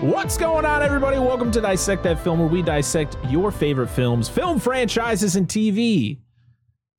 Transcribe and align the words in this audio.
What's 0.00 0.36
going 0.36 0.64
on, 0.66 0.82
everybody? 0.82 1.18
Welcome 1.18 1.50
to 1.52 1.60
Dissect 1.60 2.02
That 2.02 2.20
Film, 2.22 2.38
where 2.38 2.48
we 2.48 2.60
dissect 2.62 3.16
your 3.28 3.50
favorite 3.50 3.88
films, 3.88 4.28
film 4.28 4.60
franchises, 4.60 5.36
and 5.36 5.48
TV. 5.48 6.18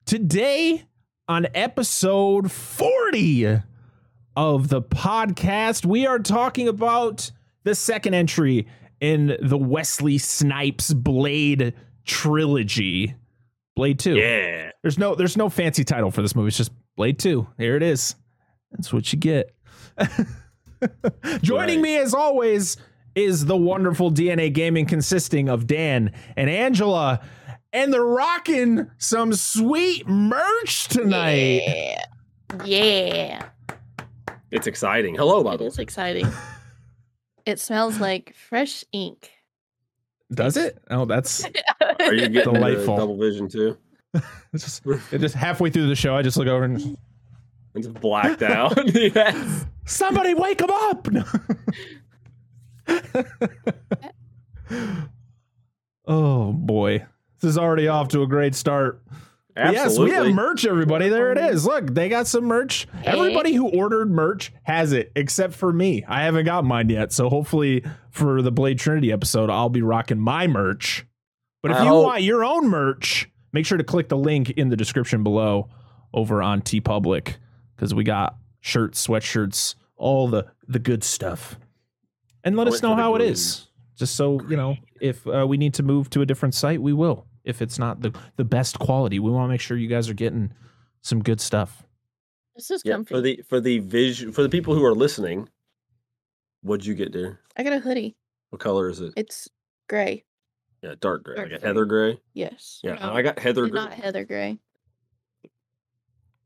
Today, 0.04 0.84
on 1.28 1.46
episode 1.54 2.50
40 2.50 3.60
of 4.36 4.68
the 4.68 4.82
podcast, 4.82 5.86
we 5.86 6.06
are 6.06 6.18
talking 6.18 6.66
about 6.68 7.30
the 7.62 7.74
second 7.74 8.14
entry 8.14 8.66
in 9.00 9.36
the 9.40 9.58
Wesley 9.58 10.18
Snipes 10.18 10.92
Blade 10.92 11.74
trilogy. 12.04 13.14
Blade 13.76 14.00
2. 14.00 14.16
Yeah. 14.16 14.70
There's 14.82 14.98
no 14.98 15.14
there's 15.14 15.36
no 15.36 15.48
fancy 15.48 15.84
title 15.84 16.10
for 16.10 16.20
this 16.22 16.34
movie. 16.34 16.48
It's 16.48 16.56
just 16.56 16.72
Blade 16.96 17.18
2. 17.20 17.46
Here 17.58 17.76
it 17.76 17.82
is. 17.82 18.16
That's 18.72 18.92
what 18.92 19.12
you 19.12 19.18
get. 19.18 19.54
Joining 21.42 21.78
Right. 21.78 21.82
me 21.82 21.96
as 21.96 22.14
always 22.14 22.76
is 23.14 23.46
the 23.46 23.56
wonderful 23.56 24.10
DNA 24.10 24.52
gaming 24.52 24.86
consisting 24.86 25.48
of 25.48 25.66
Dan 25.66 26.12
and 26.36 26.48
Angela. 26.50 27.20
And 27.72 27.92
they're 27.92 28.02
rocking 28.04 28.90
some 28.98 29.32
sweet 29.34 30.08
merch 30.08 30.88
tonight. 30.88 31.62
Yeah. 31.64 32.02
Yeah. 32.64 33.44
It's 34.50 34.66
exciting. 34.66 35.14
Hello, 35.16 35.44
by 35.44 35.54
It 35.54 35.58
the 35.58 35.64
way. 35.64 35.68
is 35.68 35.78
exciting. 35.78 36.26
it 37.46 37.60
smells 37.60 38.00
like 38.00 38.34
fresh 38.34 38.84
ink. 38.92 39.30
Does 40.32 40.56
it? 40.56 40.78
Oh, 40.90 41.04
that's 41.04 41.44
Are 42.00 42.14
you 42.14 42.28
getting 42.28 42.54
Delightful. 42.54 42.94
the 42.96 43.00
double 43.02 43.18
vision 43.18 43.48
too? 43.48 43.76
it's 44.52 44.64
just, 44.64 44.86
it 45.12 45.18
just 45.18 45.34
halfway 45.34 45.68
through 45.70 45.88
the 45.88 45.94
show. 45.94 46.16
I 46.16 46.22
just 46.22 46.36
look 46.38 46.48
over 46.48 46.64
and 46.64 46.96
It's 47.74 47.86
blacked 47.86 48.42
out. 48.42 48.78
yes. 48.94 49.66
somebody 49.84 50.32
wake 50.34 50.60
him 50.62 50.70
up. 50.70 51.06
oh 56.06 56.52
boy, 56.52 57.04
this 57.40 57.50
is 57.50 57.58
already 57.58 57.88
off 57.88 58.08
to 58.08 58.22
a 58.22 58.26
great 58.26 58.54
start. 58.54 59.02
Yes, 59.56 59.98
we 59.98 60.12
have 60.12 60.32
merch, 60.32 60.64
everybody. 60.64 61.08
There 61.08 61.32
it 61.32 61.38
is. 61.38 61.66
Look, 61.66 61.92
they 61.92 62.08
got 62.08 62.28
some 62.28 62.44
merch. 62.44 62.86
Everybody 63.02 63.54
who 63.54 63.68
ordered 63.68 64.08
merch 64.08 64.52
has 64.62 64.92
it, 64.92 65.10
except 65.16 65.52
for 65.52 65.72
me. 65.72 66.04
I 66.06 66.22
haven't 66.22 66.44
got 66.44 66.64
mine 66.64 66.88
yet. 66.90 67.12
So 67.12 67.28
hopefully 67.28 67.82
for 68.10 68.40
the 68.40 68.52
Blade 68.52 68.78
Trinity 68.78 69.10
episode, 69.10 69.50
I'll 69.50 69.68
be 69.68 69.82
rocking 69.82 70.20
my 70.20 70.46
merch. 70.46 71.04
But 71.60 71.72
if 71.72 71.78
I 71.78 71.82
you 71.82 71.88
hope- 71.88 72.04
want 72.04 72.22
your 72.22 72.44
own 72.44 72.68
merch, 72.68 73.28
make 73.52 73.66
sure 73.66 73.78
to 73.78 73.82
click 73.82 74.08
the 74.08 74.16
link 74.16 74.50
in 74.50 74.68
the 74.68 74.76
description 74.76 75.24
below 75.24 75.68
over 76.14 76.40
on 76.40 76.62
TeePublic 76.62 77.34
because 77.74 77.92
we 77.92 78.04
got 78.04 78.36
shirts, 78.60 79.04
sweatshirts, 79.04 79.74
all 79.96 80.28
the 80.28 80.46
the 80.68 80.78
good 80.78 81.02
stuff. 81.02 81.58
And 82.44 82.56
let 82.56 82.68
us 82.68 82.82
know 82.82 82.94
how 82.94 83.14
it 83.14 83.22
is. 83.22 83.66
Just 83.96 84.14
so 84.14 84.40
you 84.48 84.56
know, 84.56 84.76
if 85.00 85.26
uh, 85.26 85.46
we 85.46 85.56
need 85.56 85.74
to 85.74 85.82
move 85.82 86.08
to 86.10 86.22
a 86.22 86.26
different 86.26 86.54
site, 86.54 86.80
we 86.80 86.92
will. 86.92 87.26
If 87.44 87.60
it's 87.62 87.78
not 87.78 88.00
the 88.00 88.12
the 88.36 88.44
best 88.44 88.78
quality, 88.78 89.18
we 89.18 89.30
want 89.30 89.44
to 89.46 89.48
make 89.48 89.60
sure 89.60 89.76
you 89.76 89.88
guys 89.88 90.08
are 90.08 90.14
getting 90.14 90.52
some 91.02 91.22
good 91.22 91.40
stuff. 91.40 91.82
This 92.54 92.70
is 92.70 92.82
Yeah, 92.84 92.94
comfy. 92.94 93.14
for 93.14 93.20
the 93.20 93.42
for 93.48 93.60
the 93.60 93.78
vision 93.80 94.32
for 94.32 94.42
the 94.42 94.48
people 94.48 94.74
who 94.74 94.84
are 94.84 94.94
listening, 94.94 95.48
what'd 96.62 96.86
you 96.86 96.94
get 96.94 97.12
there? 97.12 97.40
I 97.56 97.62
got 97.64 97.72
a 97.72 97.80
hoodie. 97.80 98.16
What 98.50 98.60
color 98.60 98.88
is 98.88 99.00
it? 99.00 99.12
It's 99.16 99.48
gray. 99.88 100.24
Yeah, 100.82 100.94
dark 101.00 101.24
gray. 101.24 101.34
dark 101.36 101.48
like 101.50 101.56
a 101.58 101.60
gray. 101.60 101.68
heather 101.68 101.84
gray. 101.84 102.20
Yes. 102.34 102.80
Yeah, 102.84 102.94
No, 102.94 103.12
I 103.12 103.22
got 103.22 103.38
heather 103.40 103.66
gray. 103.66 103.80
not 103.80 103.92
heather 103.94 104.24
gray. 104.24 104.58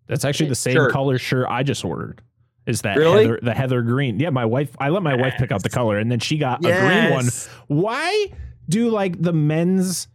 That's 0.07 0.25
actually 0.25 0.49
the 0.49 0.55
same 0.55 0.75
shirt. 0.75 0.91
color 0.93 1.19
shirt 1.19 1.47
I 1.49 1.63
just 1.63 1.85
ordered. 1.85 2.23
Is 2.67 2.83
that 2.83 2.97
Really? 2.97 3.25
heather, 3.25 3.41
the 3.43 3.55
heather 3.55 3.83
green? 3.83 4.21
Yeah, 4.21 4.31
my 4.31 4.45
wife. 4.45 4.77
I 4.79 4.89
let 4.91 5.03
my 5.03 5.17
wife 5.17 5.35
pick 5.39 5.51
out 5.51 5.63
the 5.63 5.69
color, 5.71 5.99
and 5.99 6.11
then 6.11 6.21
she 6.21 6.39
got 6.39 6.65
a 6.65 6.69
green 6.69 7.11
one. 7.11 7.27
Why 7.67 8.33
do 8.69 8.89
like 8.91 9.21
the 9.21 9.33
men's 9.33 10.07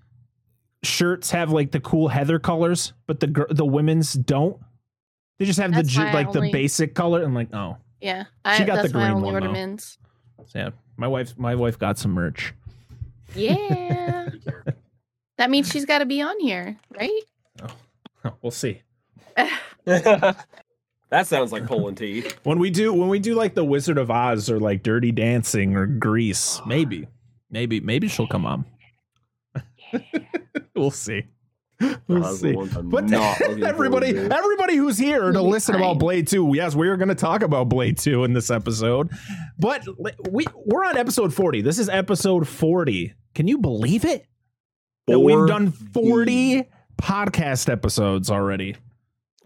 shirts 0.83 1.31
have 1.31 1.51
like 1.51 1.71
the 1.71 1.79
cool 1.81 2.07
heather 2.07 2.39
colors, 2.39 2.93
but 3.05 3.19
the 3.19 3.27
gr- 3.27 3.49
the 3.51 3.65
women's 3.65 4.13
don't? 4.13 4.61
They 5.39 5.45
just 5.45 5.59
have 5.59 5.71
That's 5.73 5.87
the 5.89 5.93
ju- 5.93 6.01
why 6.01 6.09
I 6.09 6.13
like 6.13 6.27
only- 6.35 6.47
the 6.47 6.51
basic 6.53 6.95
color, 6.95 7.21
and 7.23 7.33
like 7.35 7.53
oh, 7.53 7.77
Yeah. 8.01 8.23
She 8.55 8.63
got 8.63 8.77
the 8.77 8.81
that's 8.83 8.93
why 8.93 9.01
I 9.01 9.03
green 9.05 9.15
only 9.17 9.25
one, 9.25 9.33
order 9.35 9.47
though. 9.47 9.53
men's. 9.53 9.97
so 10.45 10.59
yeah. 10.59 10.69
My 10.95 11.07
wife, 11.07 11.37
my 11.37 11.53
wife 11.53 11.77
got 11.77 11.97
some 11.97 12.11
merch. 12.11 12.53
Yeah. 13.35 14.29
that 15.37 15.49
means 15.51 15.69
she's 15.69 15.85
got 15.85 15.99
to 15.99 16.05
be 16.05 16.21
on 16.21 16.39
here, 16.39 16.77
right? 16.97 17.21
Oh, 18.23 18.33
we'll 18.41 18.51
see. 18.51 18.81
that 21.09 21.27
sounds 21.27 21.51
like 21.51 21.65
pulling 21.67 21.95
teeth. 21.95 22.37
When 22.43 22.59
we 22.59 22.69
do 22.69 22.93
when 22.93 23.09
we 23.09 23.19
do 23.19 23.35
like 23.35 23.53
the 23.55 23.63
Wizard 23.63 23.97
of 23.97 24.09
Oz 24.11 24.49
or 24.49 24.59
like 24.59 24.83
Dirty 24.83 25.11
Dancing 25.11 25.75
or 25.75 25.85
Grease, 25.85 26.61
maybe, 26.65 27.07
maybe, 27.49 27.79
maybe 27.79 28.07
she'll 28.07 28.27
come 28.27 28.45
on. 28.45 28.65
we'll 30.75 30.91
see. 30.91 31.23
We'll 31.79 32.21
Those 32.21 32.39
see. 32.39 32.51
the 32.51 32.57
ones 32.57 32.75
I'm 32.75 32.89
But 32.89 33.05
not 33.05 33.37
forward 33.37 33.63
everybody, 33.63 34.17
everybody 34.17 34.75
who's 34.75 34.97
here 34.97 35.21
to 35.21 35.29
It'll 35.29 35.45
be 35.45 35.51
listen 35.51 35.75
about. 35.75 35.99
Blade 35.99 36.27
Two, 36.27 36.51
yes, 36.55 36.73
we 36.75 36.87
are 36.87 36.97
going 36.97 37.09
to 37.09 37.15
talk 37.15 37.43
about 37.43 37.69
Blade 37.69 37.97
Two 37.97 38.23
in 38.23 38.33
this 38.33 38.49
episode. 38.49 39.09
But 39.59 39.83
we 40.31 40.45
we're 40.65 40.85
on 40.85 40.97
episode 40.97 41.33
forty. 41.33 41.61
This 41.61 41.77
is 41.77 41.87
episode 41.89 42.47
forty. 42.47 43.13
Can 43.35 43.47
you 43.47 43.59
believe 43.59 44.05
it? 44.05 44.25
That 45.05 45.19
we've 45.19 45.47
done 45.47 45.71
forty 45.71 46.63
podcast 47.01 47.69
episodes 47.71 48.31
already. 48.31 48.75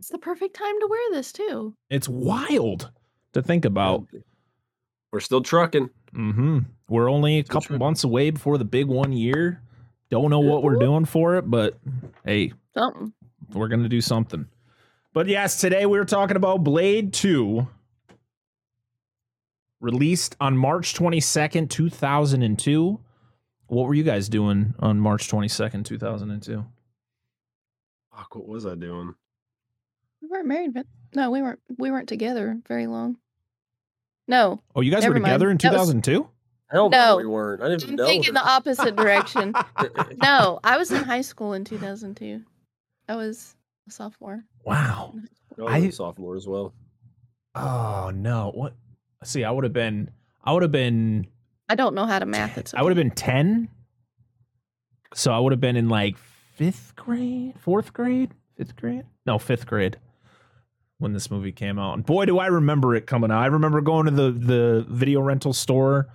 It's 0.01 0.09
the 0.09 0.17
perfect 0.17 0.56
time 0.56 0.79
to 0.79 0.88
wear 0.89 1.12
this 1.12 1.31
too. 1.31 1.75
It's 1.91 2.09
wild 2.09 2.89
to 3.34 3.44
think 3.44 3.66
about. 3.66 4.07
We're 5.12 5.19
still 5.19 5.44
trucking. 5.44 5.91
hmm 6.12 6.59
We're 6.89 7.07
only 7.07 7.38
a 7.38 7.44
Still 7.44 7.53
couple 7.53 7.67
tripping. 7.67 7.79
months 7.85 8.03
away 8.03 8.31
before 8.31 8.57
the 8.57 8.66
big 8.66 8.88
one 8.88 9.13
year. 9.13 9.62
Don't 10.09 10.31
know 10.31 10.39
what 10.39 10.63
we're 10.63 10.78
doing 10.79 11.06
for 11.06 11.35
it, 11.35 11.44
but 11.47 11.78
hey, 12.25 12.51
Something. 12.73 13.13
we're 13.53 13.67
gonna 13.67 13.88
do 13.89 14.01
something. 14.01 14.47
But 15.13 15.28
yes, 15.28 15.62
today 15.62 15.85
we 15.85 16.00
are 16.00 16.06
talking 16.06 16.35
about 16.35 16.63
Blade 16.63 17.13
2. 17.13 17.68
Released 19.81 20.35
on 20.41 20.57
March 20.57 20.95
22nd, 20.95 21.69
2002. 21.69 23.00
What 23.68 23.88
were 23.88 23.94
you 23.94 24.03
guys 24.03 24.29
doing 24.29 24.73
on 24.79 25.00
March 25.00 25.29
22nd, 25.29 25.85
2002? 25.85 26.66
Fuck, 28.16 28.35
what 28.35 28.47
was 28.47 28.66
I 28.66 28.73
doing? 28.73 29.13
We 30.22 30.28
weren't 30.28 30.48
married, 30.48 30.74
but 30.74 30.86
no, 31.16 31.32
we 31.32 31.42
weren't. 31.42 31.59
We 31.78 31.92
weren't 31.92 32.09
together 32.09 32.58
very 32.68 32.88
long. 32.88 33.18
No, 34.28 34.62
Oh, 34.76 34.82
you 34.82 34.92
guys 34.92 35.02
Never 35.02 35.16
were 35.16 35.20
together 35.20 35.50
in 35.50 35.56
mind. 35.56 35.62
That 35.62 35.80
was- 35.80 35.90
2002? 35.90 36.30
Hell 36.70 36.90
no, 36.90 36.98
No. 36.98 37.18
we 37.18 37.26
weren't. 37.26 37.62
I 37.62 37.68
didn't 37.68 37.84
even 37.84 37.90
I'm 37.94 37.96
know. 37.98 38.06
thinking 38.06 38.34
the 38.34 38.48
opposite 38.48 38.96
direction. 38.96 39.54
no, 40.24 40.60
I 40.64 40.78
was 40.78 40.90
in 40.92 41.04
high 41.04 41.20
school 41.22 41.52
in 41.54 41.66
2002. 41.66 42.42
I 43.10 43.16
was 43.16 43.56
a 43.90 43.92
sophomore. 43.92 44.46
Wow. 44.64 45.14
I- 45.60 45.64
I 45.64 45.80
was 45.80 45.90
a 45.90 45.92
sophomore 45.92 46.38
as 46.38 46.48
well. 46.48 46.74
Oh 47.56 48.12
no. 48.16 48.52
What 48.56 48.74
see, 49.24 49.44
I 49.44 49.52
would 49.52 49.66
have 49.66 49.74
been 49.74 50.12
I 50.46 50.54
would 50.54 50.62
have 50.62 50.72
been 50.72 51.28
I 51.68 51.76
don't 51.76 51.94
know 51.94 52.06
how 52.06 52.20
to 52.20 52.26
math 52.26 52.58
it. 52.58 52.72
I 52.78 52.81
would 52.84 52.90
have 52.90 52.96
been 52.98 53.12
10. 53.12 53.68
So 55.14 55.34
I 55.34 55.40
would 55.40 55.52
have 55.52 55.60
been 55.60 55.76
in 55.76 55.90
like 55.90 56.16
fifth 56.56 56.96
grade, 56.96 57.56
fourth 57.60 57.92
grade, 57.92 58.31
fifth 58.56 58.78
grade? 58.78 59.04
No, 59.26 59.38
fifth 59.38 59.66
grade 59.68 59.98
when 61.01 61.13
this 61.13 61.29
movie 61.31 61.51
came 61.51 61.78
out. 61.79 61.95
And 61.95 62.06
boy, 62.06 62.25
do 62.25 62.39
I 62.39 62.47
remember 62.47 62.95
it 62.95 63.07
coming 63.07 63.31
out. 63.31 63.39
I 63.44 63.47
remember 63.47 63.81
going 63.81 64.06
to 64.06 64.12
the, 64.12 64.31
the 64.31 64.85
video 64.88 65.22
rental 65.22 65.51
store 65.53 66.07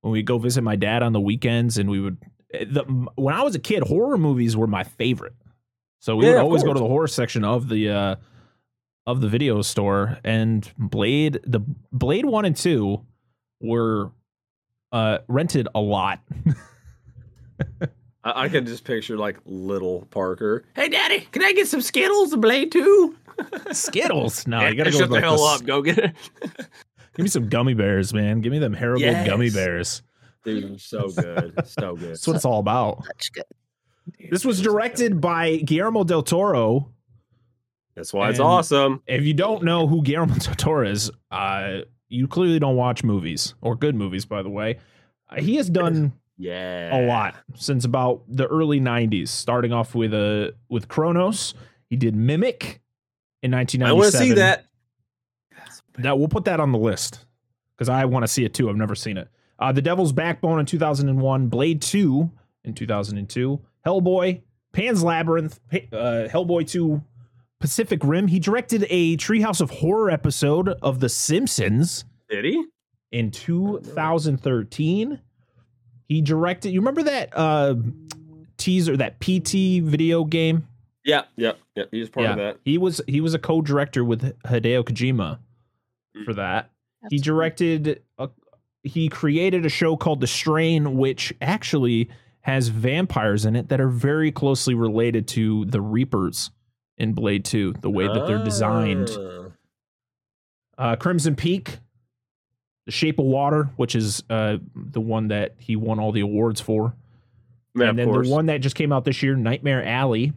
when 0.00 0.12
we 0.12 0.22
go 0.22 0.38
visit 0.38 0.62
my 0.62 0.76
dad 0.76 1.02
on 1.02 1.12
the 1.12 1.20
weekends 1.20 1.78
and 1.78 1.88
we 1.88 2.00
would. 2.00 2.18
The, 2.52 2.82
when 3.14 3.34
I 3.34 3.42
was 3.42 3.54
a 3.54 3.58
kid, 3.58 3.82
horror 3.84 4.18
movies 4.18 4.56
were 4.56 4.66
my 4.66 4.84
favorite. 4.84 5.34
So 6.00 6.16
we 6.16 6.26
Yeah, 6.26 6.32
would 6.34 6.42
always 6.42 6.62
go 6.64 6.74
to 6.74 6.80
the 6.80 6.86
horror 6.86 7.06
section 7.06 7.44
of 7.44 7.68
the 7.68 7.88
uh, 7.88 8.16
of 9.06 9.20
the 9.20 9.28
video 9.28 9.62
store 9.62 10.18
and 10.24 10.70
Blade 10.76 11.40
the 11.44 11.60
Blade 11.92 12.26
1 12.26 12.44
and 12.44 12.56
2 12.56 13.00
were 13.60 14.10
uh 14.90 15.18
rented 15.28 15.68
a 15.74 15.80
lot. 15.80 16.20
I, 18.24 18.44
I 18.44 18.48
could 18.48 18.66
just 18.66 18.84
picture 18.84 19.16
like 19.16 19.38
little 19.44 20.06
Parker. 20.10 20.64
Hey, 20.74 20.88
Daddy, 20.88 21.20
can 21.32 21.42
I 21.42 21.52
get 21.52 21.68
some 21.68 21.80
Skittles 21.80 22.32
and 22.32 22.42
Blade 22.42 22.72
too? 22.72 23.16
Skittles. 23.72 24.46
No, 24.46 24.66
you 24.66 24.74
gotta 24.76 24.90
go 24.90 24.98
shut 24.98 25.10
with 25.10 25.10
the 25.10 25.14
like 25.14 25.24
hell 25.24 25.36
the 25.36 25.44
up. 25.44 25.64
Go 25.64 25.82
get 25.82 25.98
it, 25.98 26.14
Give 27.14 27.24
me 27.24 27.28
some 27.28 27.48
gummy 27.48 27.74
bears, 27.74 28.14
man. 28.14 28.40
Give 28.40 28.52
me 28.52 28.58
them 28.58 28.74
Haribo 28.74 29.26
gummy 29.26 29.50
bears. 29.50 30.02
dude. 30.44 30.70
They're 30.70 30.78
so 30.78 31.08
good, 31.08 31.54
so 31.66 31.96
good. 31.96 32.10
That's 32.10 32.26
what 32.26 32.36
it's 32.36 32.44
all 32.44 32.58
about. 32.60 33.04
Such 33.04 33.32
good. 33.32 33.44
This 34.30 34.44
was 34.44 34.60
directed 34.60 35.20
by 35.20 35.56
Guillermo 35.58 36.04
del 36.04 36.22
Toro. 36.22 36.90
That's 37.94 38.12
why 38.12 38.30
it's 38.30 38.40
awesome. 38.40 39.02
If 39.06 39.22
you 39.24 39.34
don't 39.34 39.62
know 39.64 39.86
who 39.86 40.02
Guillermo 40.02 40.34
del 40.36 40.54
Toro 40.54 40.88
is, 40.88 41.10
uh, 41.30 41.80
you 42.08 42.26
clearly 42.26 42.58
don't 42.58 42.76
watch 42.76 43.04
movies 43.04 43.54
or 43.60 43.76
good 43.76 43.94
movies, 43.94 44.24
by 44.24 44.42
the 44.42 44.48
way. 44.48 44.78
Uh, 45.28 45.40
he 45.40 45.56
has 45.56 45.68
done 45.68 46.12
Yeah, 46.38 46.98
a 46.98 47.06
lot 47.06 47.36
since 47.54 47.84
about 47.84 48.22
the 48.28 48.46
early 48.46 48.80
'90s, 48.80 49.28
starting 49.28 49.72
off 49.72 49.94
with 49.94 50.14
uh, 50.14 50.52
with 50.68 50.88
Cronos. 50.88 51.54
He 51.88 51.96
did 51.96 52.16
Mimic 52.16 52.80
in 53.42 53.52
1997. 53.52 53.86
I 53.86 53.92
want 53.92 54.12
to 54.12 54.18
see 54.18 54.32
that. 54.32 54.66
That 55.98 56.18
we'll 56.18 56.28
put 56.28 56.46
that 56.46 56.58
on 56.58 56.72
the 56.72 56.78
list 56.78 57.26
because 57.76 57.88
I 57.88 58.06
want 58.06 58.22
to 58.22 58.28
see 58.28 58.44
it 58.44 58.54
too. 58.54 58.70
I've 58.70 58.76
never 58.76 58.94
seen 58.94 59.18
it. 59.18 59.28
Uh, 59.58 59.72
the 59.72 59.82
Devil's 59.82 60.12
Backbone 60.12 60.58
in 60.58 60.66
2001, 60.66 61.48
Blade 61.48 61.82
2 61.82 62.30
in 62.64 62.74
2002, 62.74 63.60
Hellboy, 63.86 64.40
Pan's 64.72 65.04
Labyrinth, 65.04 65.60
uh, 65.70 66.26
Hellboy 66.28 66.66
2, 66.66 67.02
Pacific 67.60 68.00
Rim. 68.02 68.26
He 68.26 68.40
directed 68.40 68.86
a 68.88 69.16
Treehouse 69.18 69.60
of 69.60 69.70
Horror 69.70 70.10
episode 70.10 70.70
of 70.80 71.00
The 71.00 71.08
Simpsons 71.08 72.04
Did 72.28 72.44
he? 72.44 72.64
in 73.12 73.30
2013. 73.30 75.20
He 76.08 76.20
directed. 76.20 76.70
You 76.70 76.80
remember 76.80 77.04
that 77.04 77.30
uh, 77.36 77.74
teaser, 78.56 78.96
that 78.96 79.20
PT 79.20 79.82
video 79.82 80.24
game? 80.24 80.66
Yeah, 81.04 81.22
yeah, 81.36 81.52
yeah. 81.74 81.84
He 81.90 82.00
was 82.00 82.10
part 82.10 82.26
of 82.26 82.36
that. 82.36 82.58
He 82.64 82.78
was 82.78 83.00
he 83.06 83.20
was 83.20 83.34
a 83.34 83.38
co-director 83.38 84.04
with 84.04 84.38
Hideo 84.42 84.84
Kojima 84.84 85.38
for 86.24 86.34
that. 86.34 86.70
he 87.10 87.18
directed 87.18 88.02
a, 88.18 88.28
he 88.82 89.08
created 89.08 89.66
a 89.66 89.68
show 89.68 89.96
called 89.96 90.20
The 90.20 90.26
Strain 90.26 90.96
which 90.96 91.32
actually 91.40 92.10
has 92.42 92.68
vampires 92.68 93.44
in 93.44 93.56
it 93.56 93.68
that 93.68 93.80
are 93.80 93.88
very 93.88 94.32
closely 94.32 94.74
related 94.74 95.26
to 95.28 95.64
the 95.64 95.80
Reapers 95.80 96.50
in 96.98 97.12
Blade 97.12 97.44
2, 97.44 97.74
the 97.80 97.90
way 97.90 98.06
that 98.06 98.26
they're 98.26 98.44
designed. 98.44 99.10
Ah. 99.18 99.48
Uh, 100.78 100.96
Crimson 100.96 101.36
Peak, 101.36 101.78
The 102.86 102.92
Shape 102.92 103.18
of 103.18 103.26
Water, 103.26 103.70
which 103.76 103.94
is 103.94 104.22
uh, 104.28 104.56
the 104.74 105.00
one 105.00 105.28
that 105.28 105.54
he 105.58 105.76
won 105.76 106.00
all 106.00 106.10
the 106.12 106.20
awards 106.20 106.60
for. 106.60 106.94
Yeah, 107.74 107.88
and 107.90 107.98
then 107.98 108.10
the 108.10 108.28
one 108.28 108.46
that 108.46 108.58
just 108.60 108.74
came 108.76 108.92
out 108.92 109.04
this 109.04 109.22
year, 109.22 109.34
Nightmare 109.36 109.84
Alley. 109.84 110.32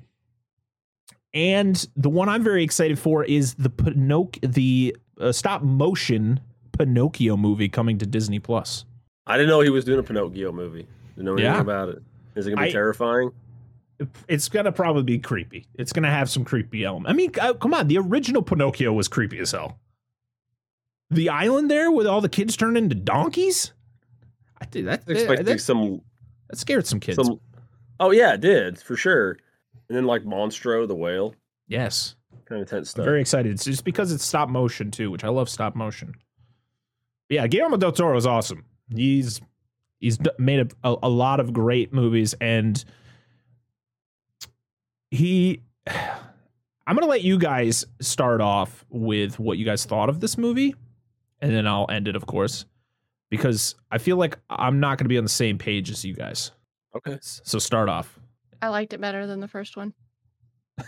And 1.33 1.85
the 1.97 2.09
one 2.09 2.29
I'm 2.29 2.43
very 2.43 2.63
excited 2.63 2.97
for 2.97 3.23
is 3.23 3.55
the 3.55 3.69
Pinoc- 3.69 4.39
the 4.53 4.95
uh, 5.19 5.31
stop 5.31 5.61
motion 5.63 6.39
Pinocchio 6.77 7.35
movie 7.35 7.67
coming 7.67 7.97
to 7.97 8.05
Disney 8.05 8.39
Plus. 8.39 8.85
I 9.27 9.37
didn't 9.37 9.49
know 9.49 9.61
he 9.61 9.69
was 9.69 9.83
doing 9.85 9.99
a 9.99 10.03
Pinocchio 10.03 10.51
movie. 10.51 10.87
Didn't 11.15 11.25
know 11.25 11.33
anything 11.33 11.51
Yeah. 11.53 11.61
about 11.61 11.89
it. 11.89 12.01
Is 12.35 12.47
it 12.47 12.51
gonna 12.51 12.61
be 12.61 12.69
I- 12.69 12.71
terrifying? 12.71 13.31
It's 14.27 14.49
gonna 14.49 14.73
probably 14.73 15.03
be 15.03 15.19
creepy. 15.19 15.65
It's 15.75 15.93
gonna 15.93 16.11
have 16.11 16.29
some 16.29 16.43
creepy 16.43 16.83
element. 16.83 17.09
I 17.09 17.13
mean, 17.13 17.31
uh, 17.41 17.53
come 17.53 17.73
on, 17.73 17.87
the 17.87 17.97
original 17.97 18.41
Pinocchio 18.41 18.91
was 18.93 19.07
creepy 19.07 19.39
as 19.39 19.51
hell. 19.51 19.79
The 21.11 21.29
island 21.29 21.69
there 21.69 21.91
with 21.91 22.07
all 22.07 22.21
the 22.21 22.29
kids 22.29 22.57
turned 22.57 22.77
into 22.77 22.95
donkeys. 22.95 23.73
I 24.59 24.65
did 24.65 24.87
that. 24.87 25.03
Expecting 25.07 25.45
that, 25.45 25.61
some 25.61 26.01
that 26.49 26.57
scared 26.57 26.87
some 26.87 26.99
kids. 26.99 27.17
some. 27.17 27.39
Oh 27.99 28.11
yeah, 28.11 28.33
it 28.33 28.41
did 28.41 28.79
for 28.79 28.95
sure. 28.95 29.37
And 29.87 29.95
then 29.95 30.05
like 30.05 30.23
Monstro 30.23 30.87
the 30.87 30.95
whale, 30.95 31.35
yes. 31.67 32.15
kind 32.45 32.61
of 32.61 32.69
tense 32.69 32.89
I'm 32.89 32.91
stuff. 32.91 33.05
very 33.05 33.21
excited. 33.21 33.51
It's 33.51 33.65
just 33.65 33.83
because 33.83 34.11
it's 34.11 34.25
stop 34.25 34.49
motion 34.49 34.89
too, 34.89 35.11
which 35.11 35.23
I 35.23 35.29
love 35.29 35.49
stop 35.49 35.75
motion. 35.75 36.15
Yeah, 37.29 37.45
Guillermo 37.47 37.77
del 37.77 37.91
Toro 37.91 38.17
is 38.17 38.25
awesome. 38.25 38.65
He's 38.89 39.41
he's 39.99 40.17
made 40.39 40.71
a, 40.83 40.89
a, 40.89 40.97
a 41.03 41.09
lot 41.09 41.39
of 41.39 41.53
great 41.53 41.93
movies, 41.93 42.33
and 42.41 42.83
he. 45.11 45.61
I'm 46.87 46.95
gonna 46.95 47.07
let 47.07 47.23
you 47.23 47.39
guys 47.39 47.83
start 47.99 48.41
off 48.41 48.85
with 48.89 49.39
what 49.39 49.57
you 49.57 49.65
guys 49.65 49.85
thought 49.85 50.07
of 50.07 50.19
this 50.19 50.37
movie, 50.37 50.75
and 51.41 51.51
then 51.53 51.67
I'll 51.67 51.87
end 51.89 52.07
it, 52.07 52.15
of 52.15 52.25
course, 52.25 52.65
because 53.29 53.75
I 53.91 53.97
feel 53.97 54.17
like 54.17 54.37
I'm 54.49 54.79
not 54.79 54.97
gonna 54.97 55.09
be 55.09 55.17
on 55.17 55.23
the 55.25 55.29
same 55.29 55.57
page 55.57 55.89
as 55.91 56.03
you 56.05 56.13
guys. 56.13 56.51
okay. 56.95 57.17
So 57.21 57.59
start 57.59 57.89
off. 57.89 58.19
I 58.61 58.69
liked 58.69 58.93
it 58.93 59.01
better 59.01 59.27
than 59.27 59.39
the 59.41 59.47
first 59.47 59.75
one. 59.77 59.93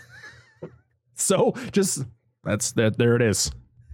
So 1.14 1.52
just 1.72 2.04
that's 2.44 2.72
that. 2.72 2.96
There 2.96 3.16
it 3.16 3.22
is. 3.22 3.50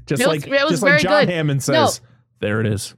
Just 0.06 0.22
It 0.22 0.28
was- 0.28 0.44
like 0.44 0.46
it 0.46 0.62
was 0.64 0.70
just 0.72 0.82
like 0.82 1.00
John 1.00 1.22
good. 1.24 1.30
Hammond 1.32 1.62
says. 1.62 2.00
There 2.40 2.60
it 2.60 2.66
is. 2.66 2.94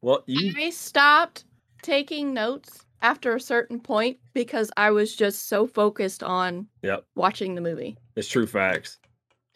Well, 0.00 0.22
you 0.26 0.54
I 0.56 0.70
stopped 0.70 1.44
taking 1.82 2.32
notes 2.32 2.84
after 3.02 3.34
a 3.34 3.40
certain 3.40 3.80
point 3.80 4.18
because 4.34 4.70
I 4.76 4.92
was 4.92 5.16
just 5.16 5.48
so 5.48 5.66
focused 5.66 6.22
on 6.22 6.68
Yep. 6.82 7.04
watching 7.16 7.54
the 7.56 7.60
movie. 7.60 7.96
it's 8.14 8.28
true 8.28 8.46
facts. 8.46 8.98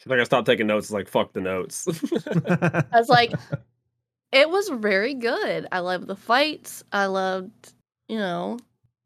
It's 0.03 0.09
like 0.09 0.19
I 0.19 0.25
stopped 0.25 0.47
taking 0.47 0.67
notes. 0.67 0.87
It's 0.87 0.91
like 0.91 1.07
fuck 1.07 1.31
the 1.31 1.39
notes. 1.39 1.87
I 2.49 2.83
was 2.99 3.07
like, 3.07 3.31
it 4.33 4.49
was 4.49 4.67
very 4.67 5.13
good. 5.13 5.65
I 5.71 5.79
loved 5.79 6.07
the 6.07 6.15
fights. 6.17 6.83
I 6.91 7.05
loved, 7.05 7.71
you 8.09 8.17
know, 8.17 8.59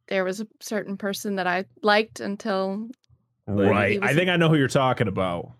there 0.08 0.24
was 0.24 0.42
a 0.42 0.48
certain 0.60 0.98
person 0.98 1.36
that 1.36 1.46
I 1.46 1.66
liked 1.84 2.20
until 2.20 2.90
right. 3.46 4.02
I 4.02 4.16
think 4.16 4.32
I 4.32 4.38
know 4.38 4.50
who 4.50 4.56
you're 4.56 4.68
talking 4.68 5.08
about. 5.08 5.52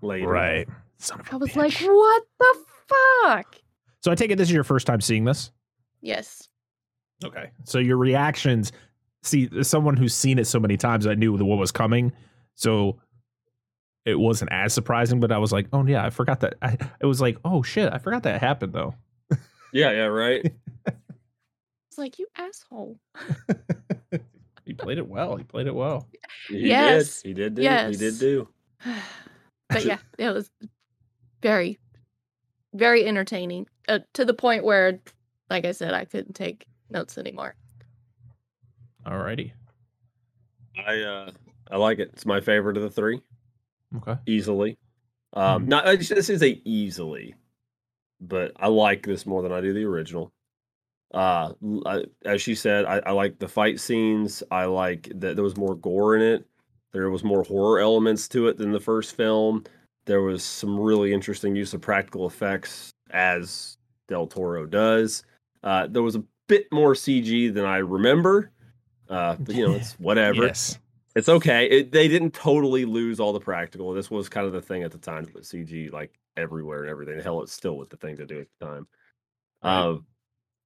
Later. 0.00 0.28
Right. 0.28 0.66
Son 0.96 1.20
of 1.20 1.28
a 1.28 1.34
I 1.34 1.36
was 1.36 1.54
like, 1.54 1.74
what 1.80 2.22
the 2.40 2.56
fuck? 2.86 3.56
So 4.00 4.10
I 4.10 4.14
take 4.14 4.30
it 4.30 4.36
this 4.36 4.48
is 4.48 4.54
your 4.54 4.64
first 4.64 4.86
time 4.86 5.02
seeing 5.02 5.24
this. 5.24 5.50
Yes. 6.00 6.48
Okay. 7.22 7.50
So 7.64 7.78
your 7.78 7.98
reactions. 7.98 8.72
See, 9.22 9.50
someone 9.62 9.98
who's 9.98 10.14
seen 10.14 10.38
it 10.38 10.46
so 10.46 10.58
many 10.58 10.78
times, 10.78 11.06
I 11.06 11.14
knew 11.14 11.34
what 11.34 11.58
was 11.58 11.72
coming. 11.72 12.10
So 12.54 12.98
it 14.08 14.18
wasn't 14.18 14.50
as 14.52 14.72
surprising, 14.72 15.20
but 15.20 15.30
I 15.30 15.38
was 15.38 15.52
like, 15.52 15.68
oh 15.72 15.84
yeah, 15.86 16.04
I 16.04 16.10
forgot 16.10 16.40
that. 16.40 16.54
I, 16.62 16.78
it 17.00 17.06
was 17.06 17.20
like, 17.20 17.36
oh 17.44 17.62
shit, 17.62 17.92
I 17.92 17.98
forgot 17.98 18.22
that 18.22 18.40
happened 18.40 18.72
though. 18.72 18.94
Yeah, 19.72 19.90
yeah, 19.90 20.04
right. 20.06 20.50
It's 20.86 21.98
like, 21.98 22.18
you 22.18 22.26
asshole. 22.36 22.98
he 24.64 24.72
played 24.72 24.96
it 24.96 25.06
well. 25.06 25.36
He 25.36 25.44
played 25.44 25.66
it 25.66 25.74
well. 25.74 26.08
He 26.48 26.68
Yes. 26.68 27.20
did. 27.22 27.28
He 27.28 27.34
did 27.34 27.54
do. 27.54 27.62
He 27.62 27.96
did 27.96 28.18
do. 28.18 28.48
but 29.68 29.84
yeah, 29.84 29.98
it 30.18 30.30
was 30.30 30.50
very, 31.42 31.78
very 32.72 33.04
entertaining 33.06 33.66
uh, 33.88 33.98
to 34.14 34.24
the 34.24 34.32
point 34.32 34.64
where, 34.64 35.00
like 35.50 35.66
I 35.66 35.72
said, 35.72 35.92
I 35.92 36.06
couldn't 36.06 36.32
take 36.34 36.66
notes 36.88 37.18
anymore. 37.18 37.54
Alrighty. 39.06 39.52
I 40.86 41.00
uh 41.02 41.30
I 41.70 41.76
like 41.76 41.98
it. 41.98 42.10
It's 42.14 42.24
my 42.24 42.40
favorite 42.40 42.76
of 42.78 42.82
the 42.82 42.90
three, 42.90 43.20
Okay. 43.96 44.16
easily. 44.26 44.76
Um, 45.32 45.64
Mhm. 45.64 45.68
not 45.68 45.86
I 45.86 45.96
is 46.30 46.42
a 46.42 46.60
easily, 46.64 47.34
but 48.20 48.52
I 48.56 48.68
like 48.68 49.04
this 49.04 49.26
more 49.26 49.42
than 49.42 49.52
I 49.52 49.60
do 49.60 49.72
the 49.72 49.84
original. 49.84 50.32
Uh, 51.14 51.52
I- 51.86 52.04
as 52.24 52.42
she 52.42 52.54
said, 52.54 52.84
I, 52.84 52.98
I 52.98 53.12
like 53.12 53.38
the 53.38 53.48
fight 53.48 53.80
scenes. 53.80 54.42
I 54.50 54.64
like 54.66 55.10
that 55.16 55.36
there 55.36 55.44
was 55.44 55.56
more 55.56 55.74
gore 55.74 56.16
in 56.16 56.22
it. 56.22 56.46
There 56.92 57.10
was 57.10 57.24
more 57.24 57.42
horror 57.44 57.80
elements 57.80 58.28
to 58.28 58.48
it 58.48 58.56
than 58.58 58.72
the 58.72 58.80
first 58.80 59.14
film. 59.16 59.64
There 60.06 60.22
was 60.22 60.42
some 60.42 60.78
really 60.78 61.12
interesting 61.12 61.54
use 61.54 61.74
of 61.74 61.80
practical 61.82 62.26
effects, 62.26 62.90
as 63.10 63.76
Del 64.06 64.26
Toro 64.26 64.64
does. 64.66 65.22
Uh, 65.62 65.86
there 65.86 66.02
was 66.02 66.16
a 66.16 66.24
bit 66.46 66.66
more 66.72 66.94
CG 66.94 67.52
than 67.52 67.64
I 67.66 67.78
remember. 67.78 68.50
Uh, 69.08 69.36
but 69.40 69.54
you 69.54 69.66
know, 69.66 69.74
it's 69.74 69.92
whatever. 70.00 70.46
Yes. 70.46 70.78
It's 71.18 71.28
okay. 71.28 71.66
It, 71.68 71.90
they 71.90 72.06
didn't 72.06 72.32
totally 72.32 72.84
lose 72.84 73.18
all 73.18 73.32
the 73.32 73.40
practical. 73.40 73.92
This 73.92 74.08
was 74.08 74.28
kind 74.28 74.46
of 74.46 74.52
the 74.52 74.62
thing 74.62 74.84
at 74.84 74.92
the 74.92 74.98
time 74.98 75.26
to 75.26 75.32
put 75.32 75.42
CG 75.42 75.90
like 75.92 76.16
everywhere 76.36 76.82
and 76.82 76.88
everything. 76.90 77.18
Hell, 77.20 77.42
it's 77.42 77.52
still 77.52 77.76
with 77.76 77.90
the 77.90 77.96
thing 77.96 78.16
to 78.18 78.24
do 78.24 78.40
at 78.42 78.46
the 78.60 78.66
time. 78.66 78.86
Uh, 79.60 79.96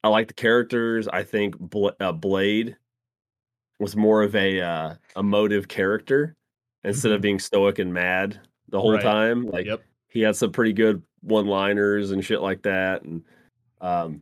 I 0.05 0.09
like 0.09 0.29
the 0.29 0.35
characters. 0.35 1.09
I 1.09 1.23
think 1.23 1.59
Bla- 1.59 1.97
uh, 2.01 2.13
Blade 2.13 2.77
was 3.81 3.97
more 3.97 4.23
of 4.23 4.37
a 4.37 4.61
uh, 4.61 4.95
emotive 5.17 5.69
character 5.69 6.37
instead 6.85 7.13
of 7.13 7.21
Mhm. 7.21 7.23
being 7.23 7.39
stoic 7.39 7.79
and 7.79 7.95
mad 7.95 8.39
the 8.69 8.79
whole 8.79 8.93
Right. 8.93 9.03
time. 9.03 9.47
Like 9.47 9.65
Yep. 9.65 9.83
he 10.09 10.21
had 10.21 10.37
some 10.37 10.53
pretty 10.53 10.75
good 10.75 11.03
one-liners 11.23 12.11
and 12.11 12.23
shit 12.23 12.43
like 12.43 12.61
that. 12.65 13.05
And 13.05 13.25
um, 13.81 14.21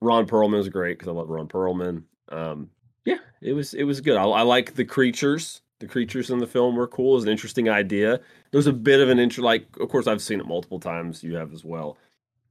Ron 0.00 0.28
Perlman 0.28 0.58
was 0.58 0.68
great 0.68 0.96
because 0.96 1.08
I 1.08 1.12
love 1.12 1.28
Ron 1.28 1.48
Perlman. 1.48 2.04
Um, 2.28 2.70
yeah, 3.04 3.18
it 3.40 3.52
was 3.52 3.74
it 3.74 3.84
was 3.84 4.00
good. 4.00 4.16
I, 4.16 4.24
I 4.24 4.42
like 4.42 4.74
the 4.74 4.84
creatures. 4.84 5.62
The 5.78 5.86
creatures 5.86 6.28
in 6.30 6.38
the 6.38 6.46
film 6.46 6.76
were 6.76 6.86
cool. 6.86 7.12
It 7.12 7.16
was 7.16 7.24
an 7.24 7.30
interesting 7.30 7.68
idea. 7.70 8.20
There's 8.50 8.66
a 8.66 8.72
bit 8.72 9.00
of 9.00 9.08
an 9.08 9.18
intro. 9.18 9.42
Like, 9.42 9.66
of 9.80 9.88
course, 9.88 10.06
I've 10.06 10.20
seen 10.20 10.38
it 10.40 10.46
multiple 10.46 10.78
times. 10.78 11.22
You 11.24 11.36
have 11.36 11.52
as 11.54 11.64
well. 11.64 11.96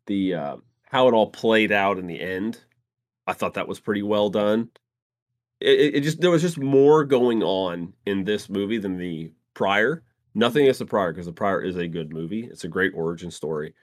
The 0.07 0.33
uh, 0.33 0.57
how 0.87 1.07
it 1.07 1.13
all 1.13 1.29
played 1.29 1.71
out 1.71 1.99
in 1.99 2.07
the 2.07 2.19
end, 2.19 2.59
I 3.27 3.33
thought 3.33 3.53
that 3.53 3.67
was 3.67 3.79
pretty 3.79 4.01
well 4.01 4.29
done. 4.31 4.69
It, 5.59 5.95
it- 5.95 6.01
just 6.01 6.21
there 6.21 6.31
was 6.31 6.41
just 6.41 6.57
more 6.57 7.03
going 7.05 7.43
on 7.43 7.93
in 8.05 8.23
this 8.23 8.49
movie 8.49 8.77
than 8.79 8.97
the 8.97 9.31
prior. 9.53 10.03
Nothing 10.35 10.63
against 10.63 10.79
the 10.79 10.85
prior 10.85 11.11
because 11.11 11.25
the 11.25 11.31
prior 11.33 11.61
is 11.61 11.75
a 11.75 11.87
good 11.87 12.11
movie. 12.13 12.45
It's 12.45 12.63
a 12.63 12.67
great 12.67 12.93
origin 12.95 13.29
story 13.31 13.73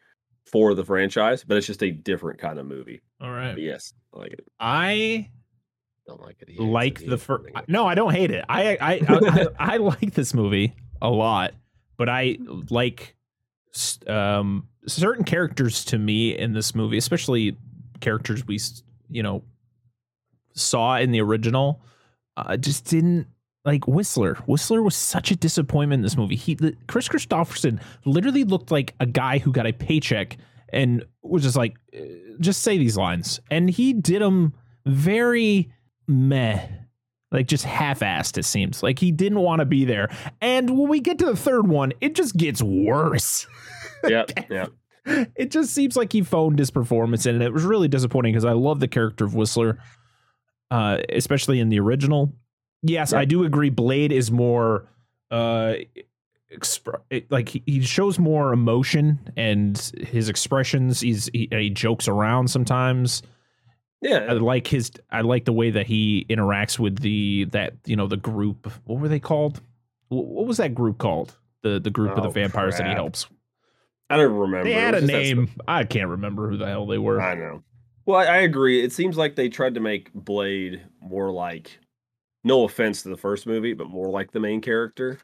for 0.47 0.75
the 0.75 0.85
franchise, 0.85 1.45
but 1.45 1.57
it's 1.57 1.67
just 1.67 1.83
a 1.83 1.91
different 1.91 2.39
kind 2.41 2.59
of 2.59 2.67
movie. 2.67 3.01
All 3.21 3.31
right. 3.33 3.53
But 3.53 3.63
yes, 3.63 3.93
I 4.15 4.19
like 4.19 4.33
it. 4.33 4.45
I 4.61 5.29
Don't 6.07 6.21
like 6.21 6.37
it. 6.41 6.61
Like 6.61 7.05
the 7.05 7.19
first. 7.19 7.47
No, 7.69 7.87
I 7.87 7.95
don't 7.95 8.15
hate 8.15 8.31
it. 8.31 8.45
I 8.49 8.77
I 8.77 8.77
I, 8.81 9.01
I, 9.09 9.47
I 9.59 9.77
like 9.79 10.15
this 10.15 10.35
movie 10.35 10.75
a 11.03 11.11
lot, 11.11 11.53
but 11.97 12.09
I 12.09 12.39
like 12.71 13.17
um 14.07 14.69
certain 14.87 15.25
characters 15.25 15.85
to 15.87 15.99
me 15.99 16.37
in 16.37 16.53
this 16.53 16.75
movie, 16.75 16.97
especially 16.97 17.57
characters 18.01 18.47
we 18.47 18.61
you 19.11 19.23
know 19.23 19.43
saw 20.55 20.97
in 20.97 21.11
the 21.11 21.21
original. 21.21 21.81
uh, 22.37 22.57
just 22.57 22.85
didn't 22.85 23.27
like 23.65 23.89
Whistler. 23.89 24.35
Whistler 24.47 24.83
was 24.83 24.95
such 24.95 25.31
a 25.31 25.37
disappointment 25.37 26.01
in 26.01 26.03
this 26.03 26.17
movie. 26.17 26.37
He 26.37 26.55
the, 26.55 26.77
Kris 26.87 27.09
Kristofferson 27.09 27.81
literally 28.05 28.45
looked 28.45 28.71
like 28.71 28.95
a 29.01 29.07
guy 29.07 29.39
who 29.39 29.51
got 29.53 29.67
a 29.67 29.73
paycheck 29.73 30.37
and 30.69 31.05
was 31.23 31.43
just 31.43 31.57
like, 31.57 31.77
uh, 31.97 32.01
just 32.41 32.63
say 32.63 32.79
these 32.79 32.97
lines, 32.97 33.41
and 33.51 33.69
he 33.69 33.93
did 33.93 34.23
them 34.23 34.55
very 34.85 35.73
meh. 36.09 36.67
Like 37.33 37.49
just 37.49 37.65
half-assed, 37.65 38.39
it 38.39 38.45
seems. 38.45 38.83
Like 38.83 38.99
he 39.01 39.11
didn't 39.11 39.41
want 39.41 39.59
to 39.61 39.67
be 39.67 39.85
there. 39.85 40.09
And 40.41 40.79
when 40.79 40.89
we 40.89 41.01
get 41.01 41.19
to 41.19 41.27
the 41.27 41.37
third 41.37 41.67
one, 41.67 41.93
it 42.01 42.15
just 42.15 42.37
gets 42.37 42.63
worse. 42.63 43.47
Yeah, 44.07 44.25
yeah. 44.51 44.67
it 45.35 45.51
just 45.51 45.73
seems 45.75 45.97
like 45.97 46.13
he 46.13 46.23
phoned 46.23 46.59
his 46.61 46.71
performance 46.71 47.27
in, 47.27 47.35
and 47.37 47.43
it 47.43 47.53
was 47.53 47.65
really 47.65 47.89
disappointing 47.89 48.35
because 48.35 48.45
I 48.45 48.53
love 48.53 48.79
the 48.79 48.87
character 48.87 49.25
of 49.25 49.35
Whistler, 49.35 49.79
uh, 50.71 50.99
especially 51.09 51.59
in 51.59 51.71
the 51.71 51.81
original. 51.81 52.33
Yes. 52.83 53.13
I 53.13 53.25
do 53.25 53.43
agree. 53.45 53.71
Blade 53.71 54.13
is 54.13 54.31
more, 54.31 54.87
uh, 55.33 55.75
exp- 56.55 57.01
it- 57.11 57.29
like 57.33 57.49
he, 57.49 57.63
he 57.67 57.81
shows 57.81 58.19
more 58.19 58.53
emotion 58.53 59.19
and 59.37 59.77
his 59.99 60.29
expressions. 60.29 61.01
He's 61.01 61.29
he, 61.33 61.49
he 61.51 61.71
jokes 61.71 62.07
around 62.07 62.49
sometimes. 62.49 63.23
Yeah 64.03 64.27
i 64.29 64.33
like 64.33 64.67
his. 64.67 64.91
I 65.11 65.23
like 65.23 65.45
the 65.47 65.53
way 65.53 65.71
that 65.71 65.87
he 65.87 66.27
interacts 66.29 66.79
with 66.79 67.01
the 67.01 67.45
that 67.47 67.75
you 67.87 67.97
know 67.97 68.07
the 68.07 68.17
group. 68.17 68.71
What 68.85 69.01
were 69.01 69.09
they 69.09 69.21
called? 69.21 69.61
What 70.09 70.47
was 70.47 70.59
that 70.59 70.75
group 70.75 70.99
called? 70.99 71.37
The 71.63 71.81
the 71.81 71.91
group 71.91 72.17
of 72.17 72.23
the 72.23 72.29
Oh, 72.29 72.33
vampires 72.33 72.79
that 72.79 72.87
he 72.87 72.93
helps. 72.93 73.27
I 74.09 74.17
don't 74.17 74.33
remember. 74.33 74.65
They 74.65 74.75
had 74.75 74.95
a 74.95 75.01
was 75.01 75.11
just 75.11 75.13
that 75.13 75.19
name. 75.19 75.51
I 75.67 75.85
can't 75.85 76.09
remember 76.09 76.49
who 76.49 76.57
the 76.57 76.67
hell 76.67 76.87
they 76.87 76.99
were. 76.99 77.21
I 77.21 77.35
know. 77.35 77.63
Well, 78.05 78.19
I, 78.21 78.25
I 78.25 78.37
agree. 78.39 78.85
It 78.85 78.93
seems 78.93 79.17
like 79.17 79.35
they 79.35 79.49
tried 79.49 79.75
to 79.75 79.81
make 79.81 80.13
Blade 80.15 80.81
more 81.01 81.33
like, 81.33 81.79
no 82.45 82.65
offense 82.65 83.03
to 83.03 83.09
the 83.09 83.17
first 83.17 83.47
movie, 83.49 83.73
but 83.73 83.89
more 83.89 84.09
like 84.09 84.31
the 84.31 84.39
main 84.39 84.61
character, 84.61 85.19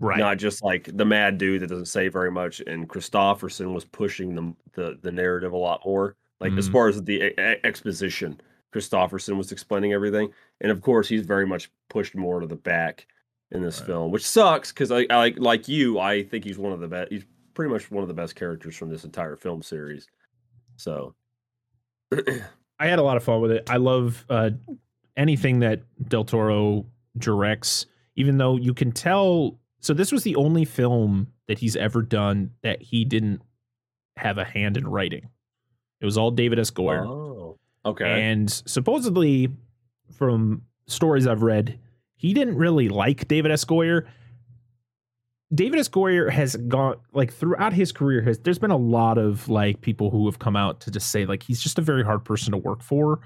right. 0.00 0.18
not 0.18 0.38
just 0.38 0.64
like 0.64 0.90
the 0.96 1.04
mad 1.04 1.38
dude 1.38 1.62
that 1.62 1.68
doesn't 1.68 1.86
say 1.86 2.08
very 2.08 2.32
much. 2.32 2.60
And 2.66 2.88
Kristofferson 2.88 3.72
was 3.72 3.84
pushing 3.84 4.34
the 4.34 4.54
the, 4.72 4.98
the 5.02 5.12
narrative 5.12 5.52
a 5.52 5.56
lot 5.56 5.82
more, 5.86 6.16
like 6.40 6.52
as 6.54 6.68
Mhm. 6.68 6.72
far 6.72 6.88
as 6.88 7.02
the 7.02 7.22
e- 7.28 7.34
exposition. 7.64 8.40
Kristofferson 8.74 9.36
was 9.36 9.52
explaining 9.52 9.92
everything, 9.92 10.32
and 10.60 10.70
of 10.70 10.82
course, 10.82 11.08
he's 11.08 11.24
very 11.24 11.46
much 11.46 11.70
pushed 11.88 12.14
more 12.14 12.40
to 12.40 12.46
the 12.46 12.56
back 12.56 13.06
in 13.50 13.62
this 13.62 13.80
Right. 13.80 13.86
film, 13.86 14.10
which 14.10 14.26
sucks 14.26 14.70
because 14.72 14.90
I, 14.90 15.06
I 15.08 15.16
like 15.16 15.38
like 15.38 15.68
you. 15.68 15.98
I 15.98 16.22
think 16.24 16.44
he's 16.44 16.58
one 16.58 16.72
of 16.72 16.80
the 16.80 16.88
best. 16.88 17.10
He's 17.12 17.24
pretty 17.54 17.72
much 17.72 17.90
one 17.90 18.02
of 18.02 18.08
the 18.08 18.14
best 18.14 18.34
characters 18.34 18.76
from 18.76 18.90
this 18.90 19.04
entire 19.04 19.36
film 19.36 19.62
series. 19.62 20.06
So. 20.76 21.14
I 22.78 22.86
had 22.88 22.98
a 22.98 23.02
lot 23.02 23.16
of 23.16 23.24
fun 23.24 23.40
with 23.40 23.50
it. 23.52 23.68
I 23.70 23.78
love 23.78 24.24
uh, 24.28 24.50
anything 25.16 25.60
that 25.60 25.80
Del 26.08 26.24
Toro 26.24 26.86
directs, 27.16 27.86
even 28.16 28.36
though 28.36 28.56
you 28.56 28.74
can 28.74 28.92
tell. 28.92 29.58
So 29.80 29.94
this 29.94 30.12
was 30.12 30.22
the 30.24 30.36
only 30.36 30.64
film 30.66 31.32
that 31.48 31.58
he's 31.58 31.76
ever 31.76 32.02
done 32.02 32.50
that 32.62 32.82
he 32.82 33.04
didn't 33.04 33.40
have 34.18 34.36
a 34.38 34.44
hand 34.44 34.76
in 34.76 34.86
writing. 34.86 35.30
It 36.00 36.04
was 36.04 36.18
all 36.18 36.30
David 36.30 36.58
S. 36.58 36.70
Goyer. 36.70 37.06
Oh, 37.06 37.58
okay. 37.84 38.22
And 38.22 38.50
supposedly, 38.50 39.48
from 40.16 40.62
stories 40.86 41.26
I've 41.26 41.42
read, 41.42 41.78
he 42.16 42.34
didn't 42.34 42.56
really 42.56 42.88
like 42.88 43.28
David 43.28 43.50
S. 43.50 43.64
Goyer. 43.64 44.06
David 45.54 45.78
S. 45.78 45.88
Goyer 45.88 46.30
has 46.30 46.56
gone 46.56 46.96
like 47.12 47.32
throughout 47.32 47.72
his 47.72 47.92
career. 47.92 48.20
Has 48.22 48.38
there's 48.40 48.58
been 48.58 48.70
a 48.70 48.76
lot 48.76 49.16
of 49.16 49.48
like 49.48 49.80
people 49.80 50.10
who 50.10 50.26
have 50.26 50.38
come 50.38 50.56
out 50.56 50.80
to 50.80 50.90
just 50.90 51.10
say 51.10 51.24
like 51.24 51.42
he's 51.42 51.60
just 51.60 51.78
a 51.78 51.82
very 51.82 52.04
hard 52.04 52.24
person 52.24 52.52
to 52.52 52.58
work 52.58 52.82
for, 52.82 53.20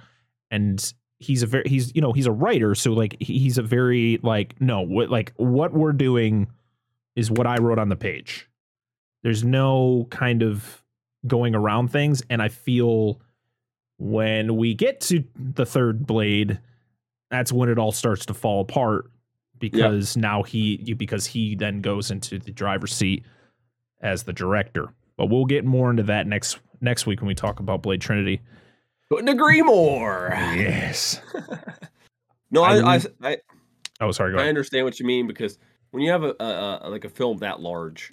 and 0.51 0.93
he's 1.19 1.43
a 1.43 1.47
very 1.47 1.65
he's 1.67 1.95
you 1.95 2.01
know 2.01 2.13
he's 2.13 2.27
a 2.27 2.33
writer, 2.33 2.75
so 2.75 2.93
like 2.93 3.17
he's 3.21 3.59
a 3.59 3.63
very 3.63 4.21
like 4.23 4.61
no 4.61 4.83
what 4.83 5.11
like 5.11 5.33
what 5.37 5.73
we're 5.73 5.93
doing 5.93 6.49
is 7.17 7.31
what 7.31 7.47
I 7.47 7.57
wrote 7.57 7.79
on 7.79 7.89
the 7.89 7.97
page. 7.97 8.49
There's 9.23 9.45
no 9.45 10.07
kind 10.11 10.43
of 10.43 10.80
going 11.27 11.55
around 11.55 11.89
things, 11.89 12.23
and 12.31 12.41
I 12.41 12.49
feel 12.49 13.21
when 13.99 14.57
we 14.57 14.75
get 14.75 15.01
to 15.03 15.25
the 15.37 15.67
third 15.67 16.07
blade, 16.07 16.59
that's 17.31 17.53
when 17.53 17.69
it 17.69 17.79
all 17.79 17.93
starts 17.93 18.27
to 18.27 18.35
fall 18.35 18.63
apart 18.63 19.11
because 19.59 20.17
now 20.17 20.43
he 20.43 20.95
because 20.95 21.27
he 21.27 21.55
then 21.55 21.81
goes 21.81 22.11
into 22.11 22.39
the 22.39 22.51
driver's 22.51 22.95
seat 22.95 23.25
as 24.01 24.23
the 24.23 24.33
director. 24.33 24.93
But 25.17 25.27
we'll 25.27 25.45
get 25.45 25.65
more 25.65 25.91
into 25.91 26.03
that 26.05 26.27
next 26.27 26.59
next 26.81 27.07
week 27.07 27.21
when 27.21 27.29
we 27.29 27.35
talk 27.35 27.61
about 27.61 27.83
Blade 27.83 28.01
Trinity. 28.01 28.41
Couldn't 29.11 29.29
agree 29.29 29.63
more. 29.63 30.31
Yes. 30.33 31.21
No, 32.53 32.65
I 32.65 32.79
I, 32.79 32.95
I, 32.97 33.01
I, 33.23 33.37
Oh, 34.01 34.11
sorry. 34.13 34.37
I 34.39 34.49
understand 34.49 34.85
what 34.85 34.99
you 34.99 35.07
mean 35.07 35.27
because 35.27 35.59
when 35.91 36.03
you 36.03 36.11
have 36.11 36.23
a, 36.25 36.35
a, 36.41 36.81
a 36.83 36.91
like 36.91 37.05
a 37.05 37.09
film 37.09 37.39
that 37.39 37.61
large, 37.61 38.13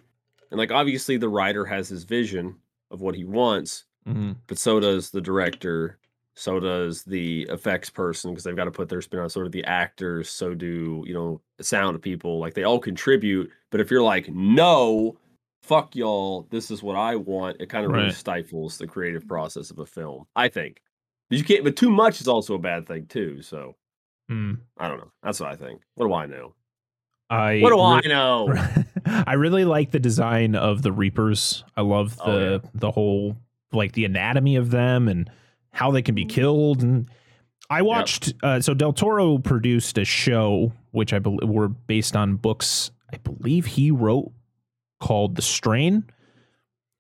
and 0.52 0.58
like 0.58 0.72
obviously 0.72 1.18
the 1.18 1.30
writer 1.30 1.66
has 1.66 1.90
his 1.90 2.04
vision 2.04 2.58
of 2.92 3.02
what 3.02 3.16
he 3.16 3.24
wants, 3.26 3.86
Mhm. 4.08 4.38
but 4.48 4.58
so 4.58 4.80
does 4.80 5.10
the 5.12 5.22
director, 5.22 5.98
so 6.36 6.60
does 6.60 7.04
the 7.04 7.44
effects 7.50 7.90
person 7.90 8.32
because 8.32 8.44
they've 8.44 8.56
got 8.56 8.66
to 8.66 8.72
put 8.72 8.90
their 8.90 9.02
spin 9.02 9.20
on 9.20 9.30
sort 9.30 9.46
of 9.48 9.52
the 9.52 9.64
actors, 9.66 10.30
so 10.30 10.54
do 10.54 11.04
you 11.08 11.14
know 11.14 11.42
sound 11.62 12.02
people. 12.02 12.40
Like 12.40 12.54
they 12.54 12.64
all 12.64 12.80
contribute, 12.80 13.52
but 13.72 13.82
if 13.82 13.90
you're 13.92 14.04
like 14.04 14.30
no. 14.30 15.18
Fuck 15.64 15.96
y'all! 15.98 16.48
This 16.50 16.72
is 16.72 16.82
what 16.82 16.96
I 16.96 17.18
want. 17.18 17.58
It 17.60 17.68
kind 17.68 17.86
of 17.86 17.92
really 17.92 18.12
stifles 18.12 18.78
the 18.78 18.88
creative 18.88 19.28
process 19.28 19.70
of 19.70 19.80
a 19.80 19.86
film. 19.86 20.26
I 20.36 20.48
think 20.48 20.82
But 21.30 21.40
you 21.40 21.44
can't, 21.44 21.64
but 21.66 21.76
too 21.76 21.90
much 21.90 22.22
is 22.22 22.28
also 22.30 22.54
a 22.54 22.60
bad 22.60 22.88
thing 22.88 23.08
too. 23.08 23.42
So 23.42 23.76
Mm. 24.32 24.60
I 24.78 24.88
don't 24.88 25.00
know. 25.00 25.12
That's 25.24 25.40
what 25.42 25.50
I 25.50 25.56
think. 25.58 25.82
What 25.96 26.08
do 26.08 26.14
I 26.14 26.26
know? 26.26 26.54
I 27.30 27.60
What 27.60 27.70
do 27.72 27.76
re- 27.76 28.02
I 28.04 28.08
know? 28.08 28.54
I 29.28 29.34
really 29.34 29.66
like 29.66 29.92
the 29.92 30.00
design 30.00 30.56
of 30.56 30.82
the 30.82 30.92
Reapers. 30.92 31.64
I 31.76 31.82
love 31.82 32.16
the 32.18 32.24
Oh, 32.26 32.52
yeah. 32.52 32.58
the 32.74 32.92
whole 32.92 33.36
like 33.74 33.92
the 33.94 34.06
anatomy 34.06 34.56
of 34.56 34.72
them 34.72 35.08
and 35.08 35.30
how 35.72 35.92
they 35.92 36.02
can 36.02 36.16
be 36.16 36.26
killed. 36.26 36.82
And 36.82 37.10
I 37.70 37.82
watched. 37.82 38.34
Uh, 38.42 38.62
so 38.62 38.74
Del 38.74 38.94
Toro 38.94 39.38
produced 39.40 39.98
a 39.98 40.06
show 40.06 40.72
which 40.92 41.12
I 41.14 41.20
believe 41.20 41.50
were 41.50 41.68
based 41.68 42.16
on 42.16 42.36
books. 42.38 42.92
I 43.14 43.18
believe 43.18 43.66
he 43.66 43.92
wrote 43.92 44.32
called 45.00 45.36
The 45.36 45.42
Strain, 45.42 46.06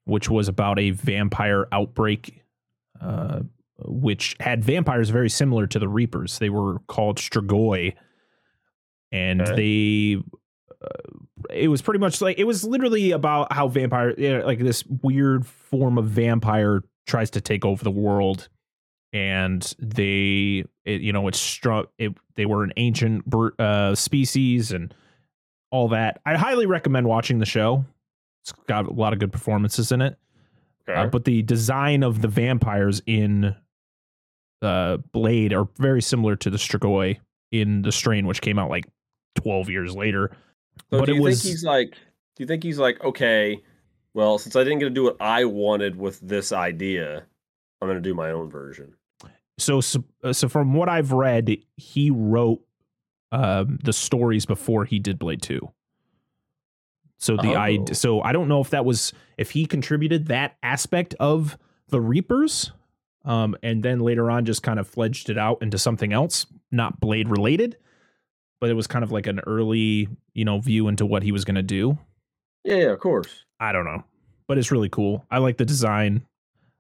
which 0.05 0.29
was 0.29 0.47
about 0.47 0.77
a 0.79 0.91
vampire 0.91 1.67
outbreak. 1.71 2.43
Uh, 2.99 3.41
which 3.85 4.35
had 4.39 4.63
vampires 4.63 5.09
very 5.09 5.29
similar 5.29 5.67
to 5.67 5.77
the 5.77 5.87
Reapers. 5.87 6.39
They 6.39 6.49
were 6.49 6.79
called 6.87 7.17
Strigoi, 7.17 7.93
and 9.11 9.41
Okay. 9.41 9.55
they 9.55 10.23
it 11.53 11.67
was 11.69 11.81
pretty 11.81 11.99
much 11.99 12.21
like 12.21 12.37
it 12.39 12.43
was 12.45 12.63
literally 12.63 13.11
about 13.11 13.51
how 13.53 13.67
vampire 13.67 14.13
yeah, 14.17 14.43
like 14.43 14.59
this 14.59 14.83
weird 15.01 15.45
form 15.45 15.97
of 15.97 16.05
vampire 16.05 16.83
tries 17.05 17.29
to 17.31 17.41
take 17.41 17.65
over 17.65 17.83
the 17.83 17.91
world 17.91 18.49
and 19.13 19.73
they 19.79 20.63
it, 20.85 21.01
you 21.01 21.11
know 21.13 21.27
it's 21.27 21.39
struck 21.39 21.89
it 21.97 22.13
they 22.35 22.45
were 22.45 22.63
an 22.63 22.73
ancient 22.77 23.23
uh 23.59 23.95
species 23.95 24.71
and 24.71 24.93
all 25.71 25.87
that 25.89 26.19
i 26.25 26.35
highly 26.35 26.65
recommend 26.65 27.07
watching 27.07 27.39
the 27.39 27.45
show 27.45 27.83
it's 28.43 28.51
got 28.67 28.85
a 28.85 28.91
lot 28.93 29.13
of 29.13 29.19
good 29.19 29.31
performances 29.31 29.91
in 29.91 30.01
it 30.01 30.17
Okay. 30.89 30.99
uh, 31.01 31.07
but 31.07 31.25
the 31.25 31.41
design 31.41 32.03
of 32.03 32.21
the 32.21 32.27
vampires 32.29 33.01
in 33.05 33.55
uh 34.61 34.97
blade 35.11 35.53
are 35.53 35.67
very 35.77 36.01
similar 36.01 36.35
to 36.35 36.49
the 36.49 36.57
strigoi 36.57 37.17
in 37.51 37.81
the 37.81 37.91
strain 37.91 38.25
which 38.27 38.41
came 38.41 38.57
out 38.59 38.69
like 38.69 38.85
12 39.37 39.69
years 39.69 39.95
later 39.95 40.31
so 40.91 40.99
but 40.99 41.05
do 41.05 41.13
it 41.13 41.15
you 41.15 41.21
was- 41.23 41.41
think 41.41 41.51
he's 41.53 41.63
like? 41.63 41.91
Do 41.91 42.43
you 42.43 42.47
think 42.47 42.61
he's 42.63 42.77
like? 42.77 43.03
Okay, 43.03 43.63
well, 44.13 44.37
since 44.37 44.55
I 44.55 44.63
didn't 44.63 44.77
get 44.79 44.85
to 44.85 44.91
do 44.91 45.03
what 45.05 45.17
I 45.19 45.43
wanted 45.45 45.95
with 45.95 46.19
this 46.19 46.51
idea, 46.51 47.23
I'm 47.81 47.87
going 47.87 47.97
to 47.97 48.01
do 48.09 48.13
my 48.13 48.29
own 48.29 48.49
version. 48.51 48.93
so 49.57 49.81
so, 49.81 50.03
uh, 50.23 50.33
so 50.33 50.47
from 50.47 50.75
what 50.75 50.87
I've 50.87 51.11
read, 51.11 51.57
he 51.77 52.11
wrote 52.11 52.61
um, 53.31 53.79
the 53.83 53.91
stories 53.91 54.45
before 54.45 54.85
he 54.85 54.99
did 54.99 55.17
Blade 55.17 55.41
Two. 55.41 55.71
So 57.17 57.35
the 57.37 57.55
I 57.55 57.79
Oh. 57.81 57.93
so 57.93 58.21
I 58.21 58.31
don't 58.31 58.47
know 58.47 58.61
if 58.61 58.69
that 58.69 58.85
was 58.85 59.13
if 59.37 59.51
he 59.51 59.65
contributed 59.65 60.27
that 60.27 60.57
aspect 60.61 61.15
of 61.19 61.57
the 61.89 61.99
Reapers, 61.99 62.71
um, 63.25 63.55
and 63.63 63.81
then 63.81 63.99
later 63.99 64.29
on 64.29 64.45
just 64.45 64.61
kind 64.61 64.79
of 64.79 64.87
fledged 64.87 65.29
it 65.31 65.37
out 65.39 65.61
into 65.63 65.79
something 65.79 66.13
else, 66.13 66.45
not 66.71 66.99
Blade 66.99 67.29
related, 67.29 67.77
but 68.59 68.69
it 68.69 68.73
was 68.73 68.87
kind 68.87 69.03
of 69.03 69.11
like 69.11 69.27
an 69.27 69.39
early 69.47 70.07
you 70.33 70.45
know 70.45 70.59
view 70.59 70.87
into 70.87 71.05
what 71.05 71.23
he 71.23 71.31
was 71.31 71.45
going 71.45 71.55
to 71.55 71.63
do. 71.63 71.97
Yeah, 72.63 72.75
yeah, 72.75 72.91
of 72.91 72.99
course. 72.99 73.45
I 73.59 73.71
don't 73.71 73.85
know, 73.85 74.03
but 74.47 74.57
it's 74.57 74.71
really 74.71 74.89
cool. 74.89 75.25
I 75.31 75.37
like 75.39 75.57
the 75.57 75.65
design. 75.65 76.25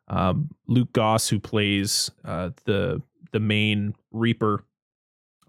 Um, 0.09 0.49
Luke 0.67 0.93
Goss, 0.93 1.27
who 1.27 1.39
plays 1.39 2.11
uh, 2.23 2.51
the 2.65 3.01
the 3.31 3.39
main 3.39 3.93
Reaper, 4.11 4.63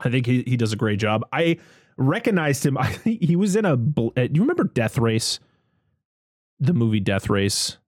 I 0.00 0.10
think 0.10 0.26
he, 0.26 0.42
he 0.42 0.56
does 0.56 0.72
a 0.72 0.76
great 0.76 0.98
job. 0.98 1.24
I 1.32 1.58
recognized 1.96 2.64
him. 2.66 2.76
I 2.78 2.90
think 2.92 3.22
he 3.22 3.36
was 3.36 3.56
in 3.56 3.64
a. 3.64 3.72
uh, 3.72 3.76
Do 3.76 4.30
you 4.32 4.40
remember 4.40 4.64
Death 4.64 4.98
Race? 4.98 5.38
The 6.60 6.72
movie 6.74 7.00
Death 7.00 7.30
Race. 7.30 7.78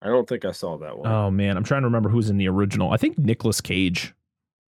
I 0.00 0.06
don't 0.08 0.28
think 0.28 0.44
I 0.44 0.52
saw 0.52 0.76
that 0.78 0.98
one. 0.98 1.10
Oh 1.10 1.30
man, 1.30 1.56
I'm 1.56 1.64
trying 1.64 1.82
to 1.82 1.86
remember 1.88 2.10
who's 2.10 2.30
in 2.30 2.36
the 2.36 2.48
original. 2.48 2.92
I 2.92 2.96
think 2.96 3.18
Nicolas 3.18 3.60
Cage 3.60 4.14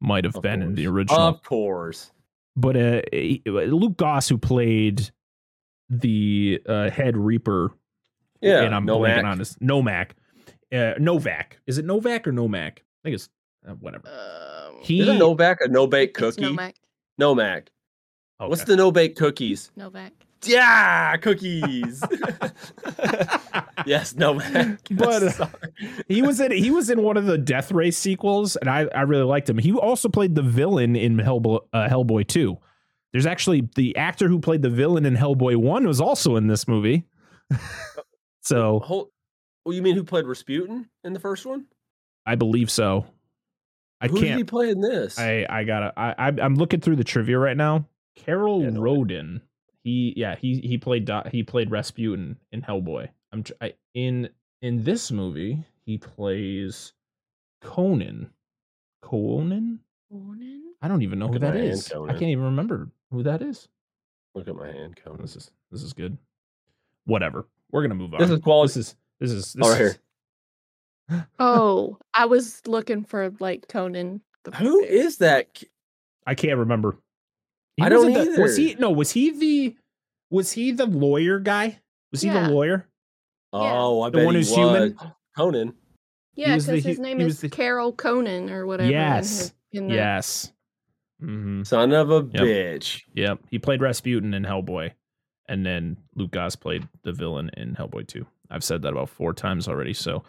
might 0.00 0.24
have 0.24 0.34
Of 0.34 0.42
been 0.42 0.62
in 0.62 0.74
the 0.74 0.86
original. 0.86 1.20
Of 1.20 1.42
course. 1.42 2.10
But 2.56 2.76
uh, 2.76 3.02
Luke 3.46 3.96
Goss, 3.96 4.28
who 4.28 4.38
played 4.38 5.10
the 5.90 6.60
uh, 6.66 6.90
head 6.90 7.16
Reaper, 7.16 7.72
Yeah. 8.40 8.62
and 8.62 8.74
I'm 8.74 8.84
no 8.86 8.98
blanking 9.00 9.22
Mac. 9.22 9.24
on 9.24 9.38
his 9.38 9.56
Nomak. 9.56 10.10
uh, 10.72 10.94
Novak. 10.98 11.58
Is 11.66 11.78
it 11.78 11.84
Novak 11.84 12.26
or 12.26 12.32
Nomak? 12.32 12.78
I 12.78 12.82
think 13.04 13.14
it's 13.14 13.28
uh, 13.68 13.72
whatever. 13.74 14.08
Um, 14.08 14.76
He 14.82 15.00
Is 15.00 15.08
it 15.08 15.14
no 15.18 15.34
back 15.34 15.58
a 15.60 15.68
no 15.68 15.86
bake 15.86 16.10
it's 16.10 16.18
cookie? 16.18 16.42
Novak. 16.42 16.74
No 17.18 17.34
mac. 17.34 17.70
What's 18.38 18.64
the 18.64 18.76
no 18.76 18.90
bake 18.90 19.16
cookies? 19.16 19.70
Novak. 19.76 20.12
Yeah, 20.44 21.16
cookies. 21.16 22.02
yes, 23.86 24.14
no 24.14 24.34
mac. 24.34 24.78
But, 24.90 25.40
uh, 25.40 25.46
he 26.08 26.22
was 26.22 26.40
in 26.40 26.52
he 26.52 26.70
was 26.70 26.90
in 26.90 27.02
one 27.02 27.16
of 27.16 27.26
the 27.26 27.38
Death 27.38 27.72
Race 27.72 27.98
sequels, 27.98 28.56
and 28.56 28.68
I, 28.68 28.86
I 28.94 29.02
really 29.02 29.24
liked 29.24 29.48
him. 29.48 29.58
He 29.58 29.72
also 29.72 30.08
played 30.08 30.34
the 30.34 30.42
villain 30.42 30.96
in 30.96 31.16
Hellboy, 31.16 31.60
uh, 31.72 31.88
Hellboy 31.88 32.26
2. 32.26 32.56
There's 33.12 33.26
actually 33.26 33.68
the 33.76 33.96
actor 33.96 34.28
who 34.28 34.38
played 34.40 34.62
the 34.62 34.70
villain 34.70 35.06
in 35.06 35.16
Hellboy 35.16 35.56
1 35.56 35.86
was 35.86 36.00
also 36.00 36.36
in 36.36 36.48
this 36.48 36.68
movie. 36.68 37.04
so 38.42 38.80
Hold, 38.80 39.08
well, 39.64 39.74
you 39.74 39.82
mean 39.82 39.96
who 39.96 40.04
played 40.04 40.26
Rasputin 40.26 40.88
in 41.02 41.12
the 41.12 41.20
first 41.20 41.46
one? 41.46 41.66
I 42.26 42.34
believe 42.34 42.70
so. 42.70 43.06
I 44.00 44.08
who 44.08 44.18
did 44.18 44.24
he 44.24 44.34
can't. 44.34 44.46
play 44.48 44.70
in 44.70 44.80
this? 44.80 45.18
I 45.18 45.46
I 45.48 45.64
gotta. 45.64 45.92
I 45.96 46.14
I- 46.18 46.42
I'm 46.42 46.56
looking 46.56 46.80
through 46.80 46.96
the 46.96 47.04
trivia 47.04 47.38
right 47.38 47.56
now. 47.56 47.88
Karel 48.16 48.62
Yeah, 48.62 48.70
no 48.70 48.80
way. 48.82 49.40
Roden. 49.86 49.92
He 49.92 50.14
yeah 50.16 50.36
he 50.36 50.60
he 50.60 50.78
played 50.78 51.04
Do- 51.04 51.28
he 51.30 51.42
played 51.42 51.70
Rasputin 51.70 52.36
in 52.52 52.62
Hellboy. 52.62 53.08
I'm 53.32 53.42
tr- 53.42 53.52
I, 53.60 53.74
in 53.94 54.28
in 54.62 54.82
this 54.84 55.10
movie 55.10 55.64
he 55.84 55.98
plays 55.98 56.92
Conan. 57.62 58.30
Conan. 59.02 59.80
Conan? 60.10 60.62
I 60.82 60.88
don't 60.88 61.02
even 61.02 61.18
know 61.18 61.26
who 61.28 61.34
Look 61.34 61.42
at 61.42 61.52
that 61.52 61.58
my 61.58 61.66
hand. 61.66 62.10
I 62.10 62.12
can't 62.12 62.30
even 62.30 62.44
remember 62.44 62.90
who 63.10 63.22
that 63.22 63.42
is. 63.42 63.68
Look 64.34 64.48
at 64.48 64.56
my 64.56 64.66
hand, 64.66 64.98
Conan. 65.02 65.22
This 65.22 65.36
is 65.36 65.50
this 65.70 65.82
is 65.82 65.92
good. 65.92 66.18
Whatever. 67.04 67.46
We're 67.70 67.82
gonna 67.82 67.94
move 67.94 68.14
on. 68.14 68.20
This 68.20 68.30
is 68.30 68.40
quality. 68.40 68.74
This 68.74 68.76
is 68.76 68.96
this 69.20 69.30
is 69.30 69.56
oh, 69.62 69.68
this 69.68 69.68
Oh, 69.68 69.72
right 69.72 69.80
is, 69.80 69.98
Oh, 71.38 71.98
I 72.12 72.26
was 72.26 72.62
looking 72.66 73.04
for 73.04 73.32
like 73.40 73.68
Conan. 73.68 74.20
The 74.44 74.50
Who 74.52 74.84
that? 75.18 75.62
I 76.26 76.34
can't 76.34 76.58
remember. 76.58 76.98
He 77.76 77.82
I 77.82 77.88
wasn't 77.88 78.14
don't 78.14 78.34
the- 78.36 78.42
Was 78.42 78.56
he 78.56 78.74
no? 78.78 78.90
Was 78.90 79.10
he 79.12 79.30
the? 79.30 79.76
Was 80.30 80.52
he 80.52 80.72
the 80.72 80.86
lawyer 80.86 81.38
guy? 81.38 81.80
Was 82.10 82.22
he 82.22 82.28
Yeah. 82.28 82.48
the 82.48 82.52
lawyer? 82.54 82.88
Oh, 83.52 84.02
I 84.02 84.10
The 84.10 84.18
bet 84.18 84.24
one 84.26 84.34
he 84.34 84.40
who's 84.40 84.54
human? 84.54 84.98
Conan. 85.36 85.74
Yeah, 86.34 86.54
was 86.54 86.66
because 86.66 86.84
his 86.84 86.96
he- 86.96 87.02
name 87.02 87.20
is 87.20 87.40
the- 87.40 87.48
Karel 87.48 87.92
Conan 87.92 88.50
or 88.50 88.66
whatever. 88.66 88.90
Yes. 88.90 89.54
in 89.72 89.88
the- 89.88 89.94
Yes. 89.94 90.52
hmm 91.20 91.62
Son 91.62 91.92
of 91.92 92.10
a 92.10 92.14
Yep. 92.32 92.42
bitch. 92.42 93.02
Yep. 93.14 93.40
He 93.50 93.58
played 93.58 93.80
Rasputin 93.80 94.34
in 94.34 94.42
Hellboy, 94.44 94.92
and 95.48 95.64
then 95.64 95.96
Luke 96.14 96.30
Goss 96.32 96.56
played 96.56 96.88
the 97.02 97.12
villain 97.12 97.50
in 97.56 97.74
Hellboy 97.76 98.06
2. 98.06 98.26
I've 98.50 98.64
said 98.64 98.82
that 98.82 98.92
about 98.92 99.08
four 99.10 99.32
times 99.32 99.68
already. 99.68 99.92
So 99.94 100.24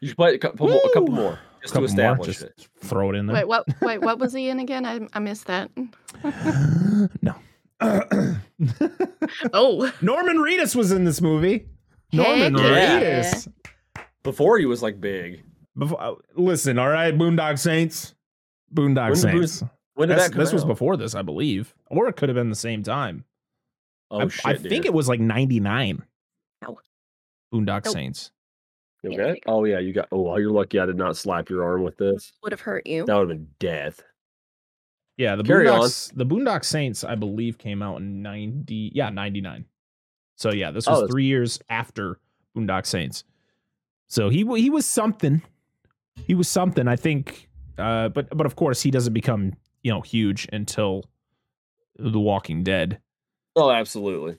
You 0.00 0.08
should 0.08 0.16
play 0.16 0.34
a 0.34 0.38
couple, 0.38 0.68
more, 0.68 0.80
a 0.84 0.92
couple 0.92 1.14
more 1.14 1.38
just 1.62 1.74
couple 1.74 1.88
to 1.88 1.94
more, 1.94 2.04
establish 2.12 2.26
just 2.26 2.42
it. 2.42 2.68
throw 2.80 3.10
it 3.10 3.16
in 3.16 3.26
there. 3.26 3.34
Wait, 3.36 3.48
what? 3.48 3.64
Wait, 3.82 4.00
what 4.00 4.18
was 4.18 4.32
he 4.32 4.48
in 4.48 4.58
again? 4.60 4.84
I, 4.86 5.00
I 5.12 5.18
missed 5.18 5.46
that. 5.46 5.70
no. 7.22 7.34
Oh, 9.52 9.92
Norman 10.00 10.38
Reedus 10.38 10.74
was 10.74 10.92
in 10.92 11.04
this 11.04 11.20
movie. 11.20 11.66
Norman 12.12 12.54
Heck 12.54 13.02
yeah. 13.02 13.20
Reedus. 13.22 13.48
Before 14.22 14.56
he 14.58 14.64
was 14.66 14.82
like 14.82 15.00
big. 15.00 15.42
Before, 15.76 16.00
uh, 16.00 16.14
listen, 16.36 16.78
all 16.78 16.88
right, 16.88 17.16
Boondock 17.16 17.58
Saints. 17.58 18.14
Boondock 18.74 19.10
When 19.10 19.20
did 19.20 19.32
Boon- 19.32 19.46
Saints. 19.48 19.62
When 19.94 20.08
did 20.08 20.14
That's- 20.14 20.28
that 20.30 20.34
come 20.34 20.44
this 20.44 20.52
was 20.52 20.64
before 20.64 20.96
this, 20.96 21.14
I 21.14 21.22
believe, 21.22 21.74
or 21.88 22.08
it 22.08 22.16
could 22.16 22.28
have 22.28 22.36
been 22.36 22.48
the 22.50 22.56
same 22.56 22.82
time. 22.82 23.24
Oh 24.10 24.20
I, 24.20 24.28
shit! 24.28 24.46
I 24.46 24.54
think 24.56 24.84
it 24.86 24.94
was 24.94 25.08
like 25.08 25.20
'99. 25.20 26.02
Ow. 26.64 26.78
Boondock 27.52 27.84
Nope. 27.84 27.92
Saints. 27.92 28.30
You 29.06 29.12
okay? 29.20 29.22
there. 29.32 29.36
Oh 29.46 29.64
yeah, 29.64 29.78
you 29.78 29.92
got. 29.92 30.08
Oh, 30.12 30.20
well, 30.22 30.40
you're 30.40 30.50
lucky 30.50 30.78
I 30.78 30.86
did 30.86 30.96
not 30.96 31.16
slap 31.16 31.48
your 31.50 31.64
arm 31.64 31.82
with 31.82 31.96
this. 31.96 32.32
would 32.42 32.52
have 32.52 32.60
hurt 32.60 32.86
you. 32.86 33.04
That 33.06 33.14
would 33.14 33.28
have 33.30 33.38
been 33.38 33.48
death. 33.58 34.02
Yeah, 35.16 35.34
the 35.36 35.44
Carry 35.44 35.66
on. 35.68 35.80
Boondocks, 35.80 36.12
the 36.14 36.26
Boondock 36.26 36.64
Saints, 36.64 37.02
I 37.02 37.14
believe, 37.14 37.56
came 37.58 37.82
out 37.82 38.00
in 38.00 38.20
ninety. 38.22 38.90
Yeah, 38.94 39.08
ninety 39.10 39.40
nine. 39.40 39.64
So 40.36 40.52
yeah, 40.52 40.70
this 40.70 40.86
Oh, 40.86 40.90
was 40.92 41.00
that's- 41.00 41.10
three 41.12 41.24
years 41.24 41.58
after 41.70 42.18
Boondock 42.56 42.84
Saints. 42.86 43.24
So 44.08 44.28
he 44.28 44.44
he 44.60 44.68
was 44.70 44.84
something. 44.86 45.42
He 46.26 46.34
was 46.34 46.48
something. 46.48 46.86
I 46.88 46.96
think. 46.96 47.48
Uh, 47.78 48.08
but 48.08 48.28
but 48.36 48.46
of 48.46 48.56
course 48.56 48.82
he 48.82 48.90
doesn't 48.90 49.12
become 49.14 49.54
you 49.82 49.90
know 49.92 50.00
huge 50.02 50.48
until 50.52 51.04
The 51.98 52.20
Walking 52.20 52.62
Dead. 52.62 53.00
Oh, 53.54 53.70
absolutely. 53.70 54.36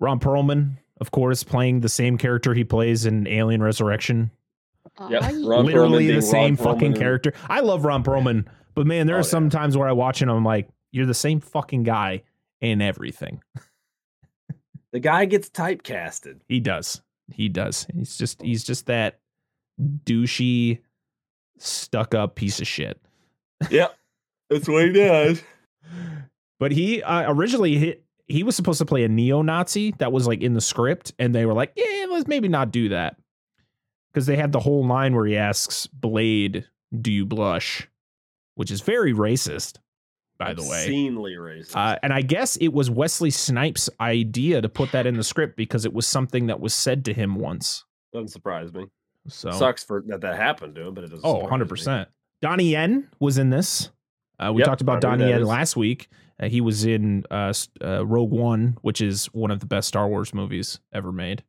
Ron 0.00 0.18
Perlman, 0.18 0.78
of 1.00 1.10
course, 1.10 1.42
playing 1.42 1.80
the 1.80 1.88
same 1.88 2.18
character 2.18 2.54
he 2.54 2.64
plays 2.64 3.06
in 3.06 3.26
Alien 3.26 3.62
Resurrection. 3.62 4.30
Yep, 5.08 5.22
Ron 5.22 5.42
Literally 5.66 6.06
Perlman 6.08 6.14
the 6.16 6.22
same 6.22 6.54
Ron 6.56 6.64
fucking 6.74 6.92
Perlman. 6.94 6.98
character. 6.98 7.32
I 7.48 7.60
love 7.60 7.84
Ron 7.84 8.04
Perlman, 8.04 8.46
but 8.74 8.86
man, 8.86 9.06
there 9.06 9.16
Oh, 9.16 9.20
are 9.20 9.24
some 9.24 9.44
yeah. 9.44 9.50
times 9.50 9.76
where 9.76 9.88
I 9.88 9.92
watch 9.92 10.22
him, 10.22 10.28
I'm 10.28 10.44
like, 10.44 10.68
you're 10.92 11.06
the 11.06 11.14
same 11.14 11.40
fucking 11.40 11.82
guy 11.82 12.22
in 12.60 12.80
everything. 12.82 13.42
The 14.92 15.00
guy 15.00 15.24
gets 15.24 15.50
typecasted. 15.50 16.38
He 16.46 16.60
does. 16.60 17.02
He 17.32 17.48
does. 17.48 17.84
He's 17.92 18.16
just 18.16 18.40
he's 18.40 18.62
just 18.62 18.86
that 18.86 19.18
douchey, 19.82 20.78
stuck 21.58 22.14
up 22.14 22.36
piece 22.36 22.60
of 22.60 22.68
shit. 22.68 23.00
Yep, 23.70 23.92
that's 24.50 24.68
what 24.68 24.84
he 24.86 24.92
does. 24.92 25.42
But 26.60 26.70
he 26.70 27.02
uh, 27.02 27.30
originally 27.32 27.76
he, 27.76 27.94
he 28.26 28.42
was 28.42 28.56
supposed 28.56 28.78
to 28.78 28.84
play 28.86 29.04
a 29.04 29.08
neo-Nazi 29.08 29.94
that 29.98 30.12
was 30.12 30.26
like 30.26 30.40
in 30.40 30.54
the 30.54 30.60
script, 30.60 31.12
and 31.18 31.34
they 31.34 31.46
were 31.46 31.52
like, 31.52 31.72
yeah, 31.76 32.06
let's 32.10 32.26
maybe 32.26 32.48
not 32.48 32.70
do 32.70 32.88
that 32.90 33.16
because 34.12 34.26
they 34.26 34.36
had 34.36 34.52
the 34.52 34.60
whole 34.60 34.86
line 34.86 35.14
where 35.14 35.26
he 35.26 35.36
asks 35.36 35.86
Blade, 35.88 36.66
"Do 36.98 37.12
you 37.12 37.26
blush?" 37.26 37.88
which 38.56 38.70
is 38.70 38.80
very 38.82 39.12
racist, 39.12 39.78
by 40.38 40.54
the 40.54 40.62
way. 40.62 40.84
obscenely 40.84 41.32
racist. 41.32 41.74
Uh, 41.74 41.98
and 42.04 42.12
I 42.12 42.22
guess 42.22 42.54
it 42.56 42.68
was 42.72 42.88
Wesley 42.88 43.30
Snipes' 43.30 43.90
idea 44.00 44.62
to 44.62 44.68
put 44.68 44.92
that 44.92 45.06
in 45.06 45.16
the 45.16 45.24
script 45.24 45.56
because 45.56 45.84
it 45.84 45.92
was 45.92 46.06
something 46.06 46.46
that 46.46 46.60
was 46.60 46.72
said 46.72 47.04
to 47.06 47.12
him 47.12 47.34
once. 47.34 47.84
Doesn't 48.12 48.28
surprise 48.28 48.72
me. 48.72 48.86
So 49.26 49.50
Sucks 49.50 49.82
for 49.82 50.04
that 50.06 50.20
that 50.20 50.36
happened 50.36 50.76
to 50.76 50.86
him, 50.86 50.94
but 50.94 51.04
it 51.04 51.10
doesn't. 51.10 51.24
Oh, 51.24 51.46
100%. 51.48 52.06
Donnie 52.40 52.70
Yen 52.70 53.08
was 53.18 53.38
in 53.38 53.50
this. 53.50 53.90
Uh, 54.38 54.52
we 54.54 54.60
Yep, 54.60 54.66
talked 54.68 54.80
about 54.82 55.00
Donnie 55.00 55.28
Yen 55.28 55.44
last 55.44 55.76
week. 55.76 56.08
Uh, 56.40 56.48
he 56.48 56.60
was 56.60 56.84
in 56.84 57.24
uh, 57.30 57.52
uh, 57.82 58.04
Rogue 58.04 58.30
One, 58.32 58.76
which 58.82 59.00
is 59.00 59.26
one 59.26 59.50
of 59.50 59.60
the 59.60 59.66
best 59.66 59.88
Star 59.88 60.08
Wars 60.08 60.34
movies 60.34 60.80
ever 60.92 61.12
made. 61.12 61.44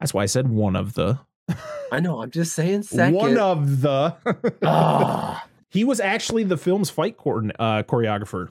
That's 0.00 0.12
why 0.14 0.22
I 0.22 0.26
said 0.26 0.48
one 0.48 0.76
of 0.76 0.94
the. 0.94 1.20
I 1.92 2.00
know. 2.00 2.20
I'm 2.22 2.30
just 2.30 2.52
saying. 2.54 2.82
Second. 2.82 3.14
One 3.14 3.38
of 3.38 3.80
the. 3.80 4.14
Ah, 4.62 5.46
he 5.70 5.84
was 5.84 6.00
actually 6.00 6.44
the 6.44 6.56
film's 6.56 6.90
fight 6.90 7.16
coordin- 7.16 7.52
uh, 7.58 7.82
choreographer, 7.84 8.50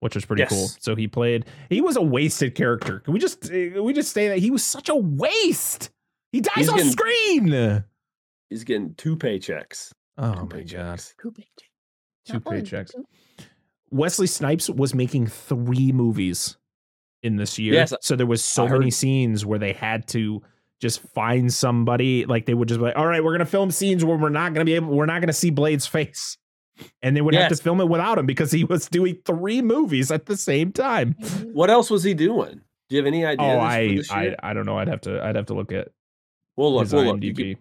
which 0.00 0.14
was 0.14 0.24
pretty 0.24 0.44
cool. 0.46 0.68
So 0.80 0.96
he 0.96 1.06
played. 1.08 1.44
He 1.70 1.80
was 1.80 1.96
a 1.96 2.02
wasted 2.02 2.54
character. 2.54 3.00
Can 3.00 3.12
we 3.14 3.20
just 3.20 3.44
uh, 3.46 3.48
can 3.50 3.84
we 3.84 3.92
just 3.92 4.12
say 4.12 4.28
that 4.28 4.38
he 4.38 4.50
was 4.50 4.64
such 4.64 4.88
a 4.88 4.96
waste? 4.96 5.90
He 6.32 6.40
dies 6.40 6.52
He's 6.56 6.68
on 6.70 6.76
getting- 6.78 6.92
screen. 6.92 7.84
he's 8.50 8.64
getting 8.64 8.94
two 8.94 9.16
paychecks. 9.16 9.92
Oh 10.18 10.32
Two 10.32 10.40
my 10.40 10.46
god. 10.46 10.50
paychecks. 10.66 11.14
Cool 11.18 11.32
paycheck. 11.32 11.70
Two 12.26 12.32
Not 12.34 12.44
one, 12.46 12.54
but 12.60 12.64
paychecks. 12.64 12.94
Two. 13.92 13.96
Wesley 13.98 14.26
Snipes 14.26 14.68
was 14.70 14.94
making 14.94 15.26
three 15.28 15.92
movies 15.92 16.56
in 17.22 17.36
this 17.36 17.58
year. 17.58 17.74
Yes, 17.74 17.94
so 18.00 18.16
there 18.16 18.26
was 18.26 18.42
so 18.44 18.64
I 18.66 18.70
many 18.70 18.84
heard- 18.86 18.94
scenes 18.94 19.46
where 19.46 19.58
they 19.58 19.72
had 19.72 20.08
to 20.08 20.42
just 20.80 21.00
find 21.00 21.52
somebody. 21.52 22.24
Like 22.26 22.46
they 22.46 22.54
would 22.54 22.68
just 22.68 22.80
be 22.80 22.84
like, 22.86 22.96
all 22.96 23.06
right, 23.06 23.22
we're 23.22 23.32
gonna 23.32 23.46
film 23.46 23.70
scenes 23.70 24.04
where 24.04 24.16
we're 24.16 24.28
not 24.28 24.52
gonna 24.54 24.64
be 24.64 24.74
able, 24.74 24.88
we're 24.94 25.06
not 25.06 25.20
gonna 25.20 25.32
see 25.32 25.50
Blade's 25.50 25.86
face. 25.86 26.38
And 27.02 27.14
they 27.14 27.20
would 27.20 27.34
have 27.34 27.50
to 27.50 27.56
film 27.62 27.80
it 27.82 27.88
without 27.88 28.16
him 28.18 28.24
because 28.24 28.50
he 28.50 28.64
was 28.64 28.88
doing 28.88 29.18
three 29.26 29.60
movies 29.60 30.10
at 30.10 30.24
the 30.24 30.36
same 30.38 30.72
time. 30.72 31.14
Mm-hmm. 31.20 31.50
What 31.52 31.68
else 31.68 31.90
was 31.90 32.02
he 32.02 32.14
doing? 32.14 32.62
Do 32.88 32.96
you 32.96 32.96
have 32.96 33.06
any 33.06 33.26
idea? 33.26 33.46
Oh, 33.46 33.58
I, 33.60 34.00
I? 34.10 34.34
I 34.42 34.52
don't 34.54 34.64
know. 34.64 34.78
I'd 34.78 34.88
have 34.88 35.02
to 35.02 35.22
I'd 35.22 35.36
have 35.36 35.46
to 35.46 35.54
look 35.54 35.70
at 35.70 35.88
We'll 36.56 36.72
look. 36.72 36.84
his 36.84 36.94
We'll 36.94 37.04
look. 37.04 37.22
You 37.22 37.34
keep, 37.34 37.58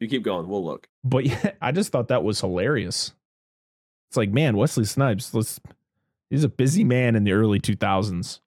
you 0.00 0.08
keep 0.08 0.22
going. 0.22 0.48
We'll 0.48 0.64
look. 0.64 0.88
But 1.04 1.26
yeah, 1.26 1.52
I 1.60 1.70
just 1.70 1.92
thought 1.92 2.08
that 2.08 2.24
was 2.24 2.40
hilarious. 2.40 3.12
It's 4.10 4.16
like, 4.16 4.30
man, 4.32 4.56
Wesley 4.56 4.84
Snipes, 4.84 5.32
let's 5.34 5.60
he's 6.30 6.42
a 6.42 6.48
busy 6.48 6.82
man 6.82 7.14
in 7.14 7.22
the 7.24 7.30
early 7.32 7.60
2000s. 7.60 8.40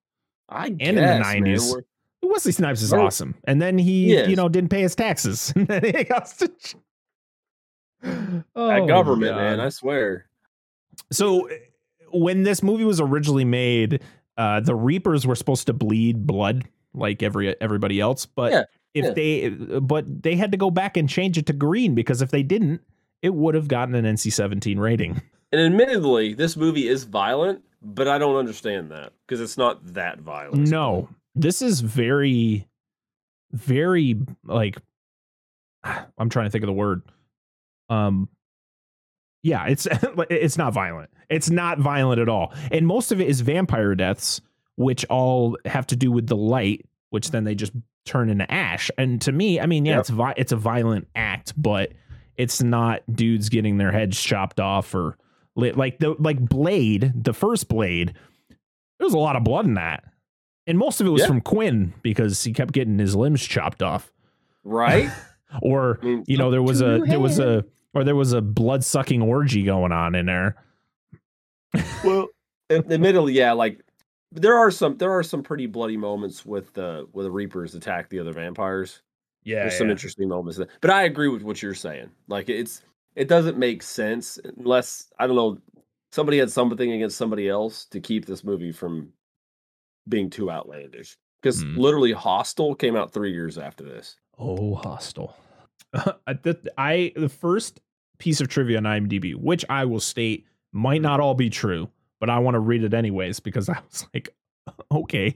I 0.49 0.67
in 0.67 0.77
the 0.77 1.01
guess, 1.01 1.23
man, 1.25 1.43
90s. 1.43 1.81
Wesley 2.21 2.51
Snipes 2.51 2.81
is 2.81 2.89
Very- 2.89 3.01
awesome. 3.03 3.35
And 3.45 3.61
then 3.61 3.77
he, 3.77 4.13
is. 4.13 4.27
you 4.29 4.35
know, 4.35 4.49
didn't 4.49 4.69
pay 4.69 4.81
his 4.81 4.93
taxes. 4.95 5.53
And 5.55 5.67
then 5.67 5.83
he 5.83 5.91
to 5.93 6.51
That 8.01 8.43
Oh, 8.55 8.85
government, 8.87 9.31
God. 9.31 9.37
man. 9.37 9.59
I 9.61 9.69
swear. 9.69 10.25
So 11.11 11.49
when 12.11 12.43
this 12.43 12.61
movie 12.61 12.83
was 12.83 12.99
originally 12.99 13.45
made, 13.45 14.01
uh, 14.37 14.59
the 14.59 14.75
Reapers 14.75 15.25
were 15.25 15.35
supposed 15.35 15.67
to 15.67 15.73
bleed 15.73 16.27
blood 16.27 16.65
like 16.93 17.23
every 17.23 17.59
everybody 17.61 17.99
else, 17.99 18.25
but 18.25 18.51
Yeah, 18.51 18.63
if 18.93 19.05
yeah. 19.05 19.11
they 19.11 19.49
but 19.79 20.23
they 20.23 20.35
had 20.35 20.51
to 20.51 20.57
go 20.57 20.69
back 20.69 20.97
and 20.97 21.09
change 21.09 21.37
it 21.37 21.45
to 21.47 21.53
green 21.53 21.95
because 21.95 22.21
if 22.21 22.31
they 22.31 22.43
didn't, 22.43 22.81
it 23.21 23.33
would 23.33 23.55
have 23.55 23.67
gotten 23.67 23.95
an 23.95 24.05
NC-17 24.05 24.77
rating. 24.77 25.21
And 25.53 25.61
admittedly, 25.61 26.33
this 26.33 26.57
movie 26.57 26.87
is 26.87 27.03
violent, 27.03 27.61
but 27.79 28.07
I 28.07 28.17
don't 28.17 28.35
understand 28.37 28.89
that 28.89 29.13
because 29.27 29.39
it's 29.39 29.55
not 29.55 29.93
that 29.93 30.19
violent. 30.19 30.67
No, 30.67 31.09
this 31.35 31.61
is 31.61 31.79
very, 31.79 32.67
very 33.51 34.17
like 34.43 34.77
I'm 35.83 36.29
trying 36.29 36.47
to 36.47 36.49
think 36.49 36.63
of 36.63 36.67
the 36.67 36.73
word. 36.73 37.03
Um, 37.87 38.29
yeah, 39.43 39.67
it's 39.67 39.87
it's 40.29 40.57
not 40.57 40.73
violent. 40.73 41.11
It's 41.29 41.51
not 41.51 41.77
violent 41.77 42.19
at 42.19 42.29
all, 42.29 42.51
and 42.71 42.87
most 42.87 43.11
of 43.11 43.21
it 43.21 43.27
is 43.27 43.41
vampire 43.41 43.93
deaths, 43.93 44.41
which 44.75 45.05
all 45.05 45.55
have 45.65 45.85
to 45.87 45.95
do 45.95 46.11
with 46.11 46.25
the 46.25 46.35
light, 46.35 46.83
which 47.11 47.29
then 47.29 47.43
they 47.43 47.53
just 47.53 47.73
turn 48.07 48.31
into 48.31 48.51
ash. 48.51 48.89
And 48.97 49.21
to 49.21 49.31
me, 49.31 49.59
I 49.59 49.67
mean, 49.67 49.85
yeah, 49.85 49.93
Yep. 49.93 49.99
it's 49.99 50.09
vi- 50.09 50.33
it's 50.35 50.51
a 50.51 50.57
violent 50.57 51.07
act, 51.15 51.53
but 51.55 51.91
it's 52.37 52.63
not 52.63 53.03
dudes 53.11 53.49
getting 53.49 53.77
their 53.77 53.91
heads 53.91 54.19
chopped 54.19 54.59
off 54.59 54.95
or 54.95 55.15
like 55.55 55.99
the 55.99 56.15
like 56.19 56.39
Blade, 56.39 57.11
the 57.15 57.33
first 57.33 57.67
Blade. 57.67 58.13
There 58.99 59.05
was 59.05 59.13
a 59.13 59.17
lot 59.19 59.35
of 59.35 59.43
blood 59.43 59.65
in 59.65 59.73
that, 59.75 60.03
and 60.67 60.77
most 60.77 61.01
of 61.01 61.07
it 61.07 61.09
was 61.11 61.21
Yeah. 61.21 61.27
from 61.27 61.41
Quinn 61.41 61.93
because 62.01 62.43
he 62.43 62.53
kept 62.53 62.73
getting 62.73 62.97
his 62.99 63.15
limbs 63.15 63.41
chopped 63.45 63.81
off 63.83 64.11
Right? 64.63 65.09
or 65.61 65.99
I 66.01 66.05
mean, 66.05 66.23
you 66.27 66.37
know 66.37 66.49
there 66.51 66.63
was 66.63 66.81
a 66.81 66.99
there 67.05 67.19
was 67.19 67.39
a 67.39 67.65
or 67.93 68.03
there 68.03 68.15
was 68.15 68.33
a 68.33 68.41
blood 68.41 68.83
sucking 68.83 69.21
orgy 69.21 69.63
going 69.63 69.91
on 69.91 70.15
in 70.15 70.25
there 70.25 70.55
well, 72.03 72.27
ad- 72.69 72.91
admittedly, 72.91 73.33
yeah, 73.33 73.51
like 73.53 73.81
there 74.31 74.55
are 74.57 74.71
some 74.71 74.97
there 74.97 75.11
are 75.11 75.23
some 75.23 75.43
pretty 75.43 75.65
bloody 75.67 75.97
moments 75.97 76.45
with 76.45 76.73
the 76.73 77.07
with 77.13 77.25
the 77.25 77.31
Reapers 77.31 77.75
attack 77.75 78.09
the 78.09 78.19
other 78.19 78.31
vampires. 78.31 79.01
yeah 79.43 79.61
There's 79.61 79.77
some 79.77 79.89
interesting 79.89 80.29
moments, 80.29 80.57
there. 80.57 80.67
but 80.81 80.89
I 80.91 81.03
agree 81.03 81.27
with 81.29 81.41
what 81.43 81.61
you're 81.61 81.73
saying. 81.73 82.09
Like 82.27 82.49
it's 82.49 82.81
it 83.15 83.27
doesn't 83.27 83.57
make 83.57 83.83
sense 83.83 84.39
unless 84.57 85.11
I 85.19 85.27
don't 85.27 85.35
know 85.35 85.57
somebody 86.11 86.37
had 86.37 86.51
something 86.51 86.91
against 86.91 87.17
somebody 87.17 87.49
else 87.49 87.85
to 87.85 87.99
keep 87.99 88.25
this 88.25 88.43
movie 88.43 88.71
from 88.71 89.09
being 90.07 90.29
too 90.29 90.51
outlandish. 90.51 91.15
Because 91.41 91.61
Hmm. 91.63 91.77
literally, 91.77 92.11
Hostel 92.13 92.75
came 92.75 92.95
out 92.95 93.11
three 93.11 93.33
years 93.33 93.57
after 93.57 93.83
this. 93.83 94.17
oh 94.39 94.75
Hostel! 94.75 95.35
I, 95.95 96.33
the, 97.15 97.29
first 97.29 97.79
piece 98.19 98.41
of 98.41 98.47
trivia 98.47 98.77
on 98.77 98.83
imdb 98.83 99.35
which 99.35 99.65
i 99.69 99.83
will 99.85 99.99
state 99.99 100.45
might 100.71 101.01
not 101.01 101.19
all 101.19 101.33
be 101.35 101.49
true 101.49 101.89
but 102.19 102.29
i 102.29 102.39
want 102.39 102.55
to 102.55 102.59
read 102.59 102.83
it 102.83 102.93
anyways 102.93 103.39
because 103.39 103.67
i 103.69 103.77
was 103.89 104.07
like 104.13 104.33
okay 104.91 105.35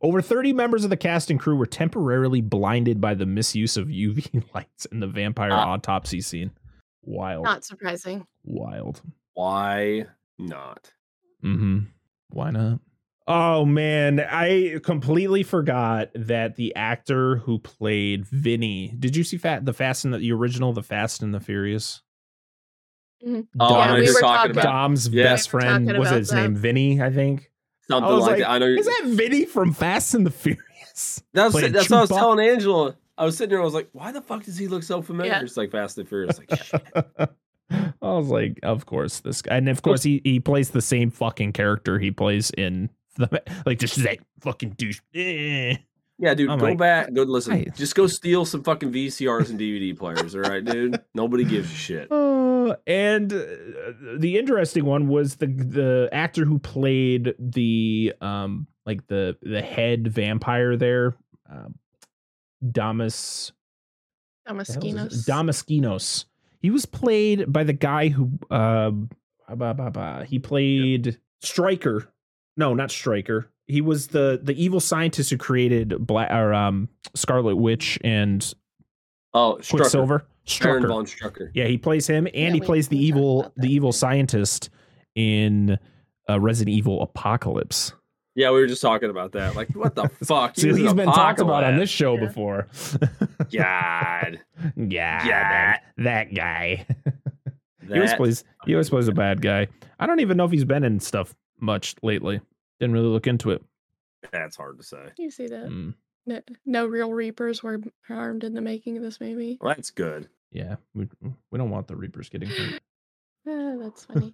over 0.00 0.22
30 0.22 0.52
members 0.52 0.84
of 0.84 0.90
the 0.90 0.96
cast 0.96 1.30
and 1.30 1.40
crew 1.40 1.56
were 1.56 1.66
temporarily 1.66 2.40
blinded 2.40 3.00
by 3.00 3.12
the 3.12 3.26
misuse 3.26 3.76
of 3.76 3.88
uv 3.88 4.42
lights 4.54 4.84
in 4.86 5.00
the 5.00 5.06
vampire 5.08 5.50
Ah. 5.52 5.72
autopsy 5.72 6.20
scene 6.20 6.52
wild 7.02 7.44
Not 7.44 7.64
surprising. 7.64 8.26
wild 8.44 9.00
Why 9.34 10.06
not? 10.38 10.92
Mm-hmm. 11.44 11.78
Why 12.30 12.50
not? 12.50 12.80
Oh 13.26 13.64
man, 13.66 14.20
I 14.20 14.80
completely 14.82 15.42
forgot 15.42 16.08
that 16.14 16.56
the 16.56 16.74
actor 16.74 17.36
who 17.36 17.58
played 17.58 18.26
Vinny. 18.26 18.94
Did 18.98 19.14
you 19.16 19.22
see 19.24 19.36
Fat 19.36 19.64
the 19.66 19.72
Fast 19.74 20.04
and 20.06 20.14
the, 20.14 20.18
the 20.18 20.32
original 20.32 20.72
The 20.72 20.82
Fast 20.82 21.22
and 21.22 21.34
the 21.34 21.40
Furious? 21.40 22.02
Mhm. 23.26 23.46
Oh, 23.60 23.68
Dom- 23.68 23.76
I 23.80 23.86
know 23.88 23.94
we 23.96 24.00
were 24.00 24.20
talking 24.20 24.20
talking- 24.22 24.50
about 24.52 24.62
Dom's 24.64 25.08
Yeah. 25.08 25.24
best 25.24 25.50
friend 25.50 25.86
talking 25.86 25.98
was 26.00 26.08
about 26.08 26.18
his 26.20 26.28
that. 26.30 26.36
name 26.36 26.56
Vinny, 26.56 27.02
I 27.02 27.10
think. 27.10 27.50
something 27.90 28.10
I 28.10 28.14
was 28.14 28.22
like, 28.22 28.30
like, 28.32 28.38
that. 28.40 28.50
I 28.50 28.58
know. 28.58 28.66
Is 28.66 28.86
that 28.86 29.02
Vinny 29.06 29.44
from 29.44 29.72
Fast 29.72 30.14
and 30.14 30.24
the 30.24 30.30
Furious? 30.30 31.22
That's 31.34 31.52
playing 31.52 31.72
that's 31.72 31.90
what 31.90 31.98
I 31.98 32.00
was 32.02 32.10
telling 32.10 32.46
Angela. 32.48 32.96
I 33.18 33.24
was 33.24 33.36
sitting 33.36 33.50
there. 33.50 33.60
I 33.60 33.64
was 33.64 33.74
like, 33.74 33.88
"Why 33.92 34.12
the 34.12 34.22
fuck 34.22 34.44
does 34.44 34.56
he 34.56 34.68
look 34.68 34.82
so 34.82 35.02
familiar?" 35.02 35.32
Yeah. 35.32 35.42
It's 35.42 35.56
like 35.56 35.70
Fast 35.72 35.98
and 35.98 36.08
Furious. 36.08 36.38
Like, 36.38 36.62
shit. 36.62 36.82
I 37.70 37.92
was 38.12 38.28
like, 38.28 38.58
of 38.62 38.86
course 38.86 39.20
this 39.20 39.42
guy, 39.42 39.56
and 39.56 39.68
of 39.68 39.82
course 39.82 40.02
he 40.02 40.22
he 40.24 40.40
plays 40.40 40.70
the 40.70 40.80
same 40.80 41.10
fucking 41.10 41.52
character 41.52 41.98
he 41.98 42.10
plays 42.10 42.50
in 42.50 42.88
the 43.16 43.42
like 43.66 43.78
just 43.78 43.96
that 44.04 44.18
fucking 44.40 44.70
douche. 44.70 45.00
Eh. 45.14 45.76
yeah, 46.18 46.34
dude, 46.34 46.48
I'm 46.48 46.58
go 46.58 46.66
like, 46.66 46.78
back, 46.78 47.12
go 47.12 47.24
listen. 47.24 47.52
I- 47.54 47.64
Just 47.76 47.94
go 47.94 48.06
steal 48.06 48.44
some 48.46 48.62
fucking 48.62 48.90
VCRs 48.92 49.50
and 49.50 49.58
DVD 49.60 49.98
players. 49.98 50.34
All 50.34 50.40
right, 50.42 50.64
dude. 50.64 51.02
Nobody 51.14 51.44
gives 51.44 51.70
a 51.70 51.74
shit. 51.74 52.08
Uh, 52.68 52.74
and 52.86 53.32
uh, 53.32 53.44
the 54.18 54.36
interesting 54.36 54.84
one 54.84 55.08
was 55.08 55.36
the 55.36 55.46
the 55.46 56.08
actor 56.12 56.44
who 56.44 56.58
played 56.58 57.34
the 57.38 58.12
um 58.20 58.66
like 58.84 59.06
the 59.06 59.36
the 59.40 59.62
head 59.62 60.08
vampire 60.08 60.76
there, 60.76 61.14
um, 61.50 61.76
Damas 62.72 63.52
the 64.46 64.52
hell 64.54 64.60
is 64.60 64.68
his- 64.68 64.76
Damaskinos. 64.76 65.26
Damaskinos. 65.28 66.24
He 66.60 66.70
was 66.70 66.86
played 66.86 67.52
by 67.52 67.62
the 67.64 67.72
guy 67.72 68.08
who 68.08 68.30
uh, 68.50 68.90
ba, 69.48 69.74
ba, 69.74 69.90
ba, 69.90 70.24
he 70.28 70.38
played 70.38 71.20
Striker. 71.40 72.08
No, 72.56 72.74
not 72.74 72.90
Striker. 72.90 73.50
He 73.66 73.80
was 73.80 74.08
the 74.08 74.40
the 74.42 74.60
evil 74.60 74.80
scientist 74.80 75.30
who 75.30 75.36
created 75.36 76.04
Black 76.06 76.30
or 76.32 76.52
um 76.54 76.88
Scarlet 77.14 77.56
Witch 77.56 77.98
and 78.02 78.54
Oh, 79.34 79.58
Strucker. 79.60 79.70
Quicksilver. 79.76 80.26
Strucker. 80.46 80.88
Von 80.88 81.04
Strucker. 81.04 81.50
Yeah, 81.54 81.66
he 81.66 81.76
plays 81.76 82.06
him, 82.06 82.26
and 82.26 82.34
Yeah, 82.34 82.52
he 82.54 82.60
plays 82.62 82.88
the 82.88 82.96
evil, 82.96 83.52
the 83.56 83.68
evil 83.68 83.92
scientist 83.92 84.70
in 85.14 85.78
uh, 86.28 86.40
Resident 86.40 86.74
Evil 86.74 87.02
Apocalypse. 87.02 87.92
Yeah, 88.38 88.52
we 88.52 88.60
were 88.60 88.68
just 88.68 88.80
talking 88.80 89.10
about 89.10 89.32
that. 89.32 89.56
Like, 89.56 89.68
what 89.74 89.96
the 89.96 90.08
fuck? 90.24 90.54
See, 90.56 90.68
was 90.68 90.76
he's 90.76 90.92
been 90.94 91.06
talked 91.06 91.40
about 91.40 91.64
on 91.64 91.76
this 91.76 91.90
show 91.90 92.16
before. 92.16 92.68
God, 93.52 94.40
yeah, 94.76 95.26
Yeah, 95.26 95.26
that, 95.26 95.82
that 95.98 96.34
guy. 96.34 96.86
he 97.88 97.94
always 97.94 98.10
that 98.10 98.16
plays. 98.16 98.44
He 98.64 98.74
always 98.74 98.90
plays 98.90 99.08
a 99.08 99.12
bad 99.12 99.42
guy. 99.42 99.66
I 99.98 100.06
don't 100.06 100.20
even 100.20 100.36
know 100.36 100.44
if 100.44 100.52
he's 100.52 100.64
been 100.64 100.84
in 100.84 101.00
stuff 101.00 101.34
much 101.58 101.96
lately. 102.00 102.40
Didn't 102.78 102.92
really 102.94 103.08
look 103.08 103.26
into 103.26 103.50
it. 103.50 103.64
that's 104.30 104.56
hard 104.56 104.78
to 104.78 104.84
say. 104.84 105.08
You 105.18 105.32
see 105.32 105.48
that? 105.48 105.66
Mm, 105.68 105.94
No, 106.24 106.40
no 106.64 106.86
real 106.86 107.12
Reapers 107.12 107.64
were 107.64 107.80
harmed 108.06 108.44
in 108.44 108.54
the 108.54 108.60
making 108.60 108.96
of 108.98 109.02
this 109.02 109.20
movie. 109.20 109.58
Well, 109.60 109.74
that's 109.74 109.90
good. 109.90 110.28
yeah, 110.52 110.76
we 110.94 111.08
we 111.50 111.58
don't 111.58 111.70
want 111.70 111.88
the 111.88 111.96
Reapers 111.96 112.28
getting 112.28 112.50
hurt. 112.50 112.80
Ah, 113.48 113.74
that's 113.80 114.04
funny. 114.04 114.32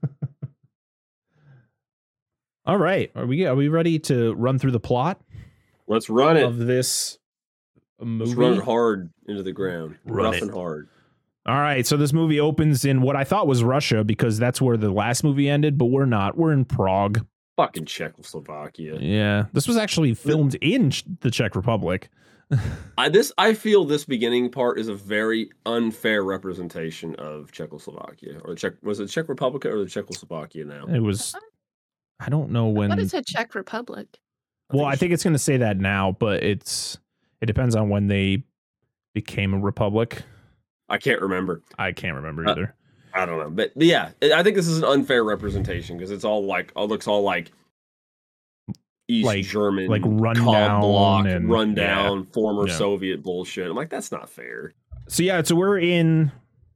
All 2.66 2.78
right, 2.78 3.10
are 3.14 3.26
we 3.26 3.44
are 3.44 3.54
we 3.54 3.68
ready 3.68 3.98
to 4.00 4.34
run 4.34 4.58
through 4.58 4.70
the 4.70 4.80
plot 4.80 5.20
Let's 5.86 6.08
run 6.08 6.38
it. 6.38 6.44
of 6.44 6.58
this 6.58 7.18
movie? 8.00 8.24
Let's 8.24 8.36
run 8.36 8.58
hard 8.60 9.10
into 9.26 9.42
the 9.42 9.52
ground. 9.52 9.96
Run 10.06 10.24
Rough 10.24 10.36
it. 10.36 10.42
and 10.42 10.50
hard. 10.50 10.88
All 11.46 11.56
right, 11.58 11.86
so 11.86 11.98
this 11.98 12.14
movie 12.14 12.40
opens 12.40 12.86
in 12.86 13.02
what 13.02 13.16
I 13.16 13.24
thought 13.24 13.46
was 13.46 13.62
Russia 13.62 14.02
because 14.02 14.38
that's 14.38 14.62
where 14.62 14.78
the 14.78 14.90
last 14.90 15.24
movie 15.24 15.46
ended, 15.46 15.76
but 15.76 15.86
we're 15.86 16.06
not. 16.06 16.38
We're 16.38 16.52
in 16.52 16.64
Prague. 16.64 17.26
Fucking 17.56 17.84
Czechoslovakia. 17.84 18.96
Yeah, 18.98 19.44
this 19.52 19.68
was 19.68 19.76
actually 19.76 20.14
filmed 20.14 20.54
in 20.62 20.90
the 21.20 21.30
Czech 21.30 21.54
Republic. 21.54 22.08
I 22.98 23.10
this 23.10 23.30
I 23.36 23.52
feel 23.52 23.84
this 23.84 24.06
beginning 24.06 24.50
part 24.50 24.78
is 24.78 24.88
a 24.88 24.94
very 24.94 25.50
unfair 25.66 26.22
representation 26.24 27.14
of 27.16 27.52
Czechoslovakia 27.52 28.38
or 28.42 28.54
Czech 28.54 28.74
was 28.82 29.00
it 29.00 29.08
Czech 29.08 29.28
Republic 29.28 29.66
or 29.66 29.78
the 29.84 29.90
Czechoslovakia 29.90 30.64
now? 30.64 30.86
It 30.86 31.00
was. 31.00 31.34
I 32.20 32.28
don't 32.28 32.50
know 32.50 32.66
when. 32.68 32.88
what 32.90 32.98
is 32.98 33.14
a 33.14 33.22
Czech 33.22 33.54
Republic? 33.54 34.06
well, 34.72 34.86
I 34.86 34.96
think 34.96 35.12
it's 35.12 35.22
going 35.22 35.34
to 35.34 35.38
say 35.38 35.56
that 35.58 35.78
now, 35.78 36.16
but 36.18 36.42
it's 36.42 36.98
it 37.40 37.46
depends 37.46 37.76
on 37.76 37.88
when 37.90 38.06
they 38.08 38.44
became 39.14 39.54
a 39.54 39.58
republic. 39.58 40.22
I 40.88 40.98
can't 40.98 41.20
remember. 41.20 41.62
I 41.78 41.92
can't 41.92 42.16
remember 42.16 42.46
Uh, 42.48 42.52
either. 42.52 42.74
I 43.12 43.26
don't 43.26 43.38
know, 43.38 43.50
but, 43.50 43.72
but 43.76 43.84
yeah, 43.86 44.10
I 44.22 44.42
think 44.42 44.56
this 44.56 44.66
is 44.66 44.78
an 44.78 44.84
unfair 44.84 45.22
representation 45.22 45.96
because 45.96 46.10
it's 46.10 46.24
all 46.24 46.44
like 46.44 46.72
it 46.76 46.80
looks 46.80 47.06
all 47.06 47.22
like 47.22 47.52
East 49.06 49.26
Like- 49.26 49.44
German, 49.44 49.88
like 49.88 50.02
run 50.04 50.34
cob 50.36 50.52
down 50.54 50.80
block, 50.80 51.26
and- 51.26 51.48
run 51.48 51.76
yeah. 51.76 51.86
down, 51.94 52.24
former 52.24 52.66
Yeah. 52.66 52.74
Soviet 52.76 53.22
bullshit. 53.22 53.68
I'm 53.70 53.76
like, 53.76 53.90
that's 53.90 54.10
not 54.10 54.28
fair. 54.30 54.72
So 55.08 55.22
yeah, 55.22 55.42
so 55.42 55.54
we're 55.54 55.78
in 55.78 56.32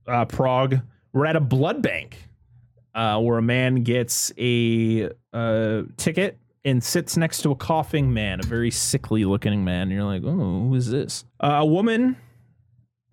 uh, 0.07 0.27
Prague. 0.27 0.77
We're 1.13 1.27
at 1.27 1.37
a 1.37 1.41
blood 1.41 1.83
bank 1.83 2.28
uh, 2.99 3.21
where 3.21 3.39
a 3.39 3.43
man 3.43 3.77
gets 3.85 4.33
a 4.39 5.09
uh, 5.33 5.83
ticket 5.97 6.37
and 6.65 6.83
sits 6.83 7.17
next 7.17 7.43
to 7.43 7.51
a 7.53 7.55
coughing 7.55 8.13
man, 8.13 8.41
a 8.41 8.43
very 8.43 8.71
sickly 8.73 9.25
looking 9.25 9.65
man. 9.65 9.83
And 9.83 9.93
you're 9.93 10.03
like, 10.03 10.23
oh, 10.25 10.67
who 10.69 10.75
is 10.75 10.91
this? 10.91 11.25
Uh, 11.41 11.59
a 11.61 11.65
woman 11.67 12.17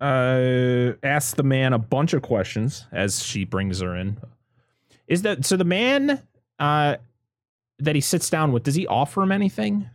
uh, 0.00 0.92
asks 1.02 1.34
the 1.34 1.42
man 1.42 1.72
a 1.72 1.78
bunch 1.78 2.12
of 2.12 2.22
questions 2.22 2.84
as 2.90 3.24
she 3.24 3.44
brings 3.44 3.80
her 3.80 3.94
in. 3.94 4.18
Is 5.06 5.22
that 5.22 5.44
so? 5.44 5.56
The 5.56 5.64
man 5.64 6.20
uh, 6.58 6.96
that 7.78 7.94
he 7.94 8.00
sits 8.00 8.28
down 8.28 8.50
with, 8.52 8.64
does 8.64 8.74
he 8.74 8.86
offer 8.88 9.22
him 9.22 9.30
anything? 9.30 9.88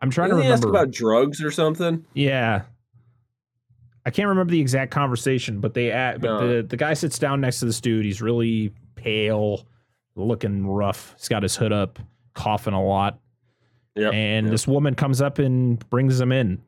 I'm 0.00 0.10
trying 0.10 0.28
to 0.30 0.36
Didn't 0.36 0.48
he 0.48 0.52
ask 0.52 0.62
remember. 0.64 0.82
about 0.82 0.90
drugs 0.92 1.42
or 1.42 1.50
something. 1.50 2.04
Yeah. 2.12 2.62
I 4.04 4.10
can't 4.10 4.28
remember 4.28 4.50
the 4.50 4.60
exact 4.60 4.90
conversation, 4.90 5.60
but 5.60 5.72
they 5.72 5.90
at, 5.90 6.20
but 6.20 6.26
No. 6.40 6.56
the 6.56 6.62
the 6.62 6.76
guy 6.76 6.92
sits 6.92 7.18
down 7.18 7.40
next 7.40 7.60
to 7.60 7.64
this 7.64 7.80
dude. 7.80 8.04
He's 8.04 8.20
really 8.20 8.70
pale, 9.04 9.66
looking 10.16 10.66
rough. 10.66 11.14
He's 11.18 11.28
got 11.28 11.42
his 11.42 11.56
hood 11.56 11.72
up, 11.72 11.98
coughing 12.32 12.74
a 12.74 12.82
lot. 12.82 13.20
Yep, 13.96 14.12
and 14.12 14.46
yep. 14.46 14.50
this 14.50 14.66
woman 14.66 14.94
comes 14.94 15.20
up 15.20 15.38
and 15.38 15.78
brings 15.90 16.20
him 16.20 16.32
in. 16.32 16.62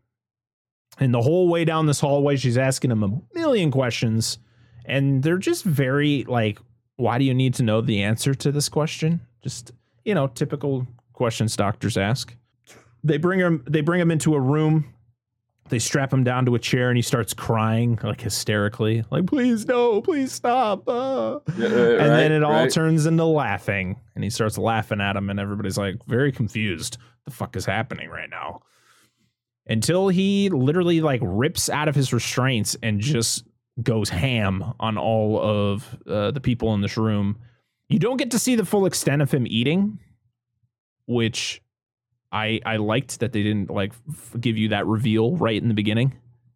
And 0.98 1.12
the 1.12 1.22
whole 1.22 1.48
way 1.48 1.64
down 1.64 1.86
this 1.86 2.00
hallway, 2.00 2.36
she's 2.36 2.56
asking 2.56 2.90
him 2.90 3.02
a 3.02 3.20
million 3.34 3.70
questions. 3.70 4.38
And 4.84 5.22
they're 5.22 5.38
just 5.38 5.64
very 5.64 6.24
like, 6.24 6.58
why 6.96 7.18
do 7.18 7.24
you 7.24 7.34
need 7.34 7.54
to 7.54 7.62
know 7.62 7.80
the 7.80 8.02
answer 8.02 8.34
to 8.34 8.52
this 8.52 8.68
question? 8.68 9.20
Just, 9.42 9.72
you 10.04 10.14
know, 10.14 10.28
typical 10.28 10.86
questions 11.12 11.56
doctors 11.56 11.96
ask. 11.96 12.34
They 13.02 13.18
bring 13.18 13.40
him 13.40 13.64
they 13.68 13.80
bring 13.80 14.00
him 14.00 14.10
into 14.10 14.34
a 14.34 14.40
room 14.40 14.92
They 15.68 15.78
strap 15.78 16.12
him 16.12 16.22
down 16.22 16.46
to 16.46 16.54
a 16.54 16.58
chair 16.58 16.88
and 16.88 16.96
he 16.96 17.02
starts 17.02 17.34
crying 17.34 17.98
like 18.02 18.20
hysterically, 18.20 19.04
like 19.10 19.26
"Please 19.26 19.66
no, 19.66 20.00
please 20.00 20.32
stop!" 20.32 20.84
ah." 20.86 21.40
Yeah, 21.56 21.66
uh, 21.66 21.96
and 21.98 22.12
then 22.12 22.32
it 22.32 22.42
all 22.42 22.52
right. 22.52 22.70
turns 22.70 23.06
into 23.06 23.24
laughing, 23.24 23.96
and 24.14 24.22
he 24.22 24.30
starts 24.30 24.58
laughing 24.58 25.00
at 25.00 25.16
him, 25.16 25.28
and 25.28 25.40
everybody's 25.40 25.78
like 25.78 25.96
very 26.06 26.30
confused. 26.32 26.98
The 27.24 27.32
fuck 27.32 27.56
is 27.56 27.64
happening 27.64 28.08
right 28.08 28.30
now? 28.30 28.60
Until 29.66 30.08
he 30.08 30.48
literally 30.50 31.00
like 31.00 31.20
rips 31.24 31.68
out 31.68 31.88
of 31.88 31.94
his 31.96 32.12
restraints 32.12 32.76
and 32.82 33.00
just 33.00 33.44
goes 33.82 34.08
ham 34.08 34.72
on 34.80 34.96
all 34.96 35.40
of 35.40 35.96
uh, 36.06 36.30
the 36.30 36.40
people 36.40 36.72
in 36.74 36.80
this 36.80 36.96
room. 36.96 37.38
You 37.88 37.98
don't 37.98 38.16
get 38.16 38.30
to 38.30 38.38
see 38.38 38.54
the 38.56 38.64
full 38.64 38.86
extent 38.86 39.22
of 39.22 39.30
him 39.32 39.46
eating, 39.46 39.98
which 41.06 41.62
I 42.32 42.60
I 42.66 42.76
liked 42.76 43.20
that 43.20 43.32
they 43.32 43.42
didn't 43.42 43.70
like 43.70 43.92
f- 44.08 44.34
give 44.40 44.56
you 44.58 44.68
that 44.70 44.86
reveal 44.86 45.36
right 45.36 45.60
in 45.60 45.68
the 45.68 45.74
beginning. 45.74 46.14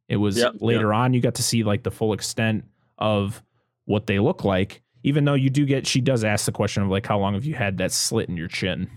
It 0.09 0.17
was 0.17 0.37
Yep, 0.39 0.57
later 0.61 0.93
on 0.93 1.15
you 1.15 1.21
got 1.21 1.37
to 1.37 1.43
see 1.43 1.63
like 1.63 1.83
the 1.85 1.91
full 1.91 2.13
extent 2.13 2.65
of 2.99 3.43
what 3.85 4.07
they 4.07 4.19
look 4.19 4.45
like. 4.45 4.83
Even 5.03 5.25
though 5.25 5.35
you 5.35 5.49
do 5.49 5.65
get, 5.65 5.87
she 5.87 6.01
does 6.01 6.25
ask 6.25 6.45
the 6.45 6.53
question 6.53 6.83
of 6.83 6.91
like, 6.91 7.07
how 7.07 7.19
long 7.19 7.33
have 7.35 7.45
you 7.47 7.55
had 7.55 7.79
that 7.79 7.91
slit 7.93 8.29
in 8.29 8.37
your 8.37 8.49
chin? 8.49 8.91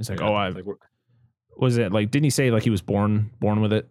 It's 0.00 0.08
like, 0.10 0.18
Yeah, 0.18 0.28
oh, 0.30 0.34
I 0.34 0.48
like, 0.48 0.64
was 1.56 1.76
it 1.76 1.92
like? 1.92 2.10
Didn't 2.10 2.24
he 2.24 2.30
say 2.30 2.50
like 2.50 2.62
he 2.64 2.70
was 2.70 2.82
born 2.82 3.30
born 3.40 3.60
with 3.60 3.72
it? 3.72 3.88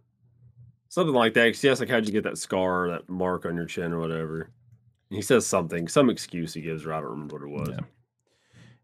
something 0.90 1.16
like 1.16 1.34
that. 1.36 1.54
'cause 1.54 1.64
Yes, 1.64 1.80
like 1.80 1.88
how'd 1.90 2.06
you 2.06 2.12
get 2.12 2.24
that 2.26 2.38
scar, 2.38 2.90
that 2.90 3.08
mark 3.08 3.46
on 3.46 3.56
your 3.56 3.66
chin, 3.66 3.94
or 3.94 4.00
whatever? 4.00 4.50
He 5.10 5.22
says 5.22 5.46
something, 5.46 5.88
some 5.88 6.10
excuse 6.10 6.54
he 6.54 6.62
gives. 6.62 6.86
Or 6.86 6.92
I 6.94 7.00
don't 7.02 7.12
remember 7.12 7.48
what 7.48 7.66
it 7.66 7.70
was. 7.70 7.70
Yeah. 7.70 7.86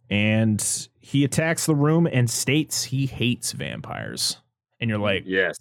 And 0.09 0.87
he 0.99 1.23
attacks 1.23 1.65
the 1.65 1.75
room 1.75 2.07
and 2.11 2.29
states 2.29 2.83
he 2.85 3.05
hates 3.05 3.51
vampires. 3.51 4.37
And 4.79 4.89
you're 4.89 4.99
like, 4.99 5.23
Yes. 5.25 5.57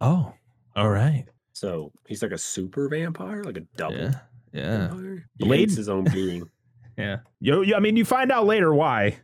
oh, 0.00 0.32
all 0.74 0.88
right, 0.90 1.26
So 1.52 1.92
he's 2.06 2.22
like 2.22 2.32
a 2.32 2.38
super 2.38 2.88
vampire, 2.88 3.42
like 3.44 3.58
a 3.58 3.62
double 3.76 3.96
yeah, 3.98 4.12
yeah. 4.52 4.88
vampire. 4.88 5.26
He 5.38 5.44
Blade- 5.44 5.58
hates 5.60 5.76
his 5.76 5.88
own 5.88 6.04
being. 6.04 6.48
Yeah. 6.98 7.20
Yo, 7.40 7.64
I 7.74 7.80
mean, 7.80 7.96
you 7.96 8.04
find 8.04 8.30
out 8.30 8.44
later 8.44 8.72
why. 8.74 9.16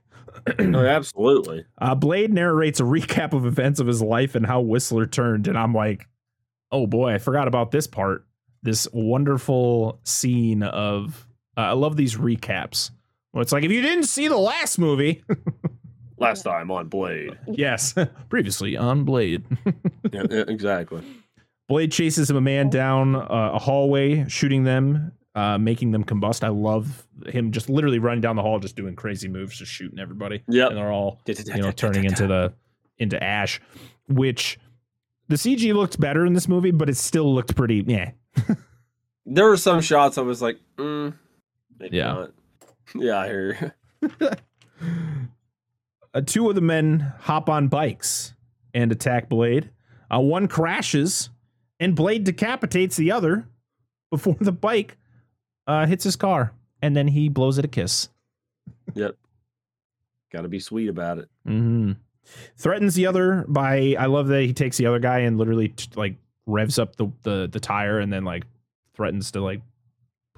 oh, 0.58 0.86
absolutely. 0.86 1.66
Uh, 1.78 1.94
Blade 1.94 2.32
narrates 2.32 2.80
a 2.80 2.84
recap 2.84 3.34
of 3.34 3.44
events 3.44 3.78
of 3.78 3.86
his 3.86 4.00
life 4.00 4.34
and 4.34 4.46
how 4.46 4.62
Whistler 4.62 5.04
turned, 5.04 5.46
and 5.48 5.56
I'm 5.58 5.74
like, 5.74 6.08
oh 6.72 6.86
boy, 6.86 7.12
I 7.12 7.18
forgot 7.18 7.46
about 7.46 7.70
this 7.70 7.86
part. 7.86 8.26
This 8.62 8.88
wonderful 8.90 10.00
scene 10.04 10.62
of 10.62 11.26
uh, 11.58 11.60
I 11.60 11.72
love 11.72 11.96
these 11.96 12.16
recaps. 12.16 12.90
Well, 13.32 13.42
it's 13.42 13.52
like 13.52 13.64
if 13.64 13.70
you 13.70 13.82
didn't 13.82 14.04
see 14.04 14.28
the 14.28 14.36
last 14.38 14.78
movie, 14.78 15.22
Last 16.20 16.42
time 16.42 16.70
on 16.72 16.88
Blade. 16.88 17.38
yes, 17.46 17.94
previously 18.28 18.76
on 18.76 19.04
Blade. 19.04 19.44
Yeah, 20.12 20.22
exactly. 20.48 21.02
Blade 21.68 21.92
chases 21.92 22.30
a 22.30 22.40
man 22.40 22.70
down 22.70 23.14
uh, 23.14 23.50
a 23.54 23.58
hallway, 23.58 24.26
shooting 24.26 24.64
them, 24.64 25.12
uh, 25.34 25.58
making 25.58 25.90
them 25.92 26.02
combust. 26.02 26.42
I 26.42 26.48
love 26.48 27.06
him 27.26 27.52
just 27.52 27.68
literally 27.68 27.98
running 27.98 28.22
down 28.22 28.36
the 28.36 28.42
hall, 28.42 28.58
just 28.58 28.74
doing 28.74 28.96
crazy 28.96 29.28
moves, 29.28 29.58
just 29.58 29.70
shooting 29.70 29.98
everybody, 29.98 30.42
Yeah, 30.48 30.68
and 30.68 30.78
they're 30.78 30.90
all 30.90 31.20
you 31.26 31.34
know 31.62 31.70
turning 31.72 32.04
into 32.04 32.26
the 32.26 32.54
into 32.96 33.22
ash. 33.22 33.60
Which 34.08 34.58
the 35.28 35.36
CG 35.36 35.74
looked 35.74 36.00
better 36.00 36.24
in 36.24 36.32
this 36.32 36.48
movie, 36.48 36.70
but 36.70 36.88
it 36.88 36.96
still 36.96 37.32
looked 37.34 37.54
pretty. 37.54 37.84
Yeah, 37.86 38.12
There 39.26 39.44
were 39.44 39.58
some 39.58 39.82
shots 39.82 40.16
I 40.16 40.22
was 40.22 40.40
like, 40.40 40.58
mm, 40.78 41.12
maybe 41.78 41.98
Yeah. 41.98 42.12
not. 42.14 42.30
Yeah, 42.94 43.18
I 43.18 43.26
hear. 43.26 43.74
you. 44.00 44.10
uh, 46.14 46.20
two 46.22 46.48
of 46.48 46.54
the 46.54 46.60
men 46.60 47.12
hop 47.20 47.48
on 47.48 47.68
bikes 47.68 48.34
and 48.74 48.92
attack 48.92 49.28
Blade. 49.28 49.70
Uh, 50.12 50.20
one 50.20 50.48
crashes, 50.48 51.30
and 51.80 51.94
Blade 51.94 52.24
decapitates 52.24 52.96
the 52.96 53.12
other 53.12 53.46
before 54.10 54.36
the 54.40 54.52
bike 54.52 54.96
uh, 55.66 55.86
hits 55.86 56.04
his 56.04 56.16
car, 56.16 56.52
and 56.80 56.96
then 56.96 57.08
he 57.08 57.28
blows 57.28 57.58
it 57.58 57.64
a 57.64 57.68
kiss. 57.68 58.08
Yep. 58.94 59.16
Got 60.32 60.42
to 60.42 60.48
be 60.48 60.60
sweet 60.60 60.88
about 60.88 61.18
it. 61.18 61.28
Mm-hmm. 61.46 61.92
Threatens 62.56 62.94
the 62.94 63.06
other 63.06 63.44
by. 63.48 63.96
I 63.98 64.06
love 64.06 64.28
that 64.28 64.42
he 64.42 64.52
takes 64.52 64.76
the 64.76 64.86
other 64.86 64.98
guy 64.98 65.20
and 65.20 65.38
literally 65.38 65.68
t- 65.68 65.88
like 65.96 66.16
revs 66.46 66.78
up 66.78 66.96
the, 66.96 67.08
the 67.22 67.48
the 67.50 67.60
tire 67.60 67.98
and 67.98 68.12
then 68.12 68.24
like 68.24 68.44
threatens 68.94 69.30
to 69.32 69.40
like 69.40 69.62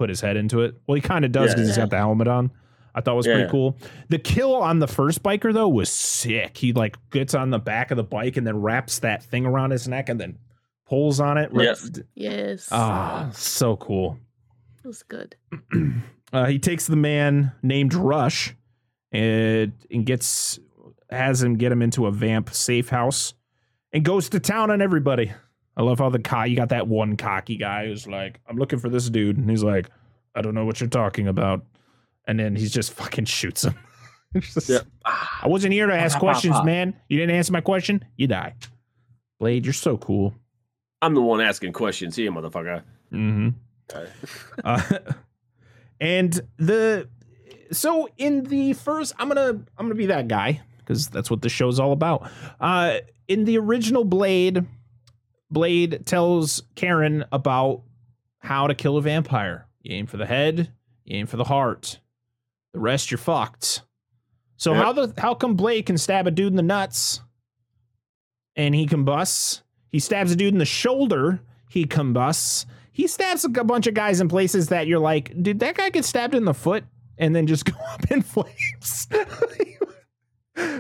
put 0.01 0.09
his 0.09 0.23
head 0.23 0.39
into 0.39 0.63
it. 0.63 0.75
Well, 0.87 0.95
he 0.95 1.03
kind 1.03 1.27
of 1.27 1.31
does 1.33 1.51
Yeah. 1.51 1.57
because 1.57 1.69
he's 1.69 1.77
got 1.77 1.91
the 1.91 1.99
helmet 1.99 2.27
on. 2.27 2.51
I 2.95 3.03
thought 3.03 3.13
it 3.13 3.17
was 3.19 3.27
pretty 3.27 3.51
cool. 3.51 3.77
The 4.09 4.19
kill 4.19 4.55
on 4.57 4.79
the 4.79 4.89
first 4.89 5.23
biker 5.23 5.53
though 5.53 5.69
was 5.69 5.91
sick. 5.91 6.57
He 6.57 6.73
like 6.73 6.97
gets 7.11 7.35
on 7.35 7.51
the 7.51 7.59
back 7.59 7.91
of 7.91 7.99
the 7.99 8.03
bike 8.03 8.39
and 8.39 8.47
then 8.47 8.57
wraps 8.63 9.01
that 9.01 9.23
thing 9.23 9.45
around 9.45 9.73
his 9.73 9.87
neck 9.87 10.09
and 10.09 10.19
then 10.19 10.39
pulls 10.89 11.21
on 11.21 11.37
it. 11.37 11.51
Yes. 11.55 11.91
Yes. 12.15 12.69
Ah, 12.73 13.29
so 13.35 13.77
cool. 13.77 14.19
It 14.83 14.87
was 14.89 15.03
good. 15.03 15.37
uh, 16.33 16.47
he 16.47 16.59
takes 16.59 16.87
the 16.87 16.97
man 16.97 17.53
named 17.63 17.93
Rush 17.93 18.57
and, 19.13 19.73
and 19.91 20.07
gets 20.07 20.59
has 21.11 21.43
him 21.43 21.57
get 21.59 21.71
him 21.71 21.83
into 21.83 22.07
a 22.07 22.11
vamp 22.11 22.49
safe 22.55 22.89
house 22.89 23.35
and 23.93 24.05
goes 24.05 24.31
to 24.31 24.41
town 24.41 24.71
on 24.71 24.81
everybody. 24.81 25.33
I 25.81 25.83
love 25.83 25.99
how 25.99 26.11
the 26.11 26.19
co- 26.19 26.43
you 26.43 26.57
got 26.57 26.69
that 26.69 26.89
one 26.89 27.17
cocky 27.17 27.57
guy 27.57 27.87
who's 27.87 28.07
like, 28.07 28.39
"I'm 28.47 28.59
looking 28.59 28.79
for 28.79 28.91
this 28.91 29.09
dude," 29.09 29.39
and 29.39 29.49
he's 29.49 29.65
like, 29.65 29.89
"I 30.35 30.43
don't 30.43 30.55
know 30.55 30.67
what 30.67 30.79
you're 30.79 30.91
talking 30.91 31.27
about," 31.27 31.65
and 32.27 32.39
then 32.39 32.55
he's 32.55 32.71
just 32.71 32.93
fucking 32.93 33.25
shoots 33.25 33.65
him. 33.65 33.75
It's 34.35 34.53
just- 34.53 34.69
Yep. 34.69 34.87
I 35.07 35.49
wasn't 35.49 35.73
here 35.73 35.87
to 35.87 35.95
ask 35.95 36.19
questions, 36.27 36.57
man. 36.65 36.95
You 37.09 37.17
didn't 37.17 37.35
answer 37.35 37.53
my 37.55 37.63
question. 37.63 38.05
You 38.19 38.27
die. 38.27 38.57
Blade, 39.39 39.65
you're 39.65 39.73
so 39.73 39.97
cool. 39.97 40.35
I'm 41.01 41.15
the 41.15 41.23
one 41.23 41.41
asking 41.41 41.73
questions 41.73 42.15
here, 42.15 42.31
motherfucker. 42.31 42.83
Mm-hmm. 43.11 43.49
Okay. 43.91 44.11
Uh, 44.65 44.83
and 45.99 46.41
the 46.59 47.09
so 47.73 48.07
in 48.19 48.43
the 48.45 48.75
first, 48.75 49.15
I'm 49.19 49.29
gonna 49.29 49.49
I'm 49.79 49.87
gonna 49.87 49.95
be 49.95 50.07
that 50.07 50.29
guy 50.29 50.61
because 50.79 51.09
that's 51.09 51.31
what 51.31 51.41
the 51.43 51.49
show's 51.49 51.81
all 51.81 51.93
about. 51.93 52.31
Uh, 52.61 52.99
in 53.29 53.45
the 53.45 53.57
original 53.59 54.05
Blade, 54.05 54.67
Blade 55.51 56.07
tells 56.07 56.63
Karen 56.75 57.25
about 57.33 57.83
how 58.39 58.67
to 58.67 58.75
kill 58.75 58.97
a 58.97 59.03
vampire. 59.03 59.67
You 59.83 59.95
aim 59.97 60.07
for 60.07 60.17
the 60.17 60.27
head, 60.27 60.73
you 61.05 61.17
aim 61.19 61.27
for 61.27 61.37
the 61.37 61.45
heart. 61.45 61.99
The 62.73 62.81
rest 62.81 63.11
you're 63.11 63.19
fucked. 63.19 63.83
So 64.57 64.73
Yep. 64.75 64.83
how 64.85 64.93
the 64.93 65.15
how 65.19 65.35
come 65.35 65.55
Blade 65.57 65.87
can 65.87 65.99
stab 65.99 66.27
a 66.27 66.31
dude 66.31 66.49
in 66.53 66.57
the 66.57 66.63
nuts 66.63 67.21
and 68.57 68.75
he 68.75 68.87
combusts? 68.87 69.63
He 69.91 69.99
stabs 69.99 70.31
a 70.33 70.37
dude 70.37 70.53
in 70.53 70.59
the 70.59 70.65
shoulder, 70.65 71.41
he 71.69 71.85
combusts. 71.85 72.67
He 72.93 73.07
stabs 73.07 73.45
a 73.45 73.49
bunch 73.49 73.87
of 73.87 73.95
guys 73.95 74.21
in 74.21 74.29
places 74.29 74.69
that 74.69 74.87
you're 74.87 74.99
like, 74.99 75.33
did 75.43 75.61
that 75.61 75.77
guy 75.77 75.89
get 75.91 76.05
stabbed 76.05 76.35
in 76.35 76.45
the 76.45 76.53
foot 76.55 76.85
and 77.19 77.35
then 77.35 77.47
just 77.47 77.65
go 77.73 77.77
up 77.93 78.11
in 78.11 78.23
flames? 78.23 79.09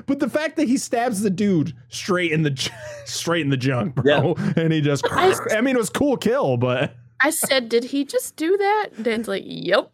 but 0.06 0.18
the 0.20 0.28
fact 0.28 0.56
that 0.56 0.68
he 0.68 0.76
stabs 0.76 1.20
the 1.22 1.30
dude 1.30 1.74
straight 1.88 2.32
in 2.32 2.42
the 2.42 2.70
straight 3.04 3.42
in 3.42 3.50
the 3.50 3.56
junk, 3.56 3.94
bro, 3.94 4.34
and 4.56 4.72
he 4.72 4.80
just 4.80 5.04
I- 5.10 5.34
I 5.52 5.60
mean 5.60 5.76
it 5.76 5.78
was 5.78 5.88
a 5.88 5.92
cool 5.92 6.16
kill, 6.16 6.56
but 6.56 6.94
I 7.22 7.30
said, 7.30 7.68
did 7.68 7.84
he 7.84 8.04
just 8.04 8.36
do 8.36 8.56
that? 8.56 8.88
Dan's 9.02 9.28
like, 9.28 9.42
yep. 9.46 9.90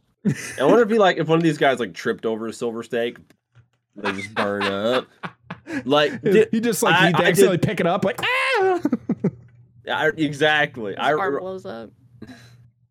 I 0.60 0.64
wonder 0.64 0.82
if 0.82 0.90
he 0.90 0.98
like 0.98 1.16
if 1.18 1.28
one 1.28 1.38
of 1.38 1.42
these 1.44 1.58
guys 1.58 1.78
like 1.80 1.94
tripped 1.94 2.26
over 2.26 2.46
a 2.48 2.52
silver 2.52 2.82
stake, 2.82 3.18
they 3.96 4.12
just 4.12 4.34
burn 4.34 4.62
up. 4.64 5.06
Like 5.84 6.20
did, 6.22 6.48
he 6.52 6.60
just 6.60 6.82
like 6.82 6.94
I- 6.94 7.08
he 7.08 7.14
I 7.14 7.28
accidentally 7.28 7.56
did- 7.58 7.66
pick 7.68 7.80
it 7.80 7.86
up 7.86 8.04
like 8.04 8.20
ah 8.22 8.80
I, 9.88 10.08
exactly. 10.16 10.92
His 10.92 10.98
I 11.00 11.12
arm 11.12 11.38
blows 11.38 11.64
up. 11.64 11.90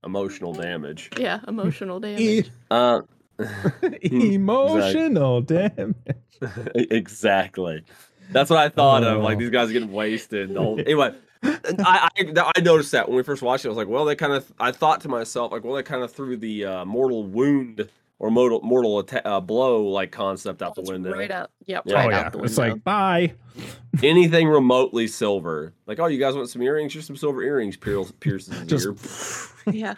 emotional 0.05 0.53
damage. 0.53 1.09
Yeah, 1.17 1.39
emotional 1.47 1.99
damage. 2.01 2.49
Uh, 2.71 3.01
emotional 4.01 5.41
damage. 5.41 5.95
exactly. 6.75 7.83
That's 8.31 8.49
what 8.49 8.59
I 8.59 8.69
thought 8.69 9.03
of. 9.03 9.21
Like 9.23 9.37
Oh. 9.37 9.39
these 9.39 9.49
guys 9.49 9.69
are 9.69 9.73
getting 9.73 9.91
wasted. 9.91 10.55
Whole, 10.55 10.79
anyway, 10.79 11.13
I, 11.43 12.09
I 12.17 12.51
I 12.55 12.61
noticed 12.61 12.91
that 12.93 13.07
when 13.07 13.17
we 13.17 13.23
first 13.23 13.41
watched 13.41 13.65
it. 13.65 13.67
I 13.67 13.69
was 13.69 13.77
like, 13.77 13.87
well, 13.87 14.05
they 14.05 14.15
kind 14.15 14.33
of. 14.33 14.51
I 14.59 14.71
thought 14.71 15.01
to 15.01 15.09
myself, 15.09 15.51
like, 15.51 15.63
well, 15.63 15.75
they 15.75 15.83
kind 15.83 16.03
of 16.03 16.11
threw 16.11 16.35
the 16.37 16.65
uh, 16.65 16.85
mortal 16.85 17.23
wound 17.23 17.87
or 18.17 18.31
mortal 18.31 18.61
mortal 18.63 18.99
atta- 18.99 19.27
uh, 19.27 19.39
blow 19.41 19.83
like 19.87 20.11
concept 20.11 20.61
out 20.63 20.73
the 20.73 20.81
window. 20.81 21.11
Right 21.13 21.29
out. 21.29 21.51
Yep. 21.65 21.83
Yeah. 21.85 21.93
Right 21.95 22.05
oh 22.05 22.09
yeah, 22.09 22.19
out 22.21 22.31
the 22.33 22.39
it's 22.43 22.57
like 22.57 22.83
bye. 22.83 23.33
Anything 24.03 24.47
remotely 24.49 25.07
silver, 25.07 25.73
like, 25.85 25.99
oh, 25.99 26.07
you 26.07 26.19
guys 26.19 26.35
want 26.35 26.49
some 26.49 26.61
earrings? 26.63 26.91
Here's 26.93 27.05
some 27.05 27.15
silver 27.15 27.41
earrings. 27.43 27.77
Pierce, 27.77 28.11
pierces 28.19 28.57
his 28.57 28.67
Just 28.67 28.87
ear. 29.67 29.73
yeah. 29.73 29.93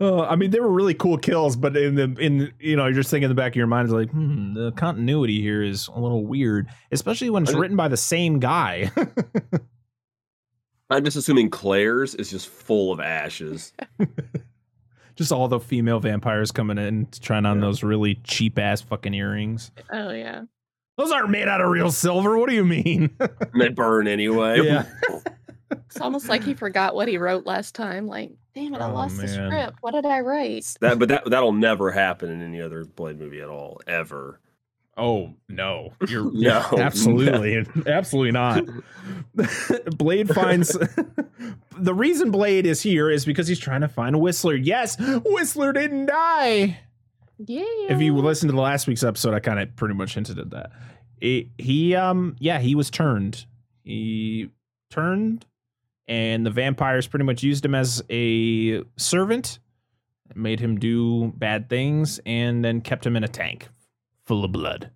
Uh, 0.00 0.22
I 0.22 0.36
mean, 0.36 0.50
they 0.50 0.60
were 0.60 0.70
really 0.72 0.94
cool 0.94 1.18
kills, 1.18 1.56
but 1.56 1.76
in 1.76 1.94
the 1.94 2.04
in 2.18 2.52
you 2.58 2.76
know, 2.76 2.84
you're 2.86 2.94
just 2.94 3.10
thinking 3.10 3.24
in 3.24 3.28
the 3.30 3.34
back 3.34 3.52
of 3.52 3.56
your 3.56 3.66
mind 3.66 3.86
is 3.88 3.92
like, 3.92 4.10
hmm, 4.10 4.54
the 4.54 4.72
continuity 4.72 5.40
here 5.40 5.62
is 5.62 5.88
a 5.88 5.98
little 6.00 6.24
weird, 6.24 6.68
especially 6.92 7.30
when 7.30 7.42
it's 7.42 7.50
I 7.50 7.54
ju- 7.54 7.60
written 7.60 7.76
by 7.76 7.88
the 7.88 7.96
same 7.96 8.38
guy. 8.38 8.90
I'm 10.90 11.04
just 11.04 11.16
assuming 11.16 11.50
Claire's 11.50 12.14
is 12.14 12.30
just 12.30 12.48
full 12.48 12.92
of 12.92 12.98
ashes. 13.00 13.72
just 15.16 15.30
all 15.30 15.46
the 15.48 15.60
female 15.60 16.00
vampires 16.00 16.50
coming 16.50 16.78
in 16.78 17.06
trying 17.20 17.46
on 17.46 17.58
Yeah. 17.58 17.66
those 17.66 17.82
really 17.82 18.16
cheap 18.24 18.58
ass 18.58 18.80
fucking 18.80 19.14
earrings. 19.14 19.70
Oh 19.92 20.10
yeah. 20.10 20.42
Those 20.96 21.12
aren't 21.12 21.30
made 21.30 21.48
out 21.48 21.60
of 21.60 21.70
real 21.70 21.90
silver. 21.92 22.36
What 22.36 22.48
do 22.48 22.54
you 22.54 22.64
mean? 22.64 23.16
They 23.58 23.68
burn 23.68 24.08
anyway. 24.08 24.60
Yeah. 24.64 24.84
It's 25.86 26.00
almost 26.00 26.28
like 26.28 26.42
he 26.42 26.54
forgot 26.54 26.96
what 26.96 27.06
he 27.06 27.16
wrote 27.16 27.46
last 27.46 27.76
time. 27.76 28.08
Like, 28.08 28.32
damn 28.54 28.74
it, 28.74 28.80
I 28.80 28.90
Oh, 28.90 28.94
lost 28.94 29.16
the 29.18 29.28
script. 29.28 29.78
What 29.80 29.92
did 29.92 30.06
I 30.06 30.20
write? 30.20 30.74
That, 30.80 30.98
but 30.98 31.08
that 31.08 31.24
that'll 31.30 31.52
never 31.52 31.90
happen 31.90 32.30
in 32.30 32.42
any 32.42 32.60
other 32.60 32.84
Blade 32.84 33.18
movie 33.18 33.40
at 33.40 33.48
all, 33.48 33.80
ever. 33.86 34.40
Oh 34.96 35.34
no, 35.48 35.92
you're 36.08 36.30
No, 36.34 36.66
absolutely, 36.78 37.64
absolutely 37.86 38.32
not. 38.32 38.64
Blade 39.96 40.28
finds 40.34 40.76
the 41.78 41.94
reason 41.94 42.30
Blade 42.30 42.66
is 42.66 42.82
here 42.82 43.10
is 43.10 43.24
because 43.24 43.48
he's 43.48 43.58
trying 43.60 43.80
to 43.82 43.88
find 43.88 44.20
Whistler. 44.20 44.54
Yes, 44.54 44.96
Whistler 45.24 45.72
didn't 45.72 46.06
die. 46.06 46.78
Yeah. 47.46 47.62
If 47.88 48.02
you 48.02 48.14
listen 48.16 48.48
to 48.48 48.54
the 48.54 48.60
last 48.60 48.86
week's 48.86 49.02
episode, 49.02 49.32
I 49.32 49.40
kind 49.40 49.58
of 49.60 49.74
pretty 49.76 49.94
much 49.94 50.14
hinted 50.14 50.38
at 50.38 50.50
that. 50.50 50.72
It, 51.22 51.46
he, 51.56 51.94
um, 51.94 52.36
yeah, 52.38 52.58
he 52.58 52.74
was 52.74 52.90
turned. 52.90 53.46
He 53.82 54.50
turned, 54.90 55.46
and 56.10 56.44
the 56.44 56.50
vampires 56.50 57.06
pretty 57.06 57.24
much 57.24 57.42
used 57.42 57.64
him 57.64 57.74
as 57.74 58.02
a 58.10 58.82
servant, 58.98 59.60
made 60.34 60.60
him 60.60 60.78
do 60.78 61.32
bad 61.36 61.68
things, 61.70 62.20
and 62.26 62.62
then 62.64 62.80
kept 62.82 63.06
him 63.06 63.16
in 63.16 63.24
a 63.24 63.28
tank 63.28 63.68
full 64.26 64.44
of 64.44 64.52
blood. 64.52 64.90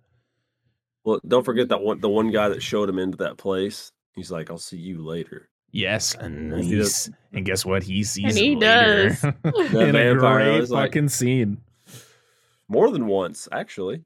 Well, 1.03 1.19
don't 1.27 1.43
forget 1.43 1.69
that 1.69 1.81
one 1.81 1.99
the 2.01 2.09
one 2.09 2.31
guy 2.31 2.49
that 2.49 2.61
showed 2.61 2.89
him 2.89 2.99
into 2.99 3.17
that 3.17 3.37
place. 3.37 3.91
He's 4.13 4.29
like, 4.31 4.49
"I'll 4.51 4.57
see 4.57 4.77
you 4.77 5.03
later." 5.03 5.49
Yes, 5.71 6.15
and 6.15 6.53
He 6.63 6.75
he's, 6.77 7.09
and 7.33 7.45
guess 7.45 7.65
what? 7.65 7.83
He 7.83 8.03
sees 8.03 8.25
And 8.35 8.37
he 8.37 8.53
him 8.53 8.59
later. 8.59 9.09
does. 9.09 9.21
That 9.43 9.89
in 9.89 9.95
a 9.95 10.13
vampire 10.13 10.45
great 10.45 10.59
was 10.61 10.71
like- 10.71 10.91
fucking 10.91 11.09
scene. 11.09 11.57
More 12.67 12.89
than 12.91 13.07
once, 13.07 13.47
actually. 13.51 14.03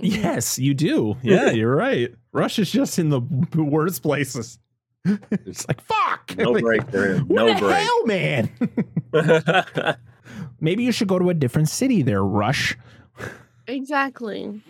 Yes, 0.00 0.58
you 0.58 0.72
do. 0.74 1.16
Yeah, 1.22 1.50
you're 1.58 1.74
right. 1.76 2.12
Rush 2.32 2.58
is 2.58 2.70
just 2.72 2.98
in 2.98 3.10
the 3.10 3.20
worst 3.54 4.02
places. 4.02 4.58
It's 5.30 5.66
like 5.66 5.80
fuck. 5.82 6.36
No 6.36 6.50
Like, 6.52 6.62
break 6.62 6.90
for. 6.90 7.16
What 7.18 7.28
No 7.30 7.54
the 7.54 7.60
break. 7.60 7.76
hell, 7.76 8.06
man? 8.06 9.96
Maybe 10.60 10.84
you 10.84 10.92
should 10.92 11.08
go 11.08 11.18
to 11.18 11.30
a 11.30 11.34
different 11.34 11.68
city 11.68 12.02
there, 12.02 12.22
Rush. 12.22 12.76
Exactly. 13.66 14.60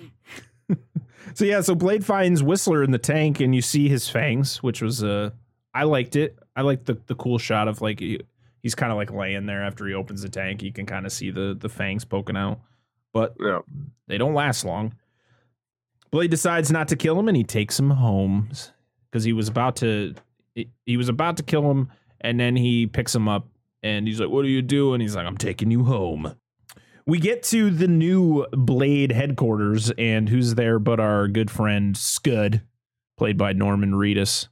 So 1.34 1.44
yeah, 1.44 1.60
so 1.60 1.74
Blade 1.74 2.04
finds 2.04 2.42
Whistler 2.42 2.82
in 2.82 2.90
the 2.90 2.98
tank, 2.98 3.40
and 3.40 3.54
you 3.54 3.62
see 3.62 3.88
his 3.88 4.08
fangs, 4.08 4.62
which 4.62 4.82
was 4.82 5.02
uh, 5.04 5.30
I 5.74 5.84
liked 5.84 6.16
it. 6.16 6.38
I 6.56 6.62
liked 6.62 6.86
the 6.86 6.98
the 7.06 7.14
cool 7.14 7.38
shot 7.38 7.68
of 7.68 7.80
like 7.80 8.00
he, 8.00 8.20
he's 8.62 8.74
kind 8.74 8.90
of 8.92 8.98
like 8.98 9.10
laying 9.12 9.46
there 9.46 9.62
after 9.64 9.86
he 9.86 9.94
opens 9.94 10.22
the 10.22 10.28
tank. 10.28 10.62
You 10.62 10.72
can 10.72 10.86
kind 10.86 11.06
of 11.06 11.12
see 11.12 11.30
the 11.30 11.56
the 11.58 11.68
fangs 11.68 12.04
poking 12.04 12.36
out, 12.36 12.60
but 13.12 13.34
yeah. 13.40 13.60
they 14.06 14.18
don't 14.18 14.34
last 14.34 14.64
long. 14.64 14.94
Blade 16.10 16.30
decides 16.30 16.72
not 16.72 16.88
to 16.88 16.96
kill 16.96 17.18
him, 17.18 17.28
and 17.28 17.36
he 17.36 17.44
takes 17.44 17.78
him 17.78 17.90
home 17.90 18.48
because 19.10 19.24
he 19.24 19.32
was 19.32 19.48
about 19.48 19.76
to 19.76 20.14
he, 20.54 20.68
he 20.86 20.96
was 20.96 21.08
about 21.08 21.36
to 21.38 21.42
kill 21.42 21.70
him, 21.70 21.90
and 22.20 22.38
then 22.38 22.56
he 22.56 22.86
picks 22.86 23.14
him 23.14 23.28
up, 23.28 23.48
and 23.82 24.06
he's 24.06 24.20
like, 24.20 24.30
"What 24.30 24.44
are 24.44 24.48
you 24.48 24.62
doing?" 24.62 25.00
He's 25.00 25.16
like, 25.16 25.26
"I'm 25.26 25.38
taking 25.38 25.70
you 25.70 25.84
home." 25.84 26.34
We 27.06 27.18
get 27.18 27.42
to 27.44 27.70
the 27.70 27.88
new 27.88 28.46
Blade 28.52 29.10
headquarters, 29.12 29.90
and 29.98 30.28
who's 30.28 30.54
there 30.54 30.78
but 30.78 31.00
our 31.00 31.26
good 31.28 31.50
friend 31.50 31.96
Scud, 31.96 32.62
played 33.16 33.36
by 33.38 33.52
Norman 33.52 33.92
Reedus. 33.92 34.48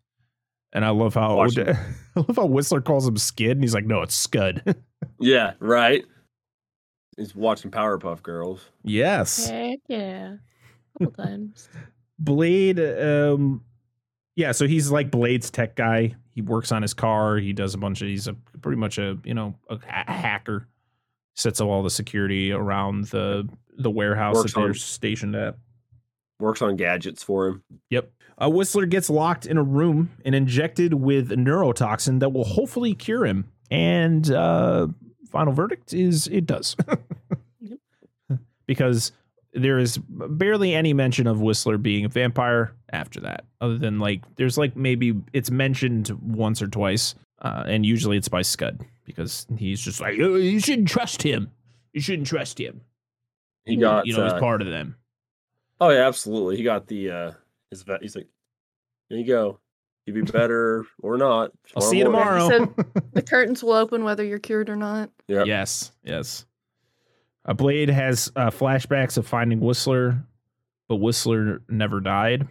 And 0.73 0.85
I 0.85 0.91
love 0.91 1.15
how 1.15 1.37
Watch 1.37 1.57
I 1.59 1.77
love 2.17 2.37
how 2.37 2.47
Whistler 2.47 2.81
calls 2.81 3.07
him 3.07 3.17
Skid, 3.17 3.53
and 3.53 3.63
he's 3.63 3.75
like, 3.75 3.87
"No, 3.87 4.03
it's 4.03 4.15
Scud." 4.15 4.63
Yeah, 5.21 5.55
right. 5.61 6.05
He's 7.17 7.35
watching 7.35 7.71
Powerpuff 7.71 8.23
Girls. 8.23 8.61
yes. 8.85 9.49
Heck 9.49 9.79
yeah. 9.89 10.37
A 11.01 11.05
couple 11.05 11.25
times. 11.25 11.69
Blade, 12.19 12.79
um, 12.81 13.65
yeah, 14.39 14.53
so 14.53 14.69
he's 14.69 14.89
like 14.93 15.11
Blade's 15.11 15.51
tech 15.51 15.75
guy. 15.75 16.15
He 16.31 16.43
works 16.43 16.71
on 16.71 16.81
his 16.83 16.95
car. 16.95 17.39
He 17.39 17.53
does 17.53 17.75
a 17.75 17.79
bunch 17.79 18.03
of. 18.03 18.07
He's 18.07 18.29
a 18.29 18.35
pretty 18.63 18.79
much 18.79 18.97
a 18.97 19.19
you 19.25 19.35
know 19.35 19.57
a, 19.69 19.79
ha- 19.79 20.05
hacker. 20.07 20.69
Sets 21.35 21.61
up 21.61 21.67
all 21.67 21.83
the 21.83 21.91
security 21.91 22.53
around 22.53 23.07
the 23.07 23.49
the 23.79 23.91
warehouse 23.91 24.37
Works 24.37 24.53
that 24.53 24.61
they're 24.61 24.69
on- 24.69 24.75
stationed 24.75 25.35
at. 25.35 25.57
Works 26.39 26.63
on 26.63 26.77
gadgets 26.77 27.25
for 27.25 27.49
him. 27.49 27.65
Yep. 27.91 28.13
Uh, 28.41 28.49
Whistler 28.49 28.87
gets 28.87 29.11
locked 29.11 29.45
in 29.45 29.59
a 29.59 29.63
room 29.65 30.11
and 30.25 30.37
injected 30.37 30.95
with 30.95 31.31
neurotoxin 31.31 32.21
that 32.21 32.29
will 32.29 32.45
hopefully 32.45 32.95
cure 32.95 33.27
him. 33.27 33.51
And 33.73 34.31
uh, 34.31 34.87
final 35.33 35.53
verdict 35.53 35.93
is 35.93 36.29
it 36.29 36.47
does. 36.47 36.77
because 38.67 39.11
there 39.53 39.81
is 39.81 39.99
barely 39.99 40.77
any 40.77 40.95
mention 40.95 41.27
of 41.27 41.41
Whistler 41.41 41.77
being 41.77 42.05
a 42.05 42.09
vampire 42.09 42.77
after 42.93 43.21
that, 43.21 43.45
other 43.61 43.79
than 43.79 43.99
like 43.99 44.23
there's 44.37 44.59
like 44.59 44.77
maybe 44.77 45.15
it's 45.33 45.51
mentioned 45.51 46.11
once 46.23 46.63
or 46.63 46.67
twice, 46.67 47.15
uh, 47.43 47.65
and 47.67 47.85
usually 47.85 48.17
it's 48.17 48.29
by 48.29 48.43
Scud 48.43 48.85
because 49.05 49.47
he's 49.57 49.81
just 49.81 50.01
like 50.01 50.19
"Oh, 50.21 50.37
you 50.37 50.61
shouldn't 50.61 50.89
trust 50.89 51.23
him. 51.23 51.51
You 51.93 52.01
shouldn't 52.01 52.29
trust 52.29 52.61
him. 52.61 52.83
He 53.65 53.77
got 53.77 54.07
you 54.07 54.17
know 54.17 54.25
uh, 54.25 54.33
he's 54.33 54.41
part 54.41 54.63
of 54.63 54.69
them. 54.69 54.97
Oh 55.81 55.91
yeah, 55.91 56.07
absolutely. 56.07 56.57
He 56.57 56.63
got 56.63 56.87
the 56.87 57.11
uh 57.11 57.33
his 57.71 57.83
vet 57.83 58.03
he's 58.03 58.17
like, 58.17 58.29
There 59.11 59.19
you 59.19 59.27
go. 59.27 59.61
You'd 60.07 60.15
be 60.15 60.23
better 60.23 60.87
or 61.03 61.19
not. 61.19 61.53
I'll 61.77 61.83
see 61.83 61.99
you 61.99 62.11
morning." 62.11 62.49
tomorrow. 62.51 62.75
The 63.13 63.23
curtains 63.23 63.63
will 63.63 63.75
open 63.75 64.05
whether 64.05 64.25
you're 64.25 64.39
cured 64.39 64.71
or 64.71 64.77
not. 64.77 65.11
Yep. 65.27 65.47
Yes, 65.47 65.93
yes. 66.05 66.47
A 67.45 67.53
Blade 67.55 67.89
has 67.91 68.31
uh, 68.37 68.51
flashbacks 68.51 69.19
of 69.19 69.27
finding 69.27 69.61
Whistler, 69.61 70.23
but 70.89 70.97
Whistler 70.97 71.63
never 71.69 72.01
died. 72.01 72.47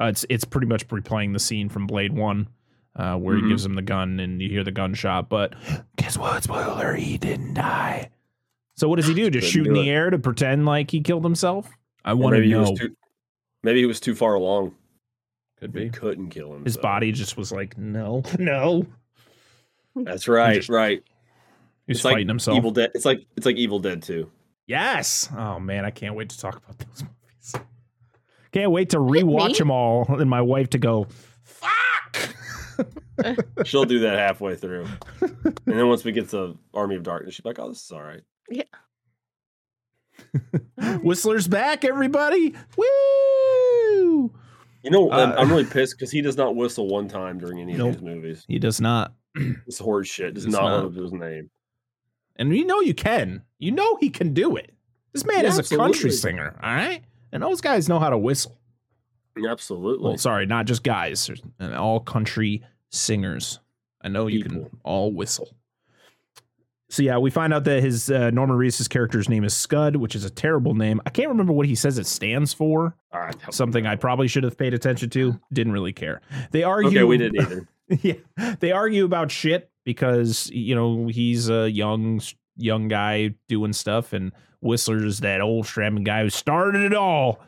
Uh, 0.00 0.06
it's 0.06 0.24
it's 0.28 0.44
pretty 0.44 0.66
much 0.66 0.86
replaying 0.88 1.32
the 1.32 1.38
scene 1.38 1.68
from 1.68 1.86
Blade 1.86 2.12
One, 2.12 2.48
uh, 2.96 3.16
where 3.16 3.36
Mhm. 3.36 3.42
he 3.42 3.48
gives 3.48 3.64
him 3.66 3.74
the 3.74 3.82
gun 3.82 4.20
and 4.20 4.40
you 4.40 4.48
hear 4.48 4.62
the 4.64 4.70
gunshot. 4.70 5.28
But 5.28 5.54
guess 5.96 6.16
what? 6.16 6.42
Spoiler: 6.44 6.94
he 6.94 7.18
didn't 7.18 7.54
die. 7.54 8.10
So 8.76 8.88
what 8.88 8.96
does 8.96 9.08
he 9.08 9.14
do? 9.14 9.28
Just 9.28 9.50
shoot 9.50 9.66
in 9.66 9.74
do 9.74 9.80
the 9.80 9.88
it. 9.88 9.92
air 9.92 10.10
to 10.10 10.18
pretend 10.18 10.66
like 10.66 10.90
he 10.92 11.00
killed 11.00 11.24
himself? 11.24 11.68
I 12.04 12.12
want 12.14 12.34
to 12.34 12.38
maybe 12.40 12.46
he 12.48 12.52
know. 12.54 12.70
was 12.70 12.78
too 12.78 12.96
maybe 13.64 13.80
he 13.80 13.86
was 13.86 13.98
too 13.98 14.14
far 14.14 14.34
along. 14.34 14.74
Could 15.58 15.74
He 15.74 15.84
be. 15.86 15.90
couldn't 15.90 16.30
kill 16.30 16.54
him. 16.54 16.64
His 16.64 16.76
body 16.76 17.10
just 17.10 17.36
was 17.36 17.50
like, 17.50 17.76
no, 17.76 18.22
no. 18.38 18.86
That's 19.96 20.28
right, 20.28 20.54
just 20.54 20.68
right. 20.68 21.02
He's 21.88 21.96
It's 21.96 22.04
like 22.04 22.14
fighting 22.14 22.28
himself. 22.28 22.56
Evil 22.56 22.70
Dead. 22.70 22.92
It's 22.94 23.04
like 23.04 23.26
it's 23.36 23.44
like 23.46 23.56
Evil 23.56 23.80
Dead 23.80 24.02
too. 24.02 24.30
Yes. 24.68 25.28
Oh 25.36 25.58
man, 25.58 25.84
I 25.84 25.90
can't 25.90 26.14
wait 26.14 26.28
to 26.28 26.38
talk 26.38 26.56
about 26.56 26.78
those 26.78 27.02
movies. 27.52 27.66
Can't 28.52 28.70
wait 28.70 28.90
to 28.90 28.98
Me? 29.00 29.20
rewatch 29.22 29.58
them 29.58 29.70
all, 29.70 30.06
and 30.08 30.28
my 30.30 30.40
wife 30.40 30.70
to 30.70 30.78
go, 30.78 31.06
"Fuck." 31.42 32.34
She'll 33.64 33.84
do 33.84 33.98
that 34.00 34.18
halfway 34.18 34.54
through. 34.56 34.86
and 35.20 35.56
then 35.66 35.88
once 35.88 36.04
we 36.04 36.12
get 36.12 36.28
to 36.30 36.56
Army 36.72 36.94
of 36.96 37.02
Darkness, 37.02 37.34
she's 37.34 37.44
like, 37.44 37.58
Oh, 37.58 37.68
this 37.68 37.82
is 37.84 37.90
all 37.90 38.02
right. 38.02 38.20
Yeah. 38.48 38.62
Whistler's 41.02 41.48
back, 41.48 41.84
everybody! 41.84 42.54
Woo! 42.76 44.32
You 44.82 44.90
know, 44.90 45.10
I'm- 45.10 45.32
Uh, 45.32 45.34
I'm 45.36 45.48
really 45.50 45.64
pissed 45.64 45.96
because 45.96 46.10
he 46.10 46.20
does 46.22 46.36
not 46.36 46.54
whistle 46.56 46.88
one 46.88 47.08
time 47.08 47.38
during 47.38 47.58
any 47.60 47.72
of 47.72 47.78
Nope. 47.78 47.92
these 47.94 48.02
movies. 48.02 48.44
He 48.48 48.58
does 48.58 48.80
not, 48.80 49.14
This 49.66 49.78
horse 49.78 50.08
shit 50.08 50.34
does 50.34 50.44
Does 50.44 50.52
not, 50.54 50.62
not. 50.62 50.76
live 50.76 50.86
up 50.86 50.94
to 50.94 51.02
his 51.02 51.12
name. 51.12 51.50
and 52.36 52.56
you 52.56 52.64
know 52.64 52.80
you 52.80 52.94
can. 52.94 53.42
You 53.58 53.72
know 53.72 53.96
he 54.00 54.10
can 54.10 54.32
do 54.34 54.56
it. 54.56 54.72
This 55.12 55.24
man 55.26 55.42
Yeah, 55.44 55.50
is 55.50 55.72
a 55.72 55.76
country 55.76 56.12
singer, 56.12 56.54
all 56.62 56.74
right, 56.74 57.02
and 57.32 57.42
those 57.42 57.60
guys 57.60 57.88
know 57.88 57.98
how 57.98 58.10
to 58.10 58.18
whistle. 58.18 58.58
Absolutely. 59.48 60.04
Well, 60.04 60.18
sorry, 60.18 60.46
not 60.46 60.66
just 60.66 60.82
guys, 60.82 61.30
and 61.58 61.74
all 61.74 62.00
country 62.00 62.64
singers. 62.90 63.60
I 64.02 64.08
know 64.08 64.26
you 64.26 64.42
can 64.42 64.68
all 64.84 65.12
whistle. 65.12 65.48
So 66.90 67.02
yeah, 67.02 67.18
we 67.18 67.30
find 67.30 67.52
out 67.52 67.64
that 67.64 67.82
his 67.82 68.10
uh, 68.10 68.30
Norman 68.30 68.56
Reedus' 68.56 68.88
character's 68.88 69.28
name 69.28 69.44
is 69.44 69.54
Scud, 69.54 69.96
which 69.96 70.14
is 70.14 70.24
a 70.24 70.30
terrible 70.30 70.74
name. 70.74 71.02
I 71.04 71.10
can't 71.10 71.28
remember 71.28 71.52
what 71.52 71.66
he 71.66 71.74
says 71.74 71.98
it 71.98 72.06
stands 72.06 72.54
for. 72.54 72.96
right. 73.12 73.36
Something 73.50 73.86
I 73.86 73.96
probably 73.96 74.26
should 74.26 74.44
have 74.44 74.56
paid 74.56 74.72
attention 74.72 75.10
to. 75.10 75.38
Didn't 75.52 75.74
really 75.74 75.92
care. 75.92 76.22
They 76.50 76.62
argue. 76.62 76.90
Okay, 77.00 77.04
we 77.04 77.18
didn't 77.18 77.40
either. 77.40 77.68
yeah, 78.02 78.54
they 78.60 78.72
argue 78.72 79.04
about 79.04 79.30
shit 79.30 79.70
because 79.84 80.50
you 80.50 80.74
know 80.74 81.08
he's 81.08 81.50
a 81.50 81.70
young 81.70 82.20
young 82.58 82.88
guy 82.88 83.34
doing 83.48 83.72
stuff, 83.72 84.12
and 84.12 84.32
Whistler's 84.60 85.20
that 85.20 85.40
old 85.40 85.64
Stratman 85.64 86.04
guy 86.04 86.22
who 86.22 86.30
started 86.30 86.82
it 86.82 86.94
all. 86.94 87.40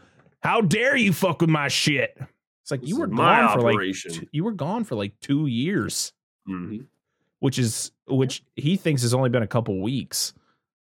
How 0.42 0.60
dare 0.62 0.96
you 0.96 1.12
fuck 1.12 1.40
with 1.42 1.50
my 1.50 1.68
shit? 1.68 2.16
It's 2.62 2.70
like 2.70 2.80
This 2.80 2.90
you 2.90 2.98
were 2.98 3.06
gone 3.08 3.52
for 3.52 3.60
like 3.60 3.74
operation. 3.74 4.12
t- 4.12 4.28
you 4.32 4.44
were 4.44 4.52
gone 4.52 4.84
for 4.84 4.94
like 4.94 5.18
two 5.20 5.46
years, 5.46 6.12
Mhm. 6.48 6.86
which 7.40 7.58
is 7.58 7.92
which 8.06 8.42
he 8.56 8.76
thinks 8.76 9.02
has 9.02 9.12
only 9.12 9.28
been 9.28 9.42
a 9.42 9.46
couple 9.46 9.80
weeks. 9.82 10.32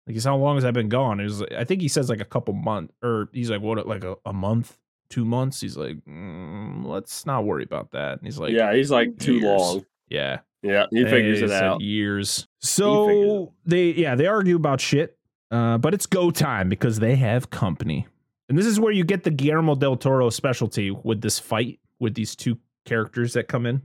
Like, 0.07 0.15
he's 0.15 0.23
how 0.25 0.35
long 0.35 0.55
has 0.55 0.65
I 0.65 0.71
been 0.71 0.89
gone? 0.89 1.19
It 1.21 1.23
was, 1.25 1.41
I 1.57 1.63
think 1.63 1.81
he 1.81 1.87
says 1.87 2.09
like 2.09 2.19
a 2.19 2.25
couple 2.25 2.53
months, 2.53 2.93
or 3.01 3.29
he's 3.31 3.49
like, 3.49 3.61
what, 3.61 3.87
like 3.87 4.03
a, 4.03 4.17
a 4.25 4.33
month, 4.33 4.77
two 5.09 5.23
months? 5.23 5.61
He's 5.61 5.77
like, 5.77 5.95
mm, 6.05 6.83
let's 6.85 7.25
not 7.25 7.45
worry 7.45 7.63
about 7.63 7.91
that. 7.91 8.17
And 8.17 8.21
he's 8.23 8.37
like, 8.37 8.51
yeah, 8.51 8.73
he's 8.73 8.91
like 8.91 9.17
too 9.17 9.35
years. 9.35 9.43
long. 9.45 9.85
yeah. 10.09 10.39
Yeah, 10.63 10.85
he 10.91 11.03
figures 11.03 11.41
it 11.41 11.51
out. 11.51 11.81
Years. 11.81 12.47
So 12.59 13.53
they, 13.65 13.91
yeah, 13.91 14.15
they 14.15 14.27
argue 14.27 14.55
about 14.55 14.79
shit, 14.81 15.17
uh, 15.51 15.77
but 15.77 15.93
it's 15.93 16.05
go 16.05 16.31
time 16.31 16.69
because 16.69 16.99
they 16.99 17.15
have 17.17 17.49
company. 17.49 18.07
And 18.49 18.57
this 18.57 18.65
is 18.65 18.79
where 18.79 18.91
you 18.93 19.03
get 19.03 19.23
the 19.23 19.31
Guillermo 19.31 19.75
del 19.75 19.95
Toro 19.97 20.29
specialty 20.29 20.91
with 20.91 21.21
this 21.21 21.37
fight 21.39 21.79
with 21.99 22.13
these 22.13 22.35
two 22.35 22.57
characters 22.85 23.33
that 23.33 23.47
come 23.47 23.65
in. 23.65 23.81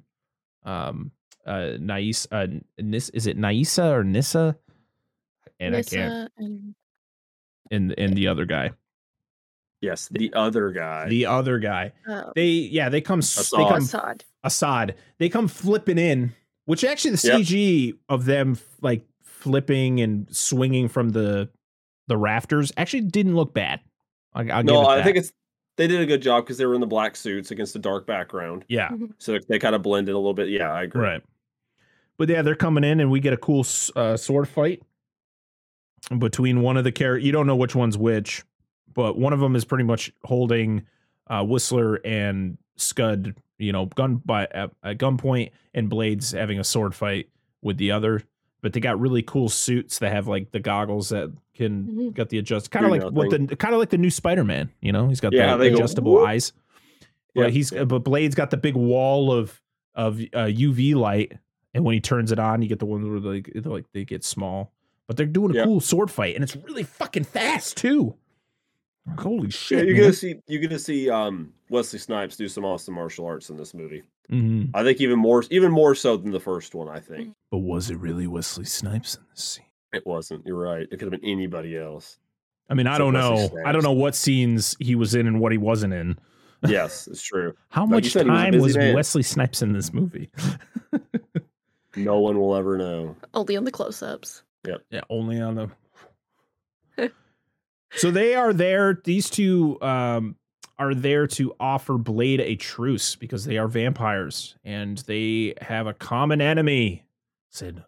Um, 0.65 1.11
uh, 1.47 1.73
Nais, 1.81 2.27
uh, 2.31 2.47
Nis, 2.79 3.09
is 3.11 3.27
it 3.27 3.37
Naisa 3.39 3.91
or 3.93 4.05
Nyssa? 4.05 4.57
And 5.61 5.75
I 5.75 5.83
can't. 5.83 6.31
And 6.39 6.75
And 7.71 7.95
and 7.99 8.17
the 8.17 8.29
other 8.29 8.45
guy, 8.45 8.71
Yes, 9.81 10.09
the 10.09 10.33
other 10.35 10.71
guy. 10.71 11.09
the 11.09 11.27
other 11.27 11.59
guy. 11.59 11.93
uh, 12.09 12.25
They 12.35 12.47
yeah, 12.49 12.89
they 12.89 13.01
come. 13.01 13.19
s- 13.21 13.51
They 13.51 13.65
come 13.65 13.83
Asad. 13.83 14.25
Asad. 14.45 14.95
They 15.19 15.29
come 15.29 15.49
flipping 15.49 15.99
in, 15.99 16.33
which 16.69 16.85
actually 16.85 17.13
the 17.13 17.27
Yep. 17.27 17.41
CG 17.41 17.95
of 18.11 18.27
them 18.27 18.59
like 18.83 19.03
flipping 19.25 20.03
and 20.03 20.29
swinging 20.37 20.87
from 20.87 21.09
the 21.09 21.49
the 22.09 22.17
rafters 22.19 22.71
actually 22.77 23.01
didn't 23.01 23.37
look 23.37 23.55
bad. 23.55 23.81
I, 24.35 24.41
I'll 24.51 24.63
give 24.63 24.67
no, 24.67 24.83
it 24.83 25.01
I 25.01 25.03
think 25.03 25.17
it's 25.17 25.33
they 25.79 25.87
did 25.87 26.03
a 26.03 26.05
good 26.05 26.21
job 26.21 26.45
because 26.45 26.59
they 26.59 26.67
were 26.67 26.75
in 26.75 26.83
the 26.83 26.87
black 26.87 27.17
suits 27.17 27.51
against 27.51 27.73
the 27.73 27.79
dark 27.79 28.07
background, 28.07 28.67
yeah, 28.69 28.91
so 29.17 29.39
they 29.49 29.59
kind 29.59 29.75
of 29.75 29.81
blended 29.81 30.15
a 30.15 30.19
little 30.19 30.35
bit. 30.35 30.51
Yeah, 30.51 30.71
I 30.71 30.83
agree. 30.83 31.01
right. 31.01 31.23
But 32.19 32.29
yeah, 32.29 32.43
they're 32.43 32.55
coming 32.55 32.85
in, 32.85 33.01
and 33.01 33.11
we 33.11 33.21
get 33.21 33.33
a 33.33 33.39
cool 33.39 33.65
uh, 33.97 34.19
sword 34.19 34.47
fight 34.47 34.83
between 36.19 36.61
one 36.61 36.77
of 36.77 36.85
the 36.85 36.93
characters. 36.93 37.25
You 37.25 37.33
don't 37.33 37.47
know 37.47 37.57
which 37.57 37.75
one's 37.75 37.97
which, 37.97 38.45
but 38.93 39.17
one 39.17 39.33
of 39.33 39.41
them 39.41 39.57
is 39.57 39.65
pretty 39.65 39.85
much 39.85 40.13
holding 40.25 40.85
uh, 41.29 41.45
Whistler 41.45 41.99
and 42.05 42.59
Scud, 42.77 43.37
you 43.59 43.73
know, 43.73 43.87
gun 43.87 44.17
by 44.25 44.45
at, 44.51 44.71
at 44.83 44.99
gunpoint, 44.99 45.51
and 45.75 45.89
Blades 45.91 46.33
having 46.33 46.59
a 46.59 46.65
sword 46.65 46.95
fight 46.95 47.29
with 47.63 47.77
the 47.77 47.91
other. 47.91 48.23
But 48.61 48.73
they 48.73 48.81
got 48.81 48.99
really 48.99 49.23
cool 49.23 49.49
suits 49.49 49.99
that 50.01 50.11
have 50.13 50.27
like 50.27 50.51
the 50.51 50.59
goggles 50.61 51.11
that 51.11 51.33
can 51.55 51.85
Mhm. 51.87 52.15
got 52.15 52.29
the 52.29 52.39
adjust, 52.39 52.71
kind 52.73 52.87
of 52.87 52.93
Do 52.93 52.99
like 52.99 53.13
what 53.13 53.31
the 53.49 53.57
kind 53.57 53.73
of 53.75 53.79
like 53.81 53.91
the 53.91 53.99
new 53.99 54.11
Spider 54.11 54.43
Man. 54.45 54.71
You 54.81 54.93
know, 54.93 55.09
he's 55.09 55.21
got 55.21 55.33
Yeah, 55.33 55.53
the 55.57 55.65
they 55.65 55.71
go, 55.71 55.77
adjustable 55.77 56.13
whoop. 56.15 56.29
eyes. 56.29 56.53
But 57.35 57.43
Yep, 57.43 57.53
he's 57.53 57.73
yep. 57.73 57.89
but 57.89 58.01
Blade's 58.01 58.35
got 58.35 58.51
the 58.51 58.57
big 58.57 58.75
wall 58.75 59.31
of 59.33 59.61
of 59.95 60.21
uh, 60.33 60.47
UV 60.47 60.95
light, 60.95 61.33
and 61.75 61.85
when 61.85 61.95
he 61.95 62.01
turns 62.01 62.31
it 62.33 62.39
on, 62.39 62.63
you 62.63 62.69
get 62.69 62.79
the 62.79 62.87
ones 62.87 63.09
where 63.09 63.21
they 63.21 63.43
like 63.61 63.87
they 63.93 64.05
get 64.05 64.25
small. 64.25 64.73
But 65.07 65.17
they're 65.17 65.27
doing 65.27 65.53
a 65.53 65.55
Yep. 65.55 65.65
cool 65.65 65.81
sword 65.81 66.11
fight, 66.11 66.35
and 66.35 66.43
it's 66.45 66.55
really 66.57 66.83
fucking 66.83 67.25
fast 67.25 67.77
too. 67.77 68.15
Like, 69.09 69.21
holy 69.21 69.43
Yeah, 69.47 69.51
shit! 69.51 69.87
you're 69.87 69.95
man. 69.95 70.03
gonna 70.05 70.13
see 70.13 70.35
you're 70.47 70.63
gonna 70.63 70.79
see 70.79 71.11
um 71.11 71.53
Wesley 71.71 71.99
Snipes 71.99 72.37
do 72.37 72.49
some 72.49 72.65
awesome 72.65 72.95
martial 72.95 73.27
arts 73.27 73.51
in 73.51 73.57
this 73.57 73.75
movie. 73.75 74.03
Mhm. 74.31 74.71
I 74.75 74.83
think 74.83 75.01
even 75.01 75.19
more 75.19 75.45
even 75.51 75.73
more 75.73 75.95
so 75.95 76.17
than 76.17 76.31
the 76.33 76.41
first 76.41 76.75
one. 76.75 76.89
I 76.89 77.01
think 77.01 77.35
But 77.51 77.59
was 77.59 77.91
it 77.91 77.99
really 77.99 78.27
Wesley 78.27 78.65
Snipes 78.65 79.17
in 79.17 79.23
this 79.35 79.45
scene? 79.45 79.65
it 79.93 80.07
wasn't. 80.07 80.47
You're 80.47 80.59
right. 80.59 80.83
It 80.83 80.91
could 80.99 81.11
have 81.13 81.21
been 81.21 81.25
anybody 81.31 81.77
else. 81.79 82.19
I 82.71 82.75
mean, 82.75 82.87
I 82.87 82.93
It's 82.93 82.99
don't 82.99 83.15
like 83.15 83.23
know. 83.23 83.35
Wesley 83.37 83.63
I 83.65 83.73
don't 83.73 83.83
know 83.83 83.93
what 83.93 84.15
scenes 84.15 84.77
he 84.81 84.95
was 84.95 85.15
in 85.15 85.27
and 85.27 85.41
what 85.41 85.53
he 85.53 85.59
wasn't 85.59 85.95
in. 85.95 86.19
Yes, 86.67 87.07
it's 87.07 87.23
true. 87.33 87.55
How 87.71 87.83
Like 87.83 87.91
much 87.91 88.11
said, 88.11 88.27
he 88.27 88.31
was 88.59 88.75
time 88.75 88.87
was. 88.89 88.95
Wesley 88.95 89.23
Snipes 89.23 89.63
in 89.63 89.73
this 89.73 89.93
movie? 89.93 90.31
No 91.97 92.21
one 92.21 92.39
will 92.39 92.55
ever 92.55 92.77
know. 92.79 93.17
Only 93.35 93.57
on 93.57 93.65
the 93.65 93.73
close-ups. 93.73 94.43
Yeah, 94.65 95.01
only 95.11 95.41
on 95.41 95.55
the. 95.57 95.71
So 97.93 98.11
they 98.11 98.35
are 98.35 98.53
there. 98.53 99.01
These 99.05 99.31
two 99.31 99.81
um, 99.83 100.37
are 100.79 100.95
there 100.95 101.27
to 101.29 101.55
offer 101.59 101.99
Blade 101.99 102.41
a 102.41 102.57
truce 102.57 103.17
because 103.17 103.45
they 103.45 103.59
are 103.59 103.69
vampires 103.69 104.57
and 104.65 104.99
they 104.99 105.55
have 105.61 105.87
a 105.87 105.95
common 105.95 106.41
enemy. 106.41 107.05
Said, 107.51 107.85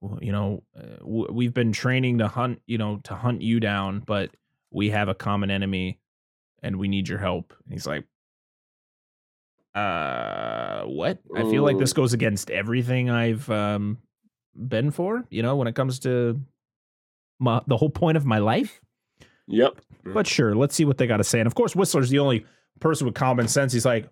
well, 0.00 0.18
you 0.22 0.32
know, 0.32 0.62
uh, 0.76 0.96
w- 1.00 1.32
we've 1.32 1.52
been 1.52 1.72
training 1.72 2.18
to 2.18 2.28
hunt, 2.28 2.62
you 2.66 2.78
know, 2.78 3.00
to 3.04 3.14
hunt 3.14 3.42
you 3.42 3.60
down, 3.60 4.00
but 4.00 4.30
we 4.70 4.90
have 4.90 5.08
a 5.08 5.14
common 5.14 5.50
enemy, 5.50 5.98
and 6.62 6.76
we 6.76 6.88
need 6.88 7.08
your 7.08 7.18
help. 7.18 7.52
And 7.64 7.72
he's 7.72 7.86
like, 7.86 8.04
uh, 9.74 10.82
what? 10.84 11.18
I 11.34 11.44
feel 11.44 11.62
like 11.62 11.78
this 11.78 11.92
goes 11.92 12.12
against 12.12 12.50
everything 12.50 13.10
I've 13.10 13.48
um 13.50 13.98
been 14.54 14.90
for. 14.90 15.24
You 15.30 15.42
know, 15.42 15.56
when 15.56 15.68
it 15.68 15.74
comes 15.74 15.98
to 16.00 16.40
my, 17.38 17.60
the 17.66 17.76
whole 17.76 17.90
point 17.90 18.16
of 18.16 18.24
my 18.24 18.38
life. 18.38 18.80
Yep. 19.50 19.80
But 20.04 20.26
sure, 20.26 20.54
let's 20.54 20.74
see 20.74 20.84
what 20.84 20.98
they 20.98 21.06
got 21.06 21.18
to 21.18 21.24
say. 21.24 21.40
And 21.40 21.46
of 21.46 21.54
course, 21.54 21.76
Whistler's 21.76 22.08
the 22.08 22.20
only 22.20 22.46
person 22.78 23.06
with 23.06 23.14
common 23.14 23.48
sense. 23.48 23.72
He's 23.72 23.84
like, 23.84 24.08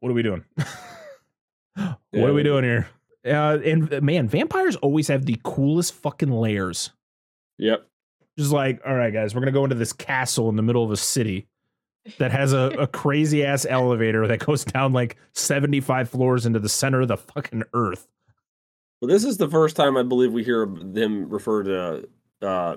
"What 0.00 0.10
are 0.10 0.14
we 0.14 0.22
doing? 0.22 0.44
what 1.74 1.98
are 2.14 2.34
we 2.34 2.42
doing 2.42 2.64
here?" 2.64 2.88
Uh, 3.24 3.58
and 3.64 3.92
uh, 3.92 4.00
man, 4.00 4.26
vampires 4.26 4.76
always 4.76 5.08
have 5.08 5.26
the 5.26 5.38
coolest 5.44 5.94
fucking 5.94 6.30
layers. 6.30 6.90
Yep. 7.58 7.86
Just 8.38 8.52
like, 8.52 8.80
all 8.86 8.94
right, 8.94 9.12
guys, 9.12 9.34
we're 9.34 9.42
gonna 9.42 9.52
go 9.52 9.64
into 9.64 9.76
this 9.76 9.92
castle 9.92 10.48
in 10.48 10.56
the 10.56 10.62
middle 10.62 10.82
of 10.82 10.90
a 10.90 10.96
city 10.96 11.46
that 12.18 12.32
has 12.32 12.52
a, 12.52 12.74
a 12.78 12.86
crazy 12.86 13.44
ass 13.44 13.66
elevator 13.68 14.26
that 14.26 14.44
goes 14.44 14.64
down 14.64 14.92
like 14.92 15.16
seventy 15.32 15.80
five 15.80 16.08
floors 16.08 16.46
into 16.46 16.58
the 16.58 16.68
center 16.68 17.02
of 17.02 17.08
the 17.08 17.18
fucking 17.18 17.62
earth. 17.74 18.08
Well, 19.00 19.08
this 19.08 19.24
is 19.24 19.36
the 19.36 19.48
first 19.48 19.76
time 19.76 19.96
I 19.96 20.02
believe 20.02 20.32
we 20.32 20.42
hear 20.42 20.66
them 20.66 21.28
refer 21.28 21.62
to 21.62 22.08
uh, 22.42 22.76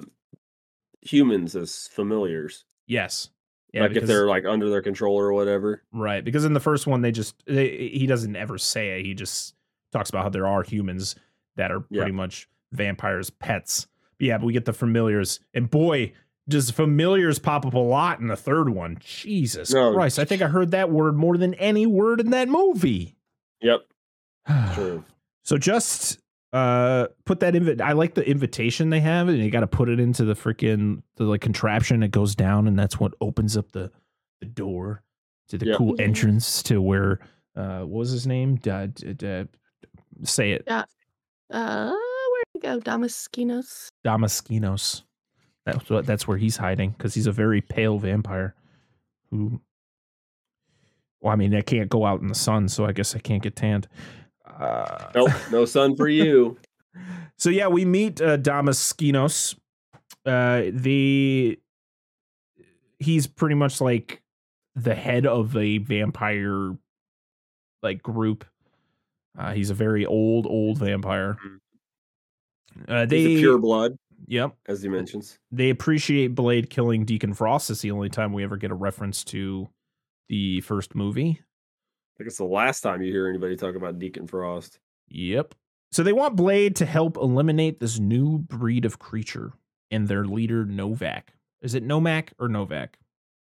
humans 1.05 1.55
as 1.55 1.87
familiars. 1.89 2.65
Yes, 2.87 3.29
yeah, 3.73 3.81
like 3.83 3.95
if 3.95 4.05
they're 4.05 4.27
like 4.27 4.45
under 4.45 4.69
their 4.69 4.81
control 4.81 5.15
or 5.19 5.33
whatever. 5.33 5.83
Right, 5.91 6.23
because 6.23 6.45
in 6.45 6.53
the 6.53 6.59
first 6.59 6.85
one, 6.87 7.01
they 7.01 7.11
just 7.11 7.35
they, 7.45 7.89
he 7.93 8.05
doesn't 8.07 8.35
ever 8.35 8.57
say 8.57 8.99
it. 8.99 9.05
He 9.05 9.13
just 9.13 9.55
talks 9.91 10.09
about 10.09 10.23
how 10.23 10.29
there 10.29 10.47
are 10.47 10.63
humans 10.63 11.15
that 11.55 11.71
are 11.71 11.83
Yeah. 11.89 12.01
pretty 12.01 12.11
much 12.13 12.47
vampires' 12.71 13.29
pets. 13.29 13.87
But 14.17 14.27
yeah, 14.27 14.37
but 14.37 14.45
we 14.45 14.53
get 14.53 14.65
the 14.65 14.73
familiars, 14.73 15.39
and 15.53 15.69
boy, 15.69 16.13
does 16.49 16.71
familiars 16.71 17.39
pop 17.39 17.65
up 17.65 17.73
a 17.73 17.79
lot 17.79 18.19
in 18.19 18.27
the 18.27 18.35
third 18.35 18.69
one. 18.69 18.97
Jesus 18.99 19.73
No. 19.73 19.93
Christ, 19.93 20.19
I 20.19 20.25
think 20.25 20.41
I 20.41 20.47
heard 20.47 20.71
that 20.71 20.89
word 20.91 21.15
more 21.15 21.37
than 21.37 21.53
any 21.55 21.85
word 21.85 22.19
in 22.19 22.31
that 22.31 22.49
movie. 22.49 23.15
Yep. 23.61 23.81
True. 24.73 25.03
So 25.43 25.57
just 25.57 26.19
uh 26.53 27.07
put 27.25 27.39
that 27.41 27.55
invi- 27.55 27.81
I 27.81 27.93
like 27.93 28.13
the 28.13 28.27
invitation 28.29 28.89
they 28.91 28.99
have, 29.01 29.27
and 29.27 29.39
you 29.39 29.49
got 29.51 29.61
to 29.61 29.67
put 29.67 29.89
it 29.89 29.99
into 29.99 30.23
the 30.23 30.33
freaking 30.35 31.01
the 31.17 31.23
like 31.25 31.41
contraption. 31.41 32.03
It 32.03 32.11
goes 32.11 32.35
down, 32.35 32.67
and 32.67 32.77
that's 32.77 32.99
what 32.99 33.13
opens 33.19 33.57
up 33.57 33.71
the 33.71 33.91
the 34.39 34.45
door 34.45 35.01
to 35.49 35.57
the 35.57 35.65
Yep. 35.67 35.77
cool 35.77 35.93
Mhm. 35.95 36.01
entrance 36.01 36.61
to 36.63 36.81
where 36.81 37.19
uh 37.55 37.79
what 37.81 37.99
was 37.99 38.11
his 38.11 38.27
name? 38.27 38.55
Da, 38.57 38.85
da, 38.87 39.13
da- 39.13 39.47
say 40.23 40.51
it, 40.51 40.63
Uh, 40.69 40.83
where'd 41.89 42.45
he 42.53 42.59
go? 42.59 42.79
Damaskinos. 42.79 43.89
Damaskinos. 44.05 45.03
That's 45.65 45.89
what 45.89 46.05
that's 46.05 46.27
where 46.27 46.37
he's 46.37 46.57
hiding 46.57 46.91
because 46.91 47.13
he's 47.15 47.27
a 47.27 47.31
very 47.31 47.61
pale 47.61 47.97
vampire 47.97 48.53
who. 49.31 49.59
Well, 51.21 51.31
I 51.31 51.35
mean, 51.37 51.55
I 51.55 51.61
can't 51.61 51.89
go 51.89 52.05
out 52.05 52.19
in 52.21 52.27
the 52.27 52.35
sun, 52.35 52.67
so 52.67 52.85
I 52.85 52.91
guess 52.91 53.15
I 53.15 53.19
can't 53.19 53.41
get 53.41 53.55
tanned. 53.55 53.87
Uh, 54.59 55.11
Nope. 55.15 55.31
No 55.51 55.65
sun 55.65 55.95
for 55.95 56.07
you. 56.07 56.57
So 57.39 57.49
yeah, 57.49 57.67
we 57.67 57.85
meet 57.85 58.21
uh, 58.21 58.37
Damaskinos. 58.37 59.55
Uh, 60.25 60.65
the 60.71 61.59
he's 62.99 63.27
pretty 63.27 63.55
much 63.55 63.81
like 63.81 64.21
the 64.75 64.95
head 64.95 65.25
of 65.25 65.57
a 65.57 65.79
vampire 65.79 66.77
like 67.81 68.01
group. 68.01 68.45
Uh, 69.37 69.53
he's 69.53 69.69
a 69.69 69.73
very 69.73 70.05
old, 70.05 70.45
old 70.45 70.77
vampire. 70.77 71.37
Uh, 72.87 73.05
they 73.05 73.21
He's 73.21 73.39
a 73.39 73.41
pure 73.41 73.57
blood, 73.57 73.97
yep. 74.27 74.55
as 74.67 74.81
he 74.81 74.89
mentions. 74.89 75.37
They 75.51 75.69
appreciate 75.69 76.35
Blade 76.35 76.69
killing 76.69 77.05
Deacon 77.05 77.33
Frost. 77.33 77.69
It's 77.69 77.81
the 77.81 77.91
only 77.91 78.09
time 78.09 78.33
we 78.33 78.43
ever 78.43 78.57
get 78.57 78.71
a 78.71 78.75
reference 78.75 79.23
to 79.25 79.69
the 80.29 80.61
first 80.61 80.95
movie. 80.95 81.41
I 82.13 82.17
think 82.17 82.27
it's 82.27 82.37
the 82.37 82.43
last 82.45 82.81
time 82.81 83.01
you 83.01 83.11
hear 83.11 83.27
anybody 83.27 83.55
talk 83.55 83.75
about 83.75 83.97
Deacon 83.99 84.27
Frost. 84.27 84.79
Yep. 85.09 85.55
So 85.91 86.03
they 86.03 86.13
want 86.13 86.35
Blade 86.35 86.75
to 86.77 86.85
help 86.85 87.17
eliminate 87.17 87.79
this 87.79 87.99
new 87.99 88.37
breed 88.39 88.85
of 88.85 88.99
creature 88.99 89.53
and 89.91 90.07
their 90.07 90.25
leader 90.25 90.65
Novak. 90.65 91.33
Is 91.61 91.75
it 91.75 91.85
Nomak 91.85 92.29
or 92.39 92.47
Novak? 92.47 92.97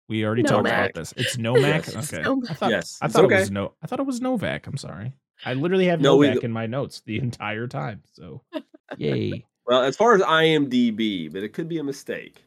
We 0.08 0.24
already 0.24 0.42
talked 0.42 0.66
about 0.66 0.94
this. 0.94 1.12
It's 1.16 1.36
Nomak. 1.38 1.92
Yes. 1.92 2.12
Okay. 2.12 2.22
Novak. 2.22 2.50
I 2.50 2.54
thought, 2.54 2.70
Yes, 2.70 2.98
I 3.00 3.08
thought 3.08 3.24
okay. 3.26 3.36
it 3.36 3.40
was 3.40 3.50
no. 3.50 3.72
I 3.82 3.86
thought 3.86 4.00
it 4.00 4.06
was 4.06 4.20
Novak. 4.20 4.66
I'm 4.66 4.76
sorry. 4.76 5.12
I 5.44 5.54
literally 5.54 5.86
have 5.86 6.00
No, 6.00 6.16
we- 6.16 6.28
Novak 6.28 6.44
in 6.44 6.52
my 6.52 6.66
notes 6.66 7.02
the 7.04 7.18
entire 7.18 7.66
time. 7.66 8.02
So, 8.12 8.42
yay. 8.96 9.44
Well, 9.66 9.82
as 9.82 9.96
far 9.96 10.14
as 10.14 10.22
IMDb, 10.22 11.32
but 11.32 11.42
it 11.42 11.52
could 11.52 11.68
be 11.68 11.78
a 11.78 11.84
mistake. 11.84 12.42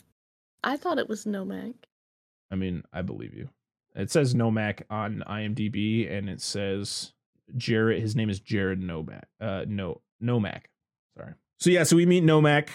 I 0.63 0.77
thought 0.77 0.97
it 0.97 1.07
was 1.09 1.25
Nomak. 1.25 1.75
I 2.51 2.55
mean, 2.55 2.83
I 2.93 3.01
believe 3.01 3.33
you. 3.33 3.49
It 3.95 4.11
says 4.11 4.33
Nomak 4.33 4.81
on 4.89 5.23
IMDb, 5.27 6.11
and 6.11 6.29
it 6.29 6.41
says 6.41 7.13
Jared. 7.55 8.01
His 8.01 8.15
name 8.15 8.29
is 8.29 8.39
Jared 8.39 8.81
Novak. 8.81 9.27
Uh, 9.39 9.65
no, 9.67 10.01
Nomak. 10.21 10.63
Sorry. 11.17 11.33
So 11.57 11.69
yeah, 11.69 11.83
so 11.83 11.95
we 11.95 12.05
meet 12.05 12.23
Nomak. 12.23 12.69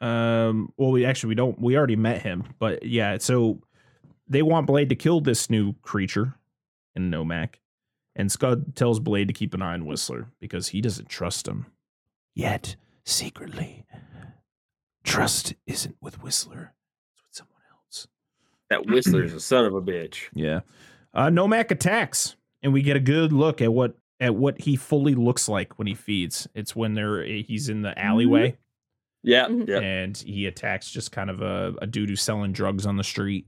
Um, 0.00 0.72
well, 0.76 0.92
we 0.92 1.04
actually 1.04 1.30
we 1.30 1.34
don't. 1.34 1.60
We 1.60 1.76
already 1.76 1.96
met 1.96 2.22
him, 2.22 2.44
but 2.58 2.84
yeah. 2.84 3.18
So 3.18 3.60
they 4.28 4.42
want 4.42 4.66
Blade 4.66 4.90
to 4.90 4.94
kill 4.94 5.20
this 5.20 5.50
new 5.50 5.74
creature 5.82 6.34
in 6.94 7.10
Nomak, 7.10 7.54
and 8.14 8.30
Scud 8.30 8.76
tells 8.76 9.00
Blade 9.00 9.28
to 9.28 9.34
keep 9.34 9.54
an 9.54 9.62
eye 9.62 9.74
on 9.74 9.86
Whistler 9.86 10.28
because 10.38 10.68
he 10.68 10.80
doesn't 10.80 11.08
trust 11.08 11.48
him 11.48 11.66
yet. 12.34 12.76
Secretly, 13.04 13.86
trust 15.02 15.54
isn't 15.66 15.96
with 16.00 16.22
Whistler; 16.22 16.74
it's 17.12 17.22
with 17.22 17.34
someone 17.34 17.62
else. 17.72 18.06
That 18.70 18.86
Whistler's 18.86 19.32
a 19.32 19.40
son 19.40 19.64
of 19.64 19.74
a 19.74 19.80
bitch. 19.82 20.24
Yeah. 20.34 20.60
Uh, 21.14 21.28
Nomak 21.28 21.70
attacks, 21.70 22.36
and 22.62 22.72
we 22.72 22.82
get 22.82 22.96
a 22.96 23.00
good 23.00 23.32
look 23.32 23.60
at 23.62 23.72
what 23.72 23.94
at 24.20 24.34
what 24.34 24.60
he 24.60 24.76
fully 24.76 25.14
looks 25.14 25.48
like 25.48 25.78
when 25.78 25.86
he 25.86 25.94
feeds. 25.94 26.46
It's 26.54 26.74
when 26.76 26.94
they're 26.94 27.22
he's 27.24 27.68
in 27.68 27.82
the 27.82 27.96
alleyway 27.98 28.56
Yeah, 29.22 29.46
Mhm. 29.46 29.68
yeah. 29.68 29.78
and 29.78 30.16
he 30.16 30.46
attacks 30.46 30.90
just 30.90 31.12
kind 31.12 31.30
of 31.30 31.40
a, 31.40 31.74
a 31.80 31.86
dude 31.86 32.08
who's 32.10 32.20
selling 32.20 32.52
drugs 32.52 32.84
on 32.84 32.96
the 32.96 33.04
street. 33.04 33.46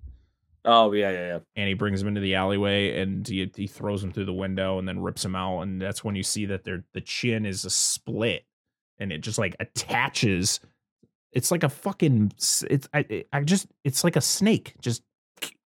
Oh, 0.65 0.93
yeah, 0.93 1.11
yeah, 1.11 1.27
yeah. 1.27 1.39
and 1.57 1.69
he 1.69 1.75
brings 1.75 2.01
him 2.03 2.09
into 2.09 2.21
the 2.21 2.35
alleyway 2.35 3.01
and 3.01 3.27
he, 3.27 3.51
he 3.57 3.67
throws 3.67 4.05
him 4.05 4.13
through 4.13 4.27
the 4.27 4.33
window 4.33 4.79
and 4.79 4.87
then 4.87 5.01
rips 5.01 5.25
him 5.25 5.35
out 5.35 5.63
and 5.63 5.81
that's 5.81 6.05
when 6.05 6.15
you 6.15 6.23
see 6.23 6.45
that 6.47 6.65
their 6.65 6.85
the 6.93 7.01
chin 7.01 7.47
is 7.47 7.65
a 7.65 7.71
split 7.71 8.45
and 8.99 9.11
it 9.11 9.23
just 9.23 9.39
like 9.39 9.57
attaches 9.59 10.61
it's 11.33 11.51
like 11.51 11.63
a 11.63 11.69
fucking 11.71 12.31
it's 12.39 12.89
i 12.93 13.25
i 13.33 13.41
just 13.41 13.69
it's 13.85 14.05
like 14.05 14.17
a 14.17 14.21
snake 14.21 14.75
just 14.83 15.03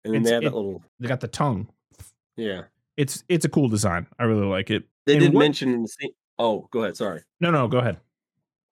And 0.05 0.13
then 0.13 0.21
It's- 0.21 0.29
they 0.29 0.33
have 0.35 0.43
it- 0.43 0.49
that 0.51 0.55
little. 0.55 0.83
they 0.99 1.07
got 1.07 1.19
the 1.19 1.27
tongue 1.27 1.67
Yeah. 2.37 2.63
it's 2.97 3.23
it's 3.29 3.45
a 3.45 3.49
cool 3.49 3.67
design 3.69 4.07
i 4.17 4.23
really 4.23 4.45
like 4.45 4.69
it 4.69 4.83
They 5.05 5.13
And 5.13 5.21
did 5.21 5.33
what- 5.33 5.39
mention 5.41 5.69
in 5.73 5.81
the 5.83 5.87
scene. 5.87 6.11
Oh, 6.37 6.67
go 6.71 6.83
ahead. 6.83 6.95
Sorry. 6.95 7.21
no 7.39 7.51
no 7.51 7.67
go 7.67 7.79
ahead 7.79 7.97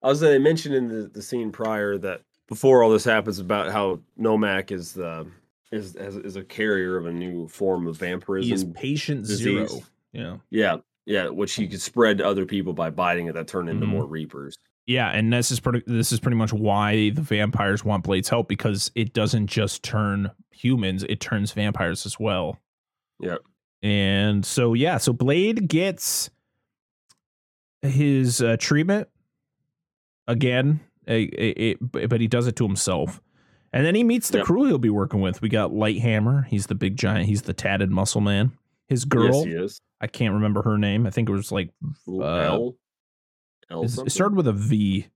I 0.02 0.08
was 0.08 0.20
saying 0.20 0.32
they 0.32 0.38
mentioned 0.38 0.74
in 0.74 0.88
the, 0.88 1.08
the 1.08 1.20
scene 1.22 1.50
prior 1.50 1.98
that 1.98 2.22
before 2.46 2.82
all 2.82 2.90
this 2.90 3.04
happens 3.04 3.40
about 3.40 3.70
how 3.72 4.00
Nomak 4.18 4.70
is 4.70 4.92
the 4.94 5.26
is 5.70 5.96
is, 5.96 6.16
is 6.16 6.36
a 6.36 6.44
carrier 6.44 6.96
of 6.96 7.06
a 7.06 7.12
new 7.12 7.46
form 7.48 7.86
of 7.86 7.96
vampirism. 7.98 8.48
he 8.48 8.54
is 8.54 8.64
patient 8.64 9.26
zero 9.26 9.62
disease. 9.66 9.90
yeah 10.12 10.36
Yeah, 10.50 10.76
yeah, 11.04 11.28
which 11.28 11.52
he 11.54 11.66
could 11.68 11.80
spread 11.82 12.18
to 12.18 12.26
other 12.26 12.46
people 12.46 12.72
by 12.72 12.88
biting 12.90 13.26
it 13.26 13.34
that 13.34 13.48
turn 13.48 13.68
into 13.68 13.84
Mhm. 13.86 13.90
more 13.90 14.06
reapers. 14.06 14.56
Yeah, 14.88 15.10
and 15.10 15.30
this 15.30 15.50
is 15.50 15.60
pretty. 15.60 15.82
This 15.86 16.12
is 16.12 16.18
pretty 16.18 16.36
much 16.38 16.50
why 16.52 17.10
the 17.10 17.20
vampires 17.20 17.84
want 17.84 18.04
Blade's 18.04 18.30
help 18.30 18.48
because 18.48 18.90
it 18.94 19.12
doesn't 19.12 19.46
just 19.48 19.82
turn 19.84 20.30
humans; 20.50 21.04
it 21.08 21.20
turns 21.20 21.52
vampires 21.52 22.06
as 22.06 22.18
well. 22.18 22.58
Yep. 23.20 23.40
And 23.82 24.46
so 24.46 24.72
yeah, 24.72 24.96
so 24.96 25.12
Blade 25.12 25.68
gets 25.68 26.30
his 27.82 28.40
uh, 28.40 28.56
treatment 28.58 29.08
again, 30.26 30.80
a- 31.06 31.30
a- 31.38 31.76
a- 32.00 32.06
but 32.06 32.20
he 32.20 32.26
does 32.26 32.46
it 32.46 32.56
to 32.56 32.64
himself. 32.66 33.20
And 33.72 33.84
then 33.84 33.94
he 33.94 34.02
meets 34.02 34.30
the 34.30 34.38
Yep. 34.38 34.46
crew 34.46 34.64
he'll 34.64 34.78
be 34.78 34.88
working 34.90 35.20
with. 35.20 35.42
We 35.42 35.50
got 35.50 35.70
Lighthammer. 35.70 36.46
He's 36.46 36.66
the 36.66 36.74
big 36.74 36.96
giant. 36.96 37.26
He's 37.26 37.42
the 37.42 37.52
tatted 37.52 37.90
muscle 37.90 38.22
man. 38.22 38.52
His 38.88 39.04
girl, 39.04 39.34
Yes, 39.34 39.44
he 39.44 39.50
is. 39.52 39.80
I 40.00 40.06
can't 40.06 40.32
remember 40.34 40.62
her 40.62 40.78
name. 40.78 41.06
I 41.06 41.10
think 41.10 41.28
it 41.28 41.32
was 41.32 41.52
like 41.52 41.70
uh, 42.08 42.22
L. 42.24 42.74
L 43.70 43.82
it 43.84 43.88
something? 43.90 44.10
started 44.10 44.36
with 44.36 44.48
a 44.48 44.52
V. 44.52 45.06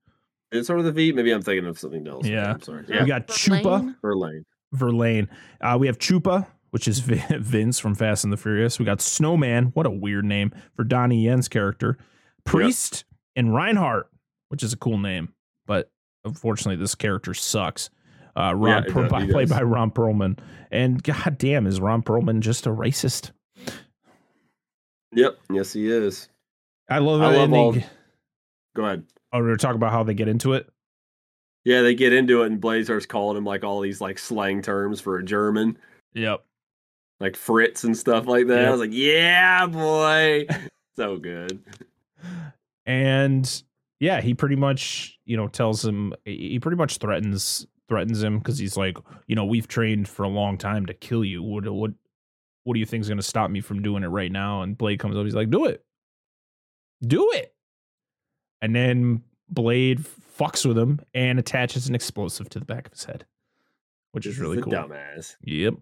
Did 0.51 0.59
it 0.61 0.65
start 0.65 0.79
with 0.79 0.87
a 0.89 0.93
V? 0.93 1.13
Maybe 1.13 1.31
I'm 1.31 1.43
thinking 1.43 1.67
of 1.67 1.79
something 1.79 2.07
else. 2.07 2.27
Yeah. 2.27 2.53
I'm 2.53 2.63
sorry. 2.63 2.85
We 2.89 3.07
got 3.07 3.27
Chupa. 3.29 3.63
Verlaine? 3.63 3.97
Verlaine. 4.03 4.45
Verlaine. 4.73 5.29
Uh, 5.61 5.77
we 5.81 5.87
have 5.87 5.99
Chupa, 5.99 6.47
which 6.71 6.87
is 6.89 6.99
Vince 7.01 7.79
from 7.79 7.95
Fast 7.95 8.25
and 8.25 8.33
the 8.33 8.37
Furious. 8.37 8.79
We 8.79 8.85
got 8.85 9.01
Snowman. 9.01 9.67
What 9.75 9.87
a 9.87 9.91
weird 9.91 10.25
name 10.27 10.53
for 10.75 10.85
Donnie 10.85 11.25
Yen's 11.25 11.49
character. 11.49 11.97
Priest 12.45 13.05
and 13.37 13.55
Reinhardt, 13.55 14.09
which 14.49 14.63
is 14.63 14.73
a 14.73 14.77
cool 14.77 14.99
name, 14.99 15.33
but 15.67 15.91
unfortunately, 16.25 16.77
this 16.77 16.95
character 16.95 17.33
sucks. 17.35 17.89
Uh, 18.37 18.55
Ron 18.55 18.85
Yeah, 18.87 18.93
Per- 18.93 19.09
by- 19.09 19.27
played 19.27 19.49
by 19.49 19.63
Ron 19.63 19.91
Perlman. 19.91 20.39
And 20.71 21.03
god 21.03 21.37
damn, 21.39 21.67
is 21.67 21.81
Ron 21.81 22.03
Perlman 22.03 22.41
just 22.41 22.67
a 22.67 22.71
racist? 22.71 23.31
Yep. 25.15 25.39
Yes, 25.53 25.73
he 25.73 25.89
is. 25.91 26.29
I 26.89 26.99
love 26.99 27.21
it. 27.21 27.25
I 27.25 27.37
love 27.37 27.53
all- 27.53 27.77
Go 28.75 28.85
ahead. 28.85 29.05
oh, 29.33 29.41
we're 29.41 29.57
talking 29.57 29.77
about 29.77 29.93
how 29.93 30.03
they 30.03 30.15
get 30.15 30.29
into 30.29 30.53
it. 30.55 30.69
Yeah, 31.65 31.83
they 31.83 31.95
get 31.95 32.13
into 32.13 32.43
it, 32.43 32.47
and 32.47 32.61
Blaze 32.61 32.87
starts 32.87 33.07
calling 33.07 33.37
him 33.37 33.45
like 33.45 33.63
all 33.65 33.81
these 33.81 34.01
like 34.01 34.19
slang 34.19 34.63
terms 34.63 35.01
for 35.01 35.19
a 35.19 35.25
German, 35.25 35.79
Yep. 36.15 36.45
like 37.21 37.37
Fritz 37.37 37.85
and 37.85 37.97
stuff 37.97 38.27
like 38.27 38.47
that. 38.49 38.61
Yep. 38.61 38.69
I 38.69 38.71
was 38.71 38.81
like, 38.81 38.91
yeah, 38.93 39.67
boy, 39.67 40.47
so 40.97 41.17
good. 41.19 41.63
and 42.87 43.63
yeah 44.01 44.21
he 44.21 44.35
pretty 44.35 44.57
much 44.57 45.19
you 45.25 45.37
know 45.37 45.47
tells 45.49 45.85
him 45.85 46.13
he 46.25 46.59
pretty 46.59 46.77
much 46.77 46.97
threatens 46.99 47.67
threatens 47.89 48.23
him 48.23 48.39
because 48.39 48.59
he's 48.59 48.77
like 48.77 48.97
you 49.27 49.37
know 49.37 49.45
we've 49.45 49.69
trained 49.69 50.09
for 50.09 50.25
a 50.25 50.29
long 50.29 50.59
time 50.59 50.87
to 50.87 50.95
kill 50.95 51.25
you 51.25 51.43
what 51.43 51.69
what 51.73 51.93
what 52.65 52.75
do 52.75 52.81
you 52.81 52.87
think 52.87 53.01
is 53.03 53.09
going 53.09 53.19
to 53.19 53.23
stop 53.23 53.51
me 53.51 53.61
from 53.61 53.83
doing 53.83 54.03
it 54.03 54.09
right 54.09 54.33
now 54.33 54.63
and 54.63 54.77
blade 54.79 54.99
comes 54.99 55.17
up 55.17 55.25
he's 55.25 55.35
like 55.35 55.51
do 55.51 55.65
it 55.67 55.85
do 57.07 57.31
it 57.35 57.55
and 58.63 58.75
then 58.75 59.23
blade 59.51 60.01
fucks 60.39 60.65
with 60.65 60.79
him 60.79 60.99
and 61.13 61.39
attaches 61.39 61.89
an 61.89 61.95
explosive 61.95 62.49
to 62.49 62.59
the 62.59 62.65
back 62.65 62.87
of 62.87 62.93
his 62.93 63.05
head 63.05 63.27
which 64.13 64.25
is 64.25 64.37
This 64.37 64.41
really 64.41 64.59
a 64.59 64.63
cool 64.63 64.73
Dumbass. 64.73 65.37
yep 65.43 65.75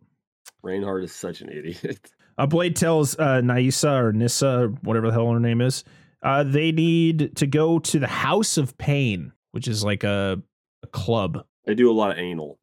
Reinhardt 0.63 1.05
is 1.05 1.13
such 1.13 1.41
an 1.41 1.51
idiot. 1.51 2.01
Uh, 2.39 2.47
Blade 2.47 2.75
tells 2.75 3.19
uh, 3.19 3.43
Naisa 3.43 4.01
or 4.01 4.13
Nyssa, 4.15 4.49
or 4.61 4.69
whatever 4.69 5.09
the 5.09 5.13
hell 5.13 5.31
her 5.31 5.39
name 5.41 5.61
is, 5.61 5.85
uh, 6.23 6.43
they 6.43 6.73
need 6.73 7.37
to 7.37 7.47
go 7.47 7.79
to 7.79 7.99
the 7.99 8.07
House 8.07 8.57
of 8.57 8.79
Pain, 8.79 9.33
which 9.51 9.69
is 9.69 9.85
like 9.85 10.05
a, 10.05 10.41
a 10.83 10.87
club. 10.87 11.45
they 11.67 11.75
do 11.75 11.91
a 11.91 11.93
lot 11.93 12.13
of 12.13 12.19
anal. 12.19 12.59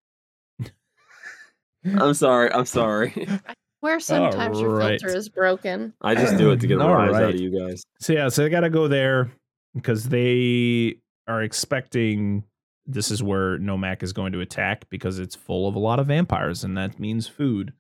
I'm 1.86 2.16
sorry. 2.16 2.52
I'm 2.52 2.66
sorry. 2.66 3.28
Where 3.82 4.00
sometimes 4.00 4.60
your 4.60 4.80
filter 4.80 5.16
is 5.16 5.30
broken. 5.30 5.94
I 6.02 6.16
just 6.16 6.38
do 6.38 6.50
it 6.52 6.60
to 6.62 6.68
get 6.68 6.78
the 6.80 6.84
All 6.84 6.96
rise 6.96 7.14
out 7.14 7.36
of 7.36 7.40
you 7.40 7.52
guys. 7.52 7.84
So 8.00 8.14
yeah, 8.14 8.30
so 8.30 8.42
they 8.42 8.50
got 8.50 8.62
to 8.62 8.72
go 8.72 8.88
there 8.88 9.30
because 9.76 10.10
they 10.10 11.00
are 11.28 11.44
expecting 11.44 12.44
this 12.86 13.12
is 13.12 13.22
where 13.22 13.60
Nomak 13.60 14.02
is 14.02 14.14
going 14.14 14.32
to 14.32 14.40
attack 14.40 14.90
because 14.90 15.20
it's 15.20 15.36
full 15.36 15.68
of 15.68 15.76
a 15.76 15.80
lot 15.80 16.00
of 16.00 16.08
vampires 16.08 16.64
and 16.64 16.78
that 16.78 17.00
means 17.00 17.28
food 17.28 17.74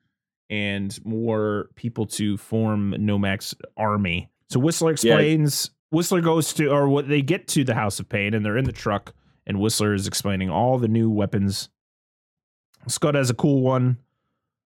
and 0.50 1.04
more 1.06 1.70
people 1.76 2.06
to 2.06 2.38
form 2.38 2.94
Nomak's 2.98 3.56
army. 3.78 4.30
So 4.50 4.60
Whistler 4.60 4.92
explains 4.92 5.72
Whistler 5.92 6.22
goes 6.22 6.54
to 6.54 6.70
or 6.70 6.90
what 6.90 7.08
they 7.08 7.22
get 7.22 7.48
to 7.50 7.64
the 7.64 7.74
House 7.74 8.00
of 8.00 8.10
Pain 8.10 8.34
and 8.34 8.46
they're 8.46 8.58
in 8.58 8.66
the 8.66 8.74
truck 8.74 9.14
and 9.46 9.60
Whistler 9.60 9.94
is 9.94 10.08
explaining 10.08 10.50
all 10.50 10.78
the 10.78 10.90
new 10.90 11.10
weapons. 11.10 11.70
Scott 12.88 13.16
has 13.16 13.30
a 13.30 13.34
cool 13.34 13.62
one 13.62 13.98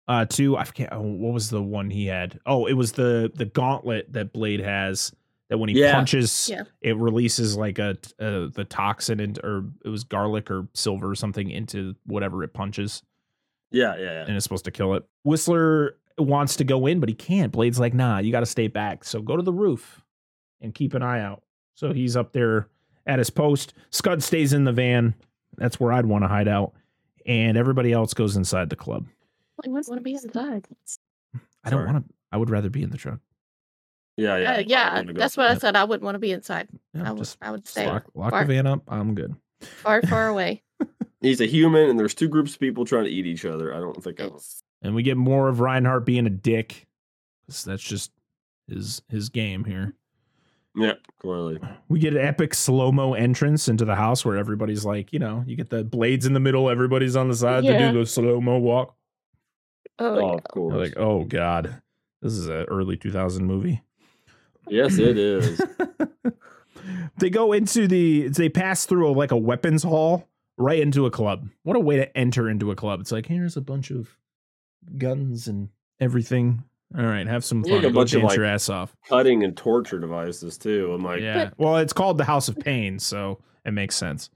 uh 0.08 0.26
too. 0.26 0.56
I 0.56 0.64
forget 0.66 0.90
oh, 0.92 1.02
what 1.02 1.34
was 1.34 1.50
the 1.50 1.62
one 1.62 1.90
he 1.90 2.06
had. 2.06 2.40
Oh, 2.46 2.68
it 2.68 2.74
was 2.74 2.92
the 2.92 3.32
the 3.34 3.46
gauntlet 3.46 4.14
that 4.14 4.34
Blade 4.34 4.62
has 4.62 5.12
that 5.50 5.58
when 5.58 5.70
he 5.70 5.80
Yeah. 5.80 5.94
punches 5.94 6.50
Yeah. 6.52 6.64
it 6.82 6.98
releases 6.98 7.56
like 7.56 7.80
a 7.80 7.92
uh, 8.20 8.48
the 8.54 8.66
toxin 8.68 9.20
into 9.20 9.46
or 9.46 9.66
it 9.86 9.90
was 9.90 10.04
garlic 10.04 10.52
or 10.52 10.68
silver 10.74 11.10
or 11.10 11.16
something 11.16 11.50
into 11.50 11.96
whatever 12.06 12.44
it 12.44 12.54
punches 12.54 13.02
Yeah, 13.72 13.96
yeah, 13.98 14.04
yeah. 14.04 14.26
and 14.28 14.36
it's 14.36 14.44
supposed 14.44 14.66
to 14.66 14.72
kill 14.72 14.94
it. 14.96 15.04
Whistler 15.24 15.96
wants 16.18 16.56
to 16.58 16.64
go 16.64 16.86
in, 16.88 17.00
but 17.00 17.10
he 17.10 17.16
can't. 17.16 17.52
Blade's 17.52 17.80
like, 17.80 17.94
nah, 17.94 18.18
you 18.20 18.32
got 18.32 18.40
to 18.42 18.46
stay 18.48 18.68
back. 18.68 19.04
So 19.04 19.22
go 19.22 19.38
to 19.38 19.44
the 19.44 19.54
roof 19.54 20.02
and 20.62 20.74
keep 20.74 20.94
an 20.96 21.02
eye 21.04 21.22
out. 21.22 21.44
So 21.76 21.94
he's 21.94 22.18
up 22.18 22.34
there 22.34 22.70
at 23.06 23.20
his 23.20 23.30
post. 23.30 23.74
Scud 23.92 24.24
stays 24.24 24.52
in 24.54 24.64
the 24.64 24.72
van. 24.74 25.14
That's 25.58 25.80
where 25.80 25.92
I'd 25.92 26.06
want 26.08 26.24
to 26.24 26.28
hide 26.28 26.48
out. 26.48 26.74
And 27.28 27.56
everybody 27.58 27.92
else 27.94 28.14
goes 28.14 28.36
inside 28.36 28.70
the 28.70 28.76
club. 28.76 29.06
I 29.64 29.70
want 29.70 29.86
to 29.86 30.02
be 30.02 30.14
inside. 30.14 30.66
I 31.64 31.70
don't 31.70 31.86
want 31.86 32.08
to. 32.08 32.14
I 32.32 32.38
would 32.38 32.50
rather 32.50 32.70
be 32.70 32.82
in 32.84 32.90
the 32.90 32.98
truck. 32.98 33.20
Yeah, 34.18 34.38
yeah. 34.38 34.52
Uh, 34.56 34.64
yeah, 34.66 35.04
that's 35.14 35.38
what 35.38 35.50
I 35.52 35.58
said. 35.58 35.76
I 35.76 35.84
wouldn't 35.84 36.04
want 36.04 36.16
to 36.16 36.20
be 36.20 36.32
inside. 36.32 36.68
Yeah, 36.94 37.08
I 37.08 37.12
would. 37.12 37.20
just 37.20 37.38
I 37.42 37.52
would 37.52 37.62
just 37.64 37.74
stay 37.76 37.86
lock, 37.88 38.06
lock 38.16 38.32
far- 38.32 38.46
the 38.46 38.54
van 38.56 38.66
up. 38.68 38.82
I'm 38.88 39.14
good. 39.16 39.36
far, 39.62 40.02
far 40.02 40.28
away. 40.34 40.64
He's 41.22 41.40
a 41.42 41.46
human, 41.46 41.90
and 41.90 42.00
there's 42.00 42.14
two 42.16 42.28
groups 42.28 42.54
of 42.54 42.60
people 42.60 42.84
trying 42.86 43.04
to 43.06 43.10
eat 43.12 43.26
each 43.28 43.46
other. 43.46 43.74
I 43.74 43.78
don't 43.80 44.04
think 44.04 44.20
I. 44.20 44.26
It's- 44.26 44.62
And 44.82 44.96
we 44.96 45.04
get 45.04 45.18
more 45.18 45.48
of 45.50 45.60
Reinhardt 45.60 46.06
being 46.06 46.26
a 46.28 46.32
dick. 46.32 46.88
'cause 47.48 47.64
That's 47.64 47.84
just 47.84 48.12
his 48.68 49.02
his 49.10 49.30
game 49.30 49.64
here. 49.66 49.94
Yeah, 50.76 50.94
clearly. 51.20 51.60
We 51.88 51.98
get 52.00 52.14
an 52.16 52.22
epic 52.22 52.54
slow 52.54 52.92
mo 52.92 53.14
entrance 53.16 53.68
into 53.68 53.84
the 53.86 53.96
house 53.96 54.24
where 54.24 54.38
everybody's 54.38 54.86
like, 54.86 55.12
you 55.12 55.18
know, 55.20 55.44
you 55.48 55.56
get 55.56 55.70
the 55.72 55.84
blades 55.84 56.26
in 56.28 56.34
the 56.34 56.40
middle, 56.40 56.70
everybody's 56.70 57.16
on 57.16 57.30
the 57.30 57.36
side. 57.36 57.64
They 57.64 57.70
Yeah. 57.80 57.92
do 57.92 58.00
the 58.00 58.06
slow 58.06 58.40
mo 58.42 58.58
walk. 58.60 58.96
Oh, 59.98 60.06
Oh, 60.06 60.20
yeah. 60.28 60.34
of 60.36 60.44
course. 60.44 60.74
You're 60.74 60.84
like, 60.84 60.94
oh 60.98 61.24
god, 61.24 61.82
this 62.22 62.34
is 62.34 62.48
an 62.48 62.66
early 62.66 62.96
2000 62.98 63.46
movie. 63.46 63.82
Yes, 64.70 64.98
it 64.98 65.18
is. 65.18 65.62
they 67.18 67.30
go 67.30 67.54
into 67.54 67.88
the, 67.88 68.28
they 68.30 68.50
pass 68.50 68.86
through 68.86 69.10
a, 69.10 69.12
like 69.12 69.32
a 69.32 69.38
weapons 69.38 69.84
hall 69.84 70.28
right 70.58 70.80
into 70.80 71.06
a 71.06 71.12
club. 71.12 71.48
What 71.64 71.76
a 71.76 71.80
way 71.80 71.98
to 71.98 72.18
enter 72.18 72.50
into 72.50 72.72
a 72.72 72.76
club. 72.76 73.02
It's 73.02 73.12
like 73.12 73.26
here's 73.26 73.58
a 73.58 73.62
bunch 73.62 73.92
of 73.92 74.18
guns 74.98 75.48
and 75.48 75.70
everything. 76.00 76.64
All 76.98 77.06
right, 77.06 77.28
have 77.28 77.44
some 77.44 77.64
fun. 77.64 77.74
Like 77.74 77.84
a 77.84 77.90
Go 77.90 77.94
bunch 77.94 78.14
of, 78.14 78.22
dance 78.22 78.30
like, 78.32 78.38
your 78.38 78.46
ass 78.46 78.70
off. 78.70 78.96
Cutting 79.10 79.44
and 79.44 79.58
torture 79.58 80.00
devices 80.00 80.58
too. 80.58 80.94
I'm 80.94 81.04
like, 81.04 81.22
Yeah. 81.22 81.50
Well, 81.58 81.78
it's 81.78 81.94
called 81.94 82.18
the 82.18 82.24
House 82.24 82.48
of 82.48 82.58
Pain, 82.58 83.00
so 83.00 83.40
it 83.66 83.72
makes 83.72 83.96
sense. 83.96 84.30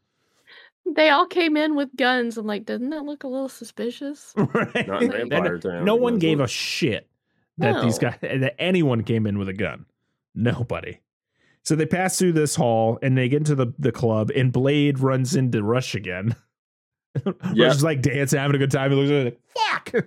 They 0.86 1.10
all 1.10 1.28
came 1.28 1.56
in 1.56 1.76
with 1.76 1.96
guns. 1.96 2.38
I'm 2.38 2.48
like, 2.48 2.66
doesn't 2.66 2.90
that 2.90 3.04
look 3.04 3.24
a 3.24 3.28
little 3.28 3.48
suspicious? 3.48 4.34
right? 4.36 4.88
not 4.88 5.04
in 5.04 5.12
Vampire 5.12 5.60
Town. 5.60 5.86
no 5.86 5.96
one 5.96 6.18
gave 6.20 6.40
look- 6.40 6.48
a 6.48 6.52
shit 6.52 7.08
that 7.58 7.82
these 7.84 7.98
oh. 7.98 8.02
guys 8.02 8.18
that 8.22 8.56
anyone 8.60 9.04
came 9.04 9.28
in 9.28 9.38
with 9.38 9.48
a 9.48 9.54
gun. 9.54 9.86
Nobody. 10.36 11.00
So 11.64 11.76
they 11.76 11.86
pass 11.86 12.18
through 12.18 12.34
this 12.34 12.56
hall 12.56 12.98
and 13.02 13.18
they 13.18 13.30
get 13.30 13.38
into 13.38 13.56
the, 13.56 13.74
the 13.78 13.92
club 13.92 14.32
and 14.36 14.52
Blade 14.52 15.00
runs 15.00 15.36
into 15.36 15.64
Rush 15.64 15.96
again. 15.96 16.36
Yeah. 17.54 17.66
Rush 17.66 17.76
is 17.76 17.84
like 17.84 18.02
dancing, 18.02 18.40
having 18.40 18.56
a 18.56 18.58
good 18.58 18.72
time. 18.72 18.90
He 18.92 18.96
looks 18.98 19.12
at 19.12 19.28
it 19.28 19.40
like, 19.54 19.92
fuck. 19.92 20.06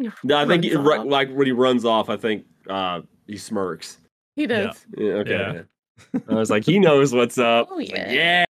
No, 0.24 0.38
I 0.38 0.44
think 0.44 0.64
Runs 0.64 0.74
it, 0.74 0.78
ru- 0.78 0.98
off. 1.00 1.06
like 1.06 1.30
when 1.32 1.46
he 1.46 1.52
runs 1.52 1.84
off, 1.84 2.08
I 2.08 2.16
think 2.16 2.46
uh, 2.68 3.02
he 3.28 3.36
smirks. 3.36 3.98
He 4.34 4.48
does. 4.48 4.84
Yeah, 4.96 5.12
okay. 5.12 5.64
Yeah. 6.14 6.20
I 6.28 6.34
was 6.34 6.50
like, 6.50 6.64
he 6.64 6.80
knows 6.80 7.12
what's 7.14 7.38
up. 7.38 7.68
Oh, 7.70 7.76
Like, 7.76 7.90
yeah. 7.90 8.10
yeah. 8.10 8.44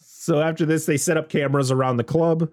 so 0.00 0.40
after 0.40 0.64
this, 0.64 0.86
they 0.86 0.96
set 0.96 1.16
up 1.16 1.28
cameras 1.28 1.72
around 1.72 1.96
the 1.96 2.04
club, 2.04 2.48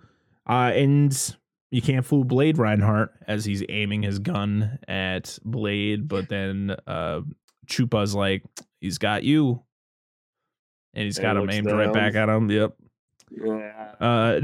uh, 0.49 0.72
and 0.74 1.36
you 1.70 1.84
can't 1.84 2.04
fool 2.06 2.24
Blade 2.24 2.58
Reinhardt 2.58 3.12
as 3.28 3.45
he's 3.45 3.62
aiming 3.70 4.01
his 4.01 4.18
gun 4.18 4.80
at 4.88 5.38
Blade, 5.45 6.08
but 6.08 6.28
then 6.30 6.76
uh, 6.88 7.22
Chupa's 7.68 8.16
like, 8.16 8.43
he's 8.80 8.97
got 8.97 9.24
you. 9.24 9.64
And 10.93 11.05
he's 11.05 11.18
got 11.18 11.38
him 11.38 11.49
aimed 11.49 11.72
right 11.72 11.91
back 11.91 12.16
at 12.16 12.30
him. 12.30 12.49
Yep. 12.49 12.76
Yeah. 13.32 13.91
Uh, 13.99 14.39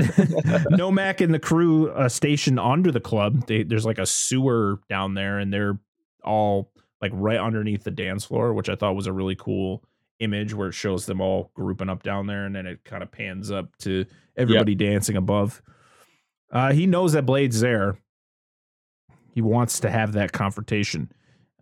Nomak 0.71 1.21
and 1.21 1.33
the 1.33 1.39
crew 1.39 1.91
uh, 1.91 2.09
stationed 2.09 2.59
under 2.59 2.91
the 2.91 2.99
club. 2.99 3.45
They, 3.45 3.63
there's 3.63 3.85
like 3.85 3.99
a 3.99 4.05
sewer 4.05 4.79
down 4.89 5.13
there, 5.13 5.37
and 5.37 5.53
they're 5.53 5.79
all 6.23 6.71
like 7.01 7.11
right 7.13 7.39
underneath 7.39 7.83
the 7.83 7.91
dance 7.91 8.25
floor, 8.25 8.53
which 8.53 8.69
I 8.69 8.75
thought 8.75 8.95
was 8.95 9.07
a 9.07 9.13
really 9.13 9.35
cool 9.35 9.83
image 10.19 10.53
where 10.53 10.69
it 10.69 10.73
shows 10.73 11.05
them 11.05 11.21
all 11.21 11.51
grouping 11.53 11.89
up 11.89 12.03
down 12.03 12.27
there, 12.27 12.45
and 12.45 12.55
then 12.55 12.65
it 12.65 12.83
kind 12.83 13.03
of 13.03 13.11
pans 13.11 13.51
up 13.51 13.77
to 13.79 14.05
everybody 14.35 14.75
dancing 14.75 15.15
above. 15.15 15.61
Uh, 16.51 16.73
he 16.73 16.87
knows 16.87 17.13
that 17.13 17.25
Blade's 17.25 17.61
there. 17.61 17.97
He 19.33 19.41
wants 19.41 19.79
to 19.81 19.89
have 19.89 20.13
that 20.13 20.31
confrontation. 20.31 21.11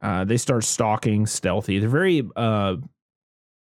Uh, 0.02 0.24
they 0.26 0.38
start 0.38 0.64
stalking, 0.64 1.26
stealthy. 1.26 1.80
They're 1.80 1.89
very 1.89 2.28
uh, 2.36 2.76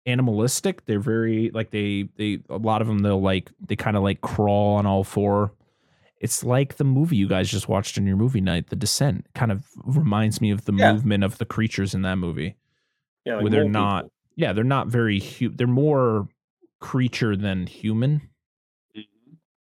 animalistic. 0.05 0.85
They're 0.85 0.99
very 0.99 1.49
like 1.53 1.71
they 1.71 2.09
they 2.17 2.39
a 2.49 2.57
lot 2.57 2.81
of 2.81 2.87
them 2.87 2.99
they'll 2.99 3.21
like 3.21 3.51
they 3.65 3.75
kind 3.75 3.97
of 3.97 4.03
like 4.03 4.21
crawl 4.21 4.75
on 4.75 4.85
all 4.85 5.03
four. 5.03 5.53
It's 6.19 6.43
like 6.43 6.77
the 6.77 6.85
movie 6.85 7.17
you 7.17 7.27
guys 7.27 7.49
just 7.49 7.67
watched 7.67 7.97
in 7.97 8.07
your 8.07 8.15
movie 8.15 8.39
night, 8.41 8.69
The 8.69 8.77
Descent. 8.77 9.25
Kind 9.35 9.51
of 9.51 9.65
reminds 9.83 10.39
me 10.39 10.51
of 10.51 10.63
the 10.65 10.73
Yeah. 10.73 10.93
movement 10.93 11.23
of 11.23 11.37
the 11.37 11.45
creatures 11.45 11.93
in 11.93 12.01
that 12.03 12.15
movie. 12.17 12.55
Yeah, 13.25 13.41
where 13.41 13.49
they're 13.49 13.67
not- 13.69 14.03
people. 14.05 14.13
Yeah, 14.35 14.53
they're 14.53 14.63
not 14.63 14.87
very 14.87 15.19
hu- 15.19 15.49
they're 15.49 15.67
more 15.67 16.27
creature 16.79 17.35
than 17.35 17.67
human, 17.67 18.21
Mhm. 18.97 19.03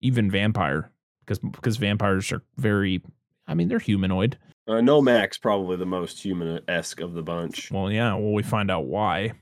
even 0.02 0.32
vampire 0.32 0.92
because 1.22 1.40
because 1.40 1.78
vampires 1.78 2.32
are 2.32 2.44
very 2.58 3.02
I 3.48 3.56
mean, 3.56 3.68
they're 3.68 3.80
humanoid. 3.80 4.38
Uh, 4.68 4.74
Nomak's 4.74 5.38
probably 5.38 5.76
the 5.76 5.86
most 5.86 6.24
human 6.24 6.62
esque 6.68 7.02
of 7.02 7.14
the 7.14 7.22
bunch. 7.22 7.70
Well, 7.72 7.92
yeah, 7.92 8.14
well 8.16 8.32
we 8.32 8.44
find 8.44 8.72
out 8.72 8.86
why. 8.86 9.34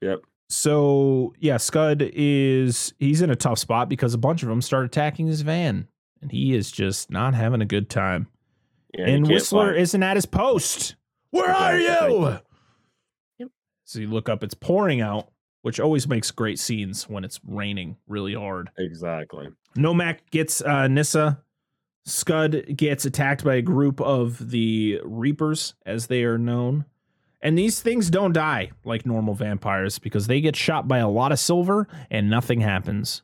Yep. 0.00 0.20
So 0.48 1.32
yeah, 1.38 1.56
Scud 1.58 2.02
is 2.12 2.92
he's 2.98 3.22
in 3.22 3.30
a 3.30 3.36
tough 3.36 3.58
spot 3.60 3.88
because 3.88 4.14
a 4.14 4.18
bunch 4.18 4.42
of 4.42 4.48
them 4.48 4.60
start 4.60 4.84
attacking 4.84 5.28
his 5.28 5.42
van, 5.42 5.86
and 6.20 6.32
he 6.32 6.54
is 6.54 6.72
just 6.72 7.10
not 7.10 7.34
having 7.34 7.60
a 7.62 7.66
good 7.66 7.88
time. 7.88 8.26
Yeah, 8.98 9.08
and 9.08 9.28
Whistler 9.28 9.68
find- 9.68 9.78
isn't 9.78 10.02
at 10.02 10.16
his 10.16 10.26
post. 10.26 10.96
Where 11.30 11.54
are 11.54 11.78
you? 11.78 12.38
Yep. 13.38 13.48
So 13.84 14.00
you 14.00 14.08
look 14.08 14.28
up, 14.28 14.42
it's 14.42 14.54
pouring 14.54 15.00
out, 15.00 15.30
which 15.62 15.78
always 15.78 16.08
makes 16.08 16.32
great 16.32 16.58
scenes 16.58 17.08
when 17.08 17.22
it's 17.22 17.38
raining 17.46 17.96
really 18.08 18.34
hard. 18.34 18.70
Exactly. 18.76 19.48
Nomak 19.78 20.18
gets 20.32 20.60
uh, 20.60 20.88
Nyssa. 20.88 21.40
Scud 22.04 22.64
gets 22.76 23.04
attacked 23.04 23.44
by 23.44 23.56
a 23.56 23.62
group 23.62 24.00
of 24.00 24.50
the 24.50 25.00
Reapers, 25.04 25.74
as 25.84 26.06
they 26.06 26.24
are 26.24 26.38
known. 26.38 26.84
And 27.42 27.56
these 27.58 27.80
things 27.80 28.10
don't 28.10 28.32
die 28.32 28.72
like 28.84 29.06
normal 29.06 29.34
vampires 29.34 29.98
because 29.98 30.26
they 30.26 30.40
get 30.40 30.56
shot 30.56 30.86
by 30.88 30.98
a 30.98 31.08
lot 31.08 31.32
of 31.32 31.38
silver 31.38 31.88
and 32.10 32.28
nothing 32.28 32.60
happens. 32.60 33.22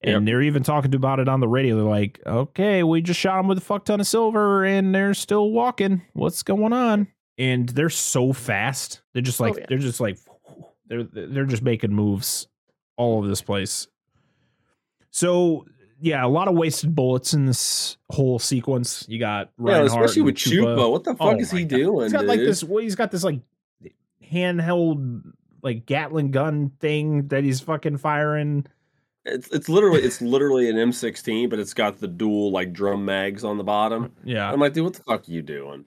And 0.00 0.12
Yep. 0.12 0.22
they're 0.26 0.42
even 0.42 0.62
talking 0.62 0.94
about 0.94 1.18
it 1.18 1.28
on 1.28 1.40
the 1.40 1.48
radio. 1.48 1.74
They're 1.74 1.84
like, 1.84 2.20
okay, 2.24 2.84
we 2.84 3.02
just 3.02 3.18
shot 3.18 3.38
them 3.38 3.48
with 3.48 3.58
a 3.58 3.62
fuck 3.62 3.84
ton 3.84 3.98
of 4.00 4.06
silver 4.06 4.64
and 4.64 4.94
they're 4.94 5.12
still 5.14 5.50
walking. 5.50 6.02
What's 6.12 6.44
going 6.44 6.72
on? 6.72 7.08
And 7.36 7.68
they're 7.70 7.90
so 7.90 8.32
fast. 8.32 9.02
They're 9.12 9.22
just 9.22 9.40
oh, 9.40 9.44
like, 9.44 9.54
Oh, 9.54 9.58
yeah. 9.58 9.66
they're 9.68 9.78
just 9.78 9.98
like, 10.00 10.18
they're, 10.86 11.02
they're 11.02 11.44
just 11.44 11.62
making 11.62 11.92
moves 11.92 12.46
all 12.96 13.18
over 13.18 13.26
this 13.26 13.42
place. 13.42 13.88
So 15.10 15.66
yeah, 16.00 16.24
a 16.24 16.28
lot 16.28 16.48
of 16.48 16.54
wasted 16.54 16.94
bullets 16.94 17.34
in 17.34 17.46
this 17.46 17.96
whole 18.10 18.38
sequence. 18.38 19.04
You 19.08 19.18
got 19.18 19.50
Yeah, 19.62 19.82
especially 19.82 20.22
with 20.22 20.36
Chupa. 20.36 20.90
What 20.90 21.04
the 21.04 21.14
fuck 21.14 21.36
Oh 21.36 21.38
is 21.38 21.50
he 21.50 21.64
God. 21.64 21.76
doing? 21.76 22.02
He's 22.04 22.12
got 22.12 22.26
like 22.26 22.40
this. 22.40 22.62
Well, 22.64 22.82
he's 22.82 22.94
got 22.96 23.10
this 23.10 23.24
like 23.24 23.40
handheld 24.24 25.22
like 25.62 25.86
Gatling 25.86 26.30
gun 26.30 26.70
thing 26.80 27.28
that 27.28 27.44
he's 27.44 27.60
fucking 27.60 27.98
firing. 27.98 28.66
It's 29.24 29.48
it's 29.48 29.68
literally 29.68 30.00
it's 30.02 30.20
literally 30.22 30.70
an 30.70 30.76
M16, 30.76 31.50
but 31.50 31.58
it's 31.58 31.74
got 31.74 31.98
the 32.00 32.08
dual 32.08 32.50
like 32.52 32.72
drum 32.72 33.04
mags 33.04 33.44
on 33.44 33.58
the 33.58 33.64
bottom. 33.64 34.12
Yeah, 34.24 34.50
I'm 34.50 34.60
like, 34.60 34.72
dude, 34.74 34.84
what 34.84 34.94
the 34.94 35.02
fuck 35.02 35.28
are 35.28 35.32
you 35.32 35.42
doing? 35.42 35.84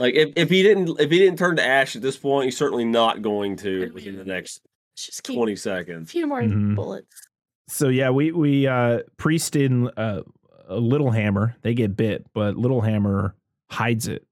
like, 0.00 0.14
if, 0.14 0.32
if 0.36 0.50
he 0.50 0.62
didn't 0.62 0.98
if 1.00 1.10
he 1.10 1.18
didn't 1.18 1.38
turn 1.38 1.56
to 1.56 1.64
ash 1.64 1.94
at 1.94 2.02
this 2.02 2.16
point, 2.16 2.46
he's 2.46 2.56
certainly 2.56 2.84
not 2.84 3.22
going 3.22 3.56
to 3.58 3.92
within 3.92 4.16
the 4.16 4.24
next 4.24 4.62
Let's 4.96 5.06
just 5.06 5.22
keep 5.24 5.36
20 5.36 5.52
a 5.52 5.56
seconds. 5.56 6.10
few 6.10 6.26
more 6.26 6.40
Mhm. 6.42 6.74
bullets. 6.74 7.23
So 7.68 7.88
yeah, 7.88 8.10
we 8.10 8.32
we 8.32 8.66
uh 8.66 9.00
priest 9.16 9.56
in 9.56 9.88
uh, 9.96 10.22
a 10.68 10.74
Lighthammer. 10.80 11.54
They 11.62 11.74
get 11.74 11.96
bit, 11.96 12.26
but 12.34 12.56
Lighthammer 12.56 13.32
hides 13.70 14.06
it. 14.08 14.26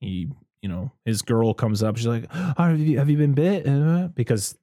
He, 0.00 0.28
you 0.62 0.68
know, 0.68 0.90
his 1.04 1.22
girl 1.22 1.52
comes 1.54 1.82
up. 1.82 1.96
She's 1.96 2.06
like, 2.06 2.26
oh, 2.34 2.54
"Have 2.56 2.78
you 2.80 2.98
have 2.98 3.10
you 3.10 3.16
been 3.18 3.34
bit?" 3.34 3.66
Uh, 3.68 4.08
because 4.14 4.56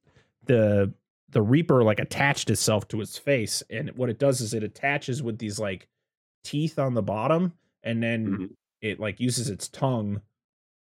the 0.45 0.91
the 1.32 1.41
reaper 1.41 1.84
like 1.84 1.99
attached 1.99 2.49
itself 2.49 2.88
to 2.88 2.99
his 2.99 3.18
face, 3.18 3.62
and 3.70 3.89
what 3.91 4.10
it 4.10 4.18
does 4.18 4.41
is 4.41 4.53
it 4.55 4.64
attaches 4.64 5.22
with 5.22 5.38
these 5.38 5.60
like 5.60 5.88
teeth 6.43 6.80
on 6.80 6.95
the 6.95 7.03
bottom, 7.03 7.53
and 7.84 8.01
then 8.01 8.28
Mhm. 8.28 8.49
it 8.82 8.99
like 8.99 9.20
uses 9.20 9.49
its 9.49 9.68
tongue, 9.68 10.22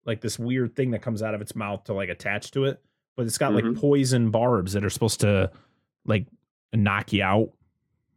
like 0.07 0.22
this 0.22 0.39
weird 0.39 0.74
thing 0.74 0.93
that 0.93 1.03
comes 1.03 1.22
out 1.22 1.35
of 1.35 1.43
its 1.43 1.55
mouth 1.55 1.85
to 1.85 1.93
like 1.93 2.09
attach 2.09 2.51
to 2.53 2.64
it. 2.64 2.83
But 3.16 3.26
it's 3.26 3.37
got 3.37 3.53
like 3.53 3.64
Mhm. 3.64 3.76
poison 3.76 4.31
barbs 4.31 4.72
that 4.72 4.85
are 4.85 4.91
supposed 4.91 5.20
to 5.20 5.51
like 6.07 6.26
knock 6.73 7.12
you 7.12 7.23
out 7.23 7.51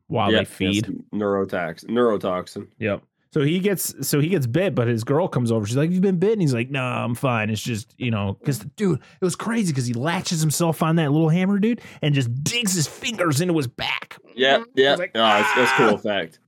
while 0.08 0.32
Yeah, 0.32 0.39
they 0.39 0.45
feed. 0.45 0.88
yes, 0.88 0.95
neurotoxin. 1.14 1.86
Neurotoxin. 1.89 2.68
Yep. 2.80 3.04
So 3.34 3.41
he 3.43 3.60
gets 3.60 4.06
so 4.06 4.20
he 4.20 4.28
gets 4.28 4.45
bit, 4.45 4.76
but 4.76 4.89
his 4.89 5.06
girl 5.06 5.30
comes 5.30 5.54
over. 5.54 5.66
She's 5.66 5.78
like, 5.78 5.89
"You've 5.89 6.02
been 6.02 6.20
bitten." 6.20 6.41
He's 6.41 6.54
like, 6.54 6.70
"No, 6.70 6.84
I'm 6.84 7.16
fine. 7.16 7.49
It's 7.49 7.62
just 7.62 7.95
you 7.97 8.12
know, 8.12 8.36
because 8.39 8.60
dude, 8.76 8.99
it 8.99 9.24
was 9.24 9.38
crazy 9.38 9.72
because 9.72 9.86
he 9.86 9.93
latches 9.93 10.41
himself 10.41 10.84
on 10.84 10.97
that 10.97 11.12
Lighthammer, 11.12 11.62
dude, 11.62 11.80
and 12.02 12.14
just 12.14 12.43
digs 12.43 12.74
his 12.74 12.88
fingers 12.88 13.39
into 13.39 13.56
his 13.56 13.68
back. 13.68 14.18
Yeah, 14.36 14.58
Mhm. 14.60 14.66
yeah. 14.76 14.95
like, 14.95 15.12
oh, 15.16 15.20
that's, 15.20 15.56
that's 15.56 15.72
cool 15.78 15.95
effect. 15.95 16.39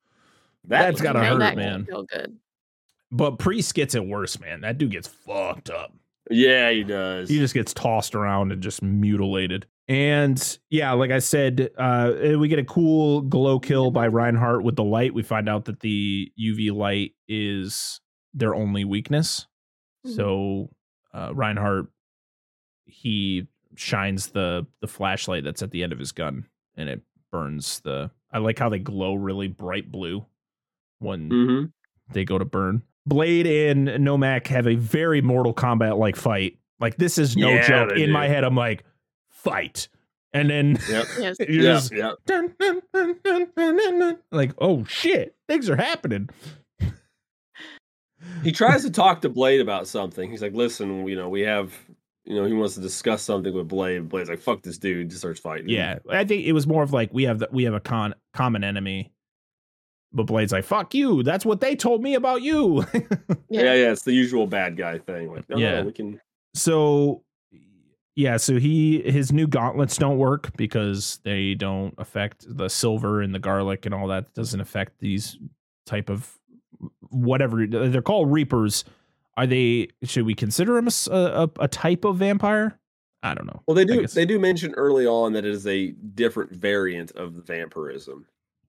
That 0.66 0.80
That's 0.82 0.93
was 0.95 1.01
gotta 1.01 1.20
cool. 1.20 1.28
hurt, 1.30 1.39
that 1.39 1.56
man. 1.56 1.86
Feel 1.86 2.04
good. 2.04 2.38
But 3.12 3.38
Priest 3.39 3.74
gets 3.76 3.95
it 3.95 4.06
worse, 4.06 4.38
man. 4.41 4.60
That 4.62 4.78
dude 4.78 4.91
gets 4.91 5.08
fucked 5.08 5.70
up. 5.70 5.93
Yeah, 6.32 6.70
he 6.72 6.84
does. 6.84 7.30
He 7.30 7.38
just 7.38 7.54
gets 7.54 7.74
tossed 7.74 8.14
around 8.16 8.51
and 8.51 8.62
just 8.62 8.82
mutilated. 8.82 9.68
And 9.88 10.57
yeah, 10.69 10.93
like 10.93 11.11
I 11.11 11.19
said, 11.19 11.69
uh, 11.77 12.13
we 12.39 12.47
get 12.47 12.59
a 12.59 12.63
cool 12.63 13.21
glow 13.21 13.59
kill 13.59 13.91
by 13.91 14.07
Reinhardt 14.07 14.63
with 14.63 14.75
the 14.77 14.84
light. 14.84 15.13
We 15.13 15.23
find 15.23 15.49
out 15.49 15.65
that 15.65 15.81
the 15.81 16.31
UV 16.39 16.71
light 16.73 17.11
is 17.27 17.99
their 18.34 18.55
only 18.55 18.86
weakness. 18.86 19.45
Mhm. 20.07 20.15
So 20.15 20.69
uh, 21.13 21.31
Reinhardt 21.34 21.88
he 22.86 23.47
shines 23.75 24.27
the 24.27 24.65
the 24.81 24.88
flashlight 24.88 25.43
that's 25.43 25.61
at 25.61 25.71
the 25.71 25.84
end 25.84 25.91
of 25.93 25.99
his 25.99 26.11
gun, 26.11 26.45
and 26.75 26.89
it 26.89 27.01
burns 27.31 27.79
the. 27.81 28.11
I 28.31 28.39
like 28.39 28.57
how 28.59 28.69
they 28.69 28.79
glow 28.79 29.13
really 29.15 29.47
bright 29.47 29.91
blue 29.91 30.25
when 30.99 31.29
hmm 31.29 31.63
they 32.13 32.23
go 32.25 32.38
to 32.38 32.45
burn. 32.45 32.84
Blade 33.05 33.47
and 33.47 33.88
Nomak 33.88 34.47
have 34.47 34.65
a 34.67 34.75
very 34.75 35.21
Mortal 35.21 35.53
Kombat 35.53 35.97
like 35.97 36.15
fight. 36.15 36.57
Like 36.79 36.95
this 36.97 37.17
is 37.17 37.36
no 37.36 37.49
Yeah, 37.55 37.67
joke. 37.67 37.97
In 37.97 38.11
my 38.11 38.27
head, 38.27 38.43
I'm 38.43 38.55
like, 38.55 38.84
fight, 39.43 39.87
and 40.33 40.49
then 40.49 40.77
Yep. 40.89 41.05
Yes. 41.19 41.35
you're 41.39 41.49
Yeah, 41.49 41.61
just 41.73 41.91
yeah. 41.93 42.11
dun, 42.25 42.53
dun, 42.59 42.81
dun, 42.93 43.15
dun, 43.23 43.47
dun, 43.55 43.77
dun, 43.77 43.99
dun. 43.99 44.17
like, 44.31 44.51
oh 44.59 44.83
shit, 44.85 45.35
things 45.47 45.69
are 45.69 45.75
happening. 45.75 46.29
He 48.43 48.51
tries 48.51 48.83
to 48.83 48.91
talk 48.91 49.21
to 49.21 49.29
Blade 49.29 49.59
about 49.59 49.87
something. 49.87 50.29
He's 50.31 50.41
like, 50.41 50.53
"Listen, 50.53 51.05
you 51.07 51.15
know, 51.15 51.27
we 51.27 51.41
have, 51.41 51.73
you 52.25 52.35
know, 52.35 52.45
he 52.45 52.53
wants 52.53 52.75
to 52.75 52.81
discuss 52.81 53.21
something 53.21 53.53
with 53.53 53.67
Blade." 53.67 54.07
Blade's 54.07 54.29
like, 54.29 54.39
"Fuck 54.39 54.63
this 54.63 54.77
dude!" 54.77 55.09
Just 55.09 55.21
starts 55.21 55.39
fighting. 55.41 55.67
Yeah, 55.67 55.99
I 56.09 56.23
think 56.23 56.45
it 56.45 56.53
was 56.53 56.65
more 56.65 56.83
of 56.83 56.93
like 56.93 57.13
we 57.13 57.23
have 57.23 57.39
the, 57.39 57.49
we 57.51 57.65
have 57.65 57.73
a 57.73 57.81
con 57.81 58.15
common 58.33 58.63
enemy, 58.63 59.11
but 60.13 60.23
Blade's 60.23 60.53
like, 60.53 60.63
fuck 60.63 60.93
you. 60.93 61.21
That's 61.23 61.45
what 61.45 61.59
they 61.59 61.75
told 61.75 62.01
me 62.01 62.15
about 62.15 62.41
you. 62.41 62.85
yeah, 63.49 63.73
yeah. 63.73 63.91
It's 63.91 64.03
the 64.03 64.13
usual 64.13 64.47
bad 64.47 64.77
guy 64.77 64.99
thing. 64.99 65.29
Like, 65.33 65.49
no, 65.49 65.57
Yeah. 65.57 65.81
no, 65.81 65.87
we 65.87 65.91
can. 65.91 66.21
so 66.53 67.23
yeah 68.16 68.38
so 68.38 68.57
he 68.59 69.01
his 69.09 69.32
new 69.32 69.47
gauntlets 69.47 69.97
don't 69.97 70.18
work 70.18 70.55
because 70.57 71.20
they 71.24 71.53
don't 71.55 71.93
affect 71.97 72.45
the 72.47 72.70
silver 72.70 73.22
and 73.22 73.34
the 73.34 73.39
garlic 73.39 73.86
and 73.86 73.93
all 73.95 74.07
that 74.07 74.34
doesn't 74.34 74.61
affect 74.61 74.99
these 74.99 75.38
type 75.86 76.09
of 76.09 76.38
whatever 77.09 77.66
they're 77.68 78.01
called 78.01 78.32
reapers 78.32 78.84
are 79.38 79.47
they 79.47 79.88
should 80.03 80.26
we 80.26 80.34
consider 80.36 80.76
them 80.76 80.88
a 81.11 81.68
type 81.70 82.05
of 82.05 82.18
vampire 82.18 82.78
i 83.24 83.34
don't 83.34 83.47
know 83.47 83.61
Well, 83.68 83.76
they 83.76 83.86
do. 83.86 84.05
They 84.05 84.26
do 84.26 84.38
mention 84.39 84.74
early 84.76 85.05
on 85.07 85.34
that 85.34 85.45
it 85.45 85.51
is 85.51 85.66
a 85.66 85.91
different 85.91 86.51
variant 86.51 87.11
of 87.14 87.32
vampirism. 87.32 88.26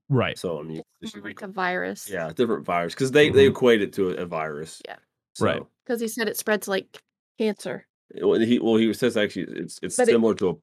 Right. 0.09 0.39
So 0.39 0.61
I 0.61 0.63
mean, 0.63 0.79
It's 1.01 1.13
this 1.13 1.15
more 1.17 1.23
should 1.23 1.25
like 1.25 1.43
a 1.43 1.49
virus. 1.49 2.09
yeah, 2.09 2.31
different 2.33 2.65
virus 2.65 2.95
because 2.95 3.11
they 3.11 3.31
they 3.31 3.47
Mhm. 3.47 3.51
equate 3.51 3.83
it 3.83 3.93
to 3.95 4.11
a, 4.11 4.23
a 4.23 4.27
virus. 4.27 4.81
Yeah. 4.87 4.97
So, 5.35 5.45
Right. 5.47 5.63
Because 5.85 6.01
he 6.01 6.07
said 6.09 6.29
it 6.29 6.37
spreads 6.37 6.69
like 6.69 7.03
cancer. 7.39 7.87
Well, 8.21 8.39
he 8.41 8.59
well 8.59 8.77
he 8.77 8.93
says 8.95 9.17
actually 9.17 9.47
it's 9.61 9.79
it's 9.83 9.97
But 9.97 10.09
it- 10.09 10.13
similar 10.13 10.35
to 10.37 10.49
a 10.51 10.55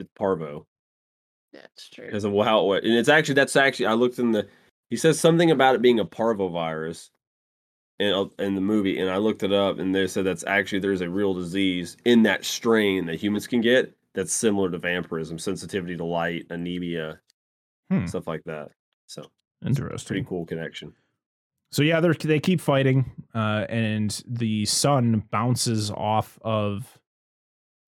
it's 0.00 0.10
parvo 0.16 0.66
That's 1.52 1.88
true. 1.90 2.06
because 2.06 2.24
of 2.24 2.32
how 2.32 2.72
it 2.72 2.84
and 2.84 2.94
it's 2.94 3.08
actually 3.08 3.34
that's 3.34 3.56
actually 3.56 3.86
I 3.86 3.92
looked 3.94 4.18
in 4.18 4.32
the 4.32 4.48
he 4.90 4.96
says 4.96 5.18
something 5.20 5.50
about 5.50 5.74
it 5.74 5.82
being 5.82 6.00
a 6.00 6.04
parvovirus 6.04 7.10
in 8.00 8.12
uh, 8.12 8.24
in 8.38 8.54
the 8.54 8.60
movie 8.60 8.98
and 8.98 9.08
I 9.10 9.18
looked 9.18 9.42
it 9.44 9.52
up 9.52 9.78
and 9.78 9.94
they 9.94 10.06
said 10.08 10.24
that's 10.24 10.44
actually 10.46 10.80
there's 10.80 11.00
a 11.00 11.08
real 11.08 11.32
disease 11.34 11.96
in 12.04 12.22
that 12.24 12.44
strain 12.44 13.06
that 13.06 13.16
humans 13.22 13.46
can 13.46 13.60
get 13.60 13.94
that's 14.14 14.32
similar 14.32 14.70
to 14.70 14.78
vampirism, 14.78 15.38
sensitivity 15.40 15.96
to 15.96 16.04
light, 16.04 16.46
anemia, 16.50 17.18
Hmm. 17.90 18.06
stuff 18.06 18.26
like 18.28 18.44
that. 18.44 18.70
So 19.06 19.26
Interesting. 19.66 20.06
pretty 20.06 20.24
cool 20.28 20.46
connection. 20.46 20.92
So 21.74 21.82
yeah, 21.82 21.98
they 21.98 22.12
they 22.12 22.38
keep 22.38 22.60
fighting, 22.60 23.10
uh, 23.34 23.66
and 23.68 24.22
the 24.28 24.64
sun 24.64 25.24
bounces 25.32 25.90
off 25.90 26.38
of 26.42 27.00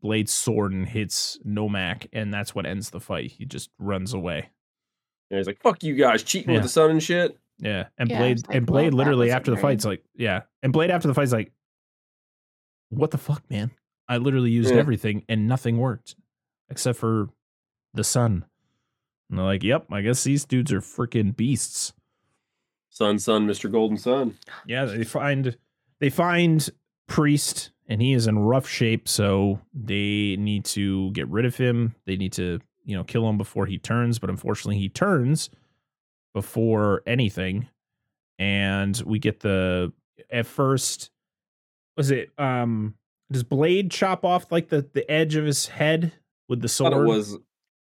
Blade's 0.03 0.33
sword 0.33 0.73
and 0.73 0.89
hits 0.89 1.39
Nomak, 1.47 2.09
and 2.13 2.35
that's 2.35 2.53
what 2.53 2.67
ends 2.67 2.91
the 2.91 2.99
fight. 2.99 3.31
He 3.31 3.45
just 3.45 3.71
runs 3.79 4.13
away. 4.13 4.49
And 5.31 5.39
he's 5.39 5.47
like, 5.47 5.61
"Fuck 5.61 5.85
you 5.85 5.95
guys, 5.95 6.25
cheating 6.25 6.51
Yeah. 6.51 6.57
with 6.57 6.65
the 6.65 6.69
sun 6.69 6.91
and 6.91 7.01
shit." 7.01 7.39
Yeah, 7.61 7.87
and 7.97 8.11
Yeah, 8.11 8.19
Blade 8.19 8.47
like, 8.49 8.57
and 8.57 8.67
Blade 8.67 8.93
that 8.93 8.97
literally 8.97 9.31
after 9.31 9.53
the 9.53 9.55
very- 9.57 9.75
fight's 9.75 9.85
like, 9.85 10.05
yeah, 10.17 10.43
and 10.65 10.73
Blade 10.73 10.91
after 10.91 11.07
the 11.07 11.15
fight's 11.15 11.33
like, 11.33 11.53
what 12.91 13.13
the 13.13 13.19
fuck, 13.19 13.49
man? 13.49 13.71
I 14.09 14.17
literally 14.19 14.51
used 14.51 14.71
Yeah. 14.75 14.81
everything 14.81 15.25
and 15.29 15.47
nothing 15.49 15.79
worked 15.79 16.17
except 16.69 16.99
for 16.99 17.29
the 17.95 18.05
sun. 18.05 18.45
And 19.31 19.39
they're 19.39 19.47
like, 19.47 19.63
yep, 19.63 19.87
I 19.91 20.03
guess 20.03 20.23
these 20.25 20.45
dudes 20.45 20.73
are 20.73 20.81
freaking 20.81 21.35
beasts. 21.37 21.93
Sun, 22.97 23.19
sun, 23.19 23.47
Mister 23.47 23.69
Golden 23.69 23.99
Sun. 23.99 24.39
Yeah, 24.67 24.87
they 24.87 25.05
find 25.05 25.59
they 26.01 26.09
find 26.09 26.67
Priest 27.07 27.71
and 27.87 28.01
he 28.01 28.15
is 28.15 28.27
in 28.27 28.39
rough 28.39 28.67
shape, 28.67 29.07
so 29.07 29.61
they 29.75 30.37
need 30.39 30.65
to 30.65 31.11
get 31.11 31.29
rid 31.29 31.45
of 31.45 31.57
him. 31.57 31.95
They 32.07 32.17
need 32.17 32.33
to, 32.33 32.59
you 32.87 32.97
know, 32.97 33.05
kill 33.05 33.29
him 33.29 33.37
before 33.37 33.67
he 33.67 33.77
turns, 33.77 34.19
but 34.19 34.31
unfortunately 34.31 34.79
he 34.79 34.89
turns 34.89 35.51
before 36.33 37.03
anything. 37.07 37.69
And 38.39 38.99
we 39.05 39.19
get 39.19 39.41
the 39.41 39.93
at 40.31 40.47
first 40.47 41.11
was 41.99 42.11
it 42.11 42.31
um 42.39 42.95
does 43.31 43.43
Blade 43.43 43.91
chop 43.91 44.25
off 44.25 44.51
like 44.51 44.71
the 44.71 44.89
the 44.95 45.09
edge 45.11 45.37
of 45.37 45.45
his 45.45 45.67
head 45.67 46.13
with 46.49 46.63
the 46.63 46.69
sword? 46.69 46.95
I 46.95 46.97
thought 46.97 47.03
it 47.03 47.09
was. 47.09 47.37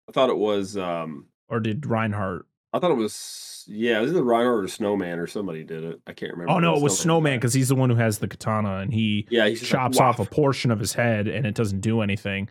I 0.06 0.12
thought 0.12 0.28
it 0.28 0.36
was. 0.36 0.76
um 0.76 1.28
or 1.48 1.60
did 1.60 1.86
Reinhardt 1.86 2.44
I 2.72 2.78
thought 2.78 2.90
it 2.90 2.96
was. 2.96 3.64
Yeah, 3.70 3.98
it 3.98 4.02
was 4.02 4.10
either 4.12 4.22
Reinhardt 4.22 4.64
or 4.64 4.68
Snowman 4.68 5.18
or 5.18 5.26
somebody 5.26 5.62
did 5.62 5.84
it. 5.84 6.00
I 6.06 6.12
can't 6.14 6.32
remember. 6.32 6.52
Oh 6.52 6.58
no, 6.58 6.74
it 6.76 6.82
was 6.82 6.98
Snowman 6.98 7.36
because 7.38 7.52
he's 7.52 7.68
the 7.68 7.74
one 7.74 7.90
who 7.90 7.96
has 7.96 8.18
the 8.18 8.28
katana 8.28 8.78
and 8.78 8.92
he 8.94 9.26
Yeah, 9.30 9.46
he's 9.46 9.60
just 9.60 9.72
like, 9.72 9.82
chops 9.82 10.00
off 10.00 10.18
a 10.18 10.24
portion 10.24 10.70
of 10.70 10.78
his 10.78 10.94
head 10.94 11.28
and 11.28 11.46
it 11.46 11.54
doesn't 11.54 11.80
do 11.80 12.00
anything. 12.00 12.48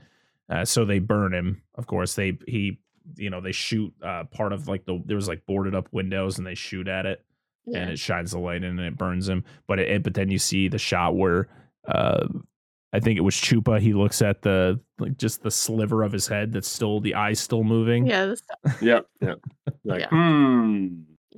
Uh, 0.50 0.64
so 0.64 0.86
they 0.86 1.00
burn 1.00 1.34
him. 1.34 1.62
Of 1.76 1.88
course, 1.88 2.14
they 2.16 2.38
he 2.48 2.80
you 3.16 3.30
know 3.30 3.42
they 3.42 3.52
shoot 3.52 3.94
uh, 4.04 4.26
part 4.26 4.54
of 4.54 4.68
like 4.68 4.86
the 4.86 5.02
there 5.06 5.16
was 5.16 5.28
like 5.28 5.46
boarded 5.48 5.74
up 5.74 5.88
windows 5.92 6.38
and 6.38 6.46
they 6.46 6.56
shoot 6.56 6.88
at 6.88 7.06
it 7.08 7.24
Yeah. 7.66 7.80
and 7.80 7.92
it 7.92 8.00
shines 8.00 8.32
the 8.32 8.40
light 8.40 8.58
in 8.58 8.78
and 8.78 8.80
it 8.82 8.98
burns 8.98 9.28
him. 9.28 9.44
But 9.68 9.80
it, 9.80 10.04
but 10.04 10.14
then 10.14 10.30
you 10.30 10.38
see 10.40 10.68
the 10.68 10.78
shot 10.78 11.16
where 11.16 11.48
uh, 11.88 12.28
I 12.94 13.00
think 13.00 13.18
it 13.18 13.22
was 13.22 13.36
Chupa. 13.36 13.80
He 13.80 13.94
looks 13.94 14.22
at 14.22 14.42
the 14.42 14.80
like 15.00 15.18
just 15.18 15.44
the 15.44 15.52
sliver 15.52 16.04
of 16.04 16.12
his 16.12 16.28
head 16.28 16.54
that's 16.54 16.70
still 16.70 17.00
the 17.00 17.16
eyes 17.16 17.40
still 17.40 17.64
moving. 17.64 18.08
yeah. 18.08 18.26
This, 18.28 18.42
Yep, 18.82 19.06
yep. 19.22 19.40
Like, 19.84 20.02
Yeah. 20.02 20.08
hmm. 20.10 20.88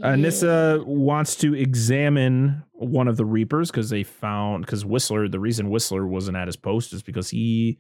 Uh, 0.02 0.16
Nyssa 0.16 0.82
wants 0.86 1.36
to 1.38 1.54
examine 1.54 2.64
one 2.72 3.10
of 3.10 3.18
the 3.18 3.26
Reapers 3.26 3.70
because 3.70 3.90
they 3.90 4.04
found 4.04 4.66
because 4.66 4.86
Whistler. 4.86 5.28
The 5.28 5.40
reason 5.42 5.70
Whistler 5.70 6.08
wasn't 6.08 6.38
at 6.38 6.48
his 6.48 6.56
post 6.56 6.94
is 6.94 7.04
because 7.04 7.30
he 7.32 7.80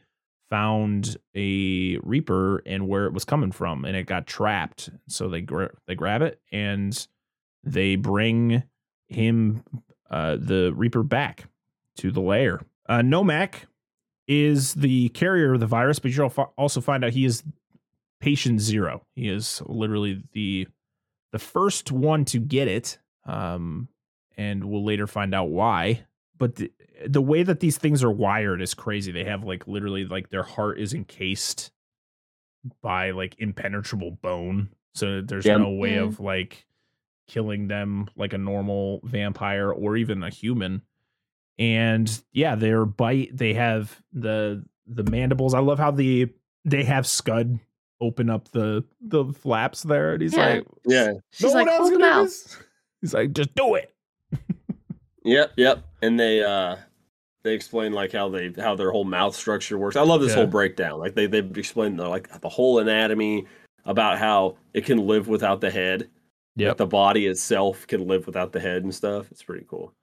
found 0.50 1.16
a 1.36 1.98
Reaper 2.00 2.62
and 2.66 2.88
where 2.90 3.06
it 3.06 3.14
was 3.14 3.24
coming 3.24 3.52
from, 3.54 3.86
and 3.86 3.96
it 3.96 4.04
got 4.06 4.28
trapped. 4.28 4.90
So 5.08 5.30
they 5.30 5.40
gra- 5.42 5.72
they 5.88 5.96
grab 5.96 6.22
it 6.22 6.42
and 6.52 7.08
they 7.64 7.96
bring 7.96 8.64
him 9.08 9.64
uh, 10.10 10.36
the 10.42 10.74
Reaper 10.76 11.04
back 11.04 11.46
to 11.98 12.12
the 12.12 12.22
lair. 12.22 12.60
Uh, 12.90 13.00
Nomak 13.02 13.54
is 14.28 14.74
the 14.74 15.10
carrier 15.10 15.54
of 15.54 15.60
the 15.60 15.68
virus, 15.68 16.00
but 16.00 16.12
you'll 16.12 16.30
also 16.58 16.82
find 16.82 17.06
out 17.06 17.14
he 17.14 17.24
is 17.24 17.44
patient 18.20 18.60
zero. 18.60 19.06
He 19.16 19.30
is 19.30 19.62
literally 19.66 20.24
the 20.34 20.68
the 21.32 21.40
first 21.40 21.92
one 21.92 22.26
to 22.26 22.40
get 22.40 22.68
it, 22.68 22.98
um, 23.26 23.88
and 24.36 24.66
we'll 24.66 24.84
later 24.84 25.06
find 25.08 25.34
out 25.36 25.50
why. 25.50 26.06
But 26.38 26.56
the, 26.56 26.72
the 27.08 27.22
way 27.22 27.44
that 27.44 27.60
these 27.60 27.78
things 27.78 28.04
are 28.04 28.10
wired 28.12 28.62
is 28.62 28.74
crazy. 28.74 29.12
They 29.12 29.26
have 29.26 29.44
like 29.44 29.68
literally 29.68 30.06
like 30.06 30.30
their 30.32 30.44
heart 30.44 30.80
is 30.80 30.94
encased 30.94 31.72
by 32.82 33.12
like 33.12 33.36
impenetrable 33.40 34.12
bone, 34.12 34.70
so 34.96 35.22
there's 35.22 35.46
Yeah. 35.46 35.58
no 35.58 35.70
way 35.70 35.92
Mm. 35.94 36.08
of 36.08 36.20
like 36.20 36.66
killing 37.28 37.68
them 37.68 38.10
like 38.16 38.34
a 38.34 38.38
normal 38.40 39.02
vampire 39.04 39.72
or 39.72 39.96
even 39.96 40.24
a 40.24 40.30
human. 40.32 40.82
And 41.60 42.10
yeah, 42.32 42.56
their 42.56 42.86
bite. 42.86 43.30
They 43.38 43.54
have 43.54 44.02
the 44.14 44.64
the 44.88 45.04
mandibles. 45.04 45.54
I 45.54 45.60
love 45.60 45.78
how 45.78 45.92
the 45.92 46.28
they 46.66 46.84
have 46.86 47.06
Scud 47.06 47.60
open 48.02 48.30
up 48.30 48.48
the 48.50 48.84
the 49.02 49.26
flaps 49.26 49.84
there, 49.84 50.14
and 50.14 50.22
he's 50.22 50.36
Yeah. 50.36 50.48
like, 50.56 50.68
Yeah. 50.88 51.12
She's 51.32 51.54
like, 51.54 51.68
else 51.68 51.78
hold 51.80 51.92
can 51.92 52.02
them 52.02 52.10
do 52.10 52.20
out. 52.20 52.24
this." 52.24 52.58
He's 53.02 53.14
like, 53.14 53.32
just 53.34 53.54
do 53.56 53.76
it. 53.76 53.94
Yep, 55.26 55.52
yep. 55.58 55.84
And 56.02 56.20
they 56.20 56.44
uh 56.44 56.78
they 57.44 57.54
explain 57.54 57.92
like 57.94 58.12
how 58.14 58.30
they 58.30 58.52
how 58.58 58.76
their 58.76 58.90
whole 58.92 59.04
mouth 59.04 59.36
structure 59.36 59.78
works. 59.78 59.96
I 59.98 60.02
love 60.02 60.22
this 60.22 60.30
Yeah. 60.32 60.38
whole 60.38 60.48
breakdown. 60.48 60.98
Like 61.00 61.14
they 61.14 61.28
they 61.28 61.40
explain 61.40 61.98
the, 61.98 62.08
like 62.08 62.42
the 62.42 62.50
whole 62.50 62.80
anatomy 62.80 63.46
about 63.86 64.18
how 64.18 64.58
it 64.74 64.86
can 64.86 64.98
live 65.08 65.28
without 65.28 65.60
the 65.62 65.70
head. 65.70 66.10
Yeah, 66.56 66.70
Like 66.70 66.78
the 66.78 66.88
body 66.88 67.26
itself 67.28 67.86
can 67.86 68.08
live 68.08 68.26
without 68.28 68.54
the 68.54 68.60
head 68.60 68.84
and 68.84 68.96
stuff. 68.96 69.30
It's 69.32 69.44
pretty 69.44 69.66
cool. 69.70 69.94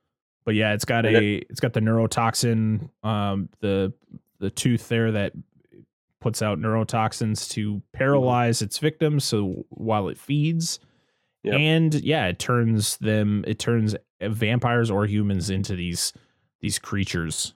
But 0.46 0.54
yeah, 0.54 0.72
it's 0.72 0.84
got 0.86 1.04
And 1.04 1.16
a 1.16 1.34
it's 1.50 1.60
got 1.60 1.74
the 1.74 1.80
neurotoxin, 1.80 2.88
um, 3.02 3.50
the 3.60 3.92
the 4.38 4.48
tooth 4.50 4.88
there 4.88 5.12
that 5.12 5.32
puts 6.20 6.40
out 6.40 6.58
neurotoxins 6.58 7.50
to 7.50 7.82
paralyze 7.92 8.62
its 8.62 8.78
victims. 8.78 9.24
So 9.24 9.66
while 9.68 10.08
it 10.08 10.16
feeds, 10.16 10.78
Yep. 11.42 11.54
and 11.54 11.94
yeah, 11.96 12.26
it 12.26 12.38
turns 12.38 12.96
them 12.98 13.44
it 13.46 13.58
turns 13.58 13.94
vampires 14.22 14.90
or 14.90 15.04
humans 15.06 15.50
into 15.50 15.74
these 15.76 16.12
these 16.60 16.78
creatures, 16.78 17.52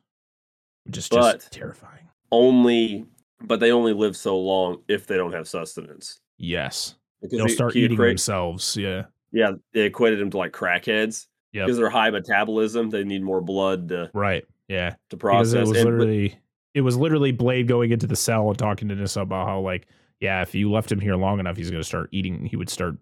which 0.84 0.98
is 0.98 1.08
just 1.08 1.50
terrifying. 1.52 2.08
Only 2.32 3.06
but 3.40 3.58
they 3.60 3.70
only 3.72 3.92
live 3.94 4.16
so 4.16 4.38
long 4.38 4.82
if 4.88 5.06
they 5.06 5.16
don't 5.16 5.32
have 5.32 5.48
sustenance. 5.48 6.20
Yes, 6.38 6.96
Because 7.22 7.38
they'll 7.38 7.46
he- 7.46 7.54
start 7.54 7.74
eating 7.76 7.92
equate- 7.94 8.08
themselves. 8.10 8.76
Yeah, 8.76 9.04
Yeah, 9.32 9.52
they 9.72 9.82
equated 9.82 10.18
them 10.20 10.30
to 10.30 10.38
like 10.38 10.52
crackheads. 10.52 11.26
Yep. 11.52 11.66
Because 11.66 11.76
they're 11.78 11.90
high 11.90 12.10
metabolism, 12.10 12.90
they 12.90 13.02
need 13.04 13.22
more 13.22 13.40
blood 13.40 13.88
to, 13.88 14.10
right. 14.14 14.44
Yeah, 14.68 14.90
to 15.10 15.16
because 15.16 15.52
process. 15.52 15.54
it 15.54 15.60
was 15.60 15.70
And- 15.70 15.76
but- 15.76 15.84
literally 15.92 16.38
it 16.74 16.82
was 16.82 16.96
literally 16.96 17.32
Blade 17.32 17.66
going 17.66 17.90
into 17.90 18.06
the 18.06 18.14
cell 18.14 18.48
and 18.48 18.56
talking 18.58 18.86
to 18.88 18.94
Nyssa 18.94 19.22
about 19.22 19.46
how 19.48 19.60
like 19.60 19.86
yeah, 20.20 20.42
if 20.42 20.54
you 20.54 20.70
left 20.70 20.92
him 20.92 21.00
here 21.00 21.16
long 21.16 21.40
enough, 21.40 21.56
he's 21.56 21.70
gonna 21.70 21.82
start 21.82 22.08
eating. 22.12 22.44
He 22.44 22.54
would 22.56 22.68
start 22.70 22.96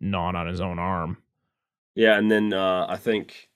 gnawing 0.00 0.36
on 0.36 0.46
his 0.46 0.60
own 0.60 0.78
arm. 0.78 1.16
Yeah, 1.94 2.16
and 2.18 2.30
then 2.30 2.52
uh, 2.52 2.86
I 2.88 2.96
think 2.96 3.48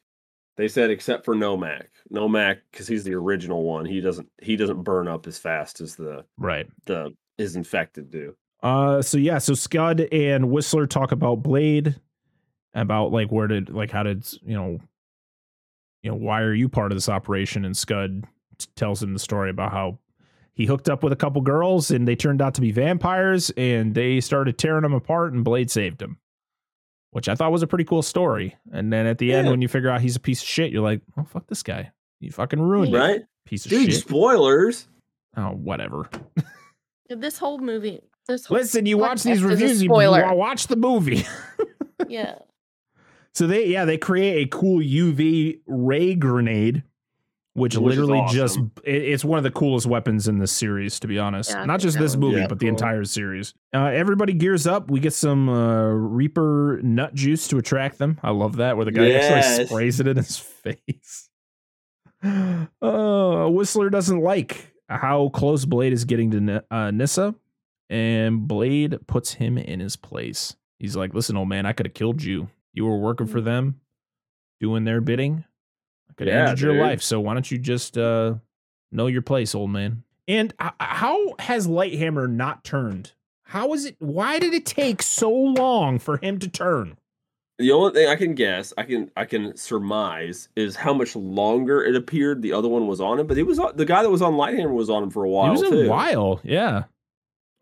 they 0.56 0.66
said 0.66 0.90
except 0.90 1.24
for 1.24 1.34
Nomak, 1.36 1.84
Nomak 2.12 2.58
because 2.72 2.88
he's 2.88 3.04
the 3.04 3.14
original 3.14 3.62
one. 3.62 3.84
He 3.84 4.00
doesn't 4.00 4.28
he 4.42 4.56
doesn't 4.56 4.82
burn 4.82 5.06
up 5.06 5.26
as 5.28 5.38
fast 5.38 5.80
as 5.80 5.94
the 5.94 6.24
Right. 6.38 6.66
the 6.86 7.14
his 7.38 7.54
infected 7.54 8.10
do. 8.10 8.34
Uh. 8.64 9.00
So 9.02 9.16
yeah. 9.18 9.38
So 9.38 9.54
Scud 9.54 10.00
and 10.12 10.50
Whistler 10.50 10.86
talk 10.88 11.12
about 11.12 11.42
Blade, 11.42 11.94
about 12.74 13.12
like 13.12 13.30
where 13.30 13.46
did 13.46 13.70
like 13.70 13.90
how 13.90 14.02
did 14.02 14.26
you 14.42 14.54
know, 14.54 14.78
you 16.02 16.10
know 16.10 16.16
why 16.16 16.40
are 16.42 16.54
you 16.54 16.68
part 16.68 16.92
of 16.92 16.96
this 16.96 17.08
operation? 17.08 17.64
And 17.64 17.76
Scud 17.76 18.24
t- 18.58 18.66
tells 18.76 19.02
him 19.02 19.12
the 19.12 19.18
story 19.18 19.50
about 19.50 19.72
how 19.72 19.98
he 20.54 20.66
hooked 20.66 20.88
up 20.88 21.02
with 21.02 21.12
a 21.12 21.16
couple 21.16 21.40
girls 21.42 21.90
and 21.90 22.06
they 22.06 22.16
turned 22.16 22.42
out 22.42 22.54
to 22.54 22.60
be 22.60 22.72
vampires 22.72 23.50
and 23.56 23.94
they 23.94 24.20
started 24.20 24.58
tearing 24.58 24.84
him 24.84 24.92
apart 24.94 25.32
and 25.32 25.44
Blade 25.44 25.70
saved 25.70 26.00
him. 26.02 26.18
Which 27.10 27.28
I 27.28 27.34
thought 27.34 27.52
was 27.52 27.62
a 27.62 27.66
pretty 27.66 27.84
cool 27.84 28.00
story. 28.02 28.56
And 28.72 28.90
then 28.92 29.06
at 29.06 29.18
the 29.18 29.34
end, 29.34 29.48
when 29.50 29.60
you 29.60 29.68
figure 29.68 29.90
out 29.90 30.00
he's 30.00 30.16
a 30.16 30.20
piece 30.20 30.40
of 30.42 30.48
shit, 30.48 30.72
you're 30.72 30.82
like, 30.82 31.02
oh 31.18 31.24
fuck 31.24 31.46
this 31.46 31.62
guy. 31.62 31.90
You 32.20 32.30
fucking 32.30 32.60
ruined 32.60 32.94
it. 32.94 32.98
Right, 32.98 33.20
Piece 33.44 33.64
of 33.66 33.70
dude. 33.70 33.92
shit. 33.92 34.00
Spoilers. 34.02 34.88
Oh, 35.36 35.50
whatever. 35.50 36.08
This 37.08 37.36
whole 37.36 37.58
movie. 37.58 38.00
This 38.26 38.46
whole, 38.46 38.56
Listen, 38.56 38.86
you 38.86 38.96
watch 38.96 39.22
these 39.22 39.32
podcast 39.34 39.40
is 39.40 39.44
a 39.44 39.48
reviews, 39.48 39.82
you 39.82 39.88
spoiler. 39.90 40.22
wa- 40.22 40.32
watch 40.32 40.68
the 40.68 40.76
movie. 40.76 41.26
yeah. 42.08 42.36
So 43.34 43.46
they 43.46 43.66
yeah, 43.66 43.84
they 43.84 43.98
create 43.98 44.46
a 44.46 44.48
cool 44.48 44.80
UV 44.80 45.60
ray 45.66 46.14
grenade 46.14 46.82
which, 47.54 47.76
Which 47.76 47.92
is 47.92 47.98
literally 48.00 48.24
just 48.30 48.58
it, 48.82 48.94
it's 49.02 49.26
one 49.26 49.36
of 49.36 49.44
the 49.44 49.50
coolest 49.50 49.86
weapons 49.86 50.26
in 50.26 50.38
this 50.38 50.50
series 50.52 50.98
to 51.00 51.06
be 51.06 51.18
honest. 51.18 51.50
Yeah, 51.50 51.66
not 51.66 51.80
just 51.80 51.98
this 51.98 52.16
movie 52.16 52.40
Yeah. 52.40 52.46
but 52.46 52.58
the 52.60 52.66
entire 52.68 53.04
series. 53.04 53.52
Uh, 53.74 53.84
everybody 53.84 54.32
gears 54.32 54.66
up. 54.66 54.90
We 54.90 55.00
get 55.00 55.12
some 55.12 55.50
uh, 55.50 55.84
reaper 55.88 56.80
nut 56.82 57.12
juice 57.14 57.48
to 57.48 57.58
attract 57.58 57.98
them. 57.98 58.18
I 58.22 58.30
love 58.30 58.56
that 58.56 58.76
where 58.76 58.86
the 58.86 58.90
guy 58.92 59.10
actually 59.12 59.66
sprays 59.66 60.00
it 60.00 60.06
in 60.08 60.16
his 60.16 60.38
face. 60.62 61.28
Uh, 62.24 63.48
whistler 63.48 63.90
doesn't 63.90 64.20
like 64.20 64.72
how 64.88 65.28
close 65.30 65.64
blade 65.64 65.92
is 65.92 66.04
getting 66.04 66.30
to 66.30 66.40
Ni- 66.40 66.60
uh, 66.70 66.90
nyssa 66.92 67.34
and 67.90 68.46
blade 68.46 68.96
puts 69.08 69.32
him 69.34 69.58
in 69.58 69.80
his 69.80 69.96
place. 69.96 70.54
He's 70.78 70.94
like 70.96 71.14
listen 71.14 71.36
old 71.36 71.48
man 71.48 71.66
i 71.66 71.72
could 71.72 71.86
have 71.86 71.94
killed 71.94 72.22
you 72.22 72.48
you 72.72 72.84
were 72.86 72.98
working 72.98 73.26
for 73.26 73.40
them 73.40 73.80
doing 74.60 74.84
their 74.84 75.00
bidding 75.00 75.44
I 76.08 76.12
could 76.14 76.26
have 76.28 76.34
Yeah, 76.34 76.48
ended 76.50 76.60
your 76.60 76.74
life. 76.74 77.02
So 77.02 77.20
why 77.20 77.34
don't 77.34 77.50
you 77.50 77.58
just 77.58 77.96
uh, 77.98 78.34
know 78.90 79.06
your 79.06 79.22
place, 79.22 79.54
old 79.54 79.70
man? 79.70 80.04
And 80.28 80.54
how 80.78 81.34
has 81.40 81.66
Lighthammer 81.66 82.30
not 82.30 82.64
turned? 82.64 83.12
How 83.44 83.72
is 83.74 83.84
it? 83.84 83.96
Why 83.98 84.38
did 84.38 84.54
it 84.54 84.64
take 84.64 85.02
so 85.02 85.30
long 85.30 85.98
for 85.98 86.16
him 86.18 86.38
to 86.38 86.48
turn? 86.48 86.96
The 87.58 87.72
only 87.72 87.92
thing 87.92 88.08
I 88.08 88.16
can 88.16 88.34
guess, 88.34 88.72
I 88.78 88.84
can 88.84 89.10
I 89.16 89.24
can 89.24 89.56
surmise, 89.56 90.48
is 90.56 90.74
how 90.76 90.94
much 90.94 91.14
longer 91.16 91.82
it 91.84 91.94
appeared 91.94 92.40
the 92.40 92.52
other 92.52 92.68
one 92.68 92.86
was 92.86 93.00
on 93.00 93.20
him. 93.20 93.26
But 93.26 93.36
he 93.36 93.42
was 93.42 93.58
on, 93.58 93.76
the 93.76 93.84
guy 93.84 94.02
that 94.02 94.10
was 94.10 94.22
on 94.22 94.34
Lighthammer 94.34 94.72
was 94.72 94.88
on 94.90 95.02
him 95.02 95.10
for 95.10 95.24
a 95.24 95.28
while 95.28 95.48
it 95.48 95.52
was 95.52 95.62
a 95.66 95.70
too. 95.70 95.88
while, 95.88 96.40
yeah. 96.44 96.84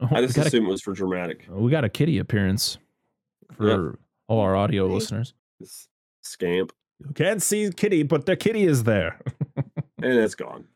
Oh, 0.01 0.09
I 0.13 0.21
just 0.23 0.37
assume 0.39 0.65
a, 0.67 0.69
it 0.69 0.73
was 0.73 0.83
for 0.83 0.93
dramatic. 0.93 1.47
we 1.51 1.71
got 1.71 1.85
a 1.85 1.89
kitty 1.89 2.19
appearance 2.19 2.79
for 3.53 3.99
all 4.31 4.41
our 4.41 4.55
audio 4.55 4.87
Nice. 4.87 5.11
listeners. 5.11 5.35
Scamp, 6.23 6.73
You 7.01 7.13
can't 7.15 7.43
see 7.43 7.69
kitty, 7.77 8.05
but 8.05 8.27
the 8.27 8.37
kitty 8.37 8.63
is 8.65 8.85
there. 8.85 9.21
and 9.57 10.15
it's 10.19 10.37
gone. 10.37 10.67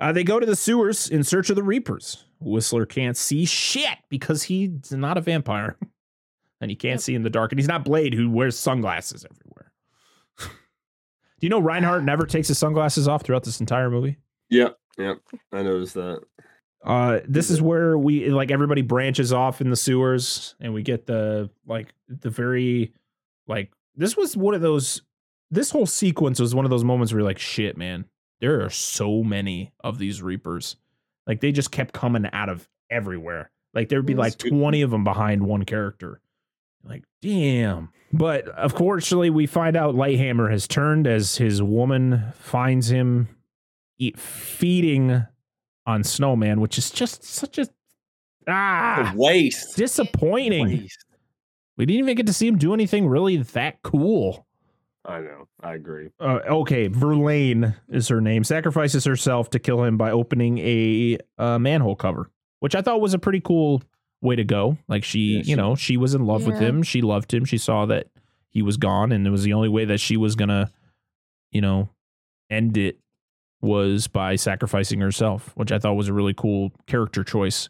Uh, 0.00 0.10
they 0.12 0.24
go 0.24 0.40
to 0.40 0.46
the 0.46 0.56
sewers 0.56 1.08
in 1.08 1.22
search 1.22 1.50
of 1.50 1.56
the 1.56 1.62
Reapers. 1.62 2.24
Whistler 2.40 2.86
can't 2.86 3.16
see 3.16 3.44
shit 3.44 3.98
because 4.08 4.42
he's 4.44 4.90
not 4.90 5.16
a 5.16 5.20
vampire. 5.20 5.76
and 6.60 6.70
he 6.70 6.76
can't 6.76 6.94
Yep. 6.94 7.00
see 7.00 7.14
in 7.14 7.22
the 7.22 7.30
dark. 7.30 7.52
And 7.52 7.60
he's 7.60 7.68
not 7.68 7.84
Blade, 7.84 8.12
who 8.14 8.28
wears 8.28 8.58
sunglasses 8.58 9.24
everywhere. 9.24 9.72
Do 10.38 11.46
you 11.46 11.48
know 11.48 11.60
Reinhardt 11.60 12.02
never 12.02 12.26
takes 12.26 12.48
his 12.48 12.58
sunglasses 12.58 13.06
off 13.06 13.22
throughout 13.22 13.44
this 13.44 13.60
entire 13.60 13.88
movie? 13.90 14.16
Yep, 14.48 14.76
yep. 14.98 15.18
I 15.52 15.62
noticed 15.62 15.94
that. 15.94 16.22
Uh, 16.82 17.20
this 17.28 17.50
is 17.50 17.60
where 17.60 17.96
we 17.98 18.30
like 18.30 18.50
everybody 18.50 18.82
branches 18.82 19.32
off 19.32 19.60
in 19.60 19.68
the 19.70 19.76
sewers, 19.76 20.54
and 20.60 20.72
we 20.72 20.82
get 20.82 21.06
the 21.06 21.50
like 21.66 21.92
the 22.08 22.30
very 22.30 22.92
like 23.46 23.70
this 23.96 24.16
was 24.16 24.36
one 24.36 24.54
of 24.54 24.60
those. 24.62 25.02
This 25.50 25.70
whole 25.70 25.86
sequence 25.86 26.38
was 26.40 26.54
one 26.54 26.64
of 26.64 26.70
those 26.70 26.84
moments 26.84 27.12
where 27.12 27.20
you're 27.20 27.28
like, 27.28 27.38
shit, 27.38 27.76
man, 27.76 28.04
there 28.40 28.64
are 28.64 28.70
so 28.70 29.22
many 29.22 29.72
of 29.82 29.98
these 29.98 30.22
Reapers. 30.22 30.76
Like 31.26 31.40
they 31.40 31.52
just 31.52 31.70
kept 31.72 31.92
coming 31.92 32.24
out 32.32 32.48
of 32.48 32.68
everywhere. 32.88 33.50
Like 33.74 33.88
there'd 33.88 34.06
be 34.06 34.14
like 34.14 34.42
Yes. 34.42 34.50
20 34.50 34.82
of 34.82 34.90
them 34.90 35.04
behind 35.04 35.42
one 35.42 35.64
character. 35.64 36.20
Like, 36.82 37.04
damn. 37.20 37.90
But 38.12 38.46
unfortunately, 38.56 39.28
we 39.30 39.46
find 39.46 39.76
out 39.76 39.94
Lighthammer 39.94 40.50
has 40.50 40.66
turned 40.66 41.06
as 41.06 41.36
his 41.36 41.62
woman 41.62 42.32
finds 42.34 42.90
him 42.90 43.28
eat, 43.98 44.18
feeding 44.18 45.26
on 45.90 46.04
Snowman, 46.04 46.60
which 46.60 46.78
is 46.78 46.90
just 46.90 47.24
such 47.24 47.58
a 47.58 47.66
ah 48.48 49.12
A 49.12 49.16
waste. 49.16 49.76
disappointing. 49.76 50.66
Waste. 50.66 51.04
We 51.76 51.86
didn't 51.86 52.00
even 52.00 52.16
get 52.16 52.26
to 52.26 52.32
see 52.32 52.46
him 52.46 52.58
do 52.58 52.74
anything 52.74 53.06
really 53.08 53.38
that 53.38 53.82
cool. 53.82 54.46
I 55.04 55.20
know. 55.20 55.48
I 55.62 55.74
agree. 55.74 56.10
Uh, 56.20 56.40
okay, 56.46 56.88
Verlaine 56.88 57.74
is 57.88 58.08
her 58.08 58.20
name. 58.20 58.44
Sacrifices 58.44 59.04
herself 59.04 59.48
to 59.50 59.58
kill 59.58 59.82
him 59.82 59.96
by 59.96 60.10
opening 60.10 60.58
a 60.58 61.18
uh, 61.38 61.58
manhole 61.58 61.96
cover, 61.96 62.30
which 62.60 62.74
I 62.74 62.82
thought 62.82 63.00
was 63.00 63.14
a 63.14 63.18
pretty 63.18 63.40
cool 63.40 63.82
way 64.20 64.36
to 64.36 64.44
go. 64.44 64.76
Like 64.88 65.04
she, 65.04 65.18
Yeah, 65.20 65.38
you 65.38 65.44
she- 65.44 65.54
know, 65.54 65.74
she 65.74 65.96
was 65.96 66.14
in 66.14 66.26
love 66.26 66.46
with 66.46 66.58
him. 66.58 66.82
She 66.82 67.00
loved 67.00 67.32
him. 67.32 67.46
She 67.46 67.56
saw 67.56 67.86
that 67.86 68.08
he 68.50 68.60
was 68.60 68.76
gone, 68.76 69.10
and 69.12 69.26
it 69.26 69.30
was 69.30 69.42
the 69.42 69.54
only 69.54 69.70
way 69.70 69.86
that 69.86 70.00
she 70.00 70.18
was 70.18 70.36
gonna, 70.36 70.70
you 71.50 71.62
know, 71.62 71.88
end 72.50 72.76
it 72.76 72.98
was 73.60 74.06
by 74.08 74.36
sacrificing 74.36 75.00
herself, 75.00 75.52
which 75.56 75.70
I 75.72 75.78
thought 75.78 75.94
was 75.94 76.08
a 76.08 76.12
really 76.12 76.34
cool 76.34 76.72
character 76.86 77.22
choice 77.24 77.68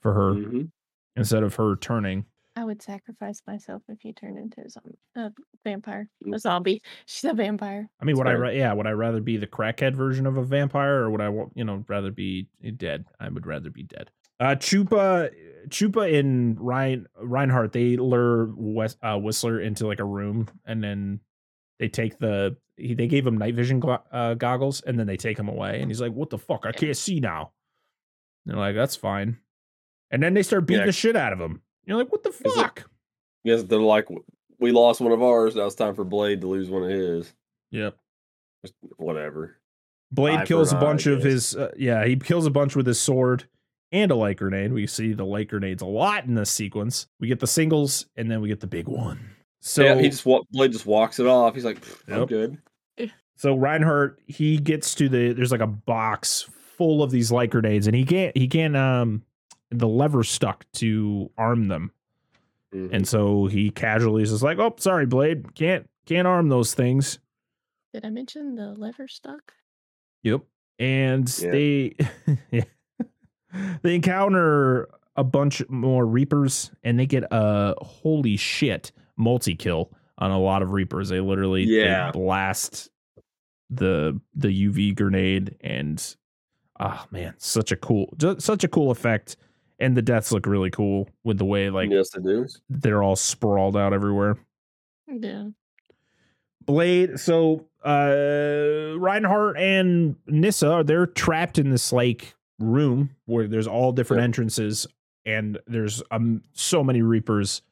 for 0.00 0.14
her 0.14 0.32
Mhm. 0.34 0.70
instead 1.16 1.42
of 1.42 1.54
her 1.56 1.76
turning. 1.76 2.24
I 2.56 2.64
would 2.64 2.82
sacrifice 2.82 3.40
myself 3.46 3.82
if 3.88 4.04
you 4.04 4.12
turned 4.12 4.36
into 4.38 4.62
a, 4.62 4.68
zom- 4.68 4.96
a 5.14 5.32
vampire, 5.62 6.08
a 6.32 6.38
zombie. 6.40 6.82
She's 7.06 7.30
a 7.30 7.34
vampire. 7.34 7.88
I 8.00 8.04
mean, 8.04 8.16
That's 8.16 8.26
would 8.38 8.48
I, 8.48 8.50
yeah, 8.52 8.72
would 8.72 8.86
I 8.86 8.90
rather 8.92 9.20
be 9.20 9.36
the 9.36 9.46
crackhead 9.46 9.94
version 9.94 10.26
of 10.26 10.36
a 10.36 10.42
vampire, 10.42 11.02
or 11.02 11.10
would 11.10 11.20
I, 11.20 11.28
you 11.54 11.62
know, 11.64 11.84
rather 11.88 12.10
be 12.10 12.48
dead? 12.76 13.04
I 13.20 13.28
would 13.28 13.46
rather 13.46 13.70
be 13.70 13.84
dead. 13.84 14.10
Uh, 14.40 14.54
Chupa, 14.56 15.30
Chupa, 15.68 16.18
and 16.18 16.58
Ryan 16.60 17.06
Reinhardt, 17.20 17.72
they 17.72 17.96
lure 17.96 18.52
West, 18.56 18.98
uh, 19.02 19.18
Whistler 19.18 19.60
into 19.60 19.86
like 19.86 20.00
a 20.00 20.04
room, 20.04 20.48
and 20.64 20.82
then 20.82 21.20
they 21.78 21.88
take 21.88 22.18
the 22.18 22.56
he, 22.78 22.94
they 22.94 23.06
gave 23.06 23.26
him 23.26 23.36
night 23.38 23.54
vision 23.54 23.80
gla- 23.80 24.02
uh, 24.12 24.34
goggles, 24.34 24.80
and 24.82 24.98
then 24.98 25.06
they 25.06 25.16
take 25.16 25.38
him 25.38 25.48
away, 25.48 25.80
and 25.80 25.90
he's 25.90 26.00
like, 26.00 26.12
"What 26.12 26.30
the 26.30 26.38
fuck? 26.38 26.64
I 26.66 26.72
can't 26.72 26.96
see 26.96 27.20
now." 27.20 27.52
And 28.46 28.54
they're 28.54 28.60
like, 28.60 28.74
"That's 28.76 28.96
fine," 28.96 29.38
and 30.10 30.22
then 30.22 30.34
they 30.34 30.42
start 30.42 30.66
beating 30.66 30.80
Yeah. 30.82 30.86
the 30.86 30.92
shit 30.92 31.16
out 31.16 31.32
of 31.32 31.40
him. 31.40 31.62
You're 31.84 31.96
like, 31.96 32.10
"What 32.12 32.22
the 32.22 32.32
fuck?" 32.32 32.88
Yes, 33.44 33.62
they're 33.62 33.78
like, 33.78 34.08
we 34.58 34.72
lost 34.72 35.00
one 35.00 35.12
of 35.12 35.22
ours. 35.22 35.54
Now 35.56 35.66
it's 35.66 35.74
time 35.74 35.94
for 35.94 36.04
Blade 36.04 36.40
to 36.42 36.48
lose 36.48 36.68
one 36.68 36.82
of 36.82 36.90
his. 36.90 37.32
Yep. 37.70 37.96
Just 38.64 38.74
Whatever. 38.96 39.56
Blade 40.10 40.40
Eye 40.40 40.44
kills 40.46 40.72
a 40.72 40.76
eye, 40.76 40.80
bunch 40.80 41.06
of 41.06 41.22
his 41.22 41.54
uh, 41.54 41.70
yeah 41.76 42.04
he 42.06 42.16
kills 42.16 42.46
a 42.46 42.50
bunch 42.50 42.74
with 42.74 42.86
his 42.86 42.98
sword 42.98 43.44
and 43.92 44.10
a 44.10 44.14
light 44.14 44.38
grenade 44.38 44.72
we 44.72 44.86
see 44.86 45.12
the 45.12 45.24
light 45.24 45.48
grenades 45.48 45.82
a 45.82 45.86
lot 45.86 46.24
in 46.24 46.34
this 46.34 46.50
sequence 46.50 47.06
we 47.20 47.28
get 47.28 47.40
the 47.40 47.46
singles 47.46 48.06
and 48.16 48.30
then 48.30 48.40
we 48.40 48.48
get 48.48 48.60
the 48.60 48.66
big 48.66 48.88
one 48.88 49.20
so 49.60 49.82
yeah, 49.84 49.94
he 50.00 50.08
just 50.08 50.24
wa- 50.24 50.42
Blade 50.50 50.72
just 50.72 50.86
walks 50.86 51.18
it 51.20 51.26
off. 51.26 51.54
He's 51.54 51.64
like, 51.64 51.80
"Pfft, 51.80 52.12
I'm 52.12 52.20
Yep. 52.20 52.28
good. 52.28 52.58
So 53.38 53.54
reinhardt 53.54 54.20
he 54.26 54.58
gets 54.58 54.94
to 54.94 55.08
the 55.08 55.32
there's 55.32 55.50
like 55.52 55.60
a 55.62 55.66
box 55.66 56.42
full 56.76 57.02
of 57.02 57.10
these 57.10 57.32
light 57.32 57.50
grenades 57.50 57.86
and 57.86 57.96
he 57.96 58.04
can't 58.04 58.36
he 58.36 58.46
can't 58.46 58.76
um 58.76 59.22
the 59.70 59.88
lever 59.88 60.22
stuck 60.22 60.64
to 60.72 61.30
arm 61.38 61.68
them 61.68 61.90
Mhm. 62.74 62.92
and 62.92 63.08
so 63.08 63.46
he 63.46 63.70
casually 63.70 64.22
is 64.22 64.30
just 64.30 64.42
like 64.42 64.58
oh 64.58 64.74
sorry 64.78 65.06
blade 65.06 65.54
can't 65.54 65.88
can't 66.04 66.26
arm 66.28 66.48
those 66.50 66.74
things 66.74 67.18
Did 67.94 68.04
I 68.04 68.10
mention 68.10 68.54
the 68.56 68.74
lever 68.74 69.08
stuck? 69.08 69.54
Yep. 70.22 70.42
And 70.78 71.38
Yeah. 71.42 71.50
they 71.50 71.96
yeah. 72.50 72.64
they 73.82 73.94
encounter 73.94 74.88
a 75.16 75.24
bunch 75.24 75.66
more 75.70 76.06
reapers 76.06 76.70
and 76.84 76.98
they 76.98 77.06
get 77.06 77.24
a 77.30 77.74
holy 77.82 78.36
shit 78.36 78.92
multi 79.16 79.54
kill 79.56 79.90
on 80.18 80.30
a 80.30 80.38
lot 80.38 80.60
of 80.62 80.72
reapers. 80.72 81.08
They 81.08 81.20
literally 81.20 81.64
they 81.64 81.84
Yeah. 81.84 82.10
blast 82.12 82.90
the 83.70 84.20
the 84.34 84.48
UV 84.68 84.96
grenade 84.96 85.56
and 85.60 86.16
ah 86.80 87.06
man, 87.10 87.34
such 87.38 87.70
a 87.72 87.76
cool 87.76 88.12
such 88.38 88.64
a 88.64 88.68
cool 88.68 88.90
effect. 88.90 89.36
And 89.80 89.96
the 89.96 90.02
deaths 90.02 90.32
look 90.32 90.46
really 90.46 90.70
cool 90.70 91.08
with 91.22 91.38
the 91.38 91.44
way 91.44 91.70
like 91.70 91.90
yes, 91.90 92.10
they 92.10 92.20
do. 92.20 92.46
they're 92.68 93.02
all 93.02 93.14
sprawled 93.16 93.76
out 93.76 93.92
everywhere. 93.92 94.36
Yeah. 95.06 95.48
Blade. 96.64 97.18
So 97.20 97.66
uh 97.84 98.98
Reinhardt 98.98 99.56
and 99.56 100.16
Nyssa, 100.26 100.68
are 100.70 100.84
they're 100.84 101.06
trapped 101.06 101.58
in 101.58 101.70
this 101.70 101.92
like 101.92 102.34
room 102.58 103.10
where 103.26 103.46
there's 103.46 103.68
all 103.68 103.92
different 103.92 104.20
Yep. 104.20 104.24
entrances 104.24 104.86
and 105.24 105.58
there's 105.66 106.02
um 106.10 106.42
so 106.54 106.82
many 106.82 107.02
reapers 107.02 107.62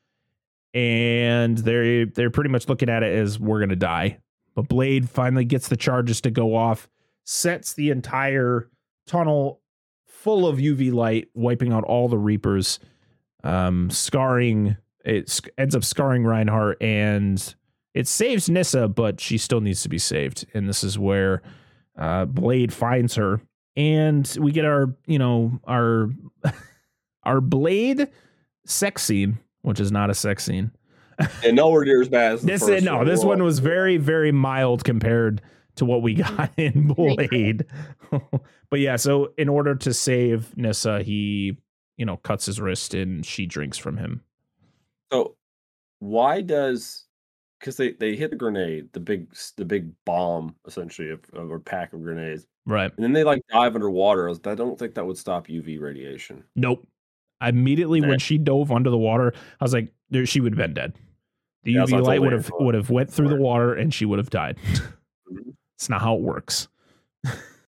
and 0.74 1.58
they 1.58 2.04
they're 2.04 2.30
pretty 2.30 2.50
much 2.50 2.68
looking 2.68 2.88
at 2.88 3.02
it 3.02 3.12
as 3.18 3.38
we're 3.40 3.58
gonna 3.60 3.74
die. 3.76 4.18
But 4.56 4.68
Blade 4.68 5.08
finally 5.08 5.44
gets 5.44 5.68
the 5.68 5.76
charges 5.76 6.20
to 6.22 6.30
go 6.32 6.56
off, 6.56 6.88
sets 7.24 7.74
the 7.74 7.90
entire 7.90 8.68
tunnel 9.06 9.60
full 10.06 10.48
of 10.48 10.56
UV 10.58 10.92
light, 10.92 11.28
wiping 11.34 11.72
out 11.72 11.84
all 11.84 12.08
the 12.08 12.18
reapers, 12.18 12.80
um, 13.44 13.90
scarring 13.90 14.76
it 15.04 15.40
ends 15.56 15.76
up 15.76 15.84
scarring 15.84 16.24
Reinhardt 16.24 16.82
and 16.82 17.54
it 17.94 18.08
saves 18.08 18.50
Nyssa, 18.50 18.88
but 18.88 19.20
she 19.20 19.38
still 19.38 19.60
needs 19.60 19.82
to 19.82 19.88
be 19.88 19.98
saved. 19.98 20.46
And 20.52 20.68
this 20.68 20.82
is 20.82 20.98
where 20.98 21.42
uh, 21.96 22.24
Blade 22.24 22.72
finds 22.72 23.14
her, 23.14 23.40
and 23.74 24.36
we 24.38 24.52
get 24.52 24.64
our, 24.64 24.94
you 25.06 25.18
know, 25.18 25.60
our 25.64 26.10
our 27.22 27.40
Blade 27.40 28.08
sex 28.66 29.02
scene, 29.02 29.38
which 29.62 29.80
is 29.80 29.92
not 29.92 30.10
a 30.10 30.14
sex 30.14 30.44
scene. 30.44 30.72
And 31.44 31.56
nowhere 31.56 31.84
near 31.84 32.02
as 32.02 32.08
bad 32.08 32.32
as 32.34 32.40
the 32.42 32.46
This 32.48 32.66
first 32.66 32.84
no, 32.84 32.98
one 32.98 33.06
this 33.06 33.24
one 33.24 33.42
was. 33.42 33.54
was 33.54 33.58
very 33.60 33.96
very 33.96 34.32
mild 34.32 34.84
compared 34.84 35.40
to 35.76 35.84
what 35.84 36.02
we 36.02 36.14
got 36.14 36.50
in 36.58 36.88
Blade. 36.88 37.64
but 38.70 38.80
yeah, 38.80 38.96
so 38.96 39.32
in 39.38 39.48
order 39.48 39.74
to 39.74 39.94
save 39.94 40.56
Nyssa, 40.56 41.02
he 41.02 41.56
you 41.96 42.04
know 42.06 42.16
cuts 42.18 42.46
his 42.46 42.60
wrist 42.60 42.94
and 42.94 43.24
she 43.24 43.46
drinks 43.46 43.78
from 43.78 43.96
him. 43.96 44.22
So, 45.12 45.36
why 46.00 46.40
does 46.42 47.04
because 47.60 47.76
they 47.76 47.92
they 47.92 48.16
hit 48.16 48.30
the 48.30 48.36
grenade, 48.36 48.92
the 48.92 49.00
big 49.00 49.28
the 49.56 49.64
big 49.64 49.90
bomb 50.04 50.54
essentially 50.66 51.10
of, 51.10 51.20
of 51.32 51.50
a 51.50 51.58
pack 51.58 51.92
of 51.94 52.02
grenades, 52.02 52.46
Right. 52.66 52.92
and 52.94 53.02
then 53.04 53.12
they 53.12 53.24
like 53.24 53.40
dive 53.50 53.74
underwater. 53.74 54.26
I, 54.26 54.30
was, 54.30 54.40
I 54.44 54.54
don't 54.54 54.78
think 54.78 54.94
that 54.94 55.06
would 55.06 55.16
stop 55.18 55.46
UV 55.46 55.80
radiation. 55.80 56.44
Nope. 56.54 56.86
Immediately 57.40 58.00
Nah. 58.00 58.08
when 58.08 58.18
she 58.18 58.38
dove 58.38 58.72
under 58.72 58.90
the 58.90 58.98
water, 58.98 59.32
I 59.60 59.64
was 59.64 59.72
like, 59.74 59.92
she 60.24 60.40
would 60.40 60.52
have 60.52 60.58
been 60.58 60.74
dead. 60.74 60.94
The 61.66 61.72
Yeah, 61.72 61.82
UV 61.82 62.02
light 62.02 62.20
would 62.20 62.32
have 62.32 62.50
would 62.60 62.74
have 62.74 62.90
went 62.90 63.12
through 63.12 63.28
the 63.28 63.36
water 63.36 63.74
and 63.74 63.92
she 63.92 64.04
would 64.06 64.18
have 64.18 64.30
died. 64.30 64.58
It's 65.78 65.90
not 65.90 66.00
how 66.00 66.14
it 66.14 66.22
works. 66.22 66.68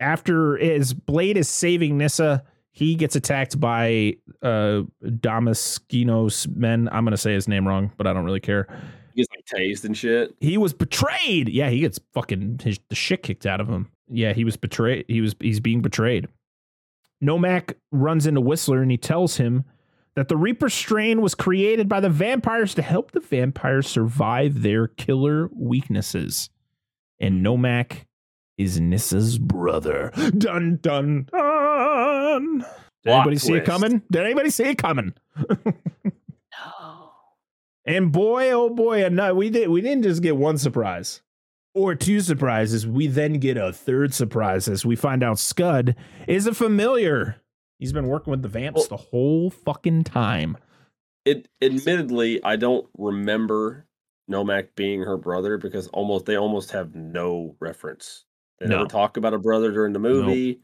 After 0.01 0.59
his 0.59 0.93
blade 0.93 1.39
is 1.39 1.49
saving 1.49 1.97
Nyssa, 1.97 2.45
he 2.72 2.95
gets 2.95 3.16
attacked 3.16 3.59
by 3.59 4.16
uh 4.43 4.82
Damaskinos 5.03 6.47
men. 6.55 6.91
I'm 6.93 7.05
gonna 7.05 7.16
say 7.16 7.32
his 7.32 7.49
name 7.49 7.66
wrong, 7.66 7.91
but 7.97 8.07
I 8.07 8.12
don't 8.12 8.26
really 8.26 8.41
care. 8.41 8.68
He 9.14 9.22
gets 9.22 9.30
like 9.34 9.47
tased 9.47 9.87
and 9.87 9.97
shit. 9.97 10.34
He 10.41 10.59
was 10.59 10.74
betrayed. 10.74 11.49
Yeah, 11.49 11.70
he 11.70 11.80
gets 11.80 11.99
fucking 12.12 12.61
his, 12.62 12.78
the 12.91 12.95
shit 12.95 13.22
kicked 13.22 13.47
out 13.47 13.62
of 13.62 13.68
him. 13.68 13.91
Yeah, 14.11 14.34
he 14.34 14.45
was 14.45 14.59
betrayed. 14.59 15.07
He 15.09 15.22
was 15.22 15.34
he's 15.41 15.61
being 15.61 15.80
betrayed. 15.80 16.28
Nomak 17.24 17.76
runs 17.93 18.26
into 18.26 18.43
Whistler 18.43 18.82
and 18.82 18.91
he 18.91 18.99
tells 18.99 19.39
him 19.39 19.64
that 20.17 20.29
the 20.29 20.37
Reaper 20.37 20.69
strain 20.69 21.21
was 21.21 21.35
created 21.35 21.89
by 21.89 22.01
the 22.01 22.09
vampires 22.09 22.75
to 22.75 22.83
help 22.83 23.12
the 23.12 23.21
vampires 23.21 23.87
survive 23.87 24.62
their 24.62 24.89
killer 24.89 25.49
weaknesses. 25.53 26.51
And 27.21 27.45
Nomak 27.45 28.07
is 28.59 28.81
Nyssa's 28.81 29.39
brother. 29.39 30.11
Dun 30.39 30.79
dun 30.83 31.29
dun. 31.31 32.59
Did 32.59 33.11
Plot 33.11 33.21
anybody 33.21 33.37
see 33.39 33.55
it 33.55 33.64
coming? 33.64 34.03
Did 34.11 34.25
anybody 34.25 34.51
see 34.51 34.64
it 34.64 34.79
coming? 34.79 35.14
No. 36.05 37.11
And 37.85 38.11
boy, 38.11 38.51
oh 38.51 38.71
boy, 38.71 39.05
and 39.05 39.14
no, 39.14 39.35
we 39.35 39.51
did 39.51 39.69
we 39.69 39.83
didn't 39.83 40.03
just 40.03 40.23
get 40.23 40.37
one 40.37 40.57
surprise 40.59 41.21
or 41.75 41.95
two 41.95 42.21
surprises. 42.21 42.87
We 42.87 43.07
then 43.07 43.35
get 43.35 43.59
a 43.59 43.73
third 43.73 44.14
surprise 44.14 44.67
as 44.67 44.87
we 44.87 44.97
find 44.97 45.23
out 45.23 45.39
Scud 45.39 45.95
is 46.27 46.47
a 46.47 46.55
familiar. 46.55 47.37
He's 47.79 47.93
been 47.93 48.07
working 48.09 48.31
with 48.31 48.43
the 48.43 48.49
vamps 48.49 48.89
the 48.89 48.97
whole 48.97 49.51
fucking 49.51 50.05
time. 50.05 50.57
It 51.24 51.49
admittedly, 51.61 52.43
I 52.43 52.57
don't 52.57 52.87
remember 52.97 53.87
Nomak 54.31 54.68
being 54.77 55.03
her 55.03 55.16
brother 55.16 55.59
because 55.59 55.89
almost 55.89 56.27
they 56.27 56.37
almost 56.37 56.70
have 56.72 56.95
no 56.95 57.57
reference. 57.61 58.24
They 58.59 58.66
No. 58.66 58.77
never 58.79 58.89
talk 58.89 59.16
about 59.16 59.35
a 59.35 59.39
brother 59.39 59.72
during 59.72 59.93
the 59.93 59.99
movie. 59.99 60.61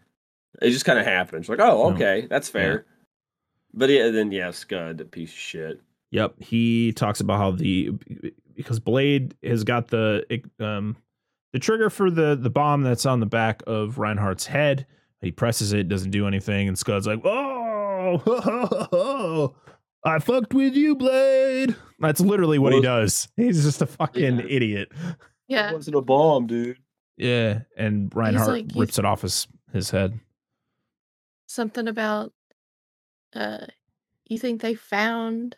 It 0.60 0.70
just 0.70 0.84
kind 0.84 0.98
of 0.98 1.04
happens. 1.04 1.48
Like, 1.48 1.60
oh, 1.60 1.88
No. 1.90 1.94
okay, 1.94 2.26
that's 2.28 2.48
fair. 2.48 2.86
But 3.74 3.90
yeah, 3.90 4.10
then 4.10 4.30
yeah, 4.32 4.50
Scud, 4.50 5.10
piece 5.10 5.30
of 5.32 5.38
shit. 5.38 5.80
Yep, 6.10 6.42
he 6.42 6.92
talks 6.92 7.20
about 7.20 7.38
how 7.38 7.50
the 7.52 7.90
because 8.54 8.78
Blade 8.80 9.34
has 9.42 9.64
got 9.64 9.88
the 9.88 10.24
um 10.60 10.96
the 11.52 11.58
trigger 11.58 11.88
for 11.90 12.10
the 12.10 12.36
the 12.36 12.50
bomb 12.50 12.82
that's 12.82 13.06
on 13.06 13.20
the 13.20 13.26
back 13.26 13.62
of 13.66 13.98
Reinhardt's 13.98 14.46
head. 14.46 14.86
He 15.22 15.30
presses 15.32 15.72
it, 15.72 15.88
doesn't 15.88 16.10
do 16.10 16.26
anything, 16.26 16.68
and 16.68 16.76
Scud's 16.78 17.06
like, 17.06 17.20
"Oh, 17.24 18.20
I 20.04 20.18
fucked 20.18 20.52
with 20.52 20.74
you, 20.74 20.94
Blade." 20.96 21.76
That's 22.00 22.20
literally 22.20 22.58
what 22.58 22.72
he 22.72 22.80
does. 22.80 23.28
He's 23.36 23.62
just 23.62 23.80
a 23.82 23.86
fucking 23.86 24.38
Yeah. 24.40 24.46
idiot. 24.48 24.92
Yeah. 25.48 25.70
It 25.70 25.74
wasn't 25.74 25.96
a 25.96 26.00
bomb, 26.00 26.46
dude. 26.48 26.78
Yeah, 27.16 27.60
and 27.76 28.12
Reinhardt 28.14 28.48
like, 28.48 28.66
rips 28.74 28.98
it 28.98 29.04
off 29.04 29.22
his 29.22 29.46
his 29.72 29.90
head. 29.90 30.18
Something 31.46 31.86
about 31.88 32.32
uh 33.34 33.66
you 34.26 34.38
think 34.38 34.60
they 34.60 34.74
found 34.74 35.56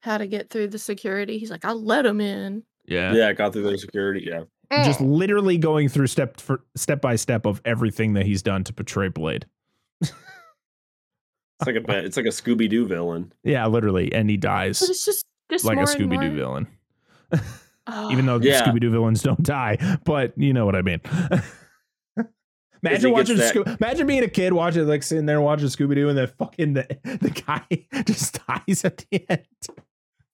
how 0.00 0.18
to 0.18 0.26
get 0.26 0.50
through 0.50 0.68
the 0.68 0.78
security? 0.78 1.38
He's 1.38 1.50
like, 1.50 1.64
I'll 1.64 1.82
let 1.82 2.04
him 2.04 2.20
in. 2.20 2.64
Yeah, 2.86 3.12
Yeah, 3.14 3.28
I 3.28 3.32
got 3.32 3.52
through 3.52 3.70
the 3.70 3.78
security. 3.78 4.26
Yeah, 4.28 4.42
just 4.72 5.00
Mm. 5.00 5.16
literally 5.16 5.58
going 5.58 5.88
through 5.88 6.06
step 6.08 6.40
for 6.40 6.62
step 6.76 7.00
by 7.00 7.16
step 7.16 7.46
of 7.46 7.60
everything 7.64 8.14
that 8.14 8.26
he's 8.26 8.42
done 8.42 8.64
to 8.64 8.72
portray 8.72 9.08
Blade. 9.08 9.46
it's 10.00 10.12
like 11.66 11.76
a 11.76 11.80
ba- 11.80 12.04
it's 12.04 12.16
like 12.16 12.26
a 12.26 12.30
Scooby 12.30 12.68
Doo 12.68 12.86
villain. 12.86 13.32
Yeah, 13.44 13.66
literally, 13.66 14.12
and 14.12 14.28
he 14.30 14.36
dies. 14.36 14.80
But 14.80 14.90
it's 14.90 15.04
just 15.04 15.24
just 15.50 15.64
like 15.64 15.78
a 15.78 15.82
Scooby 15.82 16.20
Doo 16.20 16.34
villain. 16.36 16.66
Oh, 17.90 18.10
Even 18.12 18.26
though 18.26 18.38
Yeah. 18.40 18.62
Scooby 18.62 18.80
Doo 18.80 18.90
villains 18.90 19.22
don't 19.22 19.42
die, 19.42 19.98
but 20.04 20.34
you 20.36 20.52
know 20.52 20.66
what 20.66 20.76
I 20.76 20.82
mean. 20.82 21.00
imagine 22.82 23.12
watching, 23.12 23.36
gets 23.36 23.52
that- 23.52 23.64
Scoo- 23.64 23.76
imagine 23.80 24.06
being 24.06 24.22
a 24.24 24.28
kid 24.28 24.52
watching, 24.52 24.86
like 24.86 25.02
sitting 25.02 25.24
there 25.26 25.40
watching 25.40 25.68
Scooby 25.68 25.94
Doo, 25.94 26.08
and 26.10 26.18
then 26.18 26.26
fucking 26.38 26.74
the, 26.74 26.86
the 27.20 27.30
guy 27.30 27.64
just 28.04 28.38
dies 28.46 28.84
at 28.84 28.98
the 29.10 29.24
end. 29.30 29.46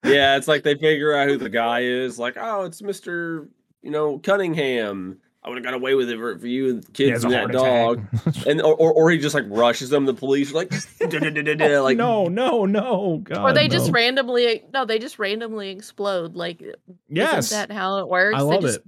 Yeah, 0.05 0.37
it's 0.37 0.49
like 0.49 0.64
they 0.64 0.74
figure 0.74 1.14
out 1.16 1.28
who 1.28 1.39
the 1.39 1.49
guy 1.49 1.80
is. 1.82 2.18
Like, 2.18 2.37
oh, 2.39 2.62
it's 2.64 2.82
Mister, 2.82 3.49
you 3.85 3.91
know, 3.91 4.18
Cunningham. 4.18 5.20
I 5.43 5.51
would 5.51 5.59
have 5.59 5.64
got 5.64 5.74
away 5.74 5.95
with 5.95 6.09
it 6.09 6.16
for, 6.16 6.39
for 6.39 6.47
you 6.47 6.70
and 6.70 6.82
the 6.82 6.91
kids 6.93 7.22
and 7.22 7.35
that 7.35 7.53
dog. 7.53 8.03
And 8.47 8.62
or, 8.62 8.74
or 8.74 8.93
or 8.95 9.11
he 9.11 9.18
just 9.18 9.35
like 9.35 9.45
rushes 9.49 9.91
them. 9.91 10.07
The 10.07 10.14
police 10.14 10.51
are 10.53 10.55
like, 10.55 10.70
"Da-da-da-da-da," 10.99 11.80
like 11.82 11.99
no, 11.99 12.28
no, 12.28 12.64
no, 12.64 13.20
God, 13.22 13.51
or 13.51 13.53
they 13.53 13.68
just 13.68 13.93
randomly 13.93 14.64
no, 14.72 14.87
they 14.87 14.99
just 14.99 15.18
randomly 15.18 15.68
explode. 15.70 16.35
Like 16.35 16.62
yes, 17.11 17.47
isn't 17.53 17.68
that 17.68 17.74
how 17.74 17.99
it 17.99 18.09
works? 18.09 18.39
I 18.39 18.41
love 18.41 18.62
just- 18.62 18.78
it. 18.78 18.85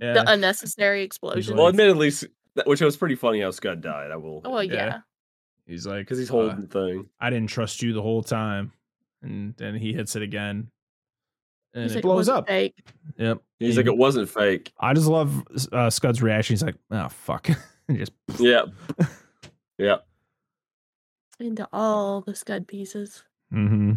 Yeah. 0.00 0.12
The 0.12 0.30
unnecessary 0.30 1.02
explosion. 1.02 1.56
Well, 1.56 1.66
admittedly, 1.66 2.08
s- 2.08 2.24
that- 2.54 2.68
which 2.68 2.80
was 2.80 2.96
pretty 2.96 3.16
funny 3.16 3.40
how 3.40 3.50
Scud 3.50 3.80
died. 3.80 4.12
I 4.12 4.16
will, 4.16 4.42
oh 4.44 4.50
well, 4.50 4.62
yeah. 4.62 4.72
yeah. 4.74 4.98
he's 5.66 5.84
like, 5.84 6.06
because 6.06 6.18
he's 6.18 6.30
uh, 6.30 6.34
holding 6.34 6.60
the 6.60 6.68
thing. 6.68 7.08
I 7.20 7.28
didn't 7.30 7.50
trust 7.50 7.82
you 7.82 7.92
the 7.92 8.02
whole 8.02 8.22
time, 8.22 8.70
and 9.20 9.54
then 9.56 9.74
he 9.74 9.92
hits 9.92 10.14
it 10.14 10.22
again, 10.22 10.70
and 11.74 11.82
He's 11.84 11.92
it 11.92 11.96
like, 11.96 12.02
blows 12.02 12.16
wasn't 12.28 12.38
up. 12.38 12.48
Fake. 12.48 12.74
Yep. 13.18 13.38
He's 13.58 13.76
like, 13.76 13.86
it 13.86 13.96
wasn't 13.96 14.28
fake. 14.28 14.72
I 14.80 14.92
just 14.94 15.06
love 15.06 15.44
uh, 15.72 15.90
Scud's 15.90 16.22
reaction. 16.22 16.54
He's 16.54 16.62
like, 16.62 16.76
"Oh 16.90 17.08
fuck," 17.08 17.48
and 17.88 17.98
just 17.98 18.12
Yeah, 18.38 18.62
yeah. 19.78 19.96
into 21.38 21.68
all 21.72 22.20
the 22.22 22.34
scud 22.34 22.66
pieces. 22.66 23.24
mm-hmm. 23.52 23.92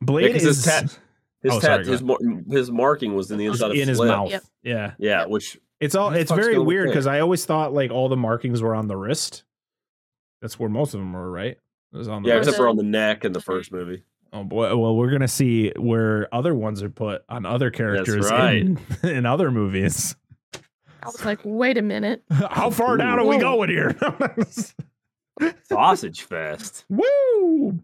Blade 0.00 0.28
Because 0.28 0.42
his 0.42 0.58
is 0.58 0.64
tat- 0.64 0.98
His 1.42 1.52
Oh, 1.52 1.60
tat, 1.60 1.84
go 1.84 1.90
his 1.92 2.02
mar- 2.02 2.18
his 2.48 2.70
marking 2.70 3.14
was 3.14 3.30
in 3.30 3.38
the 3.38 3.46
inside 3.46 3.70
of 3.70 3.76
in 3.76 3.88
his 3.88 3.98
lip. 3.98 4.08
mouth. 4.08 4.30
Yep. 4.30 4.42
Yeah, 4.62 4.92
Yeah, 4.98 5.20
Yep. 5.20 5.28
which 5.30 5.58
it's 5.80 5.94
all. 5.94 6.12
It's 6.12 6.30
very 6.32 6.58
weird 6.58 6.88
because? 6.88 7.06
I 7.06 7.20
always 7.20 7.44
thought 7.44 7.72
like 7.72 7.90
all 7.90 8.08
the 8.08 8.16
markings 8.16 8.62
were 8.62 8.74
on 8.74 8.86
the 8.88 8.96
wrist. 8.96 9.44
That's 10.40 10.58
where 10.58 10.68
most 10.68 10.94
of 10.94 11.00
them 11.00 11.12
were, 11.12 11.30
right? 11.30 11.56
It 11.92 11.96
was 11.96 12.08
on 12.08 12.22
the 12.22 12.28
yeah, 12.28 12.34
wrist. 12.36 12.48
except 12.48 12.60
for 12.60 12.68
on 12.68 12.76
the 12.76 12.82
neck 12.82 13.24
in 13.24 13.32
the 13.32 13.40
first 13.40 13.72
movie. 13.72 14.02
Oh 14.34 14.42
boy! 14.42 14.74
Well, 14.76 14.96
we're 14.96 15.12
gonna 15.12 15.28
see 15.28 15.70
where 15.76 16.32
other 16.34 16.56
ones 16.56 16.82
are 16.82 16.90
put 16.90 17.22
on 17.28 17.46
other 17.46 17.70
characters 17.70 18.28
right. 18.28 18.56
in, 18.56 18.80
in 19.04 19.26
other 19.26 19.52
movies. 19.52 20.16
I 21.04 21.06
was 21.06 21.24
like, 21.24 21.38
wait 21.44 21.78
a 21.78 21.82
minute. 21.82 22.24
How 22.30 22.70
far 22.70 22.96
down 22.96 23.20
are 23.20 23.26
we 23.26 23.38
going 23.38 23.70
here? 23.70 23.94
Sausage 25.68 26.22
fest. 26.22 26.84
Woo! 26.88 27.78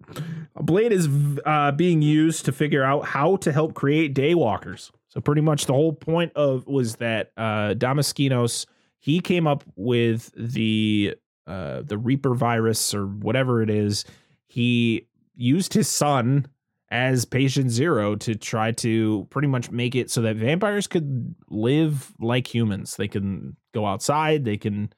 Blade 0.56 0.92
is 0.92 1.08
uh, 1.44 1.70
being 1.72 2.02
used 2.02 2.44
to 2.46 2.52
figure 2.52 2.82
out 2.82 3.04
how 3.04 3.36
to 3.36 3.52
help 3.52 3.74
create 3.74 4.14
daywalkers. 4.14 4.90
So 5.08 5.20
pretty 5.20 5.40
much 5.40 5.66
the 5.66 5.72
whole 5.72 5.92
point 5.92 6.32
of 6.34 6.66
was 6.66 6.96
that 6.96 7.32
uh, 7.36 7.74
Damaskinos 7.74 8.66
he 8.98 9.20
came 9.20 9.46
up 9.46 9.64
with 9.76 10.32
the 10.36 11.16
uh, 11.46 11.82
the 11.82 11.98
Reaper 11.98 12.34
virus 12.34 12.94
or 12.94 13.06
whatever 13.06 13.62
it 13.62 13.70
is. 13.70 14.04
He 14.46 15.06
used 15.40 15.72
his 15.74 15.88
son 15.88 16.46
as 16.92 17.24
patient 17.24 17.70
zero 17.70 18.16
to 18.16 18.34
try 18.34 18.72
to 18.72 19.26
pretty 19.30 19.48
much 19.48 19.70
make 19.70 19.94
it 19.94 20.10
so 20.10 20.20
that 20.22 20.36
vampires 20.36 20.86
could 20.86 21.34
live 21.48 22.12
like 22.20 22.52
humans. 22.52 22.96
They 22.96 23.08
can 23.08 23.56
go 23.74 23.86
outside. 23.86 24.44
They 24.44 24.56
can 24.56 24.92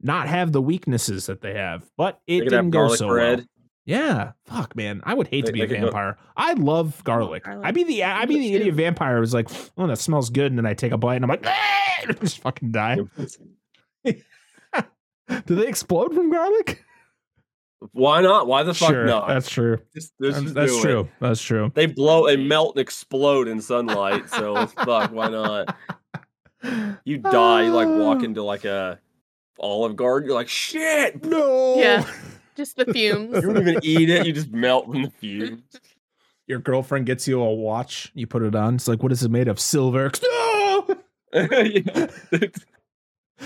not 0.00 0.28
have 0.28 0.52
the 0.52 0.60
weaknesses 0.60 1.26
that 1.26 1.40
they 1.40 1.54
have. 1.54 1.88
But 1.96 2.20
it 2.26 2.40
They 2.40 2.44
didn't 2.46 2.70
go 2.70 2.88
so 2.94 3.08
bread. 3.08 3.38
well. 3.38 3.46
Yeah, 3.88 4.32
fuck, 4.46 4.74
man. 4.74 5.00
I 5.04 5.14
would 5.14 5.28
hate 5.28 5.46
to 5.46 5.52
be 5.52 5.60
a 5.62 5.66
they 5.66 5.74
could 5.74 5.80
go- 5.80 5.86
vampire. 5.86 6.18
I 6.36 6.54
love 6.54 7.04
garlic. 7.04 7.44
garlic. 7.44 7.64
I'd 7.64 7.74
be 7.74 7.84
the 7.84 8.02
I'd 8.02 8.28
be 8.28 8.40
the 8.40 8.54
idiot 8.54 8.74
vampire 8.74 9.18
who's 9.20 9.32
like, 9.32 9.48
oh, 9.78 9.86
that 9.86 9.98
smells 9.98 10.28
good, 10.30 10.50
and 10.50 10.58
then 10.58 10.66
I 10.66 10.74
take 10.74 10.90
a 10.90 10.98
bite 10.98 11.14
and 11.14 11.24
I'm 11.24 11.28
like, 11.30 11.46
"Ah!" 11.46 12.12
just 12.20 12.40
fucking 12.40 12.72
die. 12.72 12.98
Do 14.04 15.54
they 15.56 15.66
explode 15.68 16.14
from 16.14 16.30
garlic? 16.32 16.82
Why 17.92 18.22
not? 18.22 18.46
Why 18.46 18.62
the 18.62 18.72
fuck 18.74 18.88
sure, 18.90 19.04
not? 19.06 19.28
that's 19.28 19.50
true. 19.50 19.78
Just- 19.94 20.12
That's, 20.18 20.40
just 20.40 20.54
that's 20.54 20.72
do 20.72 20.78
it. 20.78 20.82
true. 20.82 21.08
That's 21.20 21.42
true. 21.42 21.70
They 21.74 21.86
blow 21.86 22.26
and 22.26 22.48
melt 22.48 22.76
and 22.76 22.80
explode 22.80 23.48
in 23.48 23.60
sunlight. 23.60 24.28
So 24.30 24.66
fuck, 24.84 25.12
why 25.12 25.28
not? 25.28 25.76
You 27.04 27.18
die, 27.18 27.64
you 27.64 27.72
like 27.72 27.88
walk 27.88 28.18
Ah. 28.20 28.24
into 28.24 28.42
like 28.42 28.64
a 28.64 28.98
Olive 29.58 29.94
Garden. 29.96 30.28
You're 30.28 30.36
like, 30.36 30.48
shit. 30.48 31.22
No. 31.24 31.76
Yeah. 31.76 32.06
Just 32.56 32.76
the 32.76 32.86
fumes. 32.86 33.34
You 33.34 33.40
don't 33.42 33.58
even 33.68 33.78
eat 33.82 34.08
it. 34.08 34.26
You 34.26 34.32
just 34.32 34.50
melt 34.50 34.86
from 34.86 35.02
the 35.02 35.10
fumes. 35.10 35.60
Your 36.46 36.58
girlfriend 36.58 37.04
gets 37.04 37.28
you 37.28 37.38
a 37.42 37.52
watch. 37.54 38.10
You 38.14 38.26
put 38.26 38.42
it 38.42 38.54
on. 38.54 38.76
It's 38.76 38.88
like, 38.88 39.02
what 39.02 39.12
is 39.12 39.22
it 39.22 39.30
made 39.30 39.46
of? 39.48 39.60
Silver. 39.60 40.10
No. 40.22 40.96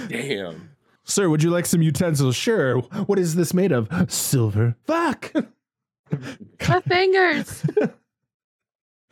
Damn. 0.09 0.71
Sir, 1.11 1.29
would 1.29 1.43
you 1.43 1.51
like 1.51 1.67
some 1.67 1.83
utensils? 1.83 2.37
Sure. 2.37 2.79
What 2.79 3.19
is 3.19 3.35
this 3.35 3.53
made 3.53 3.73
of? 3.73 3.89
Silver. 4.11 4.77
Fuck. 4.87 5.33
My 6.69 6.81
fingers. 6.89 7.67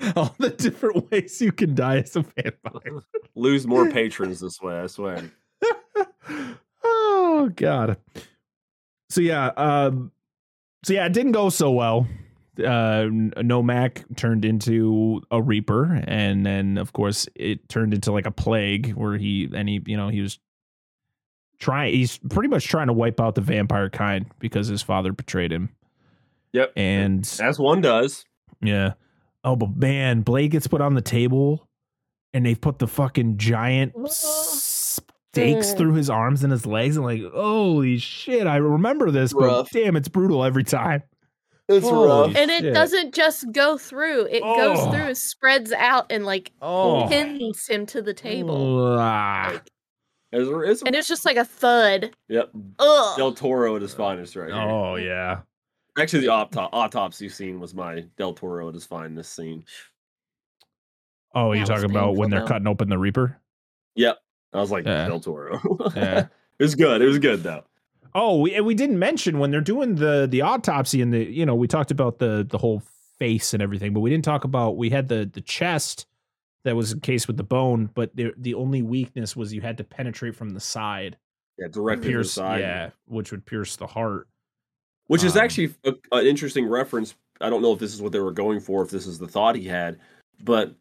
All 0.17 0.33
the 0.39 0.51
different 0.51 1.11
ways 1.11 1.43
you 1.43 1.51
can 1.51 1.75
die 1.75 1.99
as 1.99 2.15
a 2.15 2.23
vampire. 2.23 3.03
Lose 3.35 3.67
more 3.67 3.91
patrons 3.91 4.39
this 4.39 4.63
way, 4.63 4.79
I 4.79 4.87
swear. 4.87 5.29
oh 6.85 7.51
god. 7.57 7.97
So 9.11 9.21
yeah, 9.21 9.49
um 9.57 10.13
so 10.85 10.93
yeah, 10.93 11.07
it 11.07 11.13
didn't 11.13 11.33
go 11.33 11.49
so 11.49 11.73
well. 11.73 12.07
Uh 12.59 13.11
Nomak 13.43 14.05
turned 14.17 14.45
into 14.45 15.21
a 15.33 15.43
reaper 15.43 16.01
and 16.07 16.47
then 16.47 16.79
of 16.79 16.93
course 16.93 17.27
it 17.35 17.69
turned 17.69 17.93
into 17.93 18.13
like 18.13 18.27
a 18.27 18.31
plague 18.31 18.93
where 18.93 19.19
he 19.19 19.49
and 19.53 19.69
he, 19.69 19.83
you 19.85 19.97
know, 19.97 20.09
he 20.09 20.21
was 20.21 20.39
trying 21.59 21.95
he's 21.95 22.19
pretty 22.31 22.49
much 22.49 22.67
trying 22.67 22.87
to 22.89 22.93
wipe 22.93 23.21
out 23.21 23.35
the 23.35 23.41
vampire 23.41 23.91
kind 23.91 24.27
because 24.39 24.69
his 24.69 24.83
father 24.83 25.13
betrayed 25.13 25.53
him. 25.53 25.71
Yep. 26.53 26.73
And 26.77 27.21
As 27.43 27.59
one 27.59 27.81
does. 27.81 28.25
yeah. 28.63 28.95
Oh, 29.45 29.55
but 29.57 29.77
man, 29.77 30.23
Blade 30.23 30.51
gets 30.51 30.67
put 30.67 30.81
on 30.81 30.95
the 30.95 31.01
table 31.03 31.69
and 32.35 32.45
they've 32.45 32.61
put 32.61 32.79
the 32.79 32.87
fucking 32.89 33.39
giant 33.39 33.93
stakes 34.11 35.73
through 35.75 35.95
his 35.95 36.11
arms 36.11 36.43
and 36.43 36.51
his 36.53 36.67
legs. 36.67 36.97
And 36.97 37.05
like, 37.05 37.23
holy 37.33 37.99
shit, 37.99 38.47
I 38.47 38.57
remember 38.57 39.11
this, 39.11 39.33
Rough. 39.33 39.69
but 39.73 39.79
damn, 39.79 39.97
it's 39.97 40.09
brutal 40.09 40.45
every 40.45 40.65
time. 40.65 41.03
It's 41.69 41.87
Holy 41.89 42.09
rough. 42.09 42.35
And 42.37 42.51
it 42.51 42.63
Shit. 42.63 42.75
doesn't 42.75 43.15
just 43.15 43.53
go 43.53 43.77
through; 43.77 44.23
it 44.25 44.43
Oh. 44.43 44.57
goes 44.57 44.95
through, 44.95 45.15
spreads 45.15 45.71
out, 45.73 46.07
and 46.11 46.25
like 46.25 46.51
Oh. 46.63 47.07
pins 47.09 47.67
him 47.67 47.85
to 47.87 48.01
the 48.01 48.15
table. 48.15 48.97
Ah. 48.99 49.61
It's, 50.31 50.49
it's, 50.71 50.83
And 50.83 50.95
it's 50.95 51.09
just 51.09 51.25
like 51.25 51.37
a 51.37 51.45
thud. 51.45 52.11
yep. 52.29 52.51
Ugh. 52.79 53.17
Del 53.17 53.33
Toro 53.33 53.77
at 53.77 53.83
his 53.83 53.95
finest 53.95 54.37
right 54.37 54.53
here. 54.53 54.61
Oh, 54.61 54.97
yeah. 54.97 55.41
Actually, 55.99 56.21
the 56.21 56.27
autop- 56.29 56.69
autopsy 56.73 57.29
scene 57.29 57.59
was 57.61 57.75
my 57.75 58.05
Del 58.17 58.35
Toro 58.35 58.69
at 58.69 58.75
his 58.75 58.85
finest 58.85 59.35
scene. 59.35 59.65
Oh, 61.35 61.53
you're 61.53 61.67
talking 61.67 61.91
about 61.91 62.17
when 62.17 62.31
they're 62.31 62.41
though. 62.41 62.47
cutting 62.47 62.67
open 62.67 62.89
the 62.89 62.99
Reaper? 62.99 63.39
Yep. 63.95 64.19
I 64.53 64.61
was 64.61 64.71
like, 64.71 64.87
Yeah. 64.87 65.07
Del 65.09 65.21
Toro. 65.21 65.61
Yeah. 65.97 66.27
it 66.59 66.63
was 66.63 66.75
good. 66.75 67.03
It 67.03 67.07
was 67.07 67.19
good 67.19 67.43
though. 67.43 67.65
Oh, 68.15 68.41
we, 68.41 68.55
and 68.55 68.65
we 68.65 68.75
didn't 68.75 68.99
mention 68.99 69.39
when 69.39 69.51
they're 69.51 69.61
doing 69.61 69.95
the 69.97 70.27
the 70.29 70.41
autopsy 70.43 71.03
and 71.03 71.13
the 71.13 71.25
you 71.25 71.45
know 71.47 71.55
we 71.55 71.69
talked 71.69 71.91
about 71.91 72.19
the 72.19 72.45
the 72.49 72.59
whole 72.59 72.83
face 73.19 73.53
and 73.53 73.63
everything, 73.63 73.93
but 73.93 74.01
we 74.01 74.09
didn't 74.11 74.25
talk 74.25 74.45
about 74.45 74.77
we 74.77 74.89
had 74.91 75.09
the 75.09 75.29
the 75.33 75.43
chest 75.43 76.07
that 76.69 76.77
was 76.77 76.95
the 76.95 77.01
case 77.01 77.27
with 77.27 77.39
the 77.39 77.43
bone, 77.43 77.89
but 77.95 78.15
the 78.15 78.33
the 78.37 78.53
only 78.55 78.83
weakness 78.83 79.35
was 79.35 79.53
you 79.55 79.63
had 79.63 79.79
to 79.79 79.85
penetrate 79.85 80.37
from 80.37 80.51
the 80.51 80.61
side, 80.61 81.17
Yeah, 81.59 81.69
directly 81.69 82.13
to 82.13 82.19
the 82.19 82.25
side. 82.25 82.61
yeah, 82.61 82.91
which 83.07 83.31
would 83.33 83.47
pierce 83.47 83.77
the 83.77 83.87
heart. 83.87 84.29
Which 85.07 85.25
is 85.25 85.35
Um, 85.37 85.43
actually 85.45 85.75
a, 85.85 85.95
an 86.13 86.27
interesting 86.27 86.67
reference. 86.69 87.15
I 87.41 87.49
don't 87.49 87.63
know 87.63 87.73
if 87.73 87.79
this 87.79 87.95
is 87.95 88.03
what 88.03 88.13
they 88.13 88.21
were 88.21 88.33
going 88.33 88.61
for, 88.61 88.83
if 88.83 88.91
this 88.91 89.07
is 89.07 89.19
the 89.19 89.27
thought 89.29 89.57
he 89.57 89.65
had, 89.65 89.99
but 90.45 90.75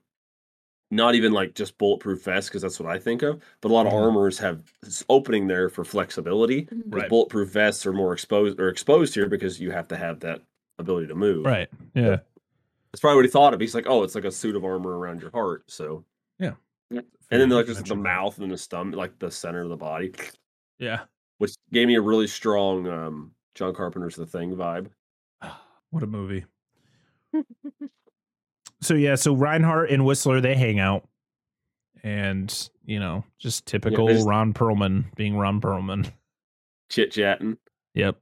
not 0.91 1.15
even 1.15 1.31
like 1.31 1.53
just 1.55 1.77
bulletproof 1.77 2.23
vests 2.23 2.49
because 2.49 2.61
that's 2.61 2.79
what 2.79 2.89
I 2.89 2.99
think 2.99 3.21
of. 3.21 3.41
But 3.61 3.71
a 3.71 3.73
lot 3.73 3.85
of 3.87 3.93
Mhm. 3.93 4.01
armors 4.01 4.37
have 4.39 4.61
this 4.81 5.05
opening 5.09 5.47
there 5.47 5.69
for 5.69 5.83
flexibility. 5.85 6.65
Mhm. 6.65 6.83
Right. 6.93 7.09
bulletproof 7.09 7.49
vests 7.49 7.85
are 7.85 7.93
more 7.93 8.11
exposed 8.13 8.59
or 8.59 8.67
exposed 8.69 9.13
here 9.15 9.27
because 9.29 9.59
you 9.61 9.71
have 9.71 9.87
to 9.89 9.95
have 9.97 10.19
that 10.21 10.41
ability 10.79 11.07
to 11.07 11.15
move. 11.15 11.45
Right. 11.45 11.69
Yeah. 11.93 12.19
That's 12.97 13.01
probably 13.03 13.17
what 13.17 13.25
he 13.25 13.29
thought 13.31 13.53
of. 13.53 13.59
He's 13.59 13.75
like, 13.75 13.85
oh, 13.87 14.01
it's 14.01 14.15
like 14.15 14.23
a 14.25 14.31
suit 14.31 14.55
of 14.55 14.65
armor 14.65 14.97
around 14.97 15.21
your 15.21 15.29
heart. 15.29 15.65
So 15.69 16.03
Yeah. 16.39 16.53
And 16.89 17.03
then 17.29 17.49
like 17.49 17.67
just 17.67 17.85
the 17.85 17.95
mouth 17.95 18.39
and 18.39 18.51
the 18.51 18.57
stomach, 18.57 18.95
like 18.95 19.19
the 19.19 19.29
center 19.29 19.61
of 19.61 19.69
the 19.69 19.77
body, 19.77 20.13
Yeah. 20.79 21.01
which 21.37 21.51
gave 21.71 21.87
me 21.87 21.93
a 21.93 22.01
really 22.01 22.25
strong 22.25 22.87
um 22.87 23.31
John 23.53 23.75
Carpenter's 23.75 24.15
The 24.15 24.25
Thing 24.25 24.55
vibe. 24.55 24.87
What 25.91 26.01
a 26.01 26.07
movie. 26.07 26.43
so 28.81 28.95
yeah, 28.95 29.13
so 29.13 29.35
Reinhardt 29.35 29.91
and 29.91 30.03
Whistler 30.03 30.41
they 30.41 30.55
hang 30.55 30.79
out, 30.79 31.07
and 32.03 32.69
you 32.83 32.99
know, 32.99 33.23
just 33.37 33.67
typical 33.67 34.07
there's- 34.07 34.25
Ron 34.25 34.53
Perlman 34.55 35.13
being 35.15 35.37
Ron 35.37 35.61
Perlman. 35.61 36.11
Chit 36.89 37.11
chatting. 37.11 37.57
Yep. 37.93 38.17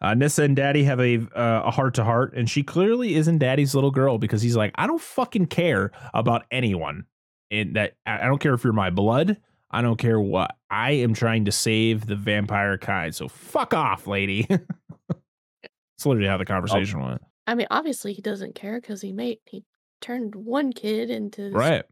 Uh, 0.00 0.14
Nyssa 0.14 0.44
and 0.44 0.54
Daddy 0.54 0.84
have 0.84 1.00
a 1.00 1.16
uh, 1.34 1.62
a 1.66 1.70
heart 1.70 1.94
to 1.94 2.04
heart, 2.04 2.32
and 2.36 2.48
she 2.48 2.62
clearly 2.62 3.14
isn't 3.16 3.38
Daddy's 3.38 3.74
little 3.74 3.90
girl 3.90 4.18
because 4.18 4.40
he's 4.42 4.54
like, 4.56 4.72
I 4.76 4.86
don't 4.86 5.00
fucking 5.00 5.46
care 5.46 5.90
about 6.14 6.44
anyone, 6.52 7.06
and 7.50 7.74
that 7.76 7.94
I 8.06 8.20
I 8.20 8.26
don't 8.26 8.38
care 8.38 8.54
if 8.54 8.62
you're 8.62 8.72
my 8.72 8.90
blood. 8.90 9.38
I 9.70 9.82
don't 9.82 9.98
care 9.98 10.20
what. 10.20 10.56
I 10.70 10.92
am 10.92 11.14
trying 11.14 11.44
to 11.46 11.52
save 11.52 12.06
the 12.06 12.16
vampire 12.16 12.78
kind. 12.78 13.14
So 13.14 13.28
fuck 13.28 13.74
off, 13.74 14.06
lady. 14.06 14.46
That's 14.48 16.06
literally 16.06 16.28
how 16.28 16.36
the 16.38 16.44
conversation 16.44 17.02
went. 17.02 17.20
I 17.46 17.54
mean, 17.54 17.66
obviously 17.70 18.12
he 18.12 18.22
doesn't 18.22 18.54
care 18.54 18.80
because 18.80 19.00
he 19.02 19.12
made 19.12 19.38
he 19.46 19.64
turned 20.00 20.34
one 20.36 20.72
kid 20.72 21.10
into 21.10 21.42
this 21.50 21.52
Right. 21.54 21.84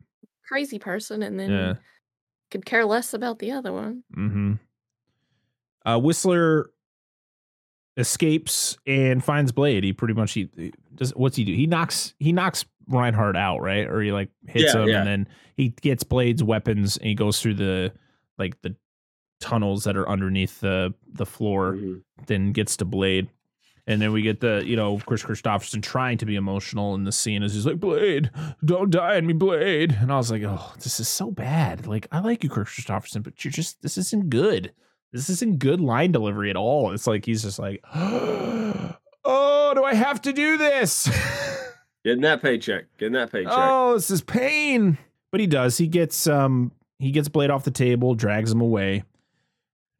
crazy 0.48 0.78
person, 0.78 1.22
and 1.24 1.38
then 1.40 1.50
Yeah. 1.50 1.74
could 2.52 2.64
care 2.64 2.84
less 2.84 3.12
about 3.14 3.40
the 3.40 3.50
other 3.50 3.72
one. 3.72 4.04
Mm-hmm. 4.16 4.52
Uh, 5.84 5.98
Whistler 5.98 6.70
escapes 7.96 8.76
and 8.86 9.22
finds 9.24 9.52
Blade. 9.52 9.84
He 9.84 9.92
pretty 9.92 10.14
much 10.14 10.32
he, 10.32 10.48
he 10.56 10.72
does. 10.94 11.10
What's 11.14 11.36
he 11.36 11.44
do? 11.44 11.52
He 11.54 11.66
knocks 11.66 12.14
he 12.18 12.32
knocks 12.32 12.64
Reinhardt 12.88 13.36
out, 13.36 13.60
right? 13.60 13.86
Or 13.86 14.00
he 14.00 14.12
like 14.12 14.30
hits 14.46 14.74
Yeah, 14.74 14.82
him, 14.82 14.88
yeah. 14.88 14.98
and 14.98 15.06
then 15.06 15.28
he 15.56 15.70
gets 15.70 16.04
Blade's 16.04 16.42
weapons 16.42 16.96
and 16.96 17.06
he 17.06 17.14
goes 17.14 17.40
through 17.40 17.54
the 17.54 17.92
like 18.38 18.60
the 18.62 18.76
tunnels 19.40 19.84
that 19.84 19.96
are 19.96 20.08
underneath 20.08 20.60
the 20.60 20.94
the 21.12 21.26
floor. 21.26 21.74
Mhm. 21.74 22.02
Then 22.26 22.52
gets 22.52 22.76
to 22.78 22.84
Blade. 22.84 23.28
And 23.88 24.02
then 24.02 24.10
we 24.10 24.20
get 24.20 24.40
the, 24.40 24.64
you 24.66 24.74
know, 24.74 24.98
Kris 24.98 25.22
Kristofferson 25.22 25.80
trying 25.80 26.18
to 26.18 26.26
be 26.26 26.34
emotional 26.34 26.96
in 26.96 27.04
the 27.04 27.12
scene 27.12 27.44
as 27.44 27.54
he's 27.54 27.66
like, 27.66 27.78
Blade, 27.78 28.32
don't 28.64 28.90
die 28.90 29.16
on 29.16 29.26
me, 29.28 29.32
Blade. 29.32 29.96
And 30.00 30.10
I 30.12 30.16
was 30.16 30.28
like, 30.28 30.42
oh, 30.42 30.72
this 30.82 30.98
is 30.98 31.06
so 31.06 31.30
bad. 31.30 31.86
Like, 31.86 32.08
I 32.10 32.18
like 32.18 32.42
you, 32.42 32.50
Kris 32.50 32.66
Kristofferson, 32.70 33.22
but 33.22 33.44
you're 33.44 33.52
just, 33.52 33.82
this 33.82 33.96
isn't 33.96 34.28
good. 34.28 34.72
This 35.16 35.30
isn't 35.30 35.58
good 35.58 35.80
line 35.80 36.12
delivery 36.12 36.50
at 36.50 36.56
all. 36.56 36.92
It's 36.92 37.06
like, 37.06 37.24
he's 37.24 37.42
just 37.42 37.58
like, 37.58 37.82
oh, 37.94 39.72
do 39.74 39.82
I 39.84 39.94
have 39.94 40.20
to 40.22 40.32
do 40.32 40.56
this? 40.58 41.08
Getting 42.04 42.22
that 42.22 42.42
paycheck. 42.42 42.84
Getting 42.98 43.14
that 43.14 43.32
paycheck. 43.32 43.52
oh, 43.54 43.94
this 43.94 44.10
is 44.10 44.20
pain. 44.22 44.98
But 45.32 45.40
he 45.40 45.46
does. 45.46 45.76
He 45.78 45.88
gets, 45.88 46.26
um, 46.26 46.70
he 46.98 47.10
gets 47.10 47.28
Blade 47.28 47.50
off 47.50 47.64
the 47.64 47.70
table, 47.70 48.14
drags 48.14 48.52
him 48.52 48.60
away. 48.60 49.02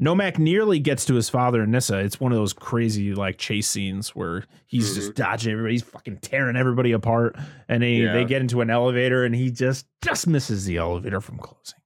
Nomak 0.00 0.38
nearly 0.38 0.78
gets 0.78 1.06
to 1.06 1.14
his 1.14 1.30
father 1.30 1.62
and 1.62 1.72
Nyssa. 1.72 1.98
It's 2.00 2.20
one 2.20 2.30
of 2.30 2.36
those 2.36 2.52
crazy 2.52 3.14
like 3.14 3.38
chase 3.38 3.66
scenes 3.66 4.10
where 4.10 4.44
he's 4.66 4.94
just 4.94 5.14
dodging 5.14 5.52
everybody, 5.52 5.74
he's 5.74 5.82
fucking 5.82 6.18
tearing 6.18 6.54
everybody 6.54 6.92
apart, 6.92 7.34
and 7.66 7.82
they 7.82 7.94
Yeah. 7.94 8.12
they 8.12 8.26
get 8.26 8.42
into 8.42 8.60
an 8.60 8.68
elevator 8.68 9.24
and 9.24 9.34
he 9.34 9.50
just 9.50 9.86
just 10.02 10.26
misses 10.26 10.66
the 10.66 10.76
elevator 10.76 11.22
from 11.22 11.38
closing. 11.38 11.78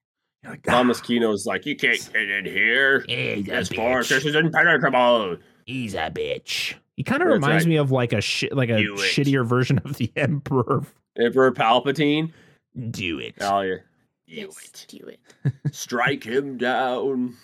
You're 0.43 0.53
like, 0.53 0.63
Thomas 0.63 1.01
"Ah, 1.03 1.07
Kino's 1.07 1.47
like, 1.47 1.67
you 1.67 1.77
can't 1.77 2.13
get 2.13 2.29
in 2.31 2.45
here. 2.47 3.05
he's 3.09 3.47
a 3.49 3.51
This 3.51 3.69
force, 3.69 4.07
bitch. 4.07 4.11
this 4.11 4.25
is 4.27 4.35
impenetrable. 4.35 5.37
He's 5.67 5.95
a 5.95 6.11
bitch. 6.11 6.75
He 6.97 7.05
kind 7.05 7.23
of 7.23 7.29
That's 7.29 7.35
reminds 7.43 7.65
right. 7.65 7.71
me 7.71 7.77
of 7.77 7.91
like 7.91 8.13
a 8.13 8.21
shit 8.21 8.55
like 8.55 8.69
a 8.71 8.79
Do 8.79 8.95
it. 8.95 8.99
shittier 8.99 9.47
version 9.47 9.79
of 9.85 9.97
the 9.97 10.13
Emperor. 10.17 10.83
Emperor 11.19 11.53
Palpatine. 11.53 12.33
Do 12.91 13.19
it. 13.19 13.35
Oh 13.41 13.61
yeah. 13.63 13.77
Yes, 14.27 14.87
do 14.87 14.99
it. 15.07 15.19
Strike 15.73 16.25
him 16.25 16.57
down. 16.57 17.37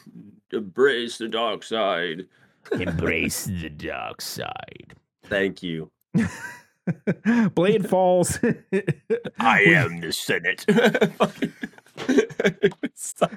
Embrace 0.52 1.18
the 1.18 1.27
dark 1.28 1.64
side. 1.64 2.27
Embrace 2.70 3.47
the 3.47 3.68
dark 3.70 4.20
side. 4.20 4.94
Thank 5.24 5.62
you. 5.64 5.90
Blade 7.55 7.89
falls. 7.89 8.39
I 9.40 9.62
am 9.62 10.01
the 10.01 10.12
Senate. 10.12 10.64
Stop. 12.94 13.32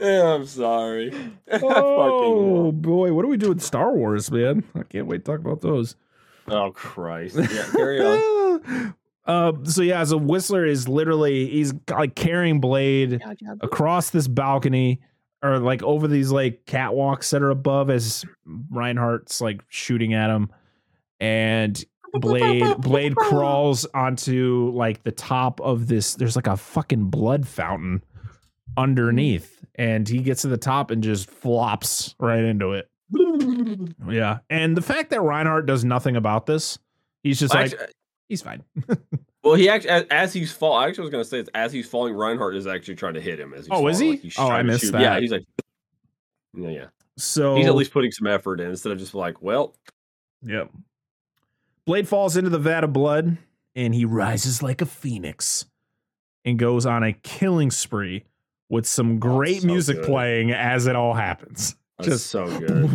Yeah, 0.00 0.34
I'm 0.34 0.46
sorry. 0.46 1.12
Oh 1.62 2.72
boy, 2.72 3.12
what 3.12 3.22
do 3.22 3.28
we 3.28 3.36
do 3.36 3.50
with 3.50 3.60
Star 3.62 3.92
Wars, 3.92 4.30
man? 4.30 4.64
I 4.74 4.82
can't 4.82 5.06
wait 5.06 5.24
to 5.24 5.30
talk 5.32 5.40
about 5.40 5.60
those. 5.60 5.96
oh 6.48 6.70
Christ. 6.72 7.36
Yeah, 7.52 7.66
carry 7.72 8.00
on. 8.00 8.94
Uh, 9.26 9.52
so 9.64 9.82
yeah, 9.82 10.02
so 10.04 10.16
Whistler 10.16 10.66
is 10.66 10.88
literally 10.88 11.46
he's 11.48 11.72
like 11.90 12.14
carrying 12.14 12.60
Blade 12.60 13.20
Job, 13.20 13.38
job. 13.38 13.58
across 13.62 14.10
this 14.10 14.26
balcony 14.28 15.00
or 15.42 15.58
like 15.58 15.82
over 15.82 16.08
these 16.08 16.30
like 16.32 16.64
catwalks 16.66 17.30
that 17.30 17.42
are 17.42 17.50
above 17.50 17.88
as 17.90 18.24
Reinhardt's 18.70 19.40
like 19.40 19.62
shooting 19.68 20.12
at 20.14 20.28
him, 20.30 20.50
and 21.20 21.82
Blade 22.20 22.76
Blade 22.78 23.16
crawls 23.16 23.84
onto 23.94 24.70
like 24.74 25.02
the 25.02 25.12
top 25.12 25.60
of 25.60 25.86
this. 25.86 26.14
There's 26.14 26.36
like 26.36 26.46
a 26.46 26.56
fucking 26.56 27.10
blood 27.10 27.46
fountain 27.46 28.02
underneath, 28.76 29.64
and 29.76 30.08
he 30.08 30.18
gets 30.18 30.42
to 30.42 30.48
the 30.48 30.56
top 30.56 30.90
and 30.90 31.02
just 31.02 31.28
flops 31.30 32.14
right 32.18 32.42
into 32.44 32.72
it. 32.72 32.88
Yeah, 34.08 34.38
and 34.50 34.76
the 34.76 34.82
fact 34.82 35.10
that 35.10 35.20
Reinhardt 35.20 35.66
does 35.66 35.84
nothing 35.84 36.16
about 36.16 36.46
this, 36.46 36.78
he's 37.22 37.38
just 37.40 37.54
like 37.54 37.72
Actually- 37.72 37.86
he's 38.28 38.42
fine. 38.42 38.62
well, 39.42 39.54
he 39.54 39.68
actually 39.68 39.90
as, 39.90 40.04
as 40.10 40.32
he's 40.32 40.52
fall. 40.52 40.74
I 40.74 40.86
actually 40.88 41.02
was 41.02 41.10
gonna 41.10 41.24
say 41.24 41.38
it's 41.40 41.50
as 41.54 41.72
he's 41.72 41.88
falling, 41.88 42.14
Reinhardt 42.14 42.54
is 42.56 42.66
actually 42.66 42.94
trying 42.96 43.14
to 43.14 43.20
hit 43.20 43.38
him. 43.40 43.52
As 43.54 43.66
he's 43.66 43.70
Oh, 43.72 43.86
is 43.88 43.98
he? 43.98 44.10
like 44.10 44.20
he's 44.20 44.38
Oh, 44.38 44.48
I 44.48 44.62
missed 44.62 44.92
that. 44.92 45.00
Yeah, 45.00 45.20
he's 45.20 45.32
like, 45.32 45.44
yeah, 46.56 46.68
yeah. 46.70 46.86
So 47.16 47.56
He's 47.56 47.66
at 47.66 47.74
least 47.74 47.92
putting 47.92 48.10
some 48.10 48.26
effort 48.26 48.60
in 48.60 48.70
instead 48.70 48.92
of 48.92 48.98
just 48.98 49.14
like, 49.14 49.40
well, 49.42 49.74
Yep. 50.42 50.70
Blade 51.86 52.08
falls 52.08 52.36
into 52.36 52.50
the 52.50 52.58
vat 52.58 52.84
of 52.84 52.92
blood 52.92 53.36
and 53.74 53.94
he 53.94 54.04
rises 54.04 54.62
like 54.62 54.80
a 54.80 54.86
phoenix 54.86 55.66
and 56.44 56.58
goes 56.58 56.86
on 56.86 57.02
a 57.02 57.12
killing 57.12 57.70
spree 57.70 58.24
with 58.70 58.86
some 58.86 59.18
great 59.18 59.62
so 59.62 59.66
music 59.66 59.96
good. 59.96 60.06
playing 60.06 60.50
as 60.52 60.86
it 60.86 60.96
all 60.96 61.14
happens. 61.14 61.76
That's 61.98 62.08
Just- 62.08 62.26
so 62.28 62.46
good. 62.58 62.90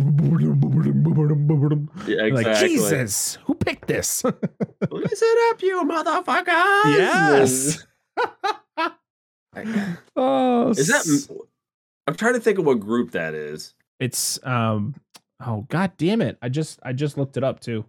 Yeah, 2.06 2.24
exactly. 2.24 2.30
Like 2.32 2.58
Jesus, 2.58 3.38
who 3.44 3.54
picked 3.54 3.86
this? 3.86 4.22
Listen 4.90 5.28
up, 5.50 5.62
you 5.62 5.82
motherfuckers. 5.84 6.84
yes. 6.86 7.86
oh, 10.16 10.70
Is 10.70 10.88
that? 10.88 11.36
I'm 12.06 12.14
trying 12.14 12.34
to 12.34 12.40
think 12.40 12.58
of 12.58 12.66
what 12.66 12.80
group 12.80 13.12
that 13.12 13.34
is. 13.34 13.74
It's 13.98 14.44
um. 14.44 14.94
Oh 15.44 15.64
god 15.70 15.92
damn 15.96 16.20
it! 16.20 16.36
I 16.42 16.48
just 16.50 16.78
I 16.82 16.92
just 16.92 17.16
looked 17.16 17.36
it 17.38 17.44
up 17.44 17.60
too. 17.60 17.84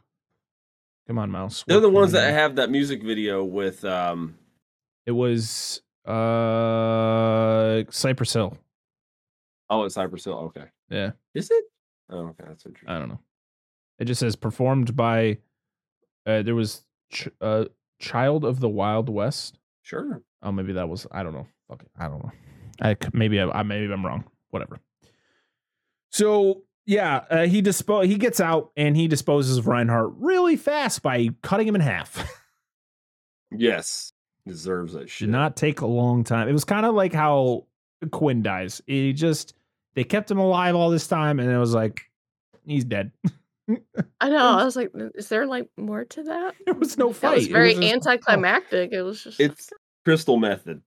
Come 1.07 1.17
on, 1.17 1.31
mouse. 1.31 1.63
They're 1.67 1.79
the 1.79 1.89
ones 1.89 2.11
that 2.13 2.31
have 2.31 2.55
that 2.55 2.69
music 2.69 3.03
video 3.03 3.43
with 3.43 3.83
um. 3.85 4.35
It 5.05 5.11
was 5.11 5.81
uh 6.05 7.83
Cypress 7.89 8.33
Hill. 8.33 8.57
Oh, 9.69 9.83
it's 9.85 9.95
Cypress 9.95 10.25
Hill. 10.25 10.37
Okay. 10.55 10.65
Yeah. 10.89 11.11
Is 11.33 11.49
it? 11.49 11.63
Oh, 12.09 12.27
okay. 12.27 12.43
That's 12.47 12.65
interesting. 12.65 12.89
I 12.89 12.99
don't 12.99 13.09
know. 13.09 13.19
It 13.99 14.05
just 14.05 14.19
says 14.19 14.35
performed 14.35 14.95
by. 14.95 15.37
Uh, 16.25 16.43
there 16.43 16.55
was 16.55 16.83
ch- 17.11 17.29
uh, 17.39 17.65
Child 17.99 18.45
of 18.45 18.59
the 18.59 18.69
Wild 18.69 19.09
West. 19.09 19.57
Sure. 19.81 20.21
Oh, 20.43 20.51
maybe 20.51 20.73
that 20.73 20.87
was. 20.87 21.07
I 21.11 21.23
don't 21.23 21.33
know. 21.33 21.47
Okay. 21.71 21.87
I 21.97 22.07
don't 22.07 22.23
know. 22.23 22.31
I 22.81 22.95
maybe 23.13 23.39
I, 23.39 23.49
I 23.49 23.63
maybe 23.63 23.91
I'm 23.91 24.05
wrong. 24.05 24.23
Whatever. 24.49 24.79
So 26.11 26.63
yeah, 26.85 27.23
uh, 27.29 27.45
he 27.47 27.61
dispo 27.61 28.05
he 28.05 28.15
gets 28.17 28.39
out 28.39 28.71
and 28.75 28.95
he 28.97 29.07
disposes 29.07 29.57
of 29.57 29.67
Reinhardt 29.67 30.13
really 30.17 30.55
fast 30.57 31.01
by 31.01 31.29
cutting 31.41 31.67
him 31.67 31.75
in 31.75 31.81
half. 31.81 32.27
Yes. 33.51 34.13
Deserves 34.47 34.93
that 34.93 35.09
shit. 35.09 35.27
Did 35.27 35.31
not 35.33 35.55
take 35.55 35.81
a 35.81 35.85
long 35.85 36.23
time. 36.23 36.47
It 36.47 36.53
was 36.53 36.63
kind 36.63 36.85
of 36.85 36.95
like 36.95 37.13
how 37.13 37.65
Quinn 38.11 38.41
dies. 38.41 38.81
He 38.87 39.13
just 39.13 39.53
they 39.93 40.03
kept 40.03 40.31
him 40.31 40.39
alive 40.39 40.75
all 40.75 40.89
this 40.89 41.07
time, 41.07 41.39
and 41.39 41.51
it 41.51 41.57
was 41.57 41.73
like 41.73 42.01
he's 42.65 42.85
dead. 42.85 43.11
I 44.19 44.29
know. 44.29 44.37
I 44.57 44.63
was 44.63 44.75
like, 44.75 44.91
is 45.15 45.29
there 45.29 45.45
like 45.45 45.69
more 45.77 46.05
to 46.05 46.23
that? 46.23 46.55
There 46.65 46.73
was 46.73 46.97
no 46.97 47.09
That 47.09 47.15
fight. 47.15 47.35
was 47.35 47.47
It 47.47 47.51
very 47.51 47.73
just- 47.75 47.93
anticlimactic. 47.93 48.91
It 48.93 49.01
was 49.03 49.23
just. 49.23 49.39
It's 49.39 49.69
Crystal 50.05 50.37
Method. 50.37 50.81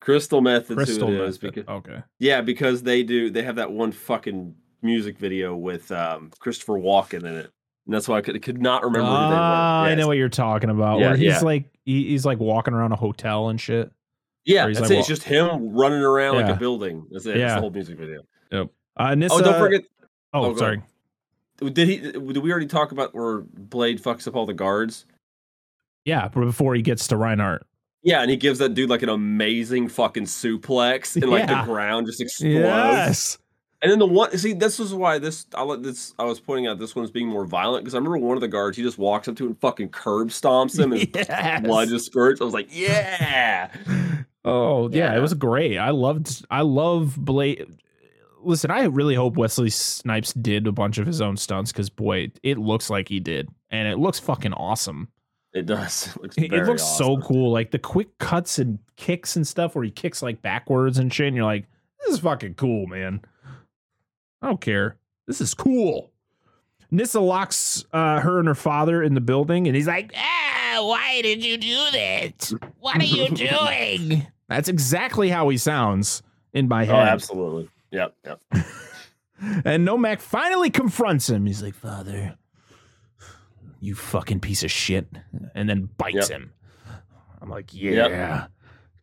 Crystal 0.00 0.40
Method. 0.40 0.76
Crystal 0.76 1.08
who 1.08 1.14
it 1.14 1.20
is 1.28 1.40
method. 1.42 1.54
because 1.54 1.74
Okay. 1.76 2.02
yeah, 2.18 2.40
because 2.42 2.82
they 2.82 3.02
do. 3.02 3.30
They 3.30 3.42
have 3.42 3.56
that 3.56 3.72
one 3.72 3.92
fucking 3.92 4.54
music 4.82 5.18
video 5.18 5.56
with 5.56 5.90
um 5.92 6.30
Christopher 6.38 6.74
Walken 6.74 7.20
in 7.20 7.34
it, 7.36 7.50
and 7.86 7.94
that's 7.94 8.08
why 8.08 8.18
I 8.18 8.20
could, 8.20 8.40
could 8.42 8.60
not 8.62 8.82
remember 8.84 9.06
who 9.06 9.12
they 9.14 9.36
Ah, 9.36 9.82
were. 9.84 9.88
I 9.90 9.94
know 9.94 10.06
what 10.06 10.16
you're 10.16 10.28
talking 10.28 10.70
about. 10.70 10.98
Yeah, 11.00 11.08
where 11.08 11.16
he's 11.16 11.26
yeah. 11.26 11.40
like 11.40 11.64
he, 11.84 12.08
he's 12.08 12.24
like 12.26 12.38
walking 12.38 12.74
around 12.74 12.92
a 12.92 12.96
hotel 12.96 13.48
and 13.48 13.60
shit. 13.60 13.90
Yeah, 14.44 14.66
that's 14.66 14.80
like 14.80 14.90
it. 14.90 14.98
It's 14.98 15.08
just 15.08 15.22
him 15.24 15.70
running 15.76 16.00
around 16.02 16.36
like 16.36 16.54
a 16.54 16.56
building. 16.58 17.06
That's 17.10 17.26
it. 17.26 17.30
That's 17.30 17.38
Yeah. 17.40 17.54
the 17.56 17.60
whole 17.60 17.70
music 17.70 17.98
video. 17.98 18.22
Uh, 19.00 19.14
Nyssa, 19.14 19.34
Oh, 19.36 19.40
don't 19.42 19.58
forget. 19.60 19.82
Oh, 20.34 20.44
oh, 20.46 20.52
go 20.54 20.58
sorry. 20.58 20.82
Did 21.60 21.88
he? 21.88 21.98
Did 21.98 22.38
we 22.38 22.50
already 22.50 22.66
talk 22.66 22.90
about 22.92 23.14
where 23.14 23.40
Blade 23.40 24.02
fucks 24.02 24.26
up 24.26 24.34
all 24.34 24.46
the 24.46 24.54
guards? 24.54 25.06
Yeah, 26.04 26.28
but 26.28 26.40
before 26.40 26.74
he 26.74 26.82
gets 26.82 27.06
to 27.08 27.16
Reinhardt. 27.16 27.66
Yeah, 28.02 28.22
and 28.22 28.30
he 28.30 28.36
gives 28.36 28.58
that 28.60 28.74
dude 28.74 28.88
like 28.88 29.02
an 29.02 29.08
amazing 29.08 29.88
fucking 29.88 30.24
suplex, 30.24 31.14
and 31.20 31.30
like 31.30 31.48
Yeah. 31.48 31.60
the 31.64 31.70
ground 31.72 32.06
just 32.06 32.20
explodes. 32.20 32.54
Yes. 32.54 33.38
And 33.80 33.92
then 33.92 33.98
the 34.00 34.06
one, 34.06 34.36
see, 34.36 34.54
this 34.54 34.80
is 34.80 34.92
why 34.92 35.18
this 35.20 35.46
I 35.54 35.62
let 35.62 35.82
this 35.84 36.12
I 36.18 36.24
was 36.24 36.40
pointing 36.40 36.66
out 36.66 36.78
this 36.80 36.96
one's 36.96 37.10
being 37.12 37.28
more 37.28 37.44
violent 37.46 37.84
because 37.84 37.94
I 37.94 37.98
remember 37.98 38.18
one 38.18 38.36
of 38.36 38.40
the 38.40 38.48
guards 38.48 38.76
he 38.76 38.82
just 38.82 38.98
walks 38.98 39.28
up 39.28 39.36
to 39.36 39.44
him 39.44 39.50
and 39.50 39.60
fucking 39.60 39.90
curb 39.90 40.28
stomps 40.30 40.78
him 40.78 40.92
and 40.92 41.08
Yes. 41.14 41.62
blood 41.62 41.88
just 41.88 42.06
squirts. 42.06 42.40
I 42.40 42.44
was 42.44 42.54
like, 42.54 42.68
yeah, 42.70 43.70
Oh 44.44 44.88
yeah, 44.90 45.14
it 45.16 45.20
was 45.20 45.34
great. 45.34 45.78
I 45.78 45.90
loved 45.90 46.44
I 46.50 46.62
love 46.62 47.16
Blade. 47.16 47.66
Listen, 48.42 48.70
I 48.70 48.84
really 48.84 49.14
hope 49.14 49.36
Wesley 49.36 49.68
Snipes 49.70 50.32
did 50.32 50.66
a 50.66 50.72
bunch 50.72 50.98
of 50.98 51.06
his 51.06 51.20
own 51.20 51.36
stunts 51.36 51.72
because 51.72 51.90
boy, 51.90 52.30
it 52.42 52.56
looks 52.56 52.88
like 52.88 53.08
he 53.08 53.20
did, 53.20 53.48
and 53.70 53.88
it 53.88 53.98
looks 53.98 54.18
fucking 54.20 54.52
awesome. 54.54 55.08
it 55.52 55.66
does. 55.66 56.08
It 56.16 56.22
looks, 56.22 56.36
It, 56.38 56.52
looks 56.66 56.84
so 56.84 57.18
cool, 57.18 57.52
like 57.52 57.72
the 57.72 57.78
quick 57.80 58.16
cuts 58.18 58.58
and 58.58 58.78
kicks 58.96 59.34
and 59.36 59.46
stuff 59.46 59.74
where 59.74 59.84
he 59.84 59.90
kicks 59.90 60.22
like 60.22 60.40
backwards 60.40 60.98
and 60.98 61.12
shit, 61.12 61.26
and 61.26 61.36
you're 61.36 61.44
like, 61.44 61.66
this 62.00 62.14
is 62.14 62.20
fucking 62.20 62.54
cool, 62.54 62.86
man. 62.86 63.20
I 64.42 64.46
don't 64.46 64.60
care. 64.60 64.96
This 65.26 65.40
is 65.40 65.54
cool. 65.54 66.10
Nyssa 66.90 67.20
locks 67.20 67.84
uh, 67.92 68.20
her 68.20 68.38
and 68.38 68.48
her 68.48 68.54
father 68.54 69.02
in 69.02 69.14
the 69.14 69.20
building, 69.20 69.66
and 69.66 69.76
he's 69.76 69.86
like, 69.86 70.12
"Ah, 70.16 70.78
why 70.86 71.20
did 71.22 71.44
you 71.44 71.58
do 71.58 71.76
that? 71.92 72.52
What 72.80 72.96
are 73.00 73.04
you 73.04 73.28
doing?" 74.08 74.26
That's 74.48 74.68
exactly 74.70 75.28
how 75.28 75.48
he 75.50 75.58
sounds 75.58 76.22
in 76.54 76.68
my 76.68 76.84
head. 76.84 76.94
Oh, 76.94 76.98
absolutely. 76.98 77.68
Yep, 77.90 78.14
yep. 78.24 78.40
And 79.40 79.86
Nomak 79.86 80.20
finally 80.20 80.68
confronts 80.68 81.28
him. 81.30 81.46
He's 81.46 81.62
like, 81.62 81.74
"Father, 81.74 82.36
you 83.80 83.94
fucking 83.94 84.40
piece 84.40 84.64
of 84.64 84.70
shit," 84.70 85.06
and 85.54 85.68
then 85.68 85.88
bites 85.96 86.28
Yep. 86.28 86.40
him. 86.40 86.52
I'm 87.40 87.48
like, 87.48 87.72
"Yeah, 87.72 88.46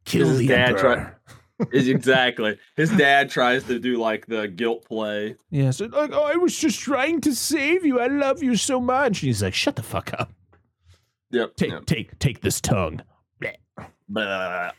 kill 0.03 0.35
the 0.35 0.47
dad 0.47 0.69
emperor." 0.71 1.17
Is 1.27 1.33
exactly. 1.71 2.57
His 2.75 2.89
dad 2.91 3.29
tries 3.29 3.63
to 3.65 3.79
do 3.79 3.97
like 3.97 4.25
the 4.27 4.47
guilt 4.47 4.85
play. 4.85 5.35
Yeah, 5.49 5.71
so 5.71 5.85
like, 5.85 6.11
oh, 6.13 6.23
I 6.23 6.35
was 6.35 6.57
just 6.57 6.79
trying 6.79 7.21
to 7.21 7.33
save 7.33 7.85
you. 7.85 7.99
I 7.99 8.07
love 8.07 8.43
you 8.43 8.55
so 8.55 8.79
much. 8.79 9.21
And 9.21 9.27
he's 9.27 9.43
like, 9.43 9.53
"Shut 9.53 9.75
the 9.75 9.83
fuck 9.83 10.13
up. 10.19 10.33
Yep. 11.31 11.55
Take, 11.55 11.71
yep. 11.71 11.85
take, 11.85 12.19
take 12.19 12.41
this 12.41 12.61
tongue." 12.61 13.01
Blah. 14.07 14.71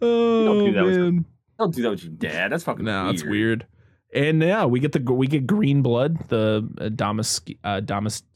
oh 0.00 0.64
do 0.64 0.72
that 0.72 0.84
with 0.84 0.94
your- 0.94 1.12
man, 1.12 1.24
Don't 1.58 1.74
do 1.74 1.82
that 1.82 1.90
with 1.90 2.04
your 2.04 2.12
dad. 2.12 2.52
That's 2.52 2.64
fucking 2.64 2.84
no, 2.84 3.04
weird. 3.04 3.14
it's 3.14 3.24
weird. 3.24 3.66
And 4.14 4.42
yeah, 4.42 4.64
we 4.64 4.80
get 4.80 4.92
the 4.92 5.00
we 5.12 5.26
get 5.26 5.46
green 5.46 5.82
blood. 5.82 6.28
The 6.28 6.68
uh, 6.80 6.88
Damas 6.90 7.40
uh, 7.64 7.80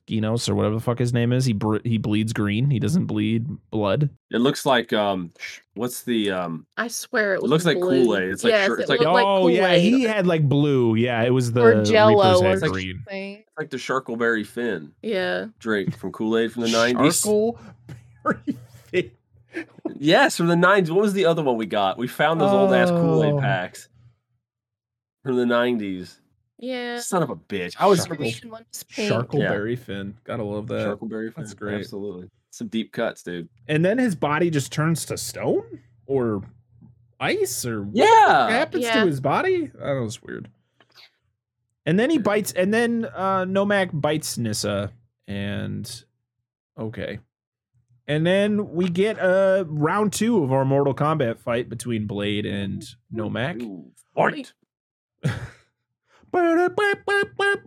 Damaskinos 0.09 0.49
or 0.49 0.55
whatever 0.55 0.75
the 0.75 0.81
fuck 0.81 0.99
his 0.99 1.13
name 1.13 1.33
is. 1.33 1.45
He 1.45 1.53
bre- 1.53 1.79
he 1.85 1.99
bleeds 1.99 2.33
green. 2.33 2.71
He 2.71 2.79
doesn't 2.79 3.07
bleed 3.07 3.47
blood. 3.71 4.11
It 4.31 4.39
looks 4.39 4.67
like 4.67 4.93
um, 4.93 5.33
what's 5.75 6.03
the 6.03 6.31
um? 6.31 6.67
I 6.77 6.89
swear 6.89 7.35
it 7.35 7.37
It 7.37 7.43
was. 7.43 7.51
looks 7.51 7.65
like. 7.65 7.81
Kool-Aid. 7.81 8.23
It's 8.31 8.45
like 8.45 8.53
yes, 8.53 8.67
sure- 8.67 8.81
it's 8.81 8.91
it 8.91 8.93
like- 8.93 9.01
looked 9.01 9.13
like 9.13 9.25
oh 9.27 9.49
yeah, 9.49 9.67
Kool-Aid. 9.69 9.83
he 9.83 10.03
had 10.03 10.27
like 10.27 10.49
blue. 10.49 10.95
Yeah, 10.95 11.23
it 11.23 11.31
was 11.31 11.53
the 11.53 11.63
or 11.63 11.85
Jello 11.85 12.41
Reapers 12.41 12.63
or 12.63 12.67
had 12.67 12.73
green. 12.73 12.97
something. 13.05 13.33
It's 13.39 13.59
like 13.59 13.71
the 13.71 13.77
Sharkleberry 13.77 14.47
Fin 14.47 14.93
Yeah. 15.03 15.47
drink 15.59 15.97
from 15.97 16.13
Kool 16.13 16.37
Aid 16.39 16.53
from 16.53 16.63
the 16.63 16.69
nineties. 16.71 17.23
Sharkleberry 17.23 18.57
Fin. 18.91 19.11
Yes, 19.97 20.37
from 20.37 20.49
the 20.49 20.57
nineties. 20.57 20.91
What 20.91 21.03
was 21.03 21.13
the 21.13 21.27
other 21.27 21.43
one 21.43 21.57
we 21.57 21.67
got? 21.67 21.97
We 21.99 22.09
found 22.09 22.41
those 22.41 22.51
old 22.51 22.73
ass 22.73 22.91
Kool 22.91 23.23
Oh. 23.23 23.37
Aid 23.37 23.41
packs 23.41 23.89
from 25.23 25.37
the 25.37 25.47
nineties. 25.47 26.21
Yeah. 26.59 26.99
Son 27.01 27.23
of 27.23 27.31
a 27.31 27.37
bitch! 27.37 27.75
I 27.79 27.87
was 27.87 28.07
Sharkle- 28.07 28.17
Green 28.41 28.51
one. 28.53 28.65
Sharkleberry 28.73 29.79
Fin. 29.79 30.17
Gotta 30.25 30.45
love 30.45 30.69
that. 30.69 30.87
Sharkleberry 30.87 31.33
Fin. 31.35 31.43
That's 31.45 31.55
great. 31.55 31.81
Absolutely, 31.81 32.31
some 32.51 32.69
deep 32.69 32.93
cuts, 32.93 33.23
dude. 33.23 33.49
And 33.69 33.85
then 33.85 33.99
his 33.99 34.15
body 34.15 34.51
just 34.51 34.73
turns 34.73 35.05
to 35.07 35.17
stone 35.17 35.81
or 36.07 36.43
ice 37.21 37.65
or 37.67 37.83
what 37.83 37.97
Yeah, 37.97 38.49
happens 38.51 38.85
Yeah. 38.85 39.01
to 39.01 39.07
his 39.07 39.21
body? 39.21 39.67
That 39.67 39.79
don't 39.79 39.97
know. 40.01 40.05
It's 40.05 40.23
weird. 40.23 40.49
And 41.87 41.99
then 41.99 42.09
he 42.11 42.19
bites, 42.19 42.53
and 42.53 42.73
then 42.73 43.07
uh, 43.15 43.45
Nomak 43.45 43.91
bites 44.01 44.39
Nyssa, 44.39 44.91
and 45.27 46.05
okay. 46.79 47.19
And 48.07 48.27
then 48.27 48.71
we 48.75 48.89
get 48.89 49.19
uh, 49.19 49.65
round 49.67 50.13
two 50.13 50.43
of 50.45 50.53
our 50.53 50.65
Mortal 50.65 50.95
Kombat 50.95 51.39
fight 51.39 51.69
between 51.69 52.07
Blade 52.07 52.47
and 52.47 52.85
Nomak. 53.13 53.85
Fight. 54.15 54.53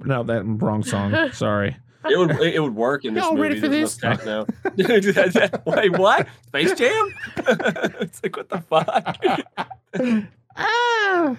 No, 0.05 0.23
that 0.23 0.43
wrong 0.45 0.83
song. 0.83 1.13
Sorry. 1.33 1.75
It 2.09 2.17
would 2.17 2.31
it 2.39 2.59
would 2.61 2.75
work 2.75 3.03
in 3.05 3.13
this 3.15 3.23
Y'all 3.23 3.33
movie. 3.35 3.49
ready 3.49 3.59
for 3.59 3.67
There's 3.67 3.97
this? 3.97 4.03
enough 4.03 4.23
tech 5.33 5.55
now. 5.65 5.71
Wait, 5.73 5.97
what? 5.97 6.27
Space 6.47 6.73
Jam? 6.75 7.13
it's 7.37 8.21
like 8.23 8.37
what 8.37 8.47
the 8.49 8.61
fuck? 8.61 9.17
ah. 10.55 11.37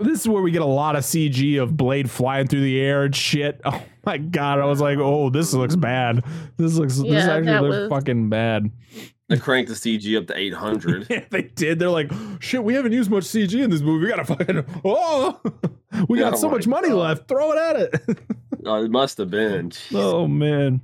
This 0.00 0.20
is 0.20 0.28
where 0.28 0.42
we 0.42 0.50
get 0.50 0.62
a 0.62 0.66
lot 0.66 0.96
of 0.96 1.02
CG 1.02 1.60
of 1.60 1.76
Blade 1.76 2.10
flying 2.10 2.46
through 2.46 2.62
the 2.62 2.80
air 2.80 3.04
and 3.04 3.14
shit. 3.14 3.60
Oh 3.64 3.82
my 4.06 4.16
god! 4.18 4.58
I 4.60 4.64
was 4.64 4.80
like, 4.80 4.98
oh, 4.98 5.28
this 5.28 5.52
looks 5.52 5.76
bad. 5.76 6.24
This 6.56 6.74
looks 6.76 6.96
this 6.98 7.06
Yeah, 7.06 7.18
actually 7.30 7.46
that 7.46 7.62
looks 7.62 7.76
was- 7.76 7.88
fucking 7.90 8.28
bad. 8.30 8.70
They 9.30 9.38
cranked 9.38 9.68
the 9.68 9.76
CG 9.76 10.18
up 10.18 10.26
to 10.26 10.36
800. 10.36 11.06
Yeah, 11.08 11.24
they 11.30 11.42
did. 11.42 11.78
They're 11.78 11.88
like, 11.88 12.10
shit, 12.40 12.64
we 12.64 12.74
haven't 12.74 12.90
used 12.90 13.12
much 13.12 13.22
CG 13.22 13.62
in 13.62 13.70
this 13.70 13.80
movie. 13.80 14.06
We 14.06 14.10
gotta 14.10 14.24
fucking 14.24 14.64
oh, 14.84 15.40
we 16.08 16.18
got 16.18 16.36
so 16.36 16.50
much 16.50 16.66
money 16.66 16.88
God. 16.88 16.96
left. 16.96 17.28
Throw 17.28 17.52
it 17.52 17.58
at 17.58 17.76
it. 17.76 18.18
Oh, 18.66 18.84
it 18.84 18.90
must 18.90 19.16
have 19.16 19.30
been. 19.30 19.70
Jeez. 19.70 19.96
Oh 19.96 20.28
man. 20.28 20.82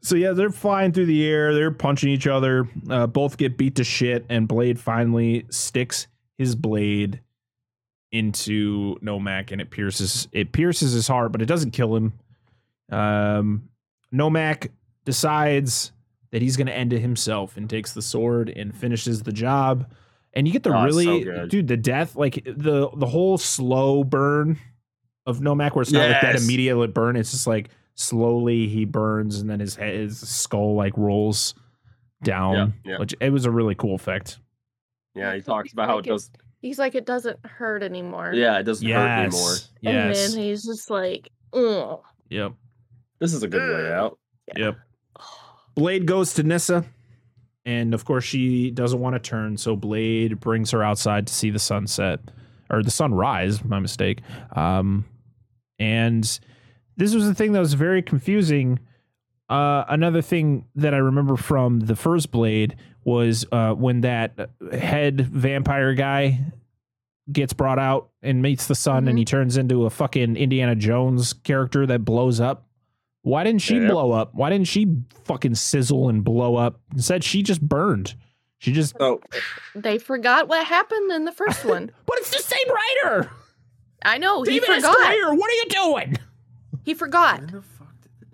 So 0.00 0.16
yeah, 0.16 0.32
they're 0.32 0.48
flying 0.48 0.90
through 0.90 1.04
the 1.04 1.26
air. 1.26 1.52
They're 1.52 1.70
punching 1.70 2.08
each 2.08 2.26
other. 2.26 2.66
Uh, 2.88 3.06
both 3.06 3.36
get 3.36 3.58
beat 3.58 3.74
to 3.74 3.84
shit, 3.84 4.24
and 4.30 4.48
Blade 4.48 4.80
finally 4.80 5.44
sticks 5.50 6.06
his 6.38 6.54
blade 6.54 7.20
into 8.10 8.98
Nomak, 9.00 9.52
and 9.52 9.60
it 9.60 9.70
pierces 9.70 10.28
it 10.32 10.52
pierces 10.52 10.92
his 10.92 11.06
heart, 11.06 11.30
but 11.30 11.42
it 11.42 11.46
doesn't 11.46 11.72
kill 11.72 11.94
him. 11.94 12.14
Um, 12.90 13.68
Nomak 14.10 14.70
decides 15.04 15.92
that 16.34 16.42
he's 16.42 16.56
going 16.56 16.66
to 16.66 16.74
end 16.74 16.92
it 16.92 16.98
himself 16.98 17.56
and 17.56 17.70
takes 17.70 17.92
the 17.92 18.02
sword 18.02 18.48
and 18.48 18.74
finishes 18.74 19.22
the 19.22 19.30
job. 19.30 19.88
And 20.32 20.48
you 20.48 20.52
get 20.52 20.64
the 20.64 20.76
Oh, 20.76 20.84
it's 20.86 20.96
so 20.96 21.00
really, 21.00 21.48
dude, 21.48 21.68
the 21.68 21.76
death, 21.76 22.16
like 22.16 22.42
the 22.44 22.90
the 22.96 23.06
whole 23.06 23.38
slow 23.38 24.02
burn 24.02 24.58
of 25.26 25.38
Nomak, 25.38 25.76
where 25.76 25.82
it's 25.82 25.92
not 25.92 26.10
like 26.10 26.22
that 26.22 26.34
immediate 26.34 26.88
burn. 26.88 27.14
It's 27.14 27.30
just 27.30 27.46
like 27.46 27.70
slowly 27.94 28.66
he 28.66 28.84
burns, 28.84 29.38
and 29.38 29.48
then 29.48 29.60
his 29.60 29.76
head, 29.76 29.94
his 29.94 30.28
skull 30.28 30.74
like 30.74 30.92
rolls 30.96 31.54
down. 32.24 32.74
Yeah, 32.84 32.94
yeah. 32.94 32.98
Which 32.98 33.14
it 33.20 33.30
was 33.30 33.44
a 33.44 33.52
really 33.52 33.76
cool 33.76 33.94
effect. 33.94 34.40
Yeah, 35.14 35.36
he 35.36 35.40
talks 35.40 35.72
about 35.72 35.86
how 35.86 35.98
it 35.98 36.04
does. 36.04 36.32
He's 36.62 36.80
like, 36.80 36.96
it 36.96 37.06
doesn't 37.06 37.46
hurt 37.46 37.84
anymore. 37.84 38.32
Yeah, 38.34 38.58
it 38.58 38.64
doesn't 38.64 38.88
hurt 38.88 39.26
anymore. 39.26 39.54
Yes. 39.82 40.24
And 40.24 40.34
then 40.34 40.42
he's 40.42 40.64
just 40.64 40.90
like, 40.90 41.28
Ugh. 41.52 42.00
Yep. 42.30 42.54
This 43.20 43.32
is 43.34 43.44
a 43.44 43.48
good 43.48 43.62
way 43.62 43.92
out. 43.92 44.18
Yep. 44.56 44.78
Blade 45.74 46.06
goes 46.06 46.34
to 46.34 46.42
Nyssa, 46.42 46.84
and 47.64 47.94
of 47.94 48.04
course 48.04 48.24
she 48.24 48.70
doesn't 48.70 49.00
want 49.00 49.14
to 49.14 49.20
turn, 49.20 49.56
so 49.56 49.74
Blade 49.76 50.40
brings 50.40 50.70
her 50.70 50.82
outside 50.82 51.26
to 51.26 51.34
see 51.34 51.50
the 51.50 51.58
sunset 51.58 52.20
or 52.70 52.82
the 52.82 52.90
sunrise. 52.90 53.64
My 53.64 53.78
mistake. 53.80 54.20
Um, 54.54 55.04
and 55.78 56.22
this 56.96 57.14
was 57.14 57.26
the 57.26 57.34
thing 57.34 57.52
that 57.52 57.60
was 57.60 57.74
very 57.74 58.02
confusing. 58.02 58.78
Uh, 59.48 59.84
another 59.88 60.22
thing 60.22 60.64
that 60.76 60.94
I 60.94 60.98
remember 60.98 61.36
from 61.36 61.80
the 61.80 61.96
first 61.96 62.30
Blade 62.30 62.76
was 63.04 63.44
uh, 63.52 63.72
when 63.74 64.00
that 64.02 64.50
head 64.72 65.20
vampire 65.22 65.92
guy 65.94 66.40
gets 67.30 67.52
brought 67.52 67.78
out 67.78 68.10
and 68.22 68.40
meets 68.42 68.66
the 68.66 68.74
sun, 68.74 69.08
and 69.08 69.16
Mhm. 69.16 69.18
he 69.20 69.24
turns 69.24 69.56
into 69.56 69.84
a 69.86 69.90
fucking 69.90 70.36
Indiana 70.36 70.74
Jones 70.76 71.32
character 71.32 71.86
that 71.86 72.04
blows 72.04 72.38
up. 72.40 72.66
Why 73.24 73.42
didn't 73.42 73.62
she 73.62 73.78
Yeah. 73.78 73.88
blow 73.88 74.12
up? 74.12 74.34
Why 74.34 74.48
didn't 74.50 74.68
she 74.68 74.86
fucking 75.24 75.54
sizzle 75.56 76.08
and 76.08 76.22
blow 76.22 76.56
up? 76.56 76.80
Instead, 76.92 77.24
she 77.24 77.42
just 77.42 77.60
burned. 77.60 78.14
She 78.58 78.70
just. 78.72 78.94
So 78.98 79.20
they 79.74 79.98
forgot 79.98 80.46
what 80.48 80.66
happened 80.66 81.10
in 81.10 81.24
the 81.24 81.32
first 81.32 81.64
one. 81.64 81.90
But 82.06 82.18
it's 82.18 82.30
the 82.30 82.42
same 82.42 82.74
writer. 83.04 83.30
I 84.04 84.18
know 84.18 84.42
he 84.42 84.60
David 84.60 84.68
S. 84.70 84.82
forgot. 84.84 84.96
Goyer, 84.98 85.38
what 85.38 85.50
are 85.50 85.54
you 85.54 85.64
doing? 85.68 86.16
He 86.84 86.92
forgot. 86.94 87.40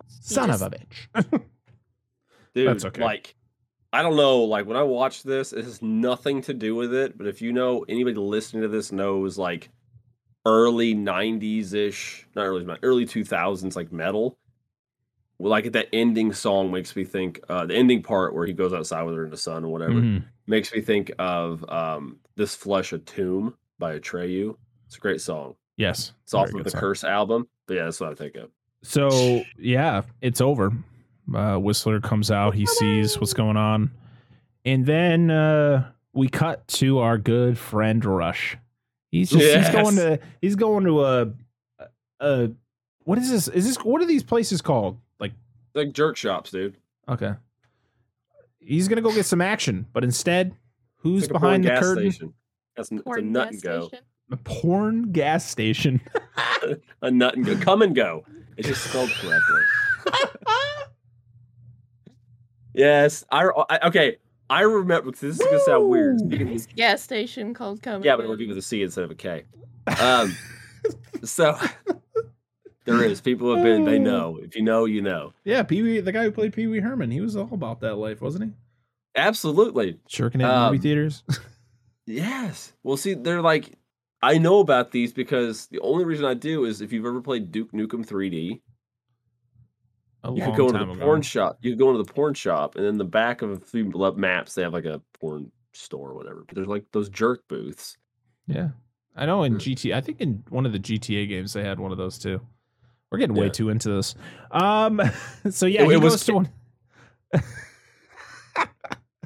Son 0.07 0.49
just- 0.49 0.61
of 0.61 0.73
a 0.73 0.75
bitch. 0.77 1.41
dude, 2.53 2.67
That's 2.67 2.85
okay. 2.85 3.01
like 3.03 3.35
I 3.93 4.01
don't 4.03 4.15
know, 4.15 4.43
like 4.43 4.65
when 4.67 4.77
I 4.77 4.83
watch 4.83 5.23
this, 5.23 5.51
it 5.53 5.63
has 5.65 5.81
nothing 5.81 6.41
to 6.43 6.53
do 6.53 6.75
with 6.75 6.93
it. 6.93 7.17
But 7.17 7.27
if 7.27 7.41
you 7.41 7.51
know 7.53 7.85
anybody 7.89 8.15
listening 8.17 8.61
to 8.63 8.67
this 8.69 8.91
knows 8.91 9.37
like 9.37 9.69
early 10.45 10.95
'90s 10.95 11.73
ish, 11.73 12.27
not 12.35 12.43
early, 12.43 12.65
early 12.83 13.05
2000s, 13.05 13.75
like 13.75 13.91
metal. 13.91 14.37
Like 15.49 15.71
that 15.71 15.87
ending 15.91 16.33
song 16.33 16.71
makes 16.71 16.95
me 16.95 17.03
think 17.03 17.39
uh, 17.49 17.65
the 17.65 17.75
ending 17.75 18.03
part 18.03 18.35
where 18.35 18.45
he 18.45 18.53
goes 18.53 18.73
outside 18.73 19.03
with 19.03 19.15
her 19.15 19.23
in 19.25 19.31
the 19.31 19.37
sun 19.37 19.65
or 19.65 19.71
whatever 19.71 19.93
Mhm. 19.93 20.23
makes 20.47 20.71
me 20.73 20.81
think 20.81 21.11
of 21.19 21.67
um, 21.69 22.17
"This 22.35 22.55
Flesh 22.55 22.93
a 22.93 22.99
Tomb" 22.99 23.55
by 23.79 23.97
Atreyu. 23.97 24.55
It's 24.85 24.97
a 24.97 24.99
great 24.99 25.19
song. 25.21 25.55
Yes. 25.77 26.13
It's 26.23 26.33
off 26.33 26.53
of 26.53 26.63
the 26.63 26.69
song. 26.69 26.79
Curse 26.79 27.03
album. 27.03 27.47
But 27.65 27.75
yeah, 27.77 27.85
that's 27.85 27.99
what 27.99 28.11
I 28.11 28.15
think 28.15 28.35
of. 28.35 28.49
So 28.83 29.41
yeah, 29.57 30.01
it's 30.21 30.41
over. 30.41 30.71
Uh, 31.33 31.57
Whistler 31.57 31.99
comes 32.01 32.29
out. 32.29 32.53
He 32.53 32.65
sees 32.65 33.19
what's 33.19 33.33
going 33.33 33.57
on, 33.57 33.89
and 34.65 34.85
then 34.85 35.31
uh, 35.31 35.91
we 36.13 36.27
cut 36.27 36.67
to 36.67 36.99
our 36.99 37.17
good 37.17 37.57
friend 37.57 38.03
Rush. 38.03 38.57
He's 39.11 39.29
just 39.29 39.55
he's 39.57 39.69
going 39.69 39.95
to 39.95 40.19
he's 40.41 40.55
going 40.55 40.83
to 40.85 41.03
a 41.05 41.33
a 42.19 42.51
what 43.03 43.17
is 43.17 43.29
this? 43.31 43.47
Is 43.47 43.65
this 43.65 43.77
what 43.83 44.01
are 44.01 44.05
these 44.05 44.23
places 44.23 44.61
called? 44.61 44.97
Like 45.73 45.87
Like 45.87 45.93
jerk 45.93 46.17
shops, 46.17 46.51
dude. 46.51 46.75
okay, 47.09 47.33
he's 48.59 48.87
gonna 48.87 49.01
go 49.01 49.13
get 49.13 49.25
some 49.25 49.41
action, 49.41 49.85
but 49.93 50.03
instead, 50.03 50.53
who's 50.97 51.23
It's 51.23 51.31
like 51.31 51.37
a 51.37 51.39
porn 51.39 51.61
behind 51.61 51.63
the 51.63 51.69
gas 51.69 51.79
curtain? 51.83 52.11
Station. 52.11 52.33
That's 52.75 52.91
n- 52.91 52.97
it's 52.99 53.01
a 53.01 53.09
Porn 53.09 53.31
nut 53.31 53.45
gas 53.47 53.53
and 53.53 53.63
go. 53.63 53.87
station. 53.87 54.05
A 54.31 54.37
porn 54.37 55.11
gas 55.11 55.49
station. 55.49 56.01
A 57.01 57.11
nut 57.11 57.35
and 57.35 57.45
go. 57.45 57.57
Come 57.57 57.81
and 57.81 57.93
go. 57.95 58.23
It's 58.57 58.67
just 58.67 58.83
spelled 58.85 59.09
correctly. 59.09 59.61
yes, 62.73 63.25
I, 63.31 63.49
I 63.69 63.87
okay. 63.87 64.17
I 64.49 64.61
remember. 64.61 65.11
'cause 65.11 65.21
This 65.21 65.39
is 65.39 65.45
gonna 65.45 65.59
sound 65.61 65.89
weird. 65.89 66.19
Woo! 66.21 66.27
Speaking 66.27 66.47
of- 66.47 66.53
This 66.53 66.65
gas 66.67 67.01
station 67.01 67.53
called 67.53 67.81
Come. 67.81 68.03
yeah, 68.03 68.15
but 68.15 68.25
it 68.25 68.29
would 68.29 68.39
be 68.39 68.47
with 68.47 68.57
a 68.57 68.61
C 68.61 68.83
instead 68.83 69.03
of 69.03 69.11
a 69.11 69.15
K. 69.15 69.43
Um, 70.01 70.35
so 71.23 71.57
there 72.85 73.03
is 73.03 73.21
people 73.21 73.53
have 73.55 73.63
been. 73.63 73.85
They 73.85 73.99
know. 73.99 74.39
If 74.41 74.55
you 74.55 74.61
know, 74.63 74.85
you 74.85 75.01
know. 75.01 75.33
yeah, 75.43 75.63
Pee 75.63 75.81
Wee, 75.81 75.99
the 75.99 76.11
guy 76.11 76.23
who 76.23 76.31
played 76.31 76.53
Pee 76.53 76.67
Wee 76.67 76.79
Herman, 76.79 77.11
he 77.11 77.21
was 77.21 77.35
all 77.35 77.49
about 77.51 77.79
that 77.81 77.95
life, 77.95 78.21
wasn't 78.21 78.45
he? 78.45 78.51
Absolutely. 79.15 79.99
Shirking 80.07 80.41
at 80.41 80.49
Um, 80.49 80.71
movie 80.73 80.81
theaters. 80.81 81.23
Yes. 82.07 82.73
Well, 82.83 82.97
see, 82.97 83.13
they're 83.13 83.41
like, 83.43 83.77
I 84.21 84.37
know 84.39 84.59
about 84.59 84.91
these 84.91 85.13
because 85.13 85.67
the 85.67 85.79
only 85.79 86.03
reason 86.03 86.25
I 86.25 86.33
do 86.33 86.65
is 86.65 86.81
if 86.81 86.91
you've 86.91 87.05
ever 87.05 87.21
played 87.21 87.51
Duke 87.51 87.71
Nukem 87.71 88.05
3D, 88.05 88.59
A 90.23 90.31
you 90.33 90.43
could 90.43 90.55
go 90.57 90.67
into 90.67 90.83
the 90.85 90.91
ago. 90.91 91.03
porn 91.05 91.21
shop. 91.21 91.59
You 91.61 91.71
could 91.71 91.79
go 91.79 91.91
into 91.91 92.03
the 92.03 92.11
porn 92.11 92.33
shop, 92.33 92.75
and 92.75 92.85
in 92.85 92.97
the 92.97 93.05
back 93.05 93.41
of 93.43 93.51
a 93.51 93.57
few 93.57 93.85
maps, 94.17 94.55
they 94.55 94.63
have 94.63 94.73
like 94.73 94.85
a 94.85 95.01
porn 95.19 95.51
store 95.73 96.09
or 96.09 96.15
whatever. 96.15 96.43
But 96.45 96.55
there's 96.55 96.67
like 96.67 96.85
those 96.91 97.07
jerk 97.09 97.47
booths. 97.47 97.97
Yeah. 98.47 98.69
I 99.15 99.25
know 99.25 99.39
Hmm. 99.39 99.53
in 99.53 99.55
GT 99.57 99.93
I 99.93 100.01
think 100.01 100.21
in 100.21 100.43
one 100.49 100.65
of 100.65 100.71
the 100.73 100.79
GTA 100.79 101.27
games 101.29 101.53
they 101.53 101.63
had 101.63 101.79
one 101.79 101.91
of 101.91 101.97
those 101.97 102.17
too. 102.17 102.41
We're 103.11 103.17
getting 103.17 103.35
way 103.35 103.45
Yeah. 103.47 103.51
too 103.51 103.69
into 103.69 103.89
this. 103.89 104.15
Um 104.51 105.01
so 105.49 105.65
yeah, 105.65 105.81
It- 105.83 105.87
he 105.89 105.93
it 105.93 106.01
was- 106.01 106.23
to 106.25 106.33
one 106.33 106.49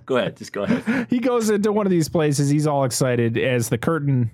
Go 0.05 0.17
ahead, 0.17 0.37
just 0.37 0.53
go 0.53 0.63
ahead. 0.63 1.07
he 1.09 1.17
goes 1.19 1.49
into 1.49 1.71
one 1.71 1.87
of 1.87 1.89
these 1.89 2.09
places. 2.09 2.47
He's 2.49 2.67
all 2.67 2.83
excited 2.83 3.39
as 3.39 3.69
the 3.69 3.77
curtain 3.79 4.29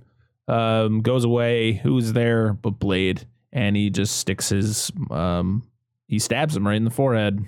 um, 0.49 1.01
goes 1.01 1.23
away. 1.23 1.73
Who's 1.73 2.11
there 2.11 2.51
but 2.53 2.71
Blade? 2.71 3.25
And 3.53 3.77
he 3.77 3.89
just 3.89 4.17
sticks 4.17 4.49
his 4.49 4.91
um, 5.09 5.63
he 6.09 6.19
stabs 6.19 6.57
him 6.57 6.67
right 6.67 6.75
in 6.75 6.83
the 6.83 6.89
forehead. 6.91 7.45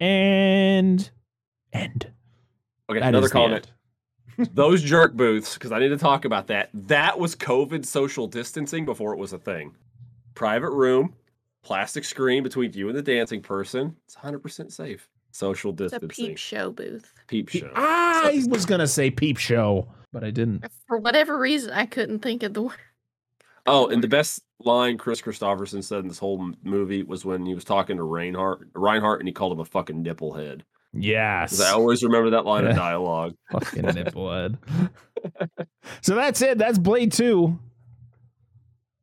And 0.00 1.08
end. 1.72 2.12
Okay, 2.90 3.00
That 3.00 3.08
another 3.08 3.30
comment. 3.30 3.72
Those 4.52 4.82
jerk 4.82 5.14
booths, 5.14 5.54
because 5.54 5.72
I 5.72 5.78
need 5.78 5.88
to 5.88 5.96
talk 5.96 6.26
about 6.26 6.48
that. 6.48 6.68
That 6.74 7.18
was 7.18 7.34
COVID 7.34 7.86
social 7.86 8.26
distancing 8.26 8.84
before 8.84 9.14
it 9.14 9.18
was 9.18 9.32
a 9.32 9.38
thing. 9.38 9.74
Private 10.34 10.72
room, 10.72 11.14
plastic 11.66 12.04
screen 12.04 12.44
between 12.44 12.72
you 12.74 12.88
and 12.88 12.96
the 12.96 13.02
dancing 13.02 13.42
person. 13.42 13.96
It's 14.06 14.14
100% 14.14 14.70
safe. 14.70 15.08
Social 15.32 15.74
It's 15.82 15.92
a 15.92 16.00
peep 16.00 16.38
show 16.38 16.70
booth. 16.70 17.12
Peep 17.26 17.48
show. 17.48 17.70
I 17.74 18.44
was 18.48 18.64
gonna 18.64 18.86
say 18.86 19.10
peep 19.10 19.36
show, 19.36 19.88
but 20.12 20.22
I 20.22 20.30
didn't. 20.30 20.64
For 20.86 20.96
whatever 20.96 21.36
reason, 21.38 21.72
I 21.72 21.84
couldn't 21.84 22.20
think 22.20 22.42
of 22.42 22.54
the 22.54 22.62
word. 22.62 22.76
Oh, 23.68 23.88
and 23.88 24.00
the 24.00 24.06
best 24.06 24.42
line 24.60 24.96
Kris 24.96 25.20
Kristofferson 25.20 25.82
said 25.82 25.98
in 25.98 26.06
this 26.06 26.20
whole 26.20 26.52
movie 26.62 27.02
was 27.02 27.24
when 27.24 27.44
he 27.44 27.52
was 27.52 27.64
talking 27.64 27.96
to 27.96 28.04
Reinhardt, 28.04 28.68
Reinhardt, 28.76 29.18
and 29.20 29.26
he 29.26 29.32
called 29.32 29.52
him 29.52 29.58
a 29.58 29.64
fucking 29.64 30.04
nipplehead. 30.04 30.60
Yes. 30.92 31.60
I 31.60 31.72
always 31.72 32.04
remember 32.04 32.30
that 32.30 32.44
line 32.44 32.64
of 32.64 32.76
dialogue. 32.76 33.34
Fucking 33.50 33.82
nipplehead. 33.82 34.58
so 36.00 36.14
that's 36.14 36.42
it. 36.42 36.58
That's 36.58 36.78
Blade 36.78 37.10
Two. 37.10 37.58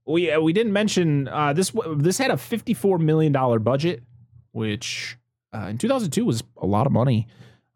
We 0.05 0.31
uh, 0.31 0.41
we 0.41 0.53
didn't 0.53 0.73
mention 0.73 1.27
uh, 1.27 1.53
this. 1.53 1.71
This 1.95 2.17
had 2.17 2.31
a 2.31 2.37
fifty 2.37 2.73
four 2.73 2.97
million 2.97 3.31
dollar 3.31 3.59
budget, 3.59 4.03
which 4.51 5.17
uh, 5.53 5.67
in 5.69 5.77
two 5.77 5.87
thousand 5.87 6.11
two 6.11 6.25
was 6.25 6.43
a 6.57 6.65
lot 6.65 6.85
of 6.85 6.91
money. 6.93 7.27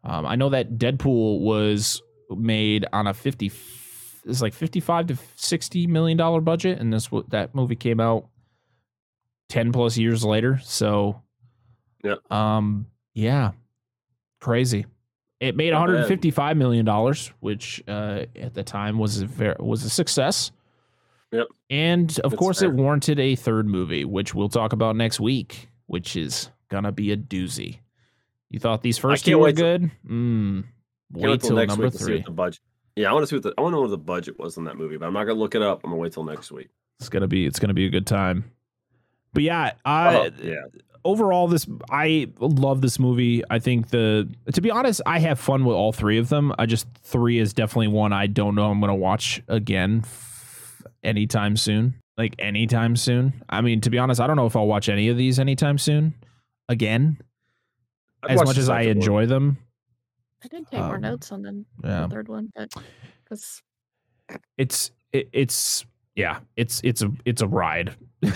Um, 0.04 0.26
I 0.26 0.36
know 0.36 0.50
that 0.50 0.78
Deadpool 0.78 1.40
was 1.40 2.02
made 2.30 2.86
on 2.92 3.06
a 3.06 3.14
fifty. 3.14 3.50
It's 4.26 4.42
like 4.42 4.52
fifty 4.52 4.80
five 4.80 5.06
to 5.06 5.16
sixty 5.36 5.86
million 5.86 6.18
dollar 6.18 6.40
budget, 6.42 6.78
and 6.78 6.92
this 6.92 7.08
that 7.28 7.54
movie 7.54 7.76
came 7.76 7.98
out 7.98 8.28
ten 9.48 9.72
plus 9.72 9.96
years 9.96 10.22
later. 10.24 10.60
So, 10.62 11.22
Yep. 12.04 12.30
um, 12.30 12.86
yeah, 13.14 13.52
crazy. 14.40 14.84
It 15.40 15.56
made 15.56 15.72
155 15.72 16.56
million 16.56 16.84
dollars, 16.84 17.32
which 17.40 17.82
uh, 17.88 18.24
at 18.36 18.54
the 18.54 18.64
time 18.64 18.98
was 18.98 19.20
a 19.22 19.26
ver- 19.26 19.56
was 19.60 19.84
a 19.84 19.88
success. 19.90 20.50
Yep. 21.32 21.46
And 21.70 22.10
of 22.20 22.30
That's 22.32 22.38
course, 22.38 22.60
fair. 22.60 22.70
it 22.70 22.74
warranted 22.74 23.18
a 23.20 23.34
third 23.36 23.66
movie, 23.66 24.04
which 24.04 24.34
we'll 24.34 24.48
talk 24.48 24.72
about 24.72 24.96
next 24.96 25.20
week, 25.20 25.68
which 25.86 26.16
is 26.16 26.48
gonna 26.68 26.92
be 26.92 27.12
a 27.12 27.16
doozy. 27.16 27.78
You 28.50 28.58
thought 28.58 28.82
these 28.82 28.96
first 28.98 29.24
two 29.26 29.36
were 29.38 29.44
wait 29.44 29.56
till- 29.56 29.78
good? 29.78 29.90
Mm, 30.08 30.64
Can't 31.14 31.30
wait 31.30 31.40
till 31.42 31.56
next 31.56 31.68
number 31.70 31.84
week 31.84 31.92
to 31.92 31.98
see 31.98 32.04
three. 32.04 32.22
the 32.22 32.30
budget. 32.30 32.60
Yeah, 32.96 33.10
I 33.10 33.12
want 33.12 33.24
to 33.24 33.26
see 33.28 33.36
what 33.36 33.42
the 33.42 33.54
I 33.58 33.60
want 33.60 33.72
to 33.72 33.76
know 33.76 33.80
what 33.82 33.90
the 33.90 33.98
budget 33.98 34.38
was 34.38 34.56
on 34.58 34.64
that 34.64 34.76
movie, 34.76 34.96
but 34.96 35.06
I'm 35.06 35.12
not 35.12 35.24
gonna 35.24 35.38
look 35.38 35.54
it 35.54 35.62
up. 35.62 35.82
I'm 35.84 35.90
gonna 35.90 36.00
wait 36.00 36.12
till 36.12 36.24
next 36.24 36.50
week. 36.50 36.68
It's 36.98 37.08
gonna 37.10 37.28
be 37.28 37.44
it's 37.46 37.58
gonna 37.58 37.74
be 37.74 37.86
a 37.86 37.90
good 37.90 38.06
time. 38.06 38.50
But 39.34 39.42
yeah, 39.42 39.72
I 39.84 40.16
Oh, 40.16 40.30
yeah, 40.42 40.54
overall 41.04 41.46
this 41.46 41.66
I 41.90 42.28
love 42.40 42.80
this 42.80 42.98
movie. 42.98 43.42
I 43.50 43.58
think 43.58 43.90
the 43.90 44.28
to 44.52 44.60
be 44.62 44.70
honest, 44.70 45.02
I 45.06 45.18
have 45.20 45.38
fun 45.38 45.64
with 45.66 45.76
all 45.76 45.92
three 45.92 46.16
of 46.18 46.28
them. 46.30 46.52
I 46.58 46.64
just 46.66 46.86
three 47.02 47.38
is 47.38 47.52
definitely 47.52 47.88
one 47.88 48.12
I 48.14 48.26
don't 48.26 48.54
know 48.54 48.70
I'm 48.70 48.80
going 48.80 48.88
to 48.90 48.94
watch 48.94 49.42
again 49.46 50.00
anytime 51.02 51.56
soon. 51.56 51.94
like 52.16 52.34
anytime 52.38 52.96
soon. 52.96 53.32
I 53.48 53.60
mean, 53.60 53.80
to 53.82 53.90
be 53.90 53.98
honest, 53.98 54.20
I 54.20 54.26
don't 54.26 54.36
know 54.36 54.46
if 54.46 54.56
I'll 54.56 54.66
watch 54.66 54.88
any 54.88 55.08
of 55.08 55.16
these 55.16 55.38
anytime 55.38 55.78
soon. 55.78 56.14
Again, 56.68 57.18
I'd 58.22 58.32
as 58.32 58.44
much 58.44 58.58
as 58.58 58.68
I 58.68 58.82
second 58.82 58.88
one. 58.88 58.96
enjoy 58.96 59.26
them, 59.26 59.58
I 60.44 60.48
did 60.48 60.66
take 60.66 60.80
more 60.80 60.96
Um, 60.96 61.00
notes 61.02 61.30
on 61.32 61.42
the, 61.42 61.64
yeah, 61.84 62.02
the 62.02 62.08
third 62.08 62.28
one, 62.28 62.50
but 62.56 62.70
because 63.24 63.62
it's 64.56 64.90
it, 65.12 65.28
it's 65.32 65.86
yeah, 66.16 66.40
it's 66.56 66.80
it's 66.84 67.02
a 67.02 67.10
it's 67.24 67.40
a 67.42 67.46
ride. 67.46 67.94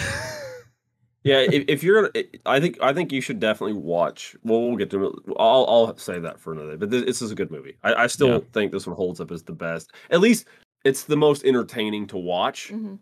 Yeah, 1.24 1.38
if, 1.38 1.64
if 1.68 1.84
you're, 1.84 2.10
I 2.46 2.58
think 2.58 2.82
I 2.82 2.92
think 2.92 3.12
you 3.12 3.20
should 3.20 3.38
definitely 3.38 3.74
watch. 3.74 4.34
Well, 4.42 4.60
we'll 4.62 4.76
get 4.76 4.90
to 4.90 5.06
it. 5.06 5.12
I'll 5.38 5.64
I'll 5.68 5.96
say 5.96 6.18
that 6.18 6.40
for 6.40 6.52
another. 6.52 6.72
day, 6.72 6.76
But 6.78 6.90
this, 6.90 7.04
this 7.04 7.22
is 7.22 7.30
a 7.30 7.36
good 7.36 7.52
movie. 7.52 7.76
I, 7.84 7.94
I 7.94 8.06
still 8.08 8.28
Yeah. 8.28 8.38
think 8.52 8.72
this 8.72 8.88
one 8.88 8.96
holds 8.96 9.20
up 9.20 9.30
as 9.30 9.44
the 9.44 9.52
best. 9.52 9.92
At 10.10 10.18
least 10.20 10.46
it's 10.84 11.04
the 11.04 11.16
most 11.16 11.44
entertaining 11.44 12.06
to 12.08 12.18
watch 12.18 12.70
mhm. 12.72 12.98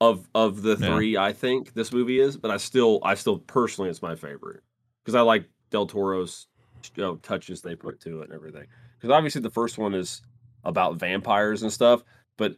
of 0.00 0.28
of 0.34 0.62
the 0.62 0.76
Yeah. 0.78 0.94
three. 0.94 1.16
I 1.16 1.32
think 1.32 1.74
this 1.74 1.92
movie 1.92 2.20
is. 2.20 2.36
But 2.36 2.50
I 2.50 2.56
still 2.56 3.00
I 3.02 3.14
still 3.14 3.38
personally 3.38 3.90
it's 3.90 4.02
my 4.02 4.14
favorite 4.14 4.62
because 5.04 5.14
I 5.14 5.20
like 5.22 5.48
Del 5.70 5.86
Toro's 5.86 6.46
you 6.94 7.02
know, 7.02 7.16
touches 7.16 7.62
they 7.62 7.74
put 7.74 7.98
to 8.00 8.20
it 8.20 8.26
and 8.26 8.32
everything. 8.32 8.66
Because 8.96 9.10
obviously 9.10 9.40
the 9.40 9.50
first 9.50 9.76
one 9.78 9.94
is 9.94 10.22
about 10.64 10.96
vampires 10.96 11.62
and 11.62 11.72
stuff, 11.72 12.02
but 12.38 12.56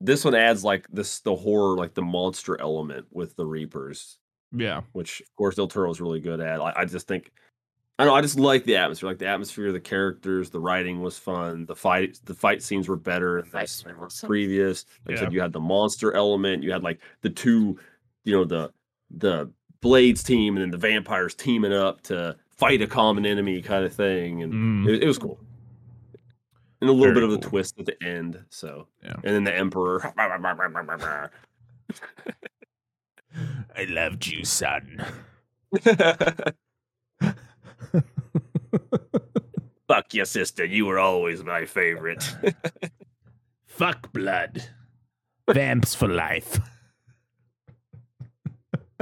this 0.00 0.24
one 0.24 0.34
adds 0.34 0.64
like 0.64 0.86
this 0.92 1.20
the 1.20 1.34
horror 1.34 1.76
like 1.76 1.94
the 1.94 2.02
monster 2.02 2.60
element 2.60 3.06
with 3.12 3.36
the 3.36 3.46
Reapers 3.46 4.18
yeah, 4.54 4.82
which 4.92 5.20
of 5.20 5.36
course 5.36 5.54
Del 5.56 5.68
Toro 5.68 5.90
is 5.90 6.00
really 6.00 6.20
good 6.20 6.40
at. 6.40 6.60
I, 6.60 6.72
I 6.76 6.84
just 6.84 7.08
think 7.08 7.32
I 7.98 8.04
don't 8.04 8.12
know, 8.12 8.16
I 8.16 8.22
just 8.22 8.38
like 8.38 8.64
the 8.64 8.76
atmosphere, 8.76 9.08
like 9.10 9.18
the 9.18 9.26
atmosphere, 9.26 9.70
the 9.70 9.78
characters, 9.80 10.50
the 10.50 10.58
writing 10.58 11.02
was 11.02 11.18
fun, 11.18 11.66
the 11.66 11.76
fight 11.76 12.18
the 12.24 12.34
fight 12.34 12.62
scenes 12.62 12.88
were 12.88 12.96
better 12.96 13.42
than 13.42 13.50
Fights 13.50 13.76
this- 13.76 13.82
than 13.84 13.96
were 13.98 14.06
awesome. 14.06 14.26
previous. 14.28 14.86
Like 15.06 15.12
I 15.16 15.18
Yeah. 15.18 15.24
said, 15.26 15.32
you 15.34 15.40
had 15.40 15.52
the 15.52 15.60
monster 15.60 16.12
element, 16.14 16.62
you 16.62 16.72
had 16.72 16.82
like 16.82 17.00
the 17.20 17.30
two, 17.30 17.78
you 18.24 18.34
know, 18.36 18.44
the 18.44 18.72
the 19.10 19.50
Blades 19.82 20.22
team 20.22 20.56
and 20.56 20.62
then 20.62 20.70
the 20.70 20.78
vampires 20.78 21.34
teaming 21.34 21.72
up 21.72 22.00
to 22.02 22.36
fight 22.56 22.80
a 22.80 22.86
common 22.86 23.26
enemy 23.26 23.60
kind 23.60 23.84
of 23.84 23.92
thing. 23.92 24.42
And 24.42 24.52
Mm, 24.52 24.88
it, 24.88 25.02
it 25.02 25.06
was 25.06 25.18
cool. 25.18 25.38
And 26.80 26.88
a 26.88 26.92
little 26.92 27.12
Very 27.12 27.14
bit 27.14 27.22
of 27.24 27.30
the 27.30 27.38
cool. 27.38 27.50
twist 27.50 27.78
at 27.78 27.86
the 27.86 28.02
end. 28.02 28.42
So 28.48 28.88
Yeah. 29.04 29.14
and 29.22 29.34
then 29.34 29.44
the 29.44 29.54
Emperor. 29.54 30.00
I 33.76 33.84
loved 33.88 34.26
you, 34.26 34.44
son. 34.44 35.04
Fuck 39.88 40.14
your 40.14 40.24
sister. 40.24 40.64
You 40.64 40.86
were 40.86 40.98
always 40.98 41.44
my 41.44 41.66
favorite. 41.66 42.22
Fuck 43.66 44.12
blood. 44.12 44.64
Vamps 45.50 45.94
for 45.94 46.08
life. 46.08 46.60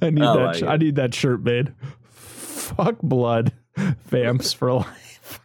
I 0.00 0.10
need 0.10 0.22
oh, 0.22 0.32
I 0.32 0.36
that. 0.36 0.44
like 0.44 0.56
sh- 0.56 0.62
I 0.62 0.76
need 0.76 0.96
that 0.96 1.14
shirt 1.14 1.42
made. 1.42 1.74
Fuck 2.10 3.00
blood. 3.02 3.52
Vamps 3.76 4.52
for 4.52 4.72
life. 4.72 5.40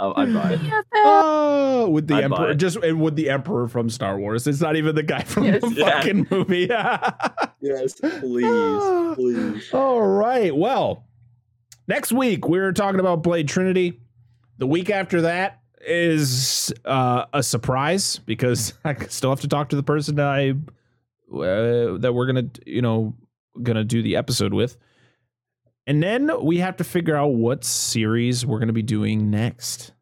I'll, 0.00 0.14
I'd 0.16 0.32
buy 0.32 0.52
it. 0.54 0.62
Yeah, 0.62 0.80
Oh, 0.94 1.88
with 1.90 2.06
the 2.08 2.14
I'd 2.14 2.24
emperor, 2.24 2.54
just 2.54 2.76
and 2.78 3.00
with 3.00 3.16
the 3.16 3.28
emperor 3.30 3.68
from 3.68 3.90
Star 3.90 4.18
Wars. 4.18 4.46
It's 4.46 4.60
not 4.60 4.76
even 4.76 4.94
the 4.94 5.02
guy 5.02 5.22
from 5.22 5.44
Yes. 5.44 5.60
the 5.60 5.74
Yeah. 5.74 5.90
fucking 6.00 6.26
movie. 6.30 6.70
Yes, 7.62 7.94
please, 8.00 9.14
please. 9.14 9.70
All 9.74 10.00
right. 10.00 10.56
Well, 10.56 11.04
next 11.86 12.10
week 12.10 12.48
we're 12.48 12.72
talking 12.72 13.00
about 13.00 13.22
Blade 13.22 13.48
Trinity. 13.48 14.00
The 14.56 14.66
week 14.66 14.88
after 14.88 15.20
that 15.22 15.60
is 15.86 16.72
uh, 16.86 17.26
a 17.34 17.42
surprise 17.42 18.18
because 18.24 18.72
I 18.84 18.94
still 19.08 19.28
have 19.28 19.42
to 19.42 19.48
talk 19.48 19.68
to 19.70 19.76
the 19.76 19.82
person 19.82 20.14
that 20.16 20.26
I 20.26 20.50
uh, 21.36 21.98
that 21.98 22.12
we're 22.14 22.26
gonna 22.26 22.48
you 22.64 22.80
know 22.82 23.14
gonna 23.62 23.84
do 23.84 24.02
the 24.02 24.16
episode 24.16 24.54
with, 24.54 24.78
and 25.90 26.00
then 26.00 26.30
we 26.44 26.58
have 26.58 26.76
to 26.76 26.84
figure 26.84 27.16
out 27.16 27.34
what 27.34 27.64
series 27.64 28.46
we're 28.46 28.60
gonna 28.60 28.72
be 28.72 28.82
doing 28.82 29.28
next. 29.28 29.92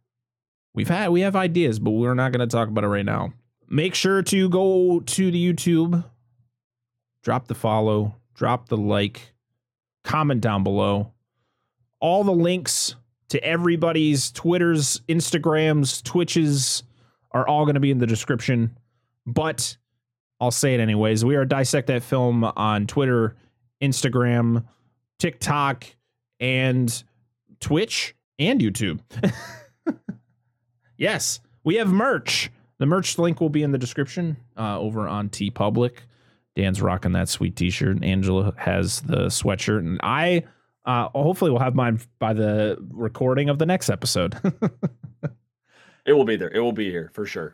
We've 0.75 0.89
had 0.89 1.09
we 1.09 1.23
have 1.23 1.35
ideas, 1.35 1.79
but 1.79 1.93
we're 1.93 2.15
not 2.15 2.31
gonna 2.31 2.47
talk 2.47 2.69
about 2.69 2.85
it 2.85 2.89
right 2.89 3.07
now. 3.07 3.33
Make 3.71 3.95
sure 3.95 4.23
to 4.23 4.49
go 4.51 5.01
to 5.01 5.31
the 5.31 5.53
YouTube 5.53 6.05
drop 7.23 7.49
the 7.49 7.55
follow, 7.55 8.17
drop 8.35 8.69
the 8.69 8.77
like, 8.77 9.35
comment 10.05 10.41
down 10.41 10.63
below. 10.63 11.13
All 12.01 12.25
the 12.25 12.33
links 12.33 12.95
to 13.29 13.43
everybody's 13.43 14.31
Twitters, 14.31 15.01
Instagrams, 15.09 16.03
Twitches 16.03 16.83
are 17.33 17.47
all 17.47 17.65
going 17.65 17.75
to 17.75 17.81
be 17.81 17.91
in 17.91 17.99
the 17.99 18.07
description. 18.07 18.79
But 19.27 19.77
I'll 20.41 20.51
say 20.51 20.75
it 20.75 20.81
anyways. 20.81 21.25
We 21.25 21.37
are 21.37 21.45
Dissect 21.45 21.89
That 21.89 22.03
Film 22.03 22.45
on 22.45 22.87
Twitter, 22.87 23.37
Instagram, 23.83 24.65
TikTok, 25.19 25.85
and 26.41 27.03
Twitch 27.61 28.15
and 28.39 28.61
YouTube. 28.61 29.01
yes, 30.97 31.41
we 31.65 31.77
have 31.77 31.89
merch. 31.93 32.51
The 32.79 32.87
merch 32.87 33.19
link 33.19 33.41
will 33.41 33.49
be 33.49 33.63
in 33.63 33.73
the 33.73 33.79
description 33.79 34.37
uh, 34.57 34.79
over 34.79 35.09
on 35.09 35.29
TeePublic. 35.31 35.97
Dan's 36.55 36.81
rocking 36.81 37.13
that 37.13 37.29
sweet 37.29 37.57
T-shirt. 37.57 38.03
Angela 38.05 38.55
has 38.57 39.01
the 39.01 39.27
sweatshirt, 39.27 39.81
and 39.81 40.01
I 40.03 40.45
uh, 40.85 41.09
hopefully 41.11 41.51
will 41.51 41.59
have 41.59 41.75
mine 41.75 42.01
by 42.19 42.33
the 42.33 42.79
recording 42.91 43.49
of 43.49 43.59
the 43.59 43.67
next 43.67 43.91
episode. 43.91 44.37
uh, 44.45 44.69
It 46.07 46.15
will 46.15 46.25
be 46.25 46.37
there. 46.37 46.51
It 46.51 46.61
will 46.61 46.73
be 46.73 46.91
here 46.91 47.11
for 47.13 47.27
sure. 47.27 47.53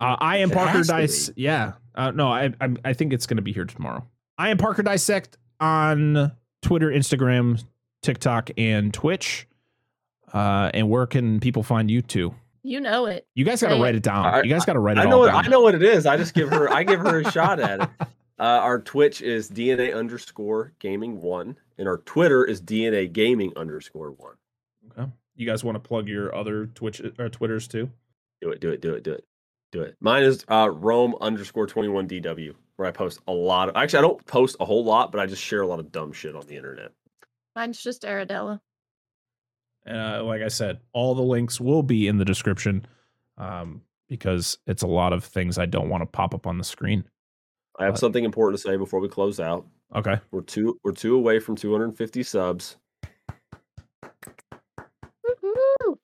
I 0.00 0.38
am 0.38 0.50
It 0.50 0.54
Parker 0.54 0.82
Dice. 0.82 1.30
Yeah, 1.36 1.74
uh, 1.94 2.10
no, 2.10 2.28
I, 2.28 2.52
I 2.60 2.74
I 2.84 2.92
think 2.94 3.12
it's 3.12 3.26
going 3.26 3.36
to 3.36 3.42
be 3.42 3.52
here 3.52 3.64
tomorrow. 3.64 4.04
I 4.36 4.48
am 4.48 4.58
Parker 4.58 4.82
Dissect 4.82 5.38
on 5.60 6.32
Twitter, 6.62 6.88
Instagram, 6.90 7.62
TikTok, 8.02 8.50
and 8.56 8.92
Twitch. 8.92 9.46
Uh, 10.32 10.70
and 10.74 10.88
where 10.88 11.06
can 11.06 11.40
people 11.40 11.62
find 11.62 11.90
you 11.90 12.02
two? 12.02 12.34
you 12.62 12.78
know 12.78 13.06
it. 13.06 13.26
You 13.34 13.44
guys 13.44 13.62
got 13.62 13.70
to 13.74 13.80
write 13.82 13.94
it 13.94 14.02
down. 14.02 14.26
I- 14.26 14.42
you 14.42 14.50
guys 14.50 14.64
got 14.66 14.74
to 14.74 14.78
write 14.80 14.98
it 14.98 15.00
I 15.00 15.04
all 15.04 15.10
know. 15.10 15.18
What, 15.20 15.26
down. 15.32 15.44
I 15.46 15.48
know 15.48 15.60
what 15.62 15.74
it 15.74 15.82
is. 15.82 16.04
I 16.06 16.16
just 16.18 16.34
give 16.34 16.50
her. 16.50 16.68
I 16.70 16.82
give 16.84 17.00
her 17.00 17.20
a 17.20 17.30
shot 17.32 17.58
at 17.58 17.80
it. 17.80 17.88
Uh, 18.00 18.06
our 18.42 18.80
Twitch 18.80 19.22
is 19.22 19.50
DNA 19.50 19.94
underscore 19.96 20.72
gaming 20.78 21.20
one, 21.22 21.56
and 21.78 21.88
our 21.88 21.98
Twitter 21.98 22.44
is 22.44 22.60
DNA 22.60 23.10
gaming 23.10 23.52
underscore 23.56 24.10
one. 24.12 24.34
Okay. 24.90 25.10
You 25.36 25.46
guys 25.46 25.64
want 25.64 25.76
to 25.76 25.80
plug 25.80 26.06
your 26.06 26.34
other 26.34 26.66
Twitch 26.66 27.00
or 27.18 27.28
Twitters 27.30 27.66
too? 27.66 27.90
Do 28.42 28.50
it. 28.50 28.60
Do 28.60 28.68
it. 28.70 28.82
Do 28.82 28.94
it. 28.94 29.02
Do 29.04 29.12
it. 29.12 29.24
Do 29.72 29.80
it. 29.82 29.96
Mine 30.00 30.22
is 30.24 30.44
uh, 30.50 30.70
Rome 30.70 31.14
underscore 31.20 31.66
twenty 31.66 31.88
one 31.88 32.06
DW, 32.08 32.54
where 32.80 32.88
I 32.88 32.92
post 32.92 33.20
a 33.28 33.32
lot 33.32 33.68
of. 33.68 33.76
Actually, 33.76 33.98
I 33.98 34.02
don't 34.02 34.26
post 34.26 34.56
a 34.58 34.64
whole 34.64 34.82
lot, 34.82 35.12
but 35.12 35.20
I 35.20 35.26
just 35.26 35.42
share 35.42 35.60
a 35.60 35.66
lot 35.66 35.78
of 35.78 35.92
dumb 35.92 36.12
shit 36.12 36.34
on 36.34 36.46
the 36.46 36.56
internet. 36.56 36.92
Mine's 37.54 37.80
just 37.82 38.02
Aradella. 38.02 38.58
Uh, 39.88 40.24
like 40.24 40.40
I 40.40 40.48
said, 40.48 40.80
all 40.94 41.14
the 41.14 41.22
links 41.22 41.60
will 41.60 41.82
be 41.82 42.08
in 42.08 42.16
the 42.16 42.24
description 42.24 42.86
um, 43.36 43.82
because 44.08 44.56
it's 44.66 44.82
a 44.82 44.86
lot 44.86 45.12
of 45.12 45.22
things 45.24 45.58
I 45.58 45.66
don't 45.66 45.90
want 45.90 46.00
to 46.02 46.06
pop 46.06 46.34
up 46.34 46.46
on 46.46 46.56
the 46.58 46.64
screen. 46.64 47.04
I 47.78 47.84
have 47.84 47.92
What? 47.94 48.00
something 48.00 48.24
important 48.24 48.60
to 48.60 48.66
say 48.66 48.76
before 48.76 49.00
we 49.00 49.08
close 49.08 49.40
out. 49.40 49.66
Okay. 49.94 50.18
We're 50.30 50.40
two. 50.42 50.78
We're 50.84 50.92
two 50.92 51.16
away 51.16 51.38
from 51.38 51.56
two 51.56 51.70
hundred 51.72 51.86
and 51.86 51.98
fifty 51.98 52.22
subs. 52.22 52.76
Woo-hoo. 55.24 55.98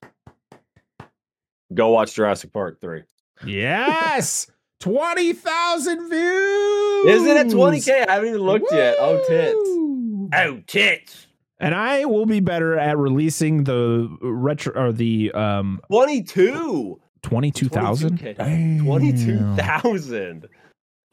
Go 1.73 1.89
watch 1.89 2.15
Jurassic 2.15 2.53
Park 2.53 2.81
three. 2.81 3.03
Yes. 3.47 4.47
20,000 4.81 6.09
views. 6.09 7.07
Isn't 7.07 7.36
it 7.36 7.51
twenty 7.51 7.81
k? 7.81 8.05
I 8.09 8.12
haven't 8.15 8.28
even 8.31 8.40
looked 8.43 8.70
yet. 8.73 8.97
Oh 8.98 9.23
tits. 9.27 10.35
Oh 10.35 10.61
tits. 10.66 11.27
And 11.59 11.74
I 11.74 12.05
will 12.05 12.27
be 12.27 12.40
better 12.40 12.78
at 12.78 12.98
releasing 12.98 13.65
the 13.65 14.15
retro 14.20 14.74
or 14.74 14.93
the 14.93 15.32
um 15.32 15.81
Twenty 15.90 16.23
two. 16.23 17.01
22,000. 17.23 18.19
22K. 18.20 18.36
Damn. 18.36 18.85
Twenty-two 18.85 19.57
thousand. 19.57 20.47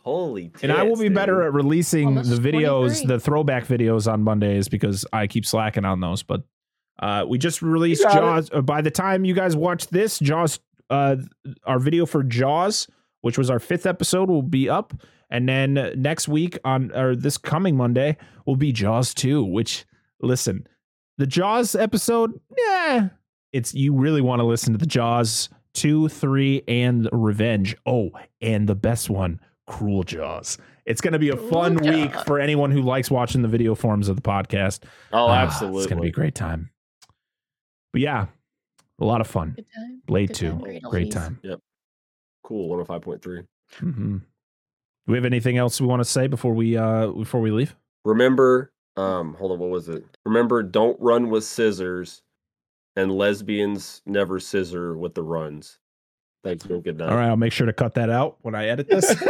Holy 0.02 0.50
tits, 0.50 0.64
And 0.64 0.72
I 0.72 0.84
will 0.84 0.98
be 0.98 1.10
better 1.10 1.42
at 1.44 1.54
releasing 1.54 2.08
Almost 2.08 2.30
the 2.30 2.52
videos, 2.52 3.08
the 3.08 3.20
throwback 3.20 3.66
videos 3.66 4.12
on 4.12 4.22
Mondays 4.22 4.68
because 4.68 5.06
I 5.14 5.28
keep 5.28 5.46
slacking 5.46 5.86
on 5.86 6.02
those. 6.02 6.22
But 6.22 6.44
uh, 7.00 7.26
we 7.28 7.38
just 7.38 7.62
released 7.62 8.04
got 8.04 8.12
it. 8.12 8.20
Jaws. 8.20 8.50
Uh, 8.54 8.62
by 8.62 8.82
the 8.82 8.92
time 8.92 9.26
you 9.26 9.34
guys 9.34 9.56
watch 9.56 9.88
this, 9.88 10.20
Jaws, 10.20 10.60
uh, 10.90 11.16
our 11.66 11.80
video 11.80 12.06
for 12.06 12.22
Jaws, 12.22 12.88
which 13.24 13.38
was 13.38 13.50
our 13.50 13.60
fifth 13.60 13.86
episode, 13.86 14.30
will 14.30 14.42
be 14.42 14.70
up. 14.70 14.94
And 15.30 15.50
then 15.50 15.92
next 15.98 16.28
week 16.28 16.60
on, 16.64 16.92
or 16.96 17.16
this 17.16 17.38
coming 17.38 17.76
Monday, 17.76 18.16
will 18.46 18.56
be 18.56 18.72
Jaws 18.72 19.14
2, 19.16 19.44
which, 19.44 19.84
listen, 20.22 20.68
the 21.18 21.26
Jaws 21.28 21.74
episode, 21.76 22.40
yeah, 22.58 23.10
it's, 23.52 23.74
you 23.74 23.94
really 23.94 24.22
want 24.22 24.40
to 24.40 24.44
listen 24.46 24.74
to 24.74 24.78
the 24.80 24.86
Jaws 24.86 25.50
2, 25.74 26.08
3, 26.10 26.64
and 26.68 27.10
Revenge. 27.12 27.76
Oh, 27.86 28.12
and 28.42 28.70
the 28.70 28.76
best 28.76 29.10
one, 29.10 29.40
Cruel 29.68 30.04
Jaws. 30.04 30.58
It's 30.86 31.02
going 31.02 31.14
to 31.14 31.20
be 31.20 31.30
a 31.30 31.38
Cruel 31.38 31.50
fun 31.50 31.76
week 31.78 32.14
for 32.26 32.40
anyone 32.40 32.70
who 32.72 32.82
likes 32.82 33.10
watching 33.10 33.42
the 33.42 33.48
video 33.48 33.74
forms 33.74 34.10
of 34.10 34.16
the 34.18 34.22
podcast. 34.22 34.84
Oh, 35.14 35.28
Ah, 35.28 35.36
absolutely. 35.36 35.80
It's 35.80 35.88
going 35.88 35.98
to 35.98 36.04
be 36.04 36.10
a 36.10 36.12
great 36.12 36.36
time. 36.36 36.70
But 37.94 38.02
yeah, 38.02 38.26
a 39.00 39.06
lot 39.06 39.22
of 39.22 39.28
fun. 39.28 39.54
Good 39.56 39.66
time. 39.74 40.02
Blade 40.06 40.28
Good 40.30 40.36
2, 40.36 40.50
time, 40.50 40.60
great 40.60 40.84
great 40.84 41.08
oldies. 41.08 41.14
time. 41.14 41.40
Cool. 42.54 42.70
One 42.70 42.78
hundred 42.78 42.86
five 42.86 43.02
point 43.02 43.24
three. 43.24 43.42
Mm-hmm. 43.80 44.18
Do 44.18 44.24
we 45.08 45.16
have 45.16 45.26
anything 45.26 45.58
else 45.58 45.82
we 45.82 45.88
want 45.88 46.02
to 46.02 46.06
say 46.06 46.28
before 46.28 46.54
we 46.54 46.78
uh 46.78 47.08
before 47.08 47.42
we 47.42 47.50
leave? 47.50 47.76
Remember, 48.06 48.72
um, 48.96 49.34
hold 49.34 49.54
on, 49.54 49.60
what 49.60 49.72
was 49.72 49.90
it? 49.90 50.06
Remember, 50.24 50.62
don't 50.62 50.96
run 51.02 51.32
with 51.32 51.46
scissors, 51.46 52.22
and 52.96 53.12
lesbians 53.12 54.04
never 54.06 54.40
scissor 54.40 54.96
with 54.96 55.16
the 55.16 55.24
runs. 55.24 55.80
Thanks. 56.44 56.64
Good 56.64 57.00
night. 57.00 57.10
All 57.10 57.16
right, 57.16 57.30
I'll 57.30 57.38
make 57.38 57.54
sure 57.54 57.66
to 57.66 57.74
cut 57.74 57.96
that 57.96 58.12
out 58.12 58.38
when 58.44 58.54
I 58.54 58.68
edit 58.68 58.88
this. 58.88 59.16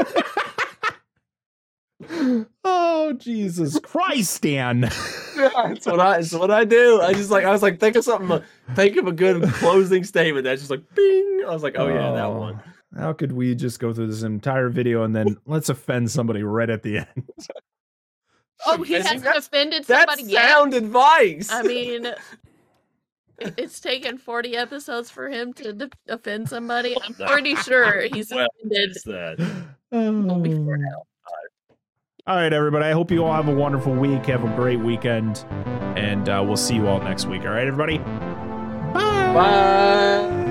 oh 2.65 3.13
Jesus 3.13 3.79
Christ, 3.79 4.41
Dan! 4.41 4.81
that's 4.81 5.85
what 5.85 6.01
I. 6.01 6.17
That's 6.17 6.33
what 6.33 6.51
I 6.51 6.65
do. 6.65 6.99
I 7.01 7.13
just 7.13 7.31
like. 7.31 7.45
I 7.45 7.51
was 7.51 7.61
like, 7.61 7.79
think 7.79 7.95
of 7.95 8.03
something. 8.03 8.43
Think 8.75 8.97
of 8.97 9.07
a 9.07 9.13
good 9.13 9.43
closing 9.53 10.03
statement. 10.03 10.43
That's 10.43 10.61
just 10.61 10.71
like, 10.71 10.83
bing. 10.93 11.43
I 11.47 11.53
was 11.53 11.63
like, 11.63 11.75
oh 11.77 11.87
yeah, 11.87 12.11
that 12.11 12.25
one. 12.25 12.61
How 12.97 13.13
could 13.13 13.31
we 13.31 13.55
just 13.55 13.79
go 13.79 13.91
through 13.93 14.07
this 14.07 14.23
entire 14.23 14.69
video 14.69 15.03
and 15.03 15.15
then 15.15 15.37
let's 15.45 15.69
offend 15.69 16.11
somebody 16.11 16.43
right 16.43 16.69
at 16.69 16.83
the 16.83 16.99
end? 16.99 17.07
Oh, 18.65 18.81
he 18.83 18.93
hasn't 18.93 19.23
That's- 19.23 19.47
offended 19.47 19.83
That's 19.85 20.11
somebody 20.11 20.31
yet. 20.31 20.49
sound 20.49 20.73
advice. 20.73 21.51
I 21.51 21.63
mean, 21.63 22.07
it's 23.39 23.79
taken 23.79 24.17
40 24.17 24.55
episodes 24.55 25.09
for 25.09 25.27
him 25.27 25.53
to 25.53 25.73
d- 25.73 25.89
offend 26.07 26.47
somebody. 26.49 26.95
I'm 27.03 27.13
pretty 27.15 27.55
sure 27.55 28.01
he's 28.13 28.31
Well, 28.31 28.47
offended 28.63 28.95
that. 29.05 29.65
well 29.91 30.39
before 30.39 30.77
now. 30.77 31.03
All 32.27 32.37
right, 32.37 32.53
everybody. 32.53 32.85
I 32.85 32.91
hope 32.91 33.11
you 33.11 33.25
all 33.25 33.33
have 33.33 33.49
a 33.49 33.53
wonderful 33.53 33.93
week. 33.93 34.27
Have 34.27 34.45
a 34.45 34.55
great 34.55 34.79
weekend, 34.79 35.43
and 35.97 36.29
uh, 36.29 36.41
we'll 36.45 36.55
see 36.55 36.75
you 36.75 36.87
all 36.87 37.01
next 37.01 37.25
week. 37.25 37.41
All 37.41 37.49
right, 37.49 37.67
everybody. 37.67 37.97
Bye. 37.97 39.33
Bye. 39.33 40.42